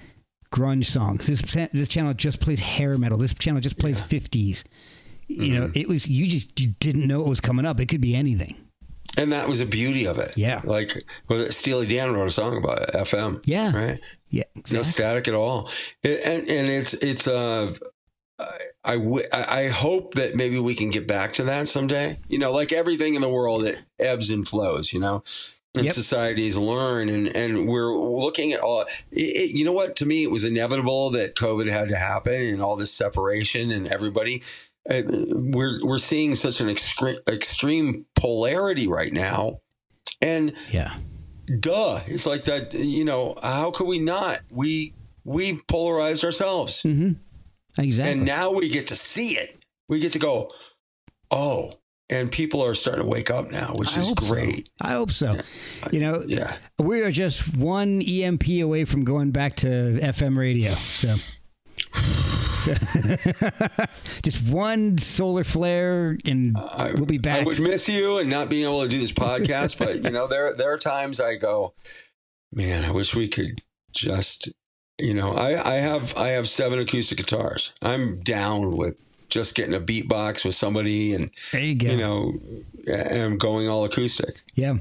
grunge 0.52 0.86
songs. 0.86 1.28
This 1.28 1.42
this 1.74 1.88
channel 1.88 2.14
just 2.14 2.40
plays 2.40 2.60
hair 2.60 2.98
metal. 2.98 3.18
This 3.18 3.34
channel 3.34 3.62
just 3.62 3.78
plays 3.78 4.00
fifties. 4.00 4.64
You 5.30 5.60
know, 5.60 5.68
Mm-hmm. 5.68 5.80
it 5.80 5.88
was 5.88 6.08
you 6.08 6.28
just 6.28 6.60
you 6.60 6.74
didn't 6.80 7.08
know 7.08 7.22
it 7.22 7.30
was 7.30 7.40
coming 7.40 7.66
up. 7.66 7.80
It 7.80 7.86
could 7.88 8.02
be 8.02 8.16
anything. 8.16 8.56
And 9.18 9.32
that 9.32 9.48
was 9.48 9.60
the 9.60 9.66
beauty 9.66 10.06
of 10.06 10.18
it. 10.20 10.34
Yeah. 10.38 10.62
Like 10.64 11.04
well, 11.28 11.50
Steely 11.52 11.88
Dan 11.88 12.14
wrote 12.14 12.28
a 12.28 12.32
song 12.32 12.58
about 12.58 12.82
it, 12.84 12.90
FM. 12.96 13.42
Yeah. 13.46 13.76
Right. 13.76 14.00
Yeah, 14.30 14.44
no 14.72 14.84
static 14.84 15.28
at 15.28 15.34
all 15.34 15.70
It- 16.04 16.22
and 16.24 16.48
and 16.50 16.68
it's 16.70 16.94
it's 16.96 17.28
uh 17.28 17.74
I, 18.40 18.58
I 18.84 18.98
w- 18.98 19.26
I 19.34 19.68
hope 19.68 20.14
that 20.14 20.36
maybe 20.36 20.60
we 20.60 20.74
can 20.76 20.90
get 20.92 21.08
back 21.08 21.34
to 21.36 21.44
that 21.46 21.68
someday. 21.68 22.20
You 22.28 22.40
know, 22.40 22.52
like 22.52 22.72
everything 22.72 23.16
in 23.16 23.22
the 23.22 23.30
world, 23.30 23.66
it 23.66 23.84
ebbs 24.00 24.30
and 24.30 24.48
flows. 24.48 24.94
You 24.94 25.00
know, 25.02 25.24
and 25.76 25.86
Yep. 25.86 25.94
societies 25.94 26.56
learn, 26.58 27.10
and 27.10 27.28
and 27.36 27.68
we're 27.68 27.94
looking 27.94 28.54
at 28.54 28.62
all. 28.62 28.82
It, 29.12 29.20
it- 29.22 29.50
you 29.52 29.66
know 29.66 29.74
what? 29.74 29.96
To 29.98 30.06
me, 30.06 30.24
it 30.24 30.32
was 30.32 30.44
inevitable 30.46 31.10
that 31.12 31.36
COVID 31.36 31.70
had 31.70 31.90
to 31.90 31.98
happen, 31.98 32.34
and 32.42 32.62
all 32.62 32.76
this 32.78 32.94
separation, 32.94 33.72
and 33.72 33.88
everybody. 33.88 34.42
Uh, 34.90 35.04
we're 35.08 35.80
we're 35.86 36.00
seeing 36.00 36.36
such 36.36 36.60
an 36.62 36.70
extreme 36.70 37.18
extreme 37.30 38.06
polarity 38.16 38.88
right 38.88 39.14
now, 39.14 39.60
and 40.22 40.54
yeah, 40.72 40.96
duh 41.60 42.02
it's 42.06 42.26
like 42.26 42.44
that 42.46 42.74
you 42.74 43.04
know 43.04 43.36
how 43.42 43.72
could 43.72 43.88
we 43.88 44.00
not 44.00 44.42
we 44.52 44.94
we 45.24 45.60
polarized 45.68 46.24
ourselves 46.24 46.84
mm-hmm. 46.84 47.14
exactly. 47.82 48.14
and 48.14 48.26
now 48.26 48.52
we 48.52 48.70
get 48.70 48.88
to 48.88 48.96
see 48.96 49.38
it 49.38 49.64
we 49.88 50.00
get 50.00 50.14
to 50.14 50.20
go 50.20 50.50
oh 51.32 51.74
and 52.10 52.32
people 52.32 52.64
are 52.64 52.74
starting 52.74 53.04
to 53.04 53.10
wake 53.10 53.32
up 53.32 53.50
now 53.50 53.74
which 53.76 53.96
I 53.96 54.02
is 54.02 54.08
hope 54.08 54.20
so. 54.20 54.34
great 54.34 54.70
I 54.82 54.92
hope 54.92 55.12
so. 55.12 55.38
You 55.92 56.00
know, 56.00 56.24
yeah 56.26 56.58
we 56.78 57.02
are 57.02 57.12
just 57.12 57.56
one 57.56 58.02
EMP 58.02 58.48
away 58.62 58.86
from 58.86 59.04
going 59.04 59.32
back 59.32 59.56
to 59.58 59.68
FM 59.68 60.38
radio. 60.38 60.74
So, 60.74 61.16
so 62.60 62.74
just 64.24 64.48
one 64.48 64.98
solar 64.98 65.44
flare, 65.44 66.18
and 66.26 66.58
I, 66.58 66.94
we'll 66.94 67.06
be 67.06 67.18
back. 67.18 67.42
I 67.42 67.44
would 67.44 67.60
miss 67.60 67.88
you 67.88 68.18
and 68.18 68.30
not 68.30 68.50
being 68.50 68.64
able 68.64 68.84
to 68.84 68.90
do 68.90 69.00
this 69.00 69.12
podcast 69.12 69.78
but 69.78 70.04
you 70.04 70.10
know 70.10 70.28
there 70.28 70.54
there 70.54 70.72
are 70.72 70.78
times 70.78 71.20
i 71.20 71.36
go 71.36 71.74
man 72.52 72.86
i 72.86 72.92
wish 72.92 73.16
we 73.16 73.28
could 73.28 73.62
just 73.92 74.50
you 74.98 75.14
know 75.14 75.34
i 75.34 75.76
i 75.76 75.80
have 75.80 76.16
i 76.18 76.30
have 76.30 76.48
seven 76.48 76.80
acoustic 76.80 77.18
guitars 77.18 77.74
i'm 77.82 78.20
down 78.22 78.76
with 78.76 78.96
just 79.30 79.56
getting 79.56 79.74
a 79.74 79.80
beatbox 79.80 80.44
with 80.44 80.56
somebody 80.56 81.14
and 81.14 81.30
there 81.52 81.62
you 81.62 81.76
go. 81.76 81.88
you 81.88 81.98
know, 81.98 82.34
am 82.88 83.38
going 83.38 83.70
all 83.70 83.86
acoustic. 83.86 84.42
yeah, 84.56 84.76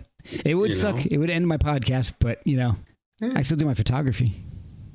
it 0.45 0.55
would 0.55 0.71
you 0.71 0.77
suck. 0.77 0.97
know? 0.97 1.05
It 1.11 1.19
would 1.19 1.31
end 1.31 1.47
my 1.47 1.59
podcast, 1.59 2.15
but 2.19 2.41
you 2.47 2.57
know, 2.57 2.77
I 3.21 3.43
still 3.43 3.57
do 3.57 3.67
my 3.67 3.75
photography. 3.75 4.35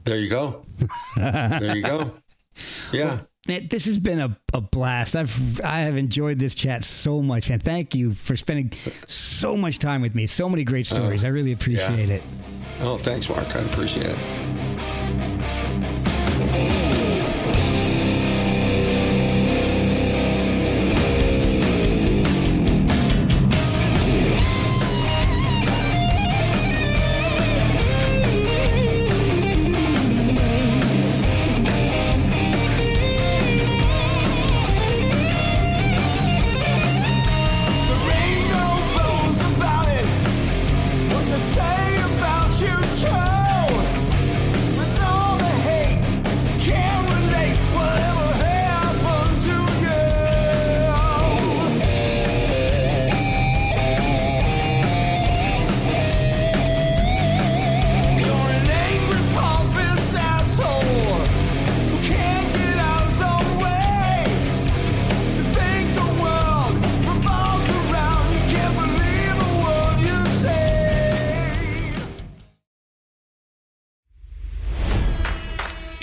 There 0.06 0.18
you 0.18 0.30
go. 0.30 0.66
there 1.16 1.76
you 1.76 1.84
go. 1.84 2.12
Yeah. 2.92 3.22
Man, 3.48 3.68
this 3.70 3.86
has 3.86 4.00
been 4.00 4.20
a, 4.20 4.38
a 4.54 4.62
blast. 4.62 5.18
I've 5.18 5.60
I 5.62 5.80
have 5.80 5.98
enjoyed 5.98 6.40
this 6.40 6.56
chat 6.56 6.86
so 6.86 7.22
much, 7.22 7.50
and 7.50 7.62
Thank 7.62 7.94
you 7.94 8.14
for 8.14 8.38
spending 8.38 8.72
so 9.08 9.58
much 9.58 9.80
time 9.80 10.02
with 10.02 10.16
me. 10.16 10.28
So 10.28 10.48
many 10.48 10.64
great 10.64 10.88
stories. 10.88 11.26
Uh, 11.26 11.28
I 11.28 11.32
really 11.32 11.52
appreciate 11.52 12.10
it. 12.10 12.24
Oh, 12.80 12.98
thanks, 12.98 13.28
Mark. 13.28 13.54
I 13.56 13.60
appreciate 13.60 14.16
it. 16.50 16.83